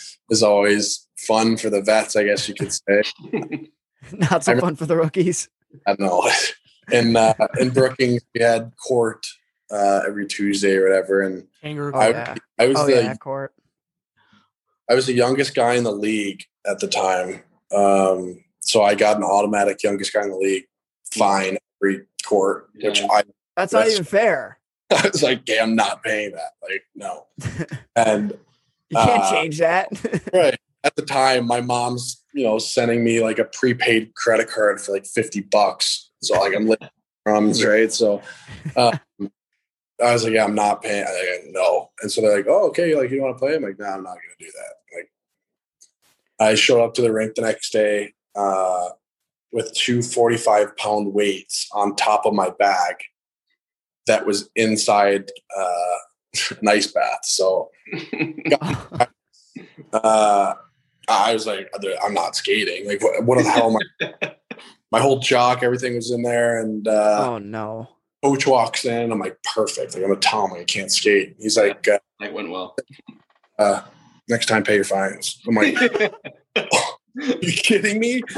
is 0.30 0.44
always 0.44 1.08
fun 1.18 1.58
for 1.58 1.70
the 1.70 1.82
vets, 1.82 2.16
I 2.16 2.24
guess 2.24 2.48
you 2.48 2.56
could 2.56 2.72
say. 2.72 3.04
Not 4.12 4.44
so 4.44 4.54
I- 4.54 4.60
fun 4.60 4.76
for 4.76 4.86
the 4.86 4.98
rookies. 4.98 5.50
I 5.88 5.96
know. 5.98 6.30
In 6.91 7.16
uh, 7.16 7.34
in 7.60 7.70
Brookings, 7.72 8.22
we 8.36 8.41
had 8.41 8.74
court 8.76 9.26
uh, 9.72 10.02
every 10.06 10.28
Tuesday 10.28 10.76
or 10.76 10.84
whatever, 10.84 11.22
and 11.22 11.48
Kangaroo. 11.62 11.94
Oh, 11.96 12.00
I, 12.00 12.10
yeah. 12.10 12.36
I 12.60 12.68
was 12.68 12.78
Oh 12.78 12.86
the 12.86 12.91
yeah, 13.02 13.16
court. 13.16 13.54
I 14.89 14.95
was 14.95 15.05
the 15.05 15.13
youngest 15.13 15.55
guy 15.55 15.75
in 15.75 15.84
the 15.84 15.91
league 15.91 16.43
at 16.67 16.79
the 16.79 16.88
time. 16.88 17.41
Um, 17.73 18.43
so 18.59 18.84
I 18.84 18.95
got 18.95 19.17
an 19.17 19.23
automatic 19.23 19.84
youngest 19.84 20.13
guy 20.13 20.23
in 20.23 20.29
the 20.29 20.38
league 20.38 20.65
fine 21.11 21.57
every 21.81 22.05
court, 22.25 22.69
which 22.75 23.01
I, 23.01 23.23
That's 23.55 23.73
not 23.73 23.88
even 23.88 24.03
fair. 24.03 24.59
I 24.91 25.09
was 25.11 25.23
like, 25.23 25.41
yeah, 25.47 25.63
I'm 25.63 25.75
not 25.75 26.03
paying 26.03 26.31
that. 26.34 26.51
Like, 26.61 26.84
no. 26.95 27.27
And 27.95 28.31
You 28.89 28.97
can't 28.97 29.23
Uh, 29.23 29.31
change 29.31 29.59
that. 29.59 29.89
right 30.34 30.57
at 30.84 30.95
the 30.95 31.01
time, 31.01 31.47
my 31.47 31.61
mom's, 31.61 32.23
you 32.34 32.43
know, 32.43 32.57
sending 32.57 33.03
me 33.03 33.21
like 33.21 33.39
a 33.39 33.45
prepaid 33.45 34.13
credit 34.15 34.49
card 34.49 34.81
for 34.81 34.91
like 34.91 35.05
50 35.05 35.41
bucks. 35.41 36.11
So 36.21 36.39
like 36.39 36.53
I'm 36.55 36.67
living 36.67 36.89
crumbs, 37.25 37.63
right? 37.63 37.91
So 37.91 38.21
um, 38.75 38.99
I 40.04 40.14
was 40.14 40.24
like, 40.24 40.34
yeah, 40.34 40.43
I'm 40.43 40.56
not 40.56 40.82
paying. 40.82 41.06
Like, 41.06 41.45
no. 41.51 41.91
And 42.01 42.12
so 42.12 42.22
they're 42.22 42.36
like, 42.36 42.47
oh, 42.47 42.68
okay. 42.70 42.95
Like, 42.95 43.12
you 43.12 43.22
want 43.22 43.36
to 43.36 43.39
play? 43.39 43.56
I'm 43.56 43.64
like, 43.64 43.80
no, 43.80 43.86
I'm 43.86 44.04
not 44.04 44.16
going 44.16 44.36
to 44.38 44.45
do 44.45 44.51
that. 44.51 44.97
Like, 44.97 45.12
I 46.39 46.56
showed 46.56 46.84
up 46.84 46.93
to 46.95 47.01
the 47.01 47.12
rink 47.12 47.36
the 47.36 47.41
next 47.41 47.72
day 47.72 48.14
uh, 48.36 48.89
with 49.51 49.74
two 49.74 50.01
45 50.01 50.76
pound 50.78 51.14
weights 51.14 51.68
on 51.74 51.95
top 51.95 52.26
of 52.26 52.34
my 52.34 52.49
bag 52.60 52.95
that 54.08 54.26
was 54.26 54.49
inside 54.56 55.30
uh, 55.58 55.97
an 56.62 56.68
ice 56.68 56.88
bath. 56.88 57.20
So 57.24 57.72
uh, 59.93 60.54
I 61.08 61.34
was 61.34 61.45
like, 61.45 61.70
I'm 62.04 62.14
not 62.14 62.36
skating. 62.36 62.88
Like, 62.88 63.01
what, 63.01 63.24
what 63.24 63.43
the 63.43 63.49
hell 63.49 63.78
am 64.01 64.10
I? 64.22 64.36
My 64.91 64.99
whole 64.99 65.20
jock, 65.20 65.64
everything 65.64 65.95
was 65.95 66.12
in 66.12 66.22
there, 66.22 66.62
and 66.62 66.88
uh, 66.88 67.26
oh 67.28 67.38
no. 67.39 67.89
Coach 68.24 68.47
walks 68.47 68.86
in. 68.86 69.11
I'm 69.11 69.19
like, 69.19 69.38
perfect. 69.53 69.95
Like, 69.95 70.03
I'm 70.03 70.11
a 70.11 70.15
Tom. 70.15 70.53
I 70.53 70.63
can't 70.63 70.91
skate. 70.91 71.36
He's 71.39 71.57
like, 71.57 71.88
uh, 71.88 71.99
That 72.19 72.34
went 72.34 72.49
well. 72.49 72.76
uh, 73.59 73.82
next 74.30 74.47
time, 74.47 74.63
pay 74.63 74.76
your 74.76 74.84
fines. 74.86 75.41
I'm 75.47 75.55
like, 75.55 75.76
are 75.82 76.11
you 77.15 77.53
kidding 77.53 77.99
me? 77.99 78.24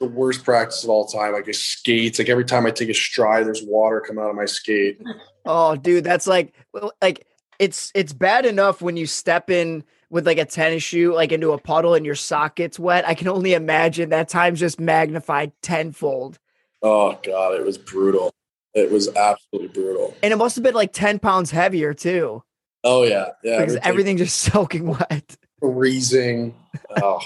The 0.00 0.08
worst 0.08 0.44
practice 0.46 0.82
of 0.82 0.88
all 0.88 1.04
time. 1.06 1.34
Like, 1.34 1.46
a 1.46 1.52
skates. 1.52 2.18
Like 2.18 2.30
every 2.30 2.46
time 2.46 2.64
I 2.64 2.70
take 2.70 2.88
a 2.88 2.94
stride, 2.94 3.44
there's 3.44 3.62
water 3.62 4.00
coming 4.00 4.24
out 4.24 4.30
of 4.30 4.34
my 4.34 4.46
skate. 4.46 4.98
oh, 5.44 5.76
dude, 5.76 6.04
that's 6.04 6.26
like 6.26 6.54
well, 6.72 6.92
like 7.02 7.26
it's 7.58 7.92
it's 7.94 8.14
bad 8.14 8.46
enough 8.46 8.80
when 8.80 8.96
you 8.96 9.04
step 9.04 9.50
in 9.50 9.84
with 10.08 10.26
like 10.26 10.38
a 10.38 10.46
tennis 10.46 10.82
shoe 10.82 11.12
like 11.14 11.32
into 11.32 11.52
a 11.52 11.58
puddle 11.58 11.92
and 11.92 12.06
your 12.06 12.14
sock 12.14 12.56
gets 12.56 12.78
wet. 12.78 13.06
I 13.06 13.12
can 13.12 13.28
only 13.28 13.52
imagine 13.52 14.08
that 14.08 14.30
time's 14.30 14.58
just 14.58 14.80
magnified 14.80 15.52
tenfold. 15.60 16.38
Oh 16.80 17.18
god, 17.22 17.60
it 17.60 17.64
was 17.66 17.76
brutal. 17.76 18.32
It 18.74 18.90
was 18.90 19.08
absolutely 19.14 19.68
brutal. 19.68 20.14
And 20.22 20.32
it 20.32 20.36
must 20.36 20.56
have 20.56 20.62
been 20.62 20.74
like 20.74 20.92
10 20.92 21.18
pounds 21.18 21.50
heavier 21.50 21.94
too. 21.94 22.42
Oh 22.82 23.02
yeah, 23.02 23.30
yeah. 23.42 23.58
because 23.58 23.76
everything 23.82 24.16
just 24.16 24.38
soaking 24.52 24.86
wet. 24.86 25.36
freezing. 25.60 26.54
Oh, 27.02 27.20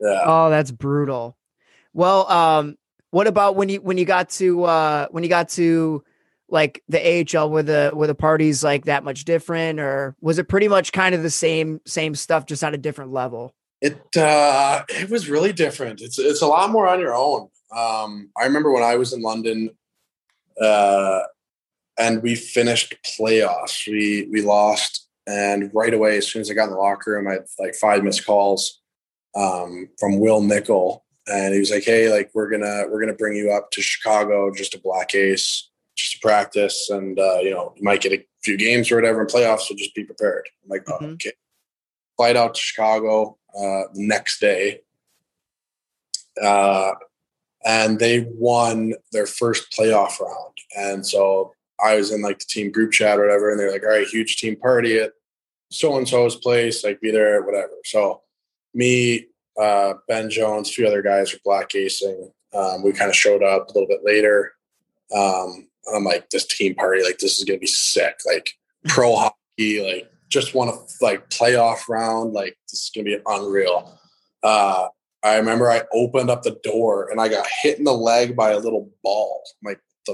yeah. 0.00 0.22
Oh, 0.24 0.50
that's 0.50 0.70
brutal. 0.70 1.36
Well, 1.92 2.30
um, 2.30 2.76
what 3.10 3.26
about 3.26 3.56
when 3.56 3.68
you 3.68 3.80
when 3.80 3.98
you 3.98 4.04
got 4.04 4.30
to 4.30 4.64
uh 4.64 5.06
when 5.10 5.22
you 5.22 5.28
got 5.28 5.48
to 5.50 6.04
like 6.48 6.82
the 6.88 7.26
AHL 7.36 7.50
were 7.50 7.62
the 7.62 7.90
were 7.94 8.06
the 8.06 8.14
parties 8.14 8.62
like 8.64 8.86
that 8.86 9.04
much 9.04 9.24
different 9.24 9.80
or 9.80 10.16
was 10.20 10.38
it 10.38 10.48
pretty 10.48 10.68
much 10.68 10.92
kind 10.92 11.14
of 11.14 11.22
the 11.22 11.30
same 11.30 11.80
same 11.86 12.14
stuff 12.14 12.46
just 12.46 12.64
on 12.64 12.74
a 12.74 12.78
different 12.78 13.12
level? 13.12 13.54
It 13.80 14.16
uh, 14.16 14.82
it 14.88 15.10
was 15.10 15.28
really 15.28 15.52
different. 15.52 16.00
It's 16.00 16.18
it's 16.18 16.42
a 16.42 16.46
lot 16.46 16.70
more 16.70 16.88
on 16.88 17.00
your 17.00 17.14
own. 17.14 17.48
Um, 17.74 18.30
I 18.36 18.44
remember 18.44 18.72
when 18.72 18.82
I 18.82 18.96
was 18.96 19.12
in 19.12 19.22
London, 19.22 19.70
uh, 20.60 21.20
and 21.98 22.22
we 22.22 22.34
finished 22.34 22.94
playoffs. 23.04 23.86
We 23.86 24.28
we 24.30 24.42
lost, 24.42 25.08
and 25.26 25.70
right 25.74 25.92
away, 25.92 26.18
as 26.18 26.30
soon 26.30 26.40
as 26.42 26.50
I 26.50 26.54
got 26.54 26.64
in 26.64 26.70
the 26.70 26.76
locker 26.76 27.12
room, 27.12 27.28
I 27.28 27.32
had 27.34 27.46
like 27.58 27.74
five 27.74 28.04
missed 28.04 28.24
calls 28.26 28.80
um, 29.34 29.88
from 29.98 30.18
Wil 30.20 30.42
Nichol, 30.42 31.04
and 31.26 31.52
he 31.54 31.60
was 31.60 31.70
like, 31.70 31.84
"Hey, 31.84 32.10
like 32.10 32.30
we're 32.34 32.50
gonna 32.50 32.84
we're 32.88 33.00
gonna 33.00 33.14
bring 33.14 33.36
you 33.36 33.52
up 33.52 33.70
to 33.72 33.82
Chicago 33.82 34.52
just 34.54 34.74
a 34.74 34.80
black 34.80 35.14
ace, 35.14 35.70
just 35.96 36.12
to 36.12 36.18
practice, 36.20 36.88
and 36.90 37.18
uh, 37.18 37.38
you 37.40 37.50
know 37.50 37.72
you 37.76 37.82
might 37.82 38.00
get 38.00 38.12
a 38.12 38.24
few 38.42 38.56
games 38.56 38.90
or 38.90 38.96
whatever 38.96 39.20
in 39.20 39.26
playoffs, 39.26 39.62
so 39.62 39.74
just 39.74 39.94
be 39.94 40.04
prepared." 40.04 40.48
I'm 40.64 40.68
like, 40.70 40.84
"Oh, 40.88 40.98
Mhm. 41.00 41.14
okay." 41.14 41.32
Flight 42.16 42.36
out 42.36 42.54
to 42.54 42.60
Chicago 42.60 43.38
uh, 43.54 43.84
the 43.94 44.06
next 44.06 44.40
day, 44.40 44.80
uh, 46.42 46.92
and 47.68 47.98
they 47.98 48.26
won 48.34 48.94
their 49.12 49.26
first 49.26 49.72
playoff 49.78 50.18
round, 50.18 50.56
and 50.76 51.06
so 51.06 51.52
I 51.84 51.96
was 51.96 52.10
in 52.10 52.22
like 52.22 52.38
the 52.38 52.46
team 52.46 52.72
group 52.72 52.92
chat 52.92 53.18
or 53.18 53.22
whatever, 53.22 53.50
and 53.50 53.60
they're 53.60 53.70
like, 53.70 53.84
"All 53.84 53.90
right, 53.90 54.06
huge 54.06 54.38
team 54.38 54.56
party 54.56 54.98
at 54.98 55.12
so 55.70 55.96
and 55.96 56.08
so's 56.08 56.34
place, 56.36 56.82
like 56.82 57.00
be 57.00 57.10
there, 57.10 57.42
whatever." 57.42 57.74
So 57.84 58.22
me, 58.74 59.26
uh, 59.60 59.94
Ben 60.08 60.30
Jones, 60.30 60.70
a 60.70 60.72
few 60.72 60.86
other 60.86 61.02
guys 61.02 61.32
were 61.32 61.40
black 61.44 61.70
acing. 61.70 62.32
Um, 62.54 62.82
we 62.82 62.92
kind 62.92 63.10
of 63.10 63.16
showed 63.16 63.42
up 63.42 63.68
a 63.68 63.72
little 63.72 63.88
bit 63.88 64.00
later. 64.02 64.52
Um, 65.14 65.68
and 65.86 65.96
I'm 65.96 66.04
like, 66.04 66.30
this 66.30 66.46
team 66.46 66.74
party, 66.74 67.02
like 67.02 67.18
this 67.18 67.38
is 67.38 67.44
gonna 67.44 67.58
be 67.58 67.66
sick. 67.66 68.18
Like 68.26 68.50
pro 68.88 69.14
hockey, 69.58 69.82
like 69.82 70.10
just 70.30 70.54
want 70.54 70.70
to 70.70 71.04
like 71.04 71.28
playoff 71.28 71.88
round, 71.88 72.32
like 72.32 72.56
this 72.70 72.84
is 72.84 72.90
gonna 72.94 73.04
be 73.04 73.18
unreal. 73.26 73.98
Uh, 74.42 74.88
I 75.22 75.36
remember 75.36 75.70
I 75.70 75.82
opened 75.92 76.30
up 76.30 76.42
the 76.42 76.58
door 76.62 77.10
and 77.10 77.20
I 77.20 77.28
got 77.28 77.46
hit 77.62 77.78
in 77.78 77.84
the 77.84 77.92
leg 77.92 78.36
by 78.36 78.50
a 78.52 78.58
little 78.58 78.90
ball. 79.02 79.42
I'm 79.62 79.72
like 79.72 79.80
the, 80.06 80.12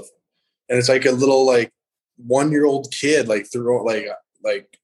and 0.69 0.79
it's 0.79 0.89
like 0.89 1.05
a 1.05 1.11
little 1.11 1.45
like 1.45 1.71
one 2.17 2.51
year 2.51 2.65
old 2.65 2.91
kid 2.91 3.27
like 3.27 3.45
threw 3.51 3.85
like 3.85 4.07
like 4.43 4.79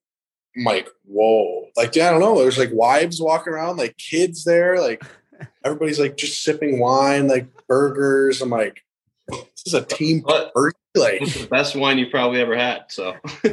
I'm 0.56 0.64
like 0.66 0.88
whoa 1.06 1.68
like 1.76 1.96
yeah, 1.96 2.10
I 2.10 2.12
don't 2.12 2.20
know. 2.20 2.38
There's 2.40 2.58
like 2.58 2.72
wives 2.74 3.22
walking 3.22 3.54
around, 3.54 3.78
like 3.78 3.98
kids 3.98 4.44
there, 4.44 4.80
like 4.80 5.02
everybody's 5.66 6.00
like 6.00 6.18
just 6.18 6.44
sipping 6.44 6.80
wine, 6.80 7.28
like 7.28 7.48
burgers. 7.68 8.42
I'm 8.42 8.50
like, 8.50 8.84
this 9.30 9.64
is 9.66 9.74
a 9.74 9.84
team 9.84 10.22
But 10.26 10.54
party. 10.54 10.78
Like 10.94 11.22
it's 11.22 11.42
the 11.42 11.48
best 11.48 11.76
wine 11.76 11.98
you 11.98 12.10
probably 12.10 12.42
ever 12.42 12.56
had. 12.56 12.84
So 12.90 13.16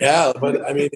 yeah, 0.00 0.32
but 0.38 0.68
I 0.68 0.74
mean, 0.74 0.90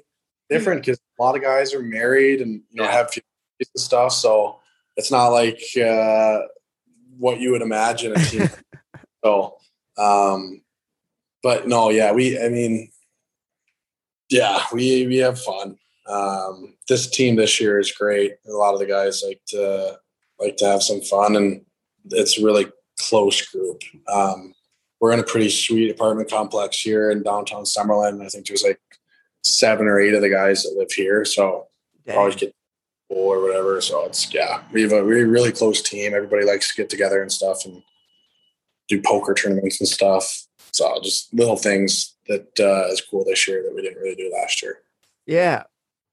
different 0.51 0.83
because 0.83 1.01
a 1.19 1.23
lot 1.23 1.37
of 1.37 1.43
guys 1.43 1.73
are 1.75 1.83
married 1.83 2.43
and 2.43 2.61
you 2.71 2.77
know 2.77 2.85
Yeah. 2.85 2.93
have 2.93 3.07
families 3.09 3.71
and 3.75 3.81
stuff. 3.83 4.13
So 4.13 4.60
it's 5.01 5.11
not 5.11 5.28
like 5.28 5.62
uh, 5.82 6.40
what 7.16 7.40
you 7.40 7.53
would 7.53 7.62
imagine 7.62 8.12
a 8.12 8.22
team. 8.22 8.51
so, 9.24 9.57
um, 9.96 10.61
but 11.42 11.66
no, 11.66 11.88
yeah, 11.88 12.12
we. 12.12 12.38
I 12.38 12.51
mean, 12.51 12.90
yeah, 14.28 14.62
we 14.74 15.07
we 15.07 15.16
have 15.16 15.40
fun. 15.40 15.78
Um, 16.07 16.74
this 16.86 17.09
team 17.09 17.36
this 17.36 17.59
year 17.59 17.78
is 17.78 17.92
great. 17.92 18.34
A 18.46 18.53
lot 18.53 18.74
of 18.74 18.80
the 18.80 18.86
guys 18.86 19.22
like 19.26 19.40
to 19.48 19.98
like 20.38 20.59
to 20.59 20.66
have 20.66 20.82
some 20.82 21.01
fun, 21.01 21.34
and 21.34 21.64
it's 22.11 22.38
a 22.38 22.44
really 22.44 22.66
close 22.98 23.40
group. 23.48 23.82
Um, 24.07 24.53
we're 25.01 25.12
in 25.12 25.20
a 25.20 25.24
pretty 25.24 25.48
sweet 25.48 25.90
apartment 25.90 26.28
complex 26.28 26.78
here 26.78 27.11
in 27.11 27.22
downtown 27.22 27.64
Summerlin. 27.64 28.22
I 28.22 28.28
think 28.28 28.46
there's 28.46 28.64
like 28.64 28.80
seven 29.42 29.86
or 29.86 29.98
eight 29.98 30.12
of 30.12 30.20
the 30.20 30.28
guys 30.28 30.64
that 30.64 30.76
live 30.76 30.92
here, 30.92 31.24
so 31.24 31.68
always 32.14 32.36
get 32.36 32.55
or 33.11 33.43
whatever. 33.43 33.81
So 33.81 34.07
it's 34.07 34.33
yeah, 34.33 34.63
we 34.73 34.83
have 34.83 34.93
a 34.93 35.05
we 35.05 35.23
really 35.25 35.53
close 35.53 35.83
team. 35.83 36.15
Everybody 36.15 36.47
likes 36.47 36.75
to 36.75 36.81
get 36.81 36.89
together 36.89 37.21
and 37.21 37.31
stuff 37.31 37.67
and 37.67 37.83
do 38.89 39.03
poker 39.03 39.35
tournaments 39.35 39.81
and 39.81 39.89
stuff. 39.89 40.47
So 40.73 41.01
just 41.03 41.35
little 41.35 41.57
things 41.57 42.15
that 42.29 42.49
uh, 42.61 42.87
is 42.91 43.01
cool 43.01 43.25
this 43.25 43.47
year 43.49 43.63
that 43.65 43.75
we 43.75 43.83
didn't 43.83 44.01
really 44.01 44.15
do 44.15 44.33
last 44.41 44.63
year. 44.63 44.79
Yeah. 45.27 45.65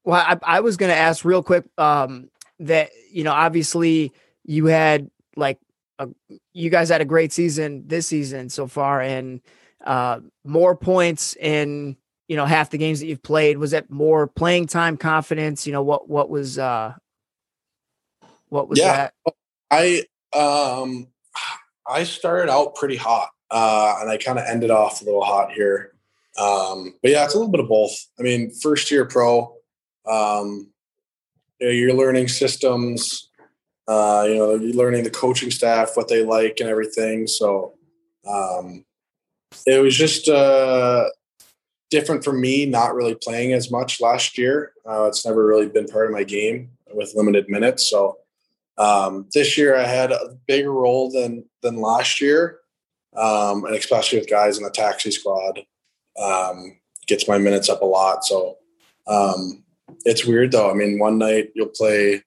Well, 0.04 0.20
I, 0.20 0.58
I 0.58 0.60
was 0.62 0.78
going 0.78 0.92
to 0.92 0.98
ask 0.98 1.24
real 1.24 1.44
quick 1.44 1.66
um, 1.78 2.30
that, 2.60 2.90
you 3.12 3.24
know, 3.24 3.34
obviously 3.34 4.14
you 4.44 4.66
had 4.66 5.12
like, 5.36 5.60
a, 6.00 6.08
you 6.54 6.70
guys 6.70 6.90
had 6.90 7.02
a 7.02 7.06
great 7.06 7.32
season 7.34 7.84
this 7.88 8.08
season 8.08 8.50
so 8.50 8.68
far 8.68 9.02
and 9.02 9.42
uh, 9.86 10.20
more 10.44 10.76
points 10.76 11.36
in, 11.36 11.98
you 12.28 12.36
know, 12.36 12.46
half 12.46 12.70
the 12.70 12.78
games 12.78 13.00
that 13.00 13.08
you've 13.08 13.24
played. 13.24 13.58
Was 13.58 13.72
that 13.72 13.90
more 13.90 14.28
playing 14.28 14.68
time 14.68 14.98
confidence? 14.98 15.66
You 15.66 15.74
know, 15.74 15.84
what, 15.84 16.10
what 16.10 16.30
was, 16.30 16.58
uh, 16.58 16.94
what 18.50 18.70
was 18.70 18.80
Yeah. 18.80 19.10
that? 19.26 19.34
I 19.70 20.04
um 20.34 21.08
I 21.88 22.04
started 22.04 22.52
out 22.52 22.76
pretty 22.76 22.98
hot, 22.98 23.30
uh, 23.50 23.98
and 24.02 24.10
I 24.10 24.18
kind 24.18 24.38
of 24.38 24.46
ended 24.46 24.72
off 24.72 25.02
a 25.02 25.06
little 25.06 25.24
hot 25.24 25.52
here. 25.52 25.94
Um, 26.38 26.94
but 27.02 27.12
yeah, 27.12 27.26
it's 27.26 27.34
a 27.34 27.38
little 27.38 27.52
bit 27.52 27.62
of 27.62 27.70
both. 27.70 27.96
I 28.20 28.24
mean, 28.24 28.52
first 28.52 28.92
year 28.92 29.06
pro, 29.06 29.56
um, 30.06 30.70
you 31.60 31.68
know, 31.68 31.74
you're 31.74 31.94
learning 31.94 32.28
systems. 32.28 33.30
Uh, 33.88 34.26
you 34.28 34.36
know, 34.36 34.56
you're 34.56 34.76
learning 34.76 35.06
the 35.06 35.10
coaching 35.10 35.50
staff 35.50 35.96
what 35.96 36.10
they 36.10 36.24
like 36.24 36.58
and 36.60 36.70
everything. 36.70 37.26
So 37.26 37.74
um, 38.28 38.84
it 39.66 39.82
was 39.82 39.96
just 39.96 40.28
uh, 40.28 41.06
different 41.90 42.24
for 42.24 42.34
me, 42.34 42.66
not 42.66 42.96
really 42.96 43.16
playing 43.16 43.54
as 43.54 43.72
much 43.72 44.02
last 44.02 44.38
year. 44.38 44.74
Uh, 44.88 45.06
it's 45.06 45.26
never 45.26 45.46
really 45.46 45.68
been 45.68 45.88
part 45.88 46.06
of 46.06 46.12
my 46.12 46.24
game 46.24 46.70
with 46.94 47.14
limited 47.16 47.50
minutes. 47.50 47.90
So 47.90 48.18
um, 48.78 49.28
this 49.34 49.58
year 49.58 49.76
I 49.76 49.84
had 49.84 50.12
a 50.12 50.38
bigger 50.48 50.72
role 50.72 51.10
than 51.12 51.46
than 51.62 51.82
last 51.82 52.22
year, 52.22 52.60
um, 53.16 53.66
and 53.66 53.76
especially 53.76 54.20
with 54.20 54.30
guys 54.30 54.58
in 54.58 54.64
the 54.64 54.70
taxi 54.70 55.12
squad, 55.12 55.62
um, 56.22 56.78
gets 57.08 57.28
my 57.28 57.38
minutes 57.38 57.70
up 57.70 57.82
a 57.82 57.86
lot. 57.86 58.24
So 58.24 58.58
um, 59.08 59.64
it's 60.06 60.26
weird 60.26 60.52
though. 60.52 60.70
I 60.70 60.74
mean, 60.74 61.00
one 61.00 61.18
night 61.18 61.52
you'll 61.56 61.68
play, 61.68 62.24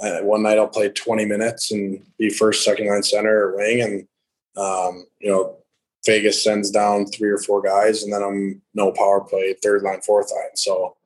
uh, 0.00 0.20
one 0.20 0.42
night 0.42 0.58
I'll 0.58 0.68
play 0.68 0.88
20 0.88 1.26
minutes 1.26 1.70
and 1.72 2.02
be 2.18 2.30
first, 2.30 2.64
second 2.64 2.88
line 2.88 3.02
center 3.02 3.48
or 3.48 3.56
wing, 3.56 3.82
and 3.82 4.08
um, 4.56 5.06
you 5.20 5.30
know 5.30 5.56
Vegas 6.04 6.42
sends 6.42 6.70
down 6.70 7.06
three 7.06 7.30
or 7.30 7.38
four 7.38 7.62
guys, 7.62 8.02
and 8.02 8.12
then 8.12 8.22
I'm 8.22 8.62
no 8.74 8.92
power 8.92 9.20
play, 9.20 9.54
third 9.62 9.82
line, 9.82 10.00
fourth 10.00 10.32
line. 10.32 10.56
So 10.56 10.96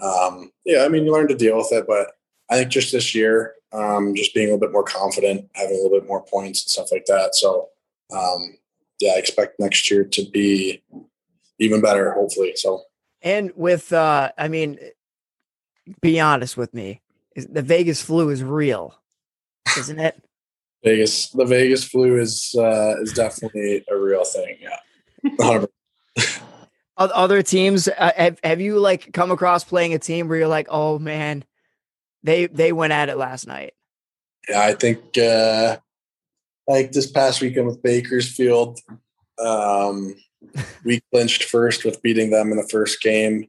um, 0.00 0.50
yeah, 0.64 0.84
I 0.84 0.88
mean 0.88 1.04
you 1.04 1.12
learn 1.12 1.28
to 1.28 1.36
deal 1.36 1.56
with 1.56 1.72
it, 1.72 1.86
but 1.86 2.12
I 2.50 2.58
think 2.58 2.70
just 2.70 2.92
this 2.92 3.14
year, 3.14 3.54
um, 3.72 4.14
just 4.14 4.34
being 4.34 4.48
a 4.48 4.52
little 4.52 4.66
bit 4.66 4.72
more 4.72 4.84
confident, 4.84 5.48
having 5.54 5.74
a 5.74 5.82
little 5.82 5.98
bit 5.98 6.08
more 6.08 6.22
points 6.22 6.62
and 6.62 6.70
stuff 6.70 6.92
like 6.92 7.06
that. 7.06 7.34
So, 7.34 7.68
um, 8.12 8.56
yeah, 9.00 9.12
I 9.12 9.18
expect 9.18 9.58
next 9.58 9.90
year 9.90 10.04
to 10.04 10.30
be 10.30 10.82
even 11.58 11.80
better, 11.80 12.12
hopefully. 12.12 12.52
So, 12.56 12.82
And 13.22 13.52
with, 13.56 13.92
uh, 13.92 14.30
I 14.38 14.48
mean, 14.48 14.78
be 16.00 16.20
honest 16.20 16.56
with 16.56 16.72
me, 16.72 17.00
the 17.34 17.62
Vegas 17.62 18.00
flu 18.00 18.30
is 18.30 18.42
real, 18.42 18.94
isn't 19.76 19.98
it? 19.98 20.22
Vegas, 20.86 21.30
the 21.30 21.44
Vegas 21.44 21.82
flu 21.82 22.16
is 22.20 22.54
uh, 22.56 22.94
is 23.02 23.12
definitely 23.12 23.84
a 23.90 23.96
real 23.96 24.24
thing. 24.24 24.56
Yeah, 24.60 25.64
Other 26.96 27.42
teams, 27.42 27.88
uh, 27.88 28.12
have 28.16 28.38
have 28.44 28.60
you 28.60 28.78
like 28.78 29.12
come 29.12 29.32
across 29.32 29.64
playing 29.64 29.94
a 29.94 29.98
team 29.98 30.28
where 30.28 30.38
you're 30.38 30.48
like, 30.48 30.68
oh 30.70 31.00
man, 31.00 31.44
they 32.22 32.46
they 32.46 32.70
went 32.72 32.92
at 32.92 33.08
it 33.08 33.16
last 33.16 33.48
night. 33.48 33.74
yeah. 34.48 34.60
I 34.60 34.74
think 34.74 35.18
uh, 35.18 35.78
like 36.68 36.92
this 36.92 37.10
past 37.10 37.40
weekend 37.40 37.66
with 37.66 37.82
Bakersfield, 37.82 38.78
um, 39.44 40.14
we 40.84 41.00
clinched 41.12 41.44
first 41.44 41.84
with 41.84 42.00
beating 42.00 42.30
them 42.30 42.52
in 42.52 42.58
the 42.58 42.68
first 42.68 43.02
game, 43.02 43.48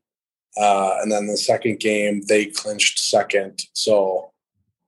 uh, 0.59 0.97
and 1.03 1.11
then 1.11 1.27
the 1.27 1.37
second 1.37 1.79
game 1.79 2.23
they 2.27 2.47
clinched 2.47 2.97
second. 2.97 3.61
So 3.73 4.31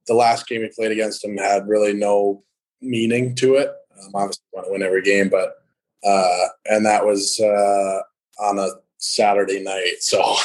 the 0.10 0.16
last 0.16 0.48
game 0.48 0.62
we 0.62 0.72
played 0.76 0.92
against 0.92 1.22
them 1.22 1.38
had 1.38 1.68
really 1.70 1.94
no 1.94 2.44
meaning 2.82 3.36
to 3.36 3.56
it. 3.56 3.70
Um, 4.02 4.12
obviously, 4.16 4.44
want 4.52 4.68
to 4.68 4.72
win 4.72 4.84
every 4.84 5.04
game, 5.04 5.30
but 5.30 5.56
uh, 6.04 6.48
and 6.66 6.86
that 6.86 7.06
was 7.06 7.40
uh, 7.40 8.02
on 8.44 8.60
a 8.60 8.68
Saturday 8.98 9.64
night. 9.64 9.98
So 10.02 10.22
oh 10.22 10.38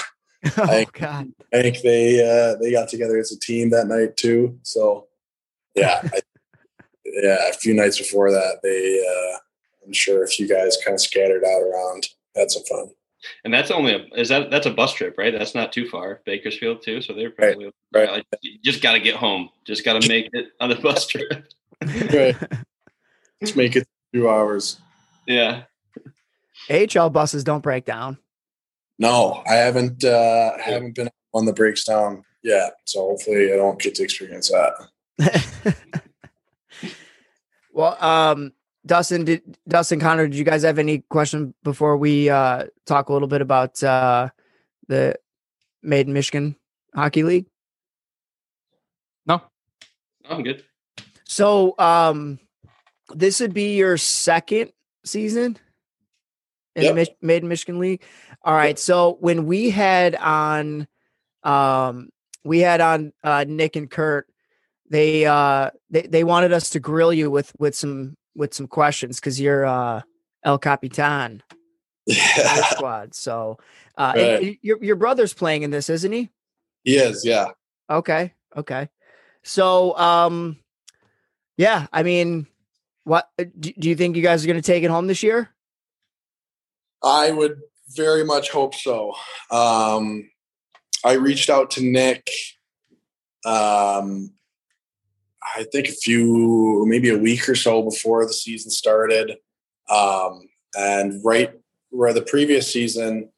I- 0.59 0.87
god. 0.93 1.33
I 1.53 1.63
think 1.63 1.79
they 1.83 2.21
uh, 2.21 2.57
they 2.61 2.71
got 2.71 2.89
together 2.89 3.19
as 3.19 3.33
a 3.33 3.39
team 3.41 3.71
that 3.71 3.89
night 3.89 4.17
too. 4.17 4.59
So 4.63 5.09
yeah, 5.75 6.01
I, 6.13 6.21
yeah. 7.07 7.49
A 7.49 7.53
few 7.55 7.75
nights 7.75 7.99
before 7.99 8.31
that, 8.31 8.61
they 8.63 9.01
uh, 9.05 9.39
I'm 9.87 9.93
sure 9.93 10.23
a 10.23 10.29
few 10.29 10.49
guys 10.49 10.77
kind 10.85 10.95
of 10.95 11.01
scattered 11.01 11.45
out 11.45 11.63
around, 11.63 12.07
had 12.37 12.51
some 12.51 12.65
fun. 12.65 12.91
And 13.45 13.53
that's 13.53 13.71
only 13.71 13.95
a 13.95 14.21
is 14.21 14.29
that 14.29 14.51
that's 14.51 14.67
a 14.67 14.71
bus 14.71 14.95
trip, 14.95 15.17
right? 15.19 15.33
That's 15.37 15.55
not 15.55 15.73
too 15.73 15.89
far, 15.89 16.21
Bakersfield 16.25 16.83
too. 16.83 17.01
So 17.01 17.13
they're 17.13 17.31
probably 17.31 17.71
right. 17.93 18.11
like, 18.11 18.27
you 18.43 18.59
just 18.63 18.83
got 18.83 18.93
to 18.93 19.01
get 19.01 19.17
home. 19.17 19.51
Just 19.65 19.85
got 19.85 20.01
to 20.01 20.09
make 20.09 20.29
it 20.33 20.49
on 20.61 20.69
the 20.69 20.77
bus 20.77 21.07
trip. 21.07 21.29
Right. 21.85 22.37
Let's 23.41 23.57
make 23.57 23.77
it 23.77 23.87
two 24.15 24.27
hours. 24.27 24.79
Yeah. 25.27 25.65
AHL 26.71 27.11
buses 27.11 27.45
don't 27.45 27.63
break 27.63 27.85
down. 27.85 28.17
No, 28.99 29.43
I 29.47 29.55
haven't 29.55 30.05
uh, 30.05 30.53
I 30.57 30.63
haven't 30.63 30.95
been 30.95 31.11
on 31.35 31.45
the 31.45 31.53
breaks 31.53 31.85
down 31.85 32.25
yet, 32.43 32.75
so 32.85 33.01
hopefully 33.01 33.53
I 33.53 33.57
don't 33.57 33.79
get 33.79 33.97
to 33.97 34.03
experience 34.03 34.51
that. 34.51 35.75
well, 37.73 38.03
um, 38.03 38.53
Dustin, 38.87 39.25
did 39.25 39.59
Dustin 39.67 39.99
Connor, 40.01 40.27
did 40.29 40.37
you 40.37 40.45
guys 40.45 40.63
have 40.63 40.79
any 40.79 40.99
question 41.09 41.55
before 41.63 41.97
we 41.97 42.29
uh 42.29 42.67
talk 42.87 43.09
a 43.09 43.13
little 43.13 43.29
bit 43.29 43.41
about 43.41 43.83
uh 43.83 44.29
the 44.89 45.17
Made 45.83 46.07
in 46.07 46.13
Michigan 46.13 46.57
Hockey 46.95 47.23
League? 47.23 47.47
No. 49.27 49.41
I'm 50.29 50.43
good. 50.43 50.65
So 51.25 51.75
um 51.79 52.39
this 53.15 53.41
would 53.41 53.55
be 53.55 53.77
your 53.77 53.97
second 53.97 54.73
season 55.05 55.59
in 56.77 56.83
Yep. 56.85 56.91
the 56.91 56.95
Mich- 56.95 57.17
Made 57.23 57.43
in 57.43 57.49
Michigan 57.49 57.79
League. 57.79 58.03
All 58.43 58.55
right. 58.55 58.79
So 58.79 59.17
when 59.21 59.47
we 59.47 59.71
had 59.71 60.15
on 60.17 60.87
um 61.43 62.11
we 62.45 62.59
had 62.61 62.81
on 62.83 63.13
uh 63.23 63.45
Nick 63.49 63.77
and 63.77 63.91
Kurt, 63.91 64.27
they 64.91 65.25
uh 65.25 65.71
they, 65.91 66.03
they 66.03 66.25
wanted 66.25 66.53
us 66.53 66.71
to 66.71 66.81
grill 66.81 67.13
you 67.15 67.31
with 67.31 67.53
with 67.59 67.75
some 67.75 68.17
with 68.37 68.55
some 68.55 68.67
questions 68.67 69.21
because 69.21 69.41
you're 69.41 69.65
uh 69.67 70.03
El 70.45 70.59
Capitan 70.59 71.43
Yeah, 72.07 72.63
squad. 72.73 73.15
So 73.15 73.59
uh 73.97 74.13
Right. 74.17 74.43
y- 74.43 74.59
your 74.63 74.83
your 74.83 74.97
brother's 74.97 75.33
playing 75.35 75.63
in 75.63 75.71
this, 75.71 75.89
isn't 75.91 76.13
he? 76.13 76.31
he 76.83 76.97
is. 76.97 77.25
Yeah, 77.25 77.47
Okay. 77.91 78.33
Okay. 78.57 78.89
So, 79.43 79.97
um, 79.99 80.59
yeah, 81.59 81.87
I 81.93 82.03
mean, 82.03 82.47
what 83.05 83.29
uh, 83.39 83.45
do, 83.59 83.73
do 83.79 83.89
you 83.89 83.95
think 83.97 84.17
you 84.17 84.23
guys 84.23 84.43
are 84.43 84.47
going 84.47 84.61
to 84.61 84.63
take 84.67 84.83
it 84.85 84.91
home 84.91 85.07
this 85.07 85.23
year? 85.23 85.51
I 87.03 87.31
would 87.31 87.61
very 87.95 88.25
much 88.25 88.51
hope 88.51 88.75
so. 88.75 89.13
Um, 89.51 90.31
I 91.05 91.13
reached 91.15 91.51
out 91.51 91.73
to 91.73 91.83
Nick. 91.83 92.31
Um, 93.45 94.31
I 95.57 95.65
think 95.73 95.89
a 95.89 95.93
few, 95.93 96.85
maybe 96.87 97.11
a 97.11 97.19
week 97.19 97.49
or 97.49 97.55
so 97.55 97.83
before 97.83 98.27
the 98.27 98.33
season 98.33 98.71
started, 98.71 99.37
um, 99.91 100.49
and 100.77 101.21
right 101.25 101.53
where 101.91 102.13
the 102.13 102.23
previous 102.23 102.71
season, 102.73 103.31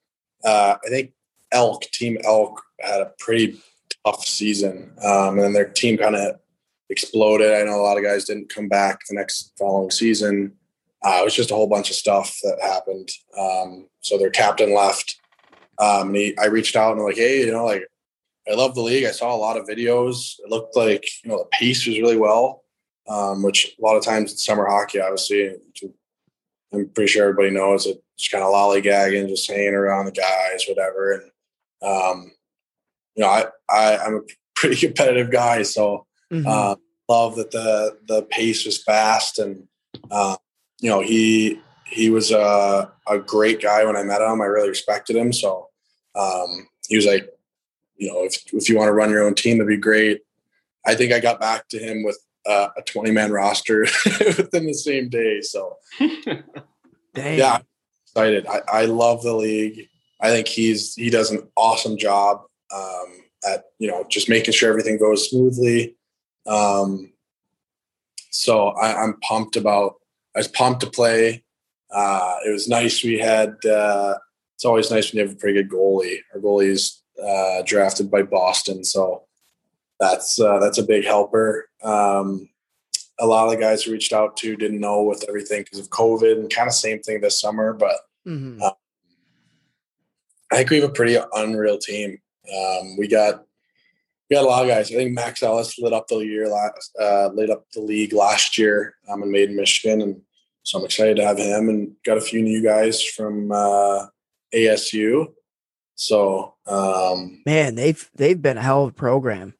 uh, 0.44 0.76
I 0.84 0.88
think 0.88 1.12
Elk 1.52 1.82
Team 1.82 2.18
Elk 2.24 2.62
had 2.80 3.00
a 3.00 3.12
pretty 3.18 3.60
tough 4.04 4.24
season, 4.24 4.92
um, 5.04 5.38
and 5.38 5.54
their 5.54 5.68
team 5.68 5.98
kind 5.98 6.16
of 6.16 6.36
exploded. 6.88 7.52
I 7.52 7.64
know 7.64 7.80
a 7.80 7.82
lot 7.82 7.98
of 7.98 8.04
guys 8.04 8.24
didn't 8.24 8.48
come 8.48 8.68
back 8.68 9.00
the 9.08 9.14
next 9.14 9.52
following 9.58 9.90
season. 9.90 10.52
Uh, 11.04 11.18
it 11.20 11.24
was 11.24 11.34
just 11.34 11.50
a 11.50 11.54
whole 11.54 11.66
bunch 11.66 11.90
of 11.90 11.96
stuff 11.96 12.36
that 12.42 12.58
happened. 12.62 13.10
Um, 13.38 13.88
so 14.00 14.18
their 14.18 14.30
captain 14.30 14.74
left. 14.74 15.20
Um, 15.78 16.08
and 16.08 16.16
he, 16.16 16.38
I 16.38 16.46
reached 16.46 16.74
out 16.74 16.96
and 16.96 17.04
like, 17.04 17.16
hey, 17.16 17.44
you 17.44 17.52
know, 17.52 17.64
like 17.64 17.86
I 18.50 18.54
love 18.54 18.74
the 18.74 18.82
league. 18.82 19.04
I 19.04 19.10
saw 19.10 19.34
a 19.34 19.36
lot 19.36 19.56
of 19.56 19.66
videos. 19.66 20.34
It 20.38 20.50
looked 20.50 20.76
like 20.76 21.04
you 21.24 21.30
know 21.30 21.38
the 21.38 21.48
pace 21.52 21.86
was 21.86 21.98
really 21.98 22.16
well, 22.16 22.62
um, 23.08 23.42
which 23.42 23.74
a 23.78 23.84
lot 23.84 23.96
of 23.96 24.04
times 24.04 24.32
in 24.32 24.38
summer 24.38 24.66
hockey, 24.66 25.00
obviously, 25.00 25.54
I'm 26.72 26.88
pretty 26.90 27.08
sure 27.08 27.24
everybody 27.24 27.50
knows 27.50 27.86
it. 27.86 28.02
Just 28.16 28.30
kind 28.30 28.44
of 28.44 28.50
lollygagging, 28.50 29.28
just 29.28 29.50
hanging 29.50 29.74
around 29.74 30.06
the 30.06 30.12
guys, 30.12 30.64
whatever. 30.68 31.12
And 31.12 31.30
um, 31.82 32.32
you 33.14 33.22
know, 33.22 33.28
I, 33.28 33.46
I 33.68 33.98
I'm 33.98 34.16
a 34.16 34.20
pretty 34.54 34.76
competitive 34.86 35.30
guy, 35.30 35.62
so 35.62 36.06
mm-hmm. 36.32 36.46
uh, 36.46 36.76
love 37.08 37.36
that 37.36 37.50
the 37.50 37.98
the 38.06 38.22
pace 38.22 38.64
was 38.64 38.82
fast 38.82 39.38
and 39.38 39.66
uh, 40.10 40.36
you 40.80 40.90
know 40.90 41.00
he 41.00 41.60
he 41.86 42.10
was 42.10 42.30
a, 42.30 42.90
a 43.08 43.18
great 43.18 43.62
guy 43.62 43.84
when 43.84 43.96
I 43.96 44.02
met 44.02 44.20
him. 44.20 44.40
I 44.40 44.46
really 44.46 44.68
respected 44.68 45.16
him. 45.16 45.32
So 45.32 45.68
um, 46.14 46.68
he 46.88 46.96
was 46.96 47.06
like, 47.06 47.28
you 47.96 48.08
know, 48.08 48.24
if 48.24 48.42
if 48.52 48.68
you 48.68 48.76
want 48.76 48.88
to 48.88 48.92
run 48.92 49.10
your 49.10 49.24
own 49.24 49.34
team, 49.34 49.58
that'd 49.58 49.68
be 49.68 49.76
great. 49.76 50.20
I 50.84 50.94
think 50.94 51.12
I 51.12 51.20
got 51.20 51.40
back 51.40 51.68
to 51.68 51.78
him 51.78 52.04
with 52.04 52.18
uh, 52.46 52.68
a 52.76 52.82
20 52.82 53.10
man 53.10 53.32
roster 53.32 53.80
within 54.20 54.66
the 54.66 54.74
same 54.74 55.08
day. 55.08 55.40
So 55.40 55.76
yeah, 57.16 57.58
excited. 58.04 58.46
I, 58.46 58.60
I 58.68 58.84
love 58.84 59.22
the 59.22 59.34
league. 59.34 59.88
I 60.20 60.30
think 60.30 60.46
he's 60.48 60.94
he 60.94 61.10
does 61.10 61.30
an 61.30 61.48
awesome 61.56 61.98
job 61.98 62.42
um, 62.74 63.24
at 63.46 63.64
you 63.78 63.88
know 63.88 64.04
just 64.08 64.28
making 64.28 64.54
sure 64.54 64.70
everything 64.70 64.98
goes 64.98 65.28
smoothly. 65.28 65.96
Um, 66.46 67.12
so 68.30 68.68
I, 68.68 69.02
I'm 69.02 69.18
pumped 69.20 69.56
about 69.56 69.94
I 70.34 70.40
was 70.40 70.48
pumped 70.48 70.80
to 70.80 70.90
play. 70.90 71.42
Uh, 71.90 72.36
it 72.46 72.50
was 72.50 72.68
nice. 72.68 73.02
We 73.02 73.18
had. 73.18 73.56
Uh, 73.64 74.16
it's 74.54 74.64
always 74.64 74.90
nice 74.90 75.12
when 75.12 75.20
you 75.20 75.26
have 75.26 75.36
a 75.36 75.38
pretty 75.38 75.62
good 75.62 75.70
goalie. 75.70 76.20
Our 76.32 76.40
goalie 76.40 76.68
is 76.68 77.02
uh, 77.22 77.62
drafted 77.64 78.10
by 78.10 78.22
Boston, 78.22 78.84
so 78.84 79.24
that's 79.98 80.40
uh, 80.40 80.58
that's 80.58 80.78
a 80.78 80.82
big 80.82 81.04
helper. 81.04 81.68
Um, 81.82 82.48
a 83.18 83.26
lot 83.26 83.46
of 83.46 83.50
the 83.50 83.56
guys 83.56 83.82
who 83.82 83.92
reached 83.92 84.12
out 84.12 84.36
to 84.38 84.56
didn't 84.56 84.80
know 84.80 85.02
with 85.02 85.24
everything 85.28 85.62
because 85.62 85.78
of 85.78 85.90
COVID, 85.90 86.32
and 86.32 86.52
kind 86.52 86.68
of 86.68 86.74
same 86.74 87.00
thing 87.00 87.20
this 87.20 87.40
summer. 87.40 87.72
But 87.72 87.96
mm-hmm. 88.26 88.60
uh, 88.62 88.70
I 90.52 90.56
think 90.56 90.70
we 90.70 90.80
have 90.80 90.90
a 90.90 90.92
pretty 90.92 91.18
unreal 91.34 91.78
team. 91.78 92.18
Um, 92.54 92.96
we 92.96 93.08
got 93.08 93.44
we 94.28 94.36
got 94.36 94.44
a 94.44 94.48
lot 94.48 94.62
of 94.62 94.68
guys. 94.68 94.90
I 94.90 94.94
think 94.94 95.12
Max 95.12 95.42
Ellis 95.42 95.78
lit 95.78 95.92
up 95.92 96.08
the 96.08 96.18
year 96.18 96.48
last, 96.48 96.94
uh, 97.00 97.28
lit 97.32 97.50
up 97.50 97.64
the 97.72 97.80
league 97.80 98.12
last 98.12 98.58
year 98.58 98.94
um, 99.08 99.30
made 99.30 99.50
Michigan, 99.50 100.02
and 100.02 100.20
so 100.62 100.78
I'm 100.78 100.84
excited 100.84 101.16
to 101.16 101.24
have 101.24 101.38
him. 101.38 101.68
And 101.68 101.92
got 102.04 102.18
a 102.18 102.22
few 102.22 102.42
new 102.42 102.62
guys 102.62 103.02
from 103.02 103.52
uh, 103.52 104.06
ASU. 104.54 105.32
So 105.96 106.54
um, 106.66 107.42
man, 107.44 107.74
they've 107.74 108.08
they've 108.14 108.40
been 108.40 108.58
a 108.58 108.62
hell 108.62 108.84
of 108.84 108.90
a 108.90 108.94
program. 108.94 109.54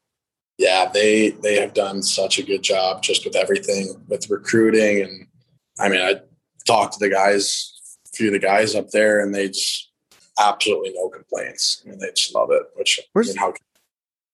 Yeah, 0.59 0.91
they 0.93 1.31
they 1.31 1.61
have 1.61 1.75
done 1.75 2.03
such 2.03 2.39
a 2.39 2.43
good 2.43 2.63
job 2.63 3.03
just 3.03 3.25
with 3.25 3.37
everything 3.37 3.95
with 4.09 4.31
recruiting, 4.31 5.03
and 5.03 5.27
I 5.79 5.89
mean, 5.89 6.01
I 6.01 6.21
talked 6.67 6.95
to 6.95 6.99
the 6.99 7.11
guys, 7.11 7.73
a 8.07 8.17
few 8.17 8.29
of 8.29 8.33
the 8.35 8.39
guys 8.39 8.75
up 8.75 8.91
there, 8.91 9.21
and 9.21 9.35
they 9.35 9.49
just 9.49 9.91
absolutely 10.39 10.93
no 10.95 11.09
complaints. 11.09 11.83
I 11.85 11.91
mean, 11.91 11.99
they 11.99 12.11
just 12.15 12.35
love 12.35 12.51
it. 12.51 12.63
Which 12.75 13.01
where's 13.13 13.31
I 13.31 13.33
mean, 13.33 13.39
how 13.39 13.55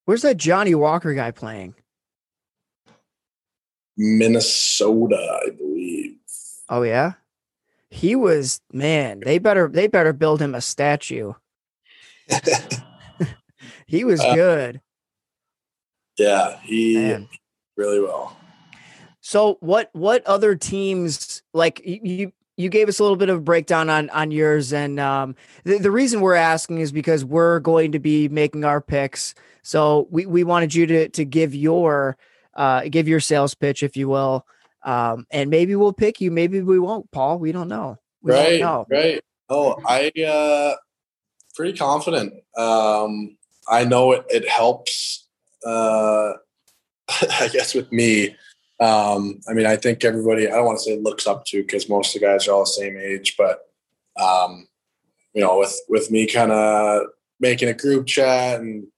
Where's 0.05 0.23
that 0.23 0.37
Johnny 0.37 0.74
Walker 0.74 1.15
guy 1.15 1.31
playing? 1.31 1.74
Minnesota, 3.97 5.41
I 5.47 5.51
believe. 5.51 6.16
Oh 6.69 6.83
yeah, 6.83 7.12
he 7.91 8.16
was 8.16 8.61
man. 8.73 9.20
They 9.20 9.39
better 9.39 9.69
they 9.69 9.87
better 9.87 10.12
build 10.12 10.41
him 10.41 10.55
a 10.55 10.61
statue. 10.61 11.35
he 13.87 14.05
was 14.05 14.21
uh, 14.21 14.35
good. 14.35 14.81
Yeah, 16.19 16.59
he 16.61 16.97
man. 16.97 17.29
really 17.77 18.01
well. 18.01 18.37
So 19.21 19.57
what 19.61 19.91
what 19.93 20.27
other 20.27 20.55
teams 20.55 21.43
like 21.55 21.81
you 21.85 22.33
you 22.57 22.69
gave 22.69 22.89
us 22.89 22.99
a 22.99 23.03
little 23.03 23.17
bit 23.17 23.29
of 23.29 23.39
a 23.39 23.43
breakdown 23.43 23.89
on 23.89 24.11
on 24.11 24.31
yours 24.31 24.73
and 24.73 25.01
um, 25.01 25.35
the, 25.65 25.79
the 25.79 25.91
reason 25.91 26.21
we're 26.21 26.35
asking 26.35 26.79
is 26.79 26.93
because 26.93 27.25
we're 27.25 27.61
going 27.61 27.93
to 27.93 27.99
be 27.99 28.29
making 28.29 28.65
our 28.65 28.81
picks 28.81 29.35
so 29.63 30.07
we, 30.11 30.27
we 30.27 30.45
wanted 30.45 30.75
you 30.75 30.87
to 30.87 31.09
to 31.11 31.25
give 31.25 31.55
your 31.55 32.17
uh, 32.55 32.83
give 32.91 33.09
your 33.09 33.21
sales 33.21 33.55
pitch 33.55 33.83
if 33.83 33.97
you 33.97 34.09
will 34.09 34.47
um, 34.85 35.27
and 35.31 35.51
maybe 35.51 35.75
we'll 35.77 35.93
pick 35.93 36.21
you 36.21 36.31
maybe 36.31 36.61
we 36.61 36.79
won't 36.79 37.11
paul 37.11 37.39
we 37.39 37.53
don't 37.53 37.69
know 37.69 37.97
we 38.23 38.33
right 38.33 38.61
know. 38.61 38.87
right 38.91 39.23
oh 39.49 39.77
i 39.87 40.11
uh 40.27 40.75
pretty 41.55 41.77
confident 41.77 42.35
um 42.57 43.37
i 43.69 43.85
know 43.85 44.12
it, 44.12 44.24
it 44.29 44.49
helps 44.49 45.27
uh 45.66 46.33
i 47.41 47.49
guess 47.53 47.74
with 47.74 47.91
me 47.93 48.35
um, 48.83 49.41
I 49.49 49.53
mean, 49.53 49.65
I 49.65 49.77
think 49.77 50.05
everybody, 50.05 50.49
I 50.49 50.57
don't 50.57 50.65
want 50.65 50.79
to 50.79 50.85
say 50.85 50.99
looks 50.99 51.29
up 51.29 51.45
to 51.47 51.62
because 51.62 51.89
most 51.89 52.15
of 52.15 52.20
the 52.20 52.27
guys 52.27 52.49
are 52.49 52.53
all 52.53 52.62
the 52.62 52.66
same 52.66 52.97
age, 52.97 53.37
but, 53.39 53.69
um, 54.20 54.66
you 55.35 55.41
know, 55.41 55.59
with, 55.61 55.79
with 55.89 56.11
me 56.11 56.27
kind 56.27 56.51
of 56.51 57.05
making 57.39 57.69
a 57.69 57.74
group 57.74 58.09
chat 58.09 58.61
and 58.61 58.89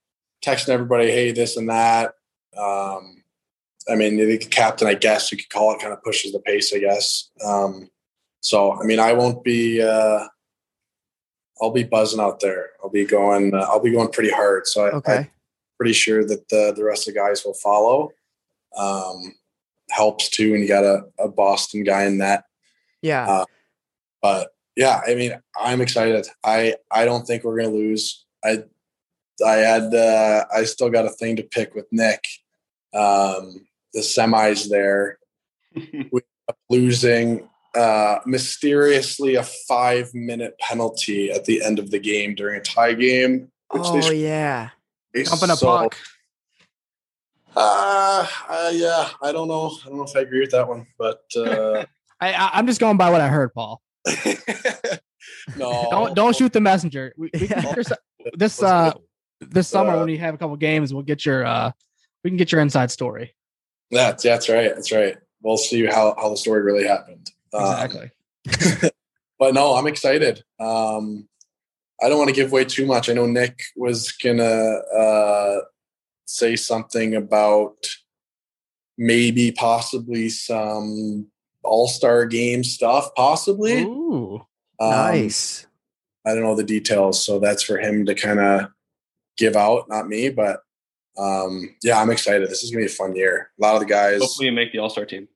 texting 0.43 0.69
everybody, 0.69 1.11
hey, 1.11 1.31
this 1.31 1.55
and 1.55 1.69
that. 1.69 2.13
Um, 2.57 3.23
I 3.87 3.93
mean, 3.93 4.17
the 4.17 4.39
captain, 4.39 4.87
I 4.87 4.95
guess 4.95 5.31
you 5.31 5.37
could 5.37 5.49
call 5.49 5.75
it, 5.75 5.81
kind 5.81 5.93
of 5.93 6.03
pushes 6.03 6.31
the 6.31 6.39
pace, 6.39 6.73
I 6.73 6.79
guess. 6.79 7.29
Um, 7.45 7.87
so, 8.41 8.73
I 8.81 8.85
mean, 8.85 8.99
I 8.99 9.13
won't 9.13 9.43
be, 9.43 9.83
uh, 9.83 10.25
I'll 11.61 11.71
be 11.71 11.83
buzzing 11.83 12.19
out 12.19 12.39
there. 12.39 12.71
I'll 12.83 12.89
be 12.89 13.05
going, 13.05 13.53
uh, 13.53 13.65
I'll 13.69 13.81
be 13.81 13.91
going 13.91 14.09
pretty 14.09 14.31
hard. 14.31 14.67
So 14.67 14.85
I, 14.85 14.89
okay. 14.91 15.17
I'm 15.17 15.31
pretty 15.77 15.93
sure 15.93 16.25
that 16.25 16.49
the, 16.49 16.73
the 16.75 16.83
rest 16.83 17.07
of 17.07 17.13
the 17.13 17.19
guys 17.19 17.43
will 17.45 17.53
follow. 17.53 18.11
Um, 18.77 19.35
helps 19.89 20.29
too 20.29 20.51
when 20.51 20.61
you 20.61 20.67
got 20.67 20.83
a, 20.83 21.05
a 21.19 21.27
Boston 21.27 21.83
guy 21.83 22.03
in 22.03 22.17
that. 22.17 22.45
Yeah. 23.01 23.25
Uh, 23.25 23.45
but 24.21 24.49
yeah, 24.75 25.01
I 25.07 25.15
mean, 25.15 25.39
I'm 25.59 25.81
excited. 25.81 26.27
I 26.43 26.75
I 26.91 27.05
don't 27.05 27.25
think 27.25 27.43
we're 27.43 27.57
gonna 27.57 27.73
lose. 27.73 28.25
I 28.43 28.63
I 29.45 29.53
had 29.53 29.93
uh, 29.93 30.45
I 30.53 30.63
still 30.65 30.89
got 30.89 31.05
a 31.05 31.09
thing 31.09 31.35
to 31.37 31.43
pick 31.43 31.75
with 31.75 31.85
Nick. 31.91 32.25
Um, 32.93 33.67
the 33.93 34.01
semis 34.01 34.69
there, 34.69 35.19
we 36.11 36.21
losing 36.69 37.47
uh, 37.75 38.19
mysteriously 38.25 39.35
a 39.35 39.43
five 39.43 40.13
minute 40.13 40.57
penalty 40.59 41.31
at 41.31 41.45
the 41.45 41.63
end 41.63 41.79
of 41.79 41.91
the 41.91 41.99
game 41.99 42.35
during 42.35 42.59
a 42.59 42.63
tie 42.63 42.93
game. 42.93 43.51
oh 43.71 44.11
yeah, 44.11 44.69
jumping 45.15 45.49
a 45.49 45.55
so, 45.55 45.65
puck. 45.65 45.97
Uh, 47.55 48.27
uh, 48.49 48.71
yeah, 48.73 49.09
I 49.21 49.31
don't 49.31 49.47
know. 49.47 49.77
I 49.85 49.89
don't 49.89 49.97
know 49.97 50.03
if 50.03 50.15
I 50.15 50.21
agree 50.21 50.41
with 50.41 50.51
that 50.51 50.67
one, 50.67 50.87
but 50.97 51.23
uh, 51.37 51.85
I, 52.19 52.51
I'm 52.53 52.67
just 52.67 52.79
going 52.79 52.97
by 52.97 53.09
what 53.09 53.21
I 53.21 53.27
heard, 53.27 53.53
Paul. 53.53 53.81
no, 55.57 55.87
don't 55.89 56.15
don't 56.15 56.35
shoot 56.35 56.53
the 56.53 56.61
messenger. 56.61 57.13
We, 57.17 57.29
we 57.33 57.47
this 58.35 58.61
uh 58.61 58.93
this 59.39 59.67
summer 59.67 59.95
uh, 59.95 59.99
when 59.99 60.09
you 60.09 60.17
have 60.19 60.33
a 60.33 60.37
couple 60.37 60.55
games, 60.57 60.93
we'll 60.93 61.03
get 61.03 61.25
your 61.25 61.45
uh 61.45 61.71
we 62.23 62.29
can 62.29 62.37
get 62.37 62.51
your 62.51 62.61
inside 62.61 62.91
story. 62.91 63.35
That's 63.91 64.23
that's 64.23 64.49
right. 64.49 64.73
That's 64.73 64.91
right. 64.91 65.17
We'll 65.41 65.57
see 65.57 65.85
how 65.85 66.15
how 66.17 66.29
the 66.29 66.37
story 66.37 66.61
really 66.61 66.85
happened. 66.85 67.29
Exactly. 67.59 68.11
Um, 68.83 68.89
but 69.39 69.53
no, 69.53 69.75
I'm 69.75 69.87
excited. 69.87 70.43
Um, 70.59 71.27
I 72.01 72.09
don't 72.09 72.17
want 72.17 72.29
to 72.29 72.35
give 72.35 72.51
away 72.51 72.65
too 72.65 72.85
much. 72.85 73.09
I 73.09 73.13
know 73.13 73.25
Nick 73.25 73.59
was 73.75 74.11
gonna 74.11 74.43
uh 74.43 75.59
say 76.25 76.55
something 76.55 77.15
about 77.15 77.75
maybe 78.97 79.51
possibly 79.51 80.29
some 80.29 81.27
all-star 81.63 82.25
game 82.25 82.63
stuff 82.63 83.13
possibly 83.15 83.83
Ooh, 83.83 84.45
um, 84.79 84.89
nice 84.91 85.65
i 86.25 86.33
don't 86.33 86.43
know 86.43 86.55
the 86.55 86.63
details 86.63 87.23
so 87.23 87.39
that's 87.39 87.63
for 87.63 87.77
him 87.77 88.05
to 88.05 88.13
kind 88.13 88.39
of 88.39 88.69
give 89.37 89.55
out 89.55 89.89
not 89.89 90.07
me 90.07 90.29
but 90.29 90.61
um 91.17 91.75
yeah 91.83 91.99
i'm 91.99 92.11
excited 92.11 92.49
this 92.49 92.63
is 92.63 92.71
gonna 92.71 92.85
be 92.85 92.91
a 92.91 92.93
fun 92.93 93.15
year 93.15 93.51
a 93.59 93.61
lot 93.63 93.75
of 93.75 93.81
the 93.81 93.87
guys 93.87 94.21
hopefully 94.21 94.47
you 94.47 94.51
make 94.51 94.71
the 94.71 94.79
all-star 94.79 95.05
team 95.05 95.27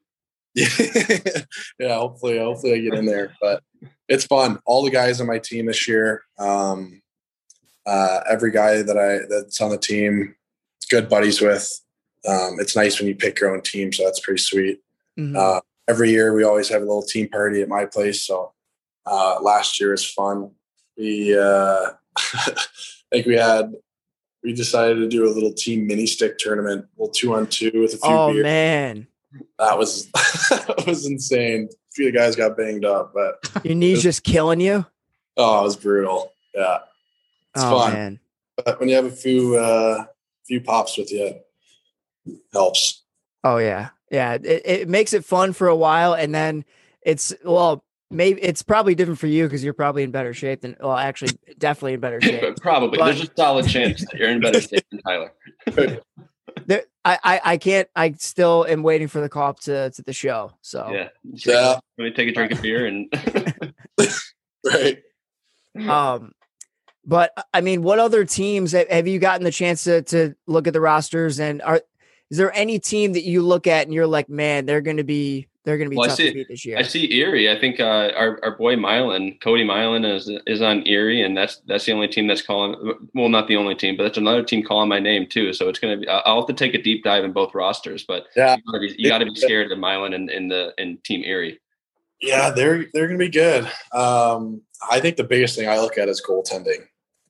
yeah 1.80 1.96
hopefully 1.96 2.38
hopefully 2.38 2.74
i 2.74 2.80
get 2.80 2.94
in 2.94 3.06
there 3.06 3.34
but 3.42 3.62
it's 4.10 4.26
fun. 4.26 4.60
All 4.66 4.84
the 4.84 4.90
guys 4.90 5.22
on 5.22 5.28
my 5.28 5.38
team 5.38 5.68
this 5.68 5.88
year, 5.88 6.24
um, 6.40 7.02
uh, 7.86 8.22
every 8.30 8.52
guy 8.52 8.82
that 8.82 8.98
I 8.98 9.20
that's 9.30 9.62
on 9.62 9.70
the 9.70 9.78
team, 9.78 10.36
good 10.90 11.08
buddies 11.08 11.40
with. 11.40 11.70
Um, 12.28 12.58
it's 12.60 12.76
nice 12.76 13.00
when 13.00 13.08
you 13.08 13.16
pick 13.16 13.40
your 13.40 13.56
own 13.56 13.62
team, 13.62 13.94
so 13.94 14.04
that's 14.04 14.20
pretty 14.20 14.42
sweet. 14.42 14.82
Mhm. 15.18 15.38
Uh, 15.38 15.62
every 15.88 16.10
year 16.10 16.34
we 16.34 16.44
always 16.44 16.68
have 16.70 16.82
a 16.82 16.86
little 16.86 17.04
team 17.04 17.30
party 17.30 17.62
at 17.62 17.70
my 17.70 17.86
place. 17.86 18.24
So 18.24 18.54
uh, 19.06 19.40
last 19.42 19.80
year 19.80 19.92
was 19.92 20.06
fun. 20.06 20.52
We 20.98 21.38
uh, 21.38 21.92
I 22.18 22.66
think 23.12 23.28
we 23.28 23.36
had 23.36 23.74
we 24.44 24.54
decided 24.54 24.96
to 24.96 25.08
do 25.08 25.28
a 25.28 25.32
little 25.32 25.54
team 25.54 25.86
mini 25.88 26.08
stick 26.08 26.40
tournament, 26.40 26.86
a 26.86 27.02
little 27.02 27.14
two 27.14 27.36
on 27.36 27.48
two 27.48 27.72
with 27.76 27.94
a 27.94 27.98
few 27.98 28.10
oh 28.10 28.34
beers. 28.34 28.44
man, 28.44 29.08
That 29.60 29.78
was 29.78 30.10
that 30.12 30.84
was 30.88 31.06
insane. 31.06 31.70
A 31.72 31.92
few 31.94 32.08
of 32.08 32.14
the 32.14 32.20
guys 32.20 32.36
got 32.36 32.58
banged 32.58 32.86
up, 32.86 33.14
but 33.14 33.64
your 33.66 33.76
knees 33.76 34.02
just 34.04 34.24
killing 34.24 34.60
you. 34.62 34.86
oh, 35.38 35.60
it 35.60 35.64
was 35.64 35.76
brutal. 35.76 36.32
Yeah, 36.56 36.80
it's 37.56 37.64
oh 37.64 37.80
fun. 37.80 37.94
man, 37.94 38.20
But 38.66 38.80
when 38.80 38.90
you 38.90 38.96
have 38.96 39.06
a 39.06 39.12
few 39.12 39.56
uh, 39.58 40.06
few 40.48 40.62
pops 40.62 40.98
with 40.98 41.12
you, 41.12 41.36
it 42.26 42.40
helps. 42.54 43.04
oh 43.44 43.58
yeah, 43.58 43.90
yeah. 44.12 44.34
It, 44.34 44.62
it 44.66 44.90
makes 44.90 45.14
it 45.14 45.24
fun 45.26 45.54
for 45.54 45.68
a 45.68 45.76
while, 45.76 46.14
and 46.14 46.34
then 46.34 46.66
it's 47.04 47.34
well, 47.46 47.84
maybe 48.10 48.42
it's 48.42 48.64
probably 48.64 48.96
different 48.96 49.20
for 49.20 49.28
you 49.28 49.44
because 49.46 49.64
you're 49.64 49.74
probably 49.74 50.04
in 50.04 50.12
better 50.12 50.34
shape 50.34 50.62
than 50.62 50.76
well, 50.80 50.98
actually, 50.98 51.38
definitely 51.60 51.94
in 51.94 52.00
better 52.00 52.20
shape. 52.22 52.56
Probably 52.62 52.98
But- 52.98 53.06
there's 53.16 53.30
a 53.30 53.32
solid 53.38 53.68
chance 53.68 54.02
that 54.02 54.16
you're 54.20 54.30
in 54.32 54.42
better 54.42 54.60
shape 54.62 54.86
than 54.92 55.02
Tyler. 55.02 55.32
There, 56.70 56.84
I, 57.04 57.18
I, 57.24 57.42
I 57.44 57.58
can't. 57.58 57.90
I 57.96 58.12
still 58.12 58.64
am 58.70 58.84
waiting 58.84 59.08
for 59.08 59.22
the 59.22 59.28
call 59.28 59.50
up 59.50 59.60
to 59.62 59.90
to 59.90 60.04
the 60.04 60.14
show. 60.14 60.52
So 60.62 60.92
Yeah. 60.92 61.10
Yeah. 61.24 61.80
Let 61.98 62.06
me 62.06 62.12
take 62.12 62.30
a 62.30 62.32
drink 62.32 62.52
of 62.52 62.62
beer 62.62 62.86
and 62.86 63.12
Right. 64.64 65.00
Um, 65.76 66.34
but 67.04 67.34
I 67.56 67.62
mean, 67.62 67.82
what 67.82 67.98
other 67.98 68.24
teams 68.24 68.74
have, 68.74 68.88
have 68.90 69.08
you 69.08 69.18
gotten 69.18 69.44
the 69.44 69.52
chance 69.52 69.84
to 69.86 70.04
to 70.04 70.36
look 70.46 70.68
at 70.68 70.74
the 70.74 70.80
rosters? 70.80 71.40
And 71.40 71.64
are 71.64 71.82
is 72.30 72.38
there 72.38 72.56
any 72.56 72.78
team 72.78 73.14
that 73.14 73.24
you 73.24 73.42
look 73.42 73.66
at 73.66 73.88
and 73.88 73.94
you're 73.94 74.06
like, 74.06 74.30
man, 74.30 74.68
they're 74.68 74.82
going 74.82 74.98
to 74.98 75.04
be 75.04 75.48
they're 75.66 75.78
going 75.78 75.88
to 75.88 75.90
be 75.90 75.98
Well, 75.98 76.06
I 76.06 76.08
tough 76.10 76.18
see- 76.18 76.30
to 76.30 76.34
beat 76.34 76.48
this 76.48 76.66
year? 76.66 76.78
I 76.78 76.82
see 76.84 77.12
Erie. 77.14 77.50
I 77.52 77.60
think 77.60 77.80
uh, 77.80 78.12
our 78.16 78.40
our 78.44 78.56
boy 78.58 78.76
Mylan, 78.76 79.40
Cody 79.42 79.64
Mylan, 79.66 80.06
is 80.16 80.30
is 80.48 80.62
on 80.62 80.88
Erie, 80.88 81.22
and 81.22 81.36
that's 81.36 81.62
that's 81.68 81.86
the 81.86 81.92
only 81.92 82.08
team 82.08 82.28
that's 82.28 82.42
calling. 82.42 82.76
Well, 83.14 83.30
not 83.30 83.48
the 83.48 83.58
only 83.58 83.76
team, 83.76 83.98
but 83.98 84.04
that's 84.04 84.18
another 84.18 84.44
team 84.44 84.64
calling 84.64 84.90
my 84.90 85.00
name 85.00 85.28
too. 85.28 85.54
So 85.54 85.68
it's 85.70 85.80
gonna 85.80 85.98
be. 85.98 86.08
I- 86.08 86.20
I'll 86.26 86.38
have 86.42 86.48
to 86.48 86.54
take 86.54 86.74
a 86.74 86.82
deep 86.82 87.04
dive 87.04 87.24
in 87.24 87.34
both 87.34 87.54
rosters, 87.54 88.04
but 88.08 88.28
Yeah. 88.36 88.56
you 88.56 88.64
gotta 88.72 88.80
be, 88.80 88.96
you 88.98 89.10
gotta 89.10 89.26
be 89.26 89.36
scared 89.36 89.72
of 89.72 89.78
Mylan 89.78 90.16
and 90.16 90.30
in 90.30 90.48
the 90.48 90.74
in 90.78 90.98
Team 91.04 91.24
Erie. 91.24 91.60
Yeah, 92.22 92.50
they're 92.52 92.86
they're 92.94 93.08
going 93.08 93.18
to 93.18 93.26
be 93.26 93.30
good. 93.30 93.64
Um, 93.94 94.62
I 94.92 95.00
think 95.00 95.16
the 95.16 95.24
biggest 95.24 95.56
thing 95.58 95.70
I 95.70 95.80
look 95.80 95.98
at 95.98 96.10
is 96.10 96.22
goaltending. 96.22 96.82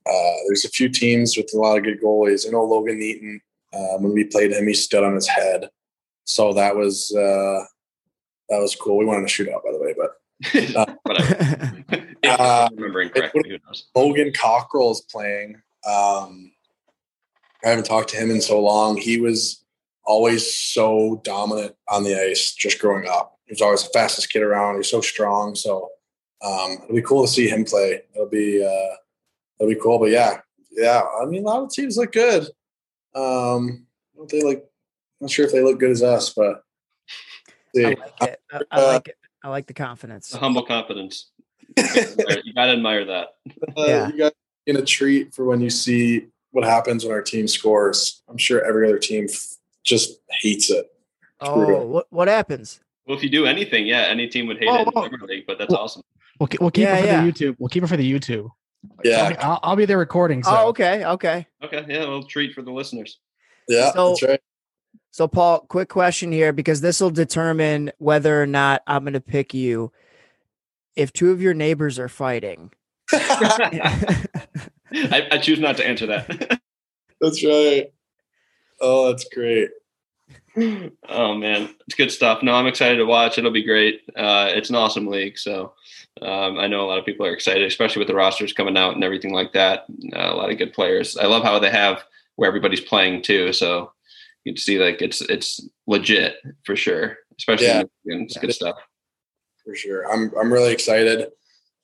Uh, 0.04 0.32
there's 0.48 0.64
a 0.64 0.68
few 0.68 0.88
teams 0.88 1.36
with 1.36 1.48
a 1.54 1.58
lot 1.58 1.78
of 1.78 1.84
good 1.84 2.02
goalies. 2.02 2.44
I 2.44 2.50
know 2.50 2.64
Logan 2.64 2.98
Neaton. 2.98 3.40
Um, 3.72 4.02
when 4.02 4.12
we 4.14 4.24
played 4.24 4.50
him, 4.50 4.66
he 4.66 4.74
stood 4.74 5.04
on 5.04 5.14
his 5.14 5.28
head, 5.28 5.70
so 6.24 6.52
that 6.54 6.74
was 6.74 7.14
uh, 7.14 7.64
that 8.50 8.58
was 8.58 8.74
cool. 8.74 8.98
We 8.98 9.06
won 9.06 9.18
in 9.18 9.24
a 9.24 9.26
shootout, 9.26 9.64
by 9.64 9.72
the 9.72 9.80
way. 9.80 9.94
But 9.96 10.20
Whatever. 11.02 11.84
Uh, 12.22 12.68
I'm 12.70 12.76
remembering 12.76 13.08
correctly, 13.08 13.42
who 13.46 13.58
knows? 13.66 13.88
Logan 13.94 14.30
Cockerill 14.32 14.92
is 14.92 15.00
playing. 15.10 15.54
Um, 15.86 16.52
I 17.64 17.70
haven't 17.70 17.86
talked 17.86 18.10
to 18.10 18.18
him 18.18 18.30
in 18.30 18.42
so 18.42 18.60
long. 18.60 18.98
He 18.98 19.18
was 19.18 19.64
always 20.04 20.54
so 20.54 21.22
dominant 21.24 21.74
on 21.88 22.04
the 22.04 22.14
ice 22.14 22.52
just 22.54 22.78
growing 22.78 23.08
up. 23.08 23.38
He 23.46 23.52
was 23.52 23.62
always 23.62 23.82
the 23.82 23.90
fastest 23.94 24.30
kid 24.30 24.42
around. 24.42 24.76
He's 24.76 24.90
so 24.90 25.00
strong. 25.00 25.54
So 25.54 25.88
um, 26.44 26.78
it'll 26.84 26.94
be 26.94 27.02
cool 27.02 27.22
to 27.22 27.32
see 27.32 27.48
him 27.48 27.64
play. 27.64 28.02
It'll 28.14 28.28
be 28.28 28.62
uh, 28.62 28.96
it'll 29.58 29.72
be 29.72 29.80
cool. 29.80 29.98
But 29.98 30.10
yeah, 30.10 30.40
yeah. 30.70 31.02
I 31.20 31.24
mean, 31.24 31.44
a 31.44 31.46
lot 31.46 31.62
of 31.62 31.70
teams 31.70 31.96
look 31.96 32.12
good. 32.12 32.48
Um, 33.14 33.86
don't 34.14 34.30
they 34.30 34.42
like? 34.42 34.64
Not 35.20 35.30
sure 35.30 35.46
if 35.46 35.52
they 35.52 35.62
look 35.62 35.80
good 35.80 35.90
as 35.90 36.02
us, 36.02 36.30
but 36.34 36.62
see. 36.62 36.69
I 37.76 37.80
like 37.80 37.98
it. 38.22 38.40
I, 38.50 38.60
I 38.70 38.82
like 38.86 39.08
it. 39.08 39.16
I 39.42 39.48
like 39.48 39.66
the 39.66 39.74
confidence. 39.74 40.28
The 40.30 40.38
humble 40.38 40.64
confidence. 40.64 41.30
you 41.76 42.52
gotta 42.54 42.72
admire 42.72 43.04
that. 43.06 43.28
Uh, 43.76 43.84
Yeah. 43.86 44.08
You 44.08 44.18
guys 44.18 44.32
get 44.66 44.76
a 44.76 44.82
treat 44.84 45.34
for 45.34 45.44
when 45.44 45.60
you 45.60 45.70
see 45.70 46.26
what 46.50 46.64
happens 46.64 47.04
when 47.04 47.12
our 47.12 47.22
team 47.22 47.46
scores. 47.48 48.22
I'm 48.28 48.38
sure 48.38 48.64
every 48.64 48.86
other 48.88 48.98
team 48.98 49.26
f- 49.30 49.56
just 49.84 50.18
hates 50.42 50.70
it. 50.70 50.86
Oh, 51.40 51.84
what 51.86 52.06
what 52.10 52.28
happens? 52.28 52.80
Well, 53.06 53.16
if 53.16 53.22
you 53.22 53.30
do 53.30 53.46
anything, 53.46 53.86
yeah, 53.86 54.02
any 54.02 54.28
team 54.28 54.46
would 54.48 54.58
hate 54.58 54.66
Whoa, 54.68 54.76
it 54.76 54.86
in 54.88 54.92
whoa. 54.92 55.08
Premier 55.08 55.26
League, 55.26 55.44
but 55.46 55.58
that's 55.58 55.70
Well- 55.70 55.80
awesome. 55.82 56.02
We'll, 56.38 56.48
we'll 56.58 56.70
keep 56.70 56.84
Yeah, 56.84 56.96
it 56.96 57.00
for 57.00 57.06
yeah. 57.06 57.24
the 57.24 57.32
YouTube. 57.32 57.56
We'll 57.58 57.68
keep 57.68 57.82
it 57.82 57.86
for 57.86 57.96
the 57.98 58.10
YouTube. 58.12 58.48
Yeah. 59.04 59.36
I'll, 59.40 59.60
I'll 59.62 59.76
be 59.76 59.84
there 59.84 59.98
recording. 59.98 60.42
So. 60.42 60.50
Oh, 60.54 60.68
okay, 60.68 61.04
okay. 61.04 61.46
Okay, 61.62 61.84
yeah, 61.86 61.98
a 61.98 62.00
little 62.00 62.22
treat 62.24 62.54
for 62.54 62.62
the 62.62 62.72
listeners. 62.72 63.18
Yeah, 63.68 63.92
So- 63.92 64.08
that's 64.08 64.22
right. 64.22 64.40
So, 65.12 65.26
Paul, 65.26 65.60
quick 65.60 65.88
question 65.88 66.30
here 66.30 66.52
because 66.52 66.80
this 66.80 67.00
will 67.00 67.10
determine 67.10 67.90
whether 67.98 68.40
or 68.40 68.46
not 68.46 68.82
I'm 68.86 69.02
going 69.02 69.14
to 69.14 69.20
pick 69.20 69.52
you. 69.52 69.92
If 70.94 71.12
two 71.12 71.30
of 71.30 71.42
your 71.42 71.54
neighbors 71.54 71.98
are 71.98 72.08
fighting, 72.08 72.72
I, 73.12 74.26
I 74.92 75.38
choose 75.38 75.58
not 75.58 75.76
to 75.78 75.86
answer 75.86 76.06
that. 76.06 76.60
that's 77.20 77.44
right. 77.44 77.92
Oh, 78.80 79.08
that's 79.08 79.24
great. 79.24 79.70
oh 81.08 81.34
man, 81.34 81.74
it's 81.86 81.96
good 81.96 82.10
stuff. 82.10 82.42
No, 82.42 82.54
I'm 82.54 82.66
excited 82.66 82.96
to 82.96 83.06
watch. 83.06 83.38
It'll 83.38 83.50
be 83.50 83.62
great. 83.62 84.02
Uh, 84.16 84.50
it's 84.52 84.68
an 84.68 84.76
awesome 84.76 85.06
league, 85.06 85.38
so 85.38 85.74
um, 86.22 86.58
I 86.58 86.66
know 86.66 86.84
a 86.84 86.88
lot 86.88 86.98
of 86.98 87.06
people 87.06 87.24
are 87.24 87.32
excited, 87.32 87.66
especially 87.66 88.00
with 88.00 88.08
the 88.08 88.14
rosters 88.14 88.52
coming 88.52 88.76
out 88.76 88.94
and 88.94 89.04
everything 89.04 89.32
like 89.32 89.52
that. 89.52 89.86
Uh, 90.12 90.32
a 90.32 90.36
lot 90.36 90.50
of 90.50 90.58
good 90.58 90.72
players. 90.72 91.16
I 91.16 91.26
love 91.26 91.44
how 91.44 91.58
they 91.58 91.70
have 91.70 92.04
where 92.36 92.48
everybody's 92.48 92.80
playing 92.80 93.22
too, 93.22 93.52
so 93.52 93.92
you 94.44 94.52
can 94.52 94.60
see 94.60 94.78
like 94.78 95.02
it's 95.02 95.20
it's 95.22 95.60
legit 95.86 96.36
for 96.64 96.76
sure. 96.76 97.16
Especially 97.38 97.66
Yeah. 97.66 97.80
in 97.80 97.88
Michigan. 98.04 98.22
it's 98.24 98.36
good 98.38 98.52
stuff. 98.54 98.76
For 99.64 99.74
sure. 99.74 100.10
I'm 100.10 100.32
I'm 100.40 100.52
really 100.52 100.72
excited. 100.72 101.28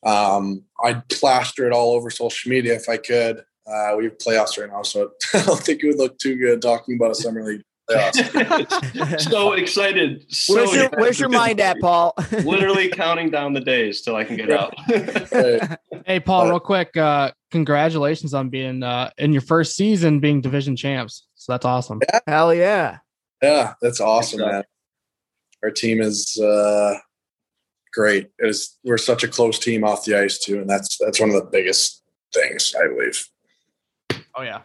Um, 0.04 0.62
I'd 0.84 1.08
plaster 1.08 1.66
it 1.66 1.72
all 1.72 1.92
over 1.92 2.10
social 2.10 2.50
media 2.50 2.74
if 2.74 2.88
I 2.88 2.96
could. 2.96 3.42
Uh, 3.66 3.94
we 3.98 4.04
have 4.04 4.16
playoffs 4.18 4.58
right 4.60 4.70
now, 4.70 4.82
so 4.82 5.10
I 5.34 5.42
don't 5.42 5.60
think 5.60 5.82
it 5.82 5.88
would 5.88 5.98
look 5.98 6.18
too 6.18 6.36
good 6.36 6.62
talking 6.62 6.96
about 6.96 7.10
a 7.10 7.14
summer 7.16 7.42
league 7.42 7.62
playoffs. 7.90 9.20
so 9.30 9.52
excited. 9.54 10.24
So 10.32 10.54
where's 10.54 10.72
your 10.72 10.84
excited. 10.84 11.00
where's 11.00 11.20
your 11.20 11.28
mind 11.28 11.60
at, 11.60 11.80
Paul? 11.80 12.14
Literally 12.44 12.88
counting 12.88 13.30
down 13.30 13.52
the 13.54 13.60
days 13.60 14.02
till 14.02 14.14
I 14.14 14.24
can 14.24 14.36
get 14.36 14.50
out. 14.52 14.74
Hey, 16.06 16.20
Paul, 16.20 16.48
real 16.48 16.60
quick. 16.60 16.96
Uh, 16.96 17.32
congratulations 17.50 18.32
on 18.34 18.48
being 18.48 18.82
uh, 18.84 19.10
in 19.18 19.32
your 19.32 19.42
first 19.42 19.74
season 19.74 20.20
being 20.20 20.40
division 20.40 20.76
champs. 20.76 21.25
So 21.46 21.52
that's 21.52 21.64
awesome. 21.64 22.00
Yeah. 22.02 22.20
Hell 22.26 22.52
yeah! 22.52 22.98
Yeah, 23.40 23.74
that's 23.80 24.00
awesome, 24.00 24.40
man. 24.40 24.64
Our 25.62 25.70
team 25.70 26.00
is 26.00 26.40
uh, 26.40 26.94
great. 27.94 28.30
It 28.40 28.48
is 28.48 28.76
we're 28.82 28.98
such 28.98 29.22
a 29.22 29.28
close 29.28 29.60
team 29.60 29.84
off 29.84 30.04
the 30.04 30.18
ice 30.18 30.40
too, 30.40 30.60
and 30.60 30.68
that's 30.68 30.98
that's 30.98 31.20
one 31.20 31.28
of 31.28 31.36
the 31.36 31.48
biggest 31.48 32.02
things 32.34 32.74
I 32.76 32.88
believe. 32.88 33.28
Oh 34.34 34.42
yeah. 34.42 34.62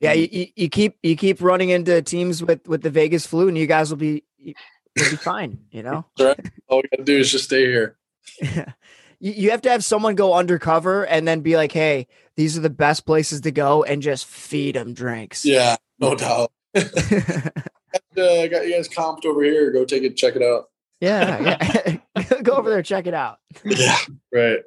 Yeah, 0.00 0.14
you, 0.14 0.28
you, 0.32 0.46
you 0.56 0.68
keep 0.68 0.98
you 1.04 1.14
keep 1.14 1.40
running 1.40 1.70
into 1.70 2.02
teams 2.02 2.42
with 2.42 2.66
with 2.66 2.82
the 2.82 2.90
Vegas 2.90 3.24
flu, 3.24 3.46
and 3.46 3.56
you 3.56 3.68
guys 3.68 3.90
will 3.90 3.98
be 3.98 4.24
you'll 4.38 4.56
be 4.96 5.16
fine. 5.16 5.60
You 5.70 5.84
know, 5.84 6.04
All 6.18 6.82
we 6.82 6.88
gotta 6.90 7.04
do 7.04 7.16
is 7.16 7.30
just 7.30 7.44
stay 7.44 7.66
here. 7.66 7.96
you, 8.40 8.64
you 9.20 9.50
have 9.52 9.62
to 9.62 9.70
have 9.70 9.84
someone 9.84 10.16
go 10.16 10.34
undercover 10.34 11.06
and 11.06 11.28
then 11.28 11.42
be 11.42 11.56
like, 11.56 11.70
"Hey, 11.70 12.08
these 12.36 12.56
are 12.56 12.60
the 12.60 12.70
best 12.70 13.06
places 13.06 13.40
to 13.42 13.50
go," 13.50 13.82
and 13.84 14.02
just 14.02 14.26
feed 14.26 14.74
them 14.74 14.94
drinks. 14.94 15.44
Yeah, 15.44 15.76
no 15.98 16.14
doubt. 16.14 16.52
yeah, 16.74 16.88
Uh, 18.16 18.40
I 18.42 18.48
got 18.48 18.66
you 18.66 18.74
guys 18.74 18.88
comped 18.88 19.26
over 19.26 19.42
here. 19.42 19.70
Go 19.70 19.84
take 19.84 20.02
it, 20.02 20.16
check 20.16 20.34
it 20.36 20.42
out. 20.42 20.70
yeah. 21.00 21.96
go 22.42 22.52
over 22.54 22.70
there, 22.70 22.82
check 22.82 23.06
it 23.06 23.14
out. 23.14 23.38
Yeah, 23.64 23.98
right. 24.32 24.60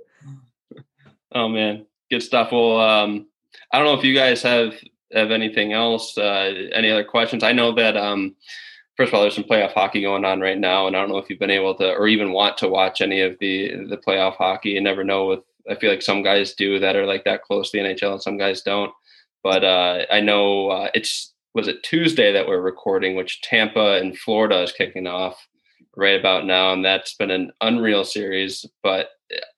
Oh 1.32 1.48
man, 1.50 1.86
good 2.12 2.22
stuff. 2.22 2.52
Well, 2.52 2.80
um, 2.80 3.28
I 3.72 3.78
don't 3.80 3.88
know 3.88 3.98
if 3.98 4.06
you 4.06 4.14
guys 4.14 4.42
have 4.44 4.76
have 5.14 5.32
anything 5.32 5.74
else, 5.74 6.18
uh, 6.18 6.70
any 6.74 6.92
other 6.92 7.04
questions. 7.04 7.44
I 7.44 7.52
know 7.52 7.74
that 7.76 7.98
um, 7.98 8.36
first 8.98 9.10
of 9.10 9.16
all, 9.16 9.22
there's 9.22 9.36
some 9.36 9.44
playoff 9.44 9.74
hockey 9.74 10.02
going 10.02 10.26
on 10.26 10.40
right 10.40 10.58
now, 10.58 10.88
and 10.88 10.96
I 10.96 11.00
don't 11.00 11.10
know 11.10 11.18
if 11.18 11.30
you've 11.30 11.40
been 11.40 11.50
able 11.50 11.76
to 11.76 11.94
or 11.94 12.08
even 12.08 12.32
want 12.32 12.58
to 12.60 12.68
watch 12.70 13.02
any 13.02 13.22
of 13.22 13.38
the 13.40 13.86
the 13.90 13.98
playoff 13.98 14.36
hockey. 14.36 14.70
You 14.72 14.82
never 14.82 15.04
know. 15.04 15.26
With 15.28 15.40
I 15.70 15.76
feel 15.76 15.90
like 15.90 16.02
some 16.02 16.24
guys 16.24 16.54
do 16.54 16.80
that 16.80 16.96
are 16.96 17.06
like 17.06 17.24
that 17.26 17.44
close 17.44 17.72
to 17.72 17.78
the 17.78 17.84
NHL, 17.84 18.14
and 18.14 18.22
some 18.22 18.38
guys 18.38 18.62
don't. 18.62 18.92
But 19.44 19.64
uh, 19.64 20.06
I 20.12 20.22
know 20.22 20.70
uh, 20.70 20.90
it's 20.94 21.34
was 21.54 21.68
it 21.68 21.84
Tuesday 21.84 22.34
that 22.34 22.48
we're 22.48 22.62
recording, 22.62 23.16
which 23.16 23.42
Tampa 23.42 23.94
and 23.94 24.18
Florida 24.18 24.62
is 24.62 24.72
kicking 24.72 25.08
off 25.08 25.48
right 25.96 26.20
about 26.20 26.46
now, 26.46 26.74
and 26.74 26.84
that's 26.84 27.16
been 27.16 27.32
an 27.32 27.52
unreal 27.62 28.04
series. 28.04 28.66
But 28.84 29.10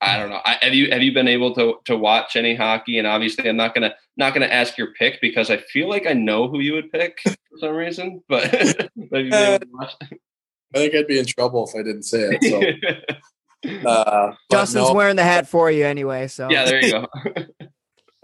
I 0.01 0.17
don't 0.17 0.29
know. 0.29 0.39
I, 0.45 0.57
have 0.61 0.73
you 0.73 0.91
have 0.91 1.01
you 1.01 1.13
been 1.13 1.27
able 1.27 1.53
to 1.55 1.75
to 1.85 1.97
watch 1.97 2.35
any 2.35 2.55
hockey? 2.55 2.97
And 2.99 3.07
obviously, 3.07 3.49
I'm 3.49 3.57
not 3.57 3.73
gonna 3.73 3.95
not 4.15 4.33
gonna 4.33 4.45
ask 4.45 4.77
your 4.77 4.93
pick 4.93 5.19
because 5.21 5.49
I 5.49 5.57
feel 5.57 5.89
like 5.89 6.07
I 6.07 6.13
know 6.13 6.47
who 6.47 6.59
you 6.59 6.73
would 6.73 6.91
pick 6.91 7.19
for 7.23 7.57
some 7.59 7.75
reason. 7.75 8.23
But 8.29 8.43
have 8.51 8.89
you 8.95 9.09
been 9.09 9.33
able 9.33 9.59
to 9.59 9.67
watch? 9.71 9.93
I 10.01 10.79
think 10.79 10.95
I'd 10.95 11.07
be 11.07 11.19
in 11.19 11.25
trouble 11.25 11.67
if 11.67 11.75
I 11.75 11.83
didn't 11.83 12.03
say 12.03 12.29
it. 12.31 12.43
So 12.43 13.15
Uh, 13.65 14.33
Justin's 14.51 14.87
no, 14.87 14.93
wearing 14.93 15.15
the 15.15 15.23
hat 15.23 15.47
for 15.47 15.69
you 15.71 15.85
anyway. 15.85 16.27
So 16.27 16.49
Yeah, 16.49 16.65
there 16.65 16.85
you 16.85 16.91
go. 16.91 17.07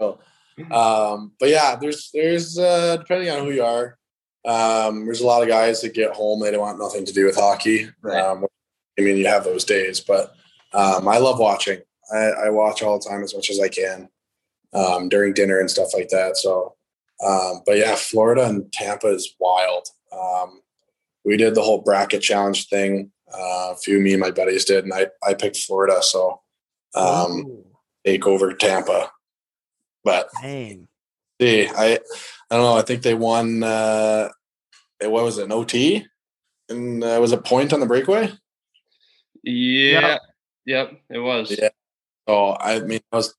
so, 0.00 0.18
um, 0.70 1.32
but 1.40 1.48
yeah, 1.48 1.76
there's 1.76 2.10
there's 2.12 2.58
uh, 2.58 2.96
depending 2.98 3.30
on 3.30 3.44
who 3.44 3.50
you 3.50 3.64
are. 3.64 3.98
Um, 4.46 5.06
there's 5.06 5.20
a 5.20 5.26
lot 5.26 5.42
of 5.42 5.48
guys 5.48 5.80
that 5.80 5.94
get 5.94 6.12
home 6.12 6.40
they 6.40 6.50
don't 6.50 6.60
want 6.60 6.78
nothing 6.78 7.04
to 7.06 7.12
do 7.12 7.24
with 7.24 7.36
hockey. 7.36 7.88
Right. 8.02 8.20
Um, 8.20 8.44
I 8.98 9.02
mean, 9.02 9.16
you 9.16 9.26
have 9.26 9.44
those 9.44 9.64
days, 9.64 10.00
but 10.00 10.34
um, 10.72 11.08
I 11.08 11.18
love 11.18 11.38
watching. 11.38 11.80
I, 12.12 12.46
I 12.46 12.50
watch 12.50 12.82
all 12.82 12.98
the 12.98 13.08
time 13.08 13.22
as 13.22 13.34
much 13.34 13.50
as 13.50 13.58
I 13.58 13.68
can 13.68 14.08
um, 14.74 15.08
during 15.08 15.32
dinner 15.32 15.58
and 15.58 15.70
stuff 15.70 15.94
like 15.94 16.08
that. 16.08 16.36
So, 16.36 16.74
um, 17.24 17.62
but 17.64 17.78
yeah, 17.78 17.94
Florida 17.96 18.44
and 18.44 18.70
Tampa 18.72 19.08
is 19.08 19.34
wild. 19.40 19.88
Um, 20.12 20.60
we 21.24 21.36
did 21.36 21.54
the 21.54 21.62
whole 21.62 21.80
bracket 21.80 22.22
challenge 22.22 22.68
thing. 22.68 23.10
Uh, 23.36 23.72
a 23.72 23.76
few 23.76 23.98
me 24.00 24.12
and 24.12 24.20
my 24.20 24.30
buddies 24.30 24.64
did, 24.64 24.84
and 24.84 24.92
I 24.94 25.08
I 25.26 25.34
picked 25.34 25.56
Florida. 25.56 26.02
So, 26.02 26.40
um, 26.94 27.32
Ooh, 27.46 27.66
take 28.06 28.26
over 28.26 28.52
Tampa. 28.54 29.10
But 30.04 30.28
dang. 30.40 30.86
see, 31.40 31.66
I 31.68 31.98
I 32.50 32.56
don't 32.56 32.62
know. 32.64 32.76
I 32.76 32.82
think 32.82 33.02
they 33.02 33.14
won. 33.14 33.62
Uh, 33.62 34.28
it- 35.00 35.10
what 35.10 35.24
was 35.24 35.38
it? 35.38 35.44
An 35.44 35.52
OT, 35.52 36.06
and 36.68 37.02
uh, 37.02 37.18
was 37.20 37.32
a 37.32 37.38
point 37.38 37.72
on 37.72 37.80
the 37.80 37.86
breakaway. 37.86 38.30
Yeah. 39.42 40.18
Yep, 40.66 40.92
it 41.10 41.18
was. 41.18 41.50
Yeah. 41.50 41.68
So 42.28 42.56
I 42.58 42.80
mean, 42.80 43.00
I 43.12 43.16
was 43.16 43.34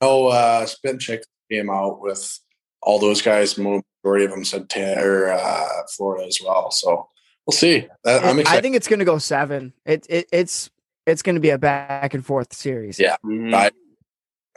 no 0.00 0.26
uh, 0.28 0.66
spin 0.66 0.98
check 0.98 1.20
came 1.50 1.70
out 1.70 2.00
with 2.00 2.38
all 2.82 2.98
those 2.98 3.22
guys. 3.22 3.56
Majority 3.56 4.24
of 4.26 4.30
them 4.30 4.44
said 4.44 4.68
ta- 4.68 5.00
or 5.00 5.30
uh, 5.32 5.68
Florida 5.96 6.26
as 6.26 6.38
well. 6.44 6.70
So 6.70 7.08
we'll 7.48 7.56
see. 7.56 7.88
That, 8.04 8.24
I'm 8.24 8.38
I 8.46 8.60
think 8.60 8.76
it's 8.76 8.86
going 8.86 8.98
to 9.00 9.04
go 9.04 9.18
seven. 9.18 9.72
It, 9.84 10.06
it 10.08 10.28
it's 10.30 10.70
it's 11.06 11.22
going 11.22 11.34
to 11.34 11.40
be 11.40 11.50
a 11.50 11.58
back 11.58 12.14
and 12.14 12.24
forth 12.24 12.52
series. 12.52 13.00
Yeah. 13.00 13.16
Mhm. 13.24 13.54
I, 13.54 13.70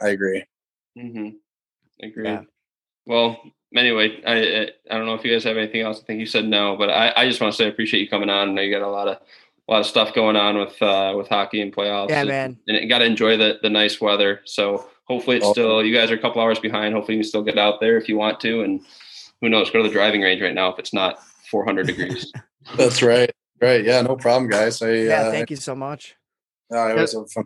I 0.00 0.10
agree. 0.10 0.44
Mm-hmm. 0.96 1.30
Agreed. 2.06 2.24
Yeah. 2.24 2.42
Well, 3.06 3.40
anyway, 3.74 4.22
I 4.26 4.32
I 4.32 4.70
I 4.90 4.98
don't 4.98 5.06
know 5.06 5.14
if 5.14 5.24
you 5.24 5.32
guys 5.32 5.44
have 5.44 5.56
anything 5.56 5.80
else. 5.80 6.00
I 6.00 6.04
think 6.04 6.20
you 6.20 6.26
said 6.26 6.44
no, 6.44 6.76
but 6.76 6.90
I, 6.90 7.12
I 7.16 7.28
just 7.28 7.40
want 7.40 7.52
to 7.52 7.56
say 7.56 7.64
I 7.64 7.68
appreciate 7.68 8.00
you 8.00 8.08
coming 8.08 8.30
on. 8.30 8.50
I 8.50 8.52
know 8.52 8.62
you 8.62 8.70
got 8.70 8.86
a 8.86 8.90
lot 8.90 9.08
of 9.08 9.16
a 9.68 9.72
lot 9.72 9.80
of 9.80 9.86
stuff 9.86 10.14
going 10.14 10.36
on 10.36 10.58
with 10.58 10.80
uh, 10.82 11.14
with 11.16 11.28
hockey 11.28 11.60
and 11.62 11.74
playoffs. 11.74 12.10
Yeah, 12.10 12.20
and, 12.20 12.28
man. 12.28 12.58
And 12.68 12.78
you 12.82 12.88
got 12.88 12.98
to 12.98 13.06
enjoy 13.06 13.36
the 13.36 13.58
the 13.62 13.70
nice 13.70 14.00
weather. 14.00 14.42
So 14.44 14.88
hopefully 15.04 15.38
it's 15.38 15.48
still 15.48 15.82
you 15.82 15.94
guys 15.94 16.10
are 16.10 16.16
a 16.16 16.18
couple 16.18 16.42
hours 16.42 16.58
behind. 16.58 16.94
Hopefully 16.94 17.16
you 17.16 17.22
can 17.22 17.28
still 17.28 17.42
get 17.42 17.58
out 17.58 17.80
there 17.80 17.96
if 17.96 18.08
you 18.08 18.16
want 18.16 18.38
to. 18.40 18.62
And 18.62 18.82
who 19.40 19.48
knows, 19.48 19.70
go 19.70 19.82
to 19.82 19.88
the 19.88 19.94
driving 19.94 20.20
range 20.20 20.42
right 20.42 20.54
now 20.54 20.72
if 20.72 20.78
it's 20.78 20.92
not 20.92 21.24
400 21.50 21.86
degrees. 21.86 22.32
That's 22.76 23.02
right. 23.02 23.30
Right. 23.60 23.84
Yeah. 23.84 24.02
No 24.02 24.16
problem, 24.16 24.50
guys. 24.50 24.82
I 24.82 24.90
Yeah, 24.90 25.22
uh, 25.22 25.30
thank 25.30 25.50
you 25.50 25.56
so 25.56 25.74
much. 25.74 26.16
I 26.72 26.92
always 26.92 27.12
have 27.12 27.30
fun. 27.30 27.44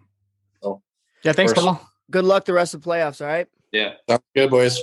Yeah, 1.27 1.33
thanks. 1.33 1.53
Paul. 1.53 1.81
Good 2.11 2.25
luck 2.25 2.45
the 2.45 2.53
rest 2.53 2.75
of 2.75 2.83
the 2.83 2.89
playoffs. 2.89 3.21
All 3.21 3.27
right. 3.27 3.49
Yeah. 3.73 3.95
Sounds 4.09 4.23
good, 4.35 4.49
boys. 4.49 4.81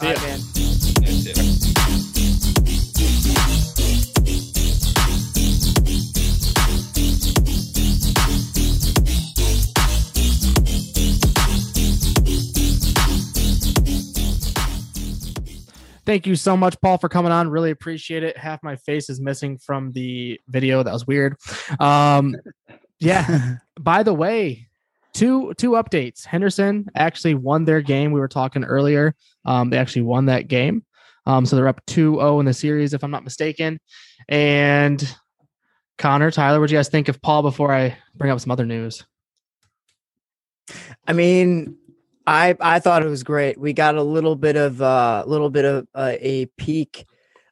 All 0.00 0.08
right, 0.08 0.22
man. 0.22 0.63
Thank 16.06 16.26
you 16.26 16.36
so 16.36 16.56
much, 16.56 16.78
Paul, 16.80 16.98
for 16.98 17.08
coming 17.08 17.32
on. 17.32 17.48
Really 17.48 17.70
appreciate 17.70 18.22
it. 18.22 18.36
Half 18.36 18.62
my 18.62 18.76
face 18.76 19.08
is 19.08 19.20
missing 19.20 19.58
from 19.58 19.92
the 19.92 20.40
video. 20.48 20.82
That 20.82 20.92
was 20.92 21.06
weird. 21.06 21.36
Um, 21.80 22.36
yeah. 22.98 23.56
By 23.80 24.02
the 24.02 24.12
way, 24.12 24.68
two 25.14 25.54
two 25.54 25.70
updates. 25.72 26.26
Henderson 26.26 26.88
actually 26.94 27.34
won 27.34 27.64
their 27.64 27.80
game. 27.80 28.12
We 28.12 28.20
were 28.20 28.28
talking 28.28 28.64
earlier. 28.64 29.14
Um, 29.44 29.70
they 29.70 29.78
actually 29.78 30.02
won 30.02 30.26
that 30.26 30.48
game. 30.48 30.84
Um, 31.26 31.46
so 31.46 31.56
they're 31.56 31.68
up 31.68 31.84
2-0 31.86 32.40
in 32.40 32.44
the 32.46 32.52
series, 32.52 32.92
if 32.92 33.02
I'm 33.02 33.10
not 33.10 33.24
mistaken. 33.24 33.80
And 34.28 35.16
Connor, 35.96 36.30
Tyler, 36.30 36.60
what 36.60 36.68
do 36.68 36.74
you 36.74 36.78
guys 36.78 36.88
think 36.88 37.08
of 37.08 37.22
Paul 37.22 37.42
before 37.42 37.72
I 37.72 37.96
bring 38.14 38.30
up 38.30 38.40
some 38.40 38.50
other 38.50 38.66
news? 38.66 39.04
I 41.06 41.12
mean, 41.12 41.76
I 42.26 42.56
I 42.60 42.78
thought 42.80 43.02
it 43.02 43.08
was 43.08 43.22
great. 43.22 43.58
We 43.58 43.72
got 43.72 43.96
a 43.96 44.02
little 44.02 44.36
bit 44.36 44.56
of 44.56 44.80
a 44.80 44.84
uh, 44.84 45.24
little 45.26 45.50
bit 45.50 45.64
of 45.64 45.86
uh, 45.94 46.12
a 46.20 46.46
peek, 46.58 47.04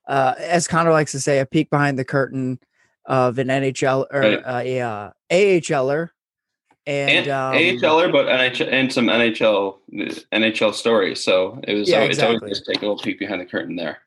uh, 0.08 0.34
as 0.38 0.66
Connor 0.68 0.92
likes 0.92 1.12
to 1.12 1.20
say, 1.20 1.38
a 1.40 1.46
peek 1.46 1.68
behind 1.70 1.98
the 1.98 2.04
curtain 2.04 2.58
of 3.06 3.38
an 3.38 3.48
NHL 3.48 4.06
or 4.10 4.20
Right. 4.20 4.38
uh, 4.44 4.60
a 4.64 4.80
uh, 4.80 5.10
AHLer, 5.30 6.08
and, 6.86 7.10
And, 7.10 7.28
um, 7.28 7.54
AHLer, 7.54 8.10
but 8.12 8.26
NHL 8.26 8.68
and 8.72 8.92
some 8.92 9.06
NHL 9.06 9.78
NHL 10.32 10.72
stories. 10.74 11.22
So 11.22 11.60
it 11.66 11.74
was. 11.74 11.88
Yeah, 11.90 11.96
always- 12.00 12.16
it's 12.16 12.22
always 12.22 12.36
exactly. 12.36 12.48
nice 12.48 12.58
to 12.60 12.64
take 12.72 12.78
a 12.82 12.86
little 12.86 12.98
peek 12.98 13.18
behind 13.18 13.40
the 13.40 13.46
curtain 13.46 13.76
there. 13.76 13.98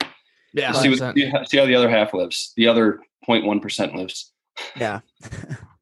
Yeah, 0.54 0.72
see, 0.72 0.90
what, 0.90 1.16
see 1.16 1.26
how- 1.30 1.44
see 1.44 1.58
how 1.58 1.66
the 1.66 1.76
other 1.76 1.90
half 1.90 2.14
lives. 2.14 2.54
The 2.56 2.68
other 2.68 3.00
0.1 3.28 3.62
percent 3.62 3.96
lives. 3.96 4.32
yeah, 4.78 5.02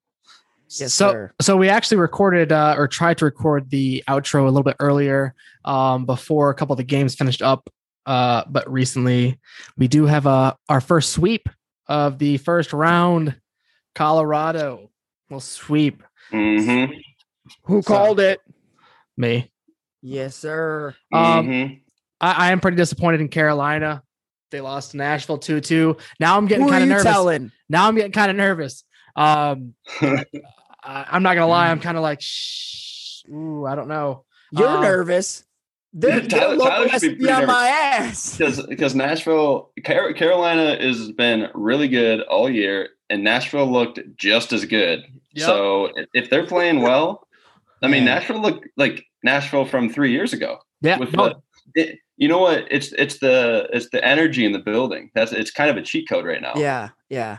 yes, 0.80 0.94
so 0.94 1.12
sir. 1.12 1.34
so 1.42 1.58
we 1.58 1.70
actually 1.70 1.98
recorded 1.98 2.52
uh, 2.52 2.76
or 2.78 2.88
tried 2.88 3.18
to 3.20 3.26
record 3.26 3.70
the 3.70 4.04
outro 4.08 4.42
a 4.42 4.46
little 4.46 4.64
bit 4.64 4.76
earlier 4.80 5.34
um, 5.66 6.06
before 6.06 6.50
a 6.50 6.54
couple 6.56 6.74
of 6.74 6.78
the 6.78 6.84
games 6.84 7.16
finished 7.16 7.42
up 7.42 7.70
uh, 8.06 8.44
but 8.50 8.70
recently 8.72 9.40
we 9.78 9.88
do 9.88 10.06
have 10.06 10.28
uh, 10.28 10.54
our 10.70 10.82
first 10.82 11.12
sweep 11.14 11.48
of 11.88 12.18
the 12.20 12.38
first 12.38 12.74
round 12.74 13.36
colorado 13.96 14.90
will 15.30 15.40
sweep 15.40 16.04
hmm 16.32 16.86
Who 17.64 17.82
So- 17.82 17.88
called 17.88 18.20
it? 18.20 18.40
me 19.18 19.50
Yes, 20.06 20.36
sir. 20.36 20.94
Um, 21.14 21.48
Mhm. 21.48 21.82
I, 22.20 22.48
I 22.50 22.52
am 22.52 22.60
pretty 22.60 22.76
disappointed 22.78 23.22
in 23.22 23.30
carolina 23.30 24.04
they 24.52 24.60
lost 24.62 24.92
to 24.92 24.98
nashville 24.98 25.40
2-2 25.40 26.00
now 26.20 26.38
i'm 26.38 26.46
getting 26.46 26.68
kind 26.68 26.84
of 26.84 26.90
nervous 26.90 27.04
telling? 27.04 27.52
now 27.70 27.88
i'm 27.88 27.96
getting 27.96 28.12
kind 28.12 28.30
of 28.32 28.38
nervous 28.38 28.84
um, 29.16 29.76
I, 30.86 31.06
i'm 31.12 31.24
not 31.24 31.36
gonna 31.36 31.48
lie 31.48 31.70
i'm 31.70 31.80
kind 31.80 31.98
of 31.98 32.04
like 32.04 32.20
shh 32.22 33.24
ooh 33.30 33.66
i 33.66 33.76
don't 33.76 33.88
know 33.88 34.26
You're 34.52 34.68
Um, 34.68 34.82
nervous. 34.84 35.44
Their, 35.96 36.20
their 36.22 36.28
Tyler- 36.40 36.56
logo 36.56 36.70
Tyler 36.70 36.88
has 36.90 37.02
should 37.02 37.18
be 37.20 37.26
be 37.26 37.32
on 37.32 37.46
my 37.46 37.68
ass. 37.68 38.36
because 38.38 38.66
because 38.68 38.96
Nashville, 38.96 39.72
Car- 39.86 40.14
Carolina 40.14 40.76
has 40.80 41.12
been 41.12 41.50
really 41.54 41.88
good 41.88 42.22
all 42.22 42.50
year, 42.50 42.90
and 43.12 43.24
Nashville 43.24 43.72
looked 43.72 44.00
just 44.18 44.54
as 44.54 44.66
good. 44.66 45.04
Yep. 45.34 45.46
So 45.46 45.86
if- 45.96 46.08
if 46.16 46.30
they're 46.32 46.48
playing 46.48 46.82
well, 46.88 47.28
I 47.84 47.88
mean, 47.88 48.04
Yeah. 48.06 48.16
Nashville 48.16 48.42
looked 48.42 48.68
like 48.76 49.06
Nashville 49.24 49.66
from 49.66 49.88
three 49.90 50.12
years 50.12 50.34
ago. 50.34 50.58
yeah 50.82 50.98
With 50.98 51.14
no, 51.14 51.42
the, 51.76 51.82
it, 51.82 52.00
you 52.18 52.28
know 52.28 52.40
what? 52.40 52.66
It's 52.72 52.92
it's 52.94 53.20
the 53.20 53.68
it's 53.72 53.90
the 53.92 54.04
energy 54.04 54.46
in 54.46 54.52
the 54.52 54.60
building. 54.60 55.12
That's 55.14 55.32
it's 55.32 55.52
kind 55.52 55.70
of 55.70 55.78
a 55.78 55.82
cheat 55.84 56.10
code 56.10 56.26
right 56.26 56.42
now. 56.42 56.54
Yeah, 56.56 56.90
yeah. 57.10 57.38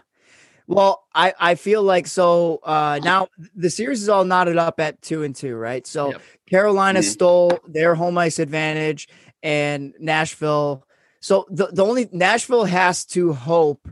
Well, 0.66 1.04
I 1.14 1.34
I 1.38 1.54
feel 1.56 1.82
like 1.82 2.06
so 2.06 2.60
uh 2.62 2.98
now 3.02 3.28
the 3.54 3.70
series 3.70 4.02
is 4.02 4.08
all 4.08 4.24
knotted 4.24 4.56
up 4.56 4.80
at 4.80 5.00
two 5.02 5.22
and 5.22 5.34
two, 5.34 5.56
right? 5.56 5.86
So 5.86 6.10
Yep. 6.12 6.22
Carolina 6.48 7.00
Mhm. 7.00 7.04
stole 7.04 7.58
their 7.68 7.94
home 7.94 8.16
ice 8.18 8.38
advantage 8.38 9.08
and 9.42 9.92
Nashville. 10.00 10.86
So 11.20 11.46
the, 11.50 11.66
the 11.68 11.84
only 11.84 12.08
Nashville 12.12 12.64
has 12.64 13.04
to 13.06 13.32
hope 13.34 13.88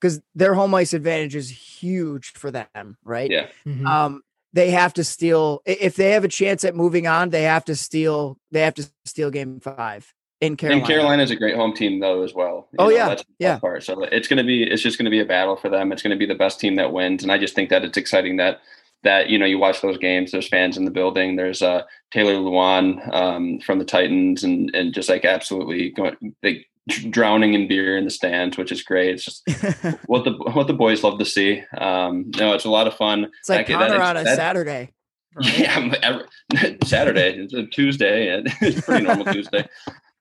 because 0.00 0.20
their 0.34 0.54
home 0.54 0.74
ice 0.74 0.92
advantage 0.94 1.34
is 1.36 1.48
huge 1.48 2.32
for 2.32 2.50
them, 2.50 2.96
right? 3.04 3.30
Yeah. 3.30 3.46
Mhm. 3.66 3.86
Um 3.86 4.22
they 4.52 4.70
have 4.70 4.94
to 4.94 5.04
steal 5.04 5.60
if 5.66 5.94
they 5.96 6.10
have 6.12 6.24
a 6.24 6.28
chance 6.28 6.64
at 6.64 6.74
moving 6.74 7.06
on, 7.06 7.30
they 7.30 7.42
have 7.42 7.64
to 7.66 7.76
steal 7.76 8.38
they 8.50 8.62
have 8.62 8.74
to 8.74 8.88
steal 9.04 9.30
game 9.30 9.60
five 9.60 10.12
in 10.40 10.56
Carolina. 10.56 10.80
And 10.80 10.86
Carolina's 10.88 11.30
a 11.30 11.36
great 11.36 11.56
home 11.56 11.72
team 11.74 12.00
though 12.00 12.22
as 12.22 12.34
well. 12.34 12.68
You 12.72 12.76
Oh, 12.78 12.88
yeah, 12.88 13.08
that's 13.08 13.24
yeah. 13.38 13.58
Part. 13.58 13.82
So 13.84 14.02
it's 14.04 14.28
gonna 14.28 14.44
be 14.44 14.62
it's 14.62 14.82
just 14.82 14.98
gonna 14.98 15.10
be 15.10 15.20
a 15.20 15.24
battle 15.24 15.56
for 15.56 15.68
them. 15.68 15.92
It's 15.92 16.02
gonna 16.02 16.16
be 16.16 16.26
the 16.26 16.34
best 16.34 16.60
team 16.60 16.76
that 16.76 16.92
wins, 16.92 17.22
and 17.22 17.32
I 17.32 17.38
just 17.38 17.54
think 17.54 17.70
that 17.70 17.84
it's 17.84 17.96
exciting 17.96 18.36
that 18.36 18.60
that 19.02 19.28
you 19.28 19.38
know 19.38 19.46
you 19.46 19.58
watch 19.58 19.80
those 19.82 19.98
games. 19.98 20.32
There's 20.32 20.48
fans 20.48 20.76
in 20.76 20.84
the 20.84 20.90
building. 20.90 21.36
There's 21.36 21.62
uh, 21.62 21.82
Taylor 22.10 22.34
Lewan 22.34 23.14
um, 23.14 23.60
from 23.60 23.78
the 23.78 23.84
Titans, 23.84 24.42
and 24.44 24.70
and 24.74 24.92
just 24.94 25.08
like 25.08 25.24
absolutely 25.24 25.90
going 25.90 26.34
like 26.42 26.66
drowning 27.10 27.54
in 27.54 27.66
beer 27.66 27.96
in 27.98 28.04
the 28.04 28.10
stands, 28.10 28.56
which 28.56 28.70
is 28.70 28.82
great. 28.82 29.14
It's 29.14 29.24
just 29.24 29.42
what 30.06 30.24
the 30.24 30.32
what 30.52 30.66
the 30.66 30.72
boys 30.74 31.02
love 31.02 31.18
to 31.18 31.24
see. 31.24 31.62
Um, 31.78 32.30
no, 32.36 32.52
it's 32.52 32.64
a 32.64 32.70
lot 32.70 32.86
of 32.86 32.94
fun. 32.94 33.30
it's 33.40 33.48
like 33.48 33.66
That- 33.68 33.78
that- 33.90 34.00
on 34.00 34.16
a 34.18 34.24
that- 34.24 34.36
Saturday. 34.36 34.92
Yeah, 35.42 35.92
every- 36.02 36.78
Saturday, 36.84 37.36
it's 37.40 37.52
a 37.52 37.66
Tuesday, 37.66 38.30
and 38.30 38.50
it's 38.62 38.78
a 38.78 38.82
pretty 38.82 39.04
normal 39.04 39.26
Tuesday. 39.26 39.68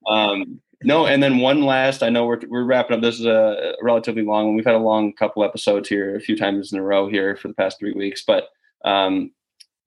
Um, 0.07 0.61
no, 0.83 1.07
and 1.07 1.23
then 1.23 1.37
one 1.37 1.63
last. 1.63 2.03
I 2.03 2.09
know 2.09 2.25
we're 2.25 2.39
we're 2.47 2.63
wrapping 2.63 2.95
up. 2.95 3.01
This 3.01 3.19
is 3.19 3.25
a 3.25 3.73
relatively 3.81 4.21
long 4.21 4.47
one. 4.47 4.55
We've 4.55 4.65
had 4.65 4.75
a 4.75 4.79
long 4.79 5.13
couple 5.13 5.43
episodes 5.43 5.89
here, 5.89 6.15
a 6.15 6.21
few 6.21 6.37
times 6.37 6.73
in 6.73 6.79
a 6.79 6.83
row 6.83 7.09
here 7.09 7.35
for 7.35 7.47
the 7.47 7.53
past 7.53 7.79
three 7.79 7.93
weeks. 7.93 8.23
But 8.25 8.49
um, 8.83 9.31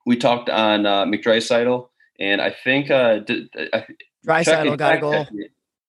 we 0.07 0.17
talked 0.17 0.49
on 0.49 0.87
uh, 0.87 1.05
McDraisaitl, 1.05 1.89
and 2.19 2.41
I 2.41 2.51
think 2.51 2.91
uh, 2.91 3.21
did, 3.21 3.49
I, 3.73 3.85
Draisaitl 4.27 4.77
got 4.77 4.97
a 4.97 5.01
goal. 5.01 5.27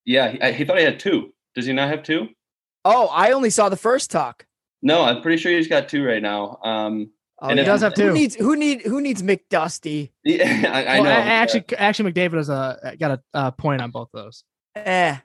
Yeah, 0.05 0.31
he, 0.31 0.53
he 0.53 0.65
thought 0.65 0.77
he 0.77 0.83
had 0.83 0.99
two. 0.99 1.33
Does 1.55 1.65
he 1.65 1.73
not 1.73 1.89
have 1.89 2.03
two? 2.03 2.29
Oh, 2.85 3.07
I 3.07 3.31
only 3.31 3.49
saw 3.49 3.69
the 3.69 3.77
first 3.77 4.11
talk. 4.11 4.45
No, 4.81 5.03
I'm 5.03 5.21
pretty 5.21 5.41
sure 5.41 5.51
he's 5.51 5.67
got 5.67 5.89
two 5.89 6.05
right 6.05 6.21
now. 6.21 6.59
Um, 6.63 7.11
Oh, 7.41 7.47
And 7.49 7.59
He 7.59 7.63
it 7.63 7.65
does 7.67 7.81
have 7.81 7.93
two. 7.93 8.07
Who 8.07 8.13
needs 8.13 8.35
who 8.35 8.55
need 8.55 8.81
who 8.81 8.99
needs 9.01 9.21
McDusty? 9.23 10.11
Yeah, 10.23 10.69
I, 10.73 10.83
I 10.97 10.99
Well, 10.99 11.03
know. 11.05 11.09
a- 11.11 11.13
actually, 11.23 11.63
actually, 11.77 12.11
McDavid 12.11 12.35
has 12.37 12.49
a 12.49 12.95
got 12.99 13.11
a 13.11 13.21
uh, 13.33 13.51
point 13.51 13.81
on 13.81 13.91
both 13.91 14.09
of 14.13 14.23
those. 14.25 14.43
Eh. 14.75 14.81
yeah, 14.83 15.17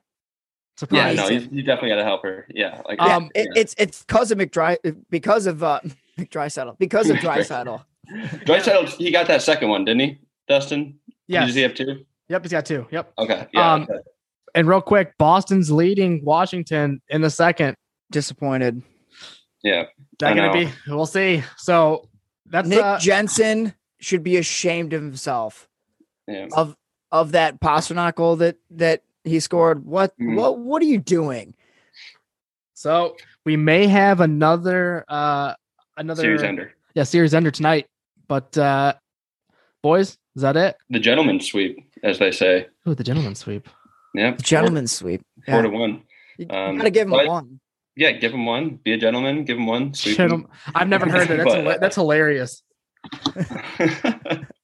Surprise. 0.76 1.16
no, 1.16 1.28
you, 1.28 1.40
you 1.50 1.62
definitely 1.62 1.90
got 1.90 1.96
to 1.96 2.04
help 2.04 2.22
her. 2.22 2.46
Yeah, 2.54 2.80
like 2.86 2.98
Yeah, 3.00 3.16
Um, 3.16 3.30
it, 3.34 3.48
it's 3.56 3.74
it's 3.78 4.02
because 4.04 4.30
of 4.30 4.38
McDry 4.38 4.76
because 5.10 5.46
of 5.46 5.62
uh 5.62 5.80
McDraisaitl 6.18 6.78
because 6.78 7.10
of 7.10 7.16
Drysaddle. 7.18 7.84
Draisaitl, 8.46 8.88
he 8.96 9.10
got 9.10 9.26
that 9.28 9.42
second 9.42 9.68
one, 9.70 9.84
didn't 9.84 10.00
he, 10.00 10.18
Dustin? 10.48 10.98
yes. 11.26 11.46
Does 11.46 11.54
he 11.56 11.62
have 11.62 11.74
two? 11.74 12.04
Yep, 12.28 12.42
he's 12.42 12.52
got 12.52 12.64
two. 12.66 12.86
Yep. 12.90 13.12
Okay. 13.18 13.46
Yeah. 13.52 13.72
Um, 13.72 13.82
okay. 13.82 13.94
And 14.54 14.68
real 14.68 14.80
quick, 14.80 15.18
Boston's 15.18 15.70
leading 15.70 16.24
Washington 16.24 17.02
in 17.08 17.20
the 17.22 17.30
second. 17.30 17.76
Disappointed. 18.12 18.82
Yeah. 19.64 19.86
That 20.20 20.36
gonna 20.36 20.52
be? 20.52 20.68
We'll 20.86 21.06
see. 21.06 21.42
So 21.56 22.08
that's 22.46 22.68
Nick 22.68 22.78
uh, 22.80 22.98
Jensen 23.00 23.74
should 23.98 24.22
be 24.22 24.36
ashamed 24.36 24.92
of 24.92 25.02
himself 25.02 25.68
Yeah. 26.28 26.46
of 26.56 26.76
of 27.10 27.32
that 27.32 27.60
Pastrnak 27.60 28.14
goal 28.16 28.36
that 28.36 28.56
that 28.70 29.02
he 29.24 29.40
scored. 29.40 29.84
What 29.84 30.16
Mhm. 30.20 30.36
what 30.36 30.58
what 30.60 30.82
are 30.82 30.86
you 30.86 30.98
doing? 30.98 31.54
so 32.74 33.16
we 33.44 33.56
may 33.56 33.86
have 33.86 34.20
another 34.20 35.04
uh 35.08 35.54
another 35.96 36.22
Series 36.22 36.42
ender. 36.42 36.74
yeah 36.94 37.04
series 37.04 37.34
ender 37.34 37.50
tonight. 37.50 37.86
But 38.28 38.56
uh 38.58 38.94
boys, 39.82 40.18
is 40.36 40.42
that 40.42 40.56
it? 40.56 40.76
The 40.90 40.98
gentleman 41.00 41.40
sweep, 41.40 41.78
as 42.02 42.18
they 42.18 42.30
say. 42.32 42.68
Ooh, 42.86 42.94
the 42.94 43.04
gentleman 43.04 43.34
sweep. 43.34 43.68
Yeah. 44.14 44.32
The 44.34 44.42
gentleman 44.42 44.86
sweep. 44.86 45.22
Four, 45.46 45.54
four 45.54 45.64
Yeah. 45.64 45.70
to 45.70 45.76
one. 45.76 46.02
You 46.38 46.46
um, 46.50 46.76
gotta 46.76 46.90
give 46.90 47.06
him 47.06 47.12
but- 47.12 47.26
one. 47.26 47.60
Yeah, 47.96 48.12
give 48.12 48.32
him 48.34 48.44
one. 48.46 48.80
Be 48.82 48.92
a 48.92 48.96
gentleman. 48.98 49.44
Give 49.44 49.56
him 49.56 49.66
one. 49.66 49.94
Sweep. 49.94 50.16
Gentleman- 50.16 50.48
I've 50.74 50.88
never 50.88 51.08
heard 51.08 51.28
that. 51.28 51.36
That's 51.38 51.54
But- 51.64 51.80
that's 51.80 51.96
hilarious. 51.96 52.62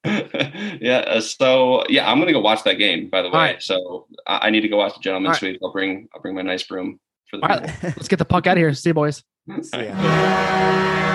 yeah. 0.03 1.03
uh, 1.07 1.21
So 1.21 1.83
yeah, 1.89 2.09
I'm 2.11 2.19
gonna 2.19 2.33
go 2.33 2.39
watch 2.41 2.63
that 2.63 2.75
game. 2.75 3.09
By 3.09 3.21
the 3.21 3.29
way, 3.29 3.33
All 3.33 3.39
right. 3.39 3.61
so 3.61 4.07
I, 4.27 4.47
I 4.47 4.49
need 4.49 4.61
to 4.61 4.67
go 4.67 4.77
watch 4.77 4.95
the 4.95 4.99
gentleman's 5.01 5.27
All 5.27 5.31
right. 5.33 5.39
sweep. 5.39 5.59
I'll 5.63 5.71
bring 5.71 6.07
I'll 6.13 6.21
bring 6.21 6.35
my 6.35 6.41
nice 6.41 6.63
broom 6.63 6.99
for 7.29 7.37
the 7.37 7.43
All 7.43 7.49
right, 7.59 7.69
let's 7.83 8.07
get 8.07 8.19
the 8.19 8.25
puck 8.25 8.47
out 8.47 8.53
of 8.53 8.57
here. 8.57 8.73
See 8.73 8.89
you, 8.89 8.93
boys. 8.95 9.23
See 9.61 9.85
ya. 9.85 11.07